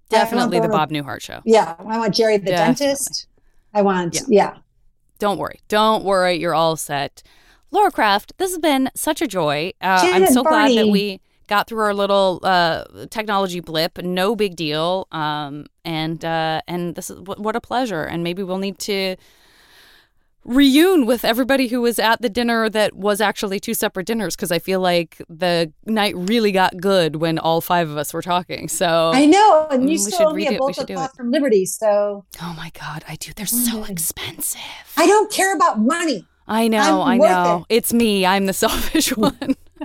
Definitely 0.09 0.61
the 0.61 0.69
Bob- 0.69 0.91
Newhart 0.91 1.21
show. 1.21 1.41
Yeah, 1.45 1.75
I 1.79 1.99
want 1.99 2.15
Jerry 2.15 2.39
the 2.39 2.47
Definitely. 2.51 2.87
dentist. 2.87 3.27
I 3.75 3.83
want 3.83 4.15
Yeah. 4.15 4.23
yeah. 4.29 4.57
Don't 5.19 5.39
worry. 5.39 5.61
Don't 5.69 6.05
worry. 6.05 6.35
You're 6.35 6.55
all 6.55 6.77
set. 6.77 7.23
Laura 7.71 7.91
Krafft, 7.91 8.33
this 8.37 8.51
has 8.51 8.59
been 8.59 8.91
such 8.95 9.21
a 9.21 9.27
joy. 9.27 9.73
Uh, 9.81 10.01
I'm 10.13 10.27
so 10.27 10.43
glad 10.43 10.77
that 10.77 10.89
we 10.89 11.21
got 11.49 11.69
through 11.69 11.81
our 11.81 11.95
little 11.95 12.41
uh, 12.43 12.85
technology 13.11 13.61
blip. 13.61 13.99
No 13.99 14.37
big 14.37 14.57
deal. 14.57 15.09
Um, 15.13 15.67
and 15.85 16.25
uh, 16.25 16.61
and 16.69 16.95
this 16.95 17.11
is 17.11 17.19
what 17.21 17.57
a 17.57 17.61
pleasure. 17.61 18.05
And 18.05 18.23
maybe 18.23 18.43
we'll 18.43 18.59
need 18.59 18.79
to 18.81 19.17
reune 20.47 21.07
with 21.07 21.25
everybody 21.25 21.69
who 21.69 21.81
was 21.81 21.99
at 21.99 22.23
the 22.23 22.29
dinner 22.29 22.69
that 22.71 22.95
was 22.95 23.21
actually 23.21 23.59
two 23.59 23.75
separate 23.75 24.07
dinners 24.07 24.37
because 24.37 24.53
I 24.53 24.59
feel 24.59 24.81
like 24.81 25.21
the 25.29 25.73
night 25.87 26.15
really 26.17 26.53
got 26.53 26.77
good 26.81 27.17
when 27.17 27.39
all 27.39 27.61
five 27.61 27.91
of 27.91 27.97
us 27.97 28.15
were 28.15 28.23
talking. 28.23 28.69
So 28.69 29.11
I 29.13 29.27
know, 29.27 29.67
and 29.71 29.83
Mm, 29.83 29.87
you 29.87 29.89
we 29.91 29.99
still 29.99 30.19
should 30.19 30.27
owe 30.29 30.33
me 30.35 30.47
a 30.47 30.51
we 30.53 30.57
of 30.79 30.91
it. 30.91 31.11
from 31.17 31.31
Liberty, 31.31 31.67
so 31.67 32.25
oh 32.43 32.55
my 32.57 32.71
god, 32.79 33.05
I 33.09 33.17
do. 33.17 33.33
They're 33.35 33.47
so 33.47 33.85
expensive. 33.85 34.61
I 34.97 35.07
don't 35.07 35.31
care 35.33 35.55
about 35.55 35.81
money. 35.81 36.27
I 36.49 36.69
know, 36.69 37.03
I'm 37.03 37.21
I 37.21 37.27
know. 37.27 37.67
It's 37.69 37.93
me. 37.93 38.25
I'm 38.25 38.47
the 38.47 38.53
selfish 38.65 39.09
one. 39.17 39.57
I 39.81 39.85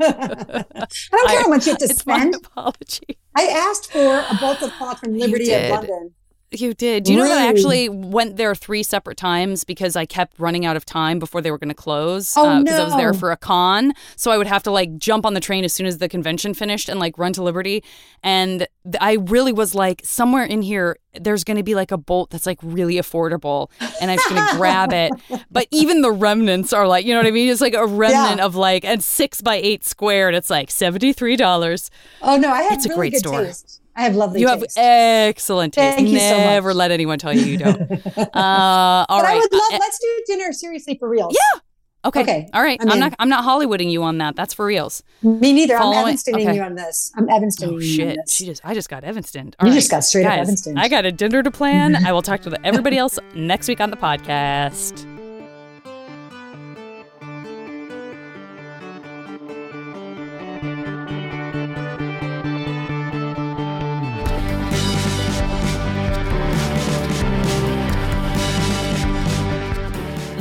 don't 1.12 1.28
care 1.28 1.42
how 1.42 1.48
much 1.50 1.66
you 1.66 1.72
have 1.74 1.80
to 1.80 1.88
spend. 1.96 2.36
apology. 2.36 3.18
I 3.36 3.48
asked 3.48 3.92
for 3.92 4.20
a 4.30 4.38
bolt 4.40 4.62
of 4.62 4.72
cloth 4.74 5.00
from 5.00 5.18
Liberty 5.18 5.52
of. 5.54 5.70
London. 5.70 6.14
You 6.54 6.74
did. 6.74 7.06
Do 7.06 7.14
you 7.14 7.18
know 7.20 7.30
that 7.30 7.38
I 7.38 7.48
actually 7.48 7.88
went 7.88 8.36
there 8.36 8.54
three 8.54 8.84
separate 8.84 9.16
times 9.18 9.64
because 9.64 9.96
I 9.96 10.06
kept 10.06 10.38
running 10.38 10.66
out 10.66 10.76
of 10.76 10.84
time 10.84 11.18
before 11.18 11.40
they 11.40 11.50
were 11.50 11.58
going 11.58 11.70
to 11.70 11.74
close? 11.74 12.34
Oh, 12.36 12.46
uh, 12.46 12.62
Because 12.62 12.78
I 12.78 12.84
was 12.84 12.96
there 12.98 13.14
for 13.14 13.32
a 13.32 13.38
con, 13.38 13.94
so 14.18 14.32
I 14.32 14.38
would 14.38 14.48
have 14.48 14.62
to 14.64 14.72
like 14.72 14.98
jump 14.98 15.26
on 15.26 15.34
the 15.34 15.40
train 15.40 15.64
as 15.64 15.72
soon 15.72 15.86
as 15.86 16.00
the 16.00 16.10
convention 16.10 16.54
finished 16.54 16.90
and 16.90 17.00
like 17.00 17.18
run 17.18 17.32
to 17.34 17.42
Liberty. 17.44 17.86
And 18.22 18.68
th- 18.84 18.98
I 19.00 19.14
really 19.14 19.54
was 19.54 19.74
like, 19.74 20.02
somewhere 20.04 20.44
in 20.44 20.62
here, 20.62 20.98
there's 21.14 21.46
going 21.46 21.56
to 21.56 21.64
be 21.64 21.74
like 21.74 21.92
a 21.92 21.98
bolt 21.98 22.32
that's 22.32 22.46
like 22.46 22.60
really 22.62 22.96
affordable, 22.96 23.70
and 24.02 24.12
I'm 24.12 24.18
just 24.18 24.30
going 24.30 24.46
to 24.52 24.56
grab 24.58 24.92
it. 24.92 25.14
But 25.50 25.68
even 25.72 26.02
the 26.02 26.12
remnants 26.12 26.74
are 26.74 26.86
like, 26.86 27.06
you 27.06 27.14
know 27.14 27.20
what 27.22 27.28
I 27.28 27.32
mean? 27.32 27.50
It's 27.50 27.62
like 27.62 27.76
a 27.76 27.86
remnant 27.88 28.40
Yeah. 28.40 28.46
of 28.46 28.56
like 28.56 28.84
and 28.84 29.02
six 29.02 29.42
by 29.42 29.56
eight 29.56 29.86
squared. 29.86 30.36
It's 30.36 30.50
like 30.50 30.70
seventy 30.70 31.14
three 31.14 31.38
dollars. 31.38 31.90
Oh 32.22 32.36
no, 32.36 32.52
I 32.52 32.64
had 32.64 32.74
It's 32.74 32.86
a 32.86 32.90
really 32.90 32.98
great 33.00 33.12
good 33.14 33.20
store. 33.20 33.44
taste. 33.46 33.81
I 33.96 34.04
have 34.04 34.16
lovely 34.16 34.40
You 34.42 34.48
have 34.48 34.64
excellent 34.78 35.74
taste. 35.74 35.98
Thank 35.98 36.10
you 36.10 36.20
so 36.20 36.38
Never 36.38 36.74
let 36.74 36.92
anyone 36.92 37.20
tell 37.20 37.34
you 37.34 37.44
you 37.44 37.58
don't. 37.58 37.82
Uh, 38.34 39.06
all 39.10 39.20
but 39.20 39.24
right. 39.24 39.36
I 39.36 39.38
would 39.38 39.52
love. 39.54 39.74
Uh, 39.74 39.78
let's 39.80 40.00
do 40.00 40.24
dinner 40.28 40.54
seriously 40.54 40.98
for 40.98 41.10
real. 41.10 41.30
Yeah. 41.32 41.60
okay. 42.06 42.22
okay, 42.22 42.50
All 42.54 42.62
right. 42.62 42.78
I'm 42.82 42.90
I'm, 42.90 43.00
not. 43.00 43.14
I'm 43.20 43.30
not 43.30 43.44
Hollywooding 43.44 43.92
you 43.92 44.04
on 44.04 44.18
that. 44.20 44.36
That's 44.36 44.54
for 44.54 44.66
reals. 44.66 45.04
Me 45.22 45.54
neither. 45.54 45.78
Follow 45.78 45.98
I'm. 45.98 46.08
Evanstoning 46.16 46.42
Okay. 46.42 46.56
you 46.56 46.62
on 46.62 46.76
this. 46.76 47.12
I'm 47.16 47.28
Evanstoning 47.28 47.68
Oh 47.74 47.80
you 47.80 47.82
shit. 47.82 48.30
She 48.30 48.46
just. 48.46 48.62
I 48.64 48.74
just 48.74 48.90
got 48.90 49.04
Evanston. 49.04 49.48
You 49.48 49.54
All 49.60 49.70
right. 49.70 49.76
just 49.76 49.92
got 49.92 50.04
straight 50.04 50.26
up 50.26 50.34
Evanston. 50.38 50.78
I 50.78 50.88
got 50.88 51.06
a 51.06 51.12
dinner 51.12 51.44
to 51.44 51.52
plan. 51.52 51.96
I 52.06 52.12
will 52.12 52.22
talk 52.22 52.42
to 52.42 52.50
the, 52.50 52.66
everybody 52.66 52.98
else 52.98 53.20
next 53.36 53.68
week 53.68 53.82
on 53.82 53.92
the 53.92 53.98
podcast. 53.98 55.21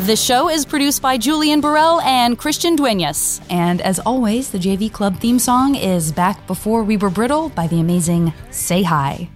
The 0.07 0.16
show 0.16 0.48
is 0.48 0.64
produced 0.64 1.03
by 1.03 1.18
Julian 1.18 1.61
Burrell 1.61 2.01
and 2.01 2.38
Christian 2.38 2.74
Duenas. 2.74 3.38
And 3.51 3.82
as 3.82 3.98
always, 3.98 4.51
the 4.51 4.57
JV 4.59 4.90
Club 4.90 5.20
theme 5.20 5.38
song 5.38 5.74
is 5.74 6.11
Back 6.11 6.46
Before 6.46 6.82
We 6.82 6.96
Were 6.96 7.11
Brittle 7.11 7.51
by 7.51 7.66
the 7.66 7.80
amazing 7.80 8.32
Say 8.51 8.82
Hi. 8.82 9.28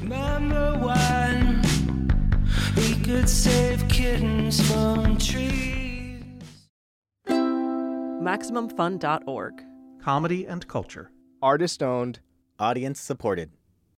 Remember 0.00 0.78
when 0.78 1.60
we 2.76 2.94
could 3.02 3.28
save 3.28 3.86
kittens 3.88 4.64
from 4.70 5.18
trees? 5.18 6.22
MaximumFun.org. 7.28 9.62
Comedy 10.00 10.46
and 10.46 10.68
culture. 10.68 11.10
Artist 11.42 11.82
owned. 11.82 12.20
Audience 12.60 13.00
supported. 13.00 13.50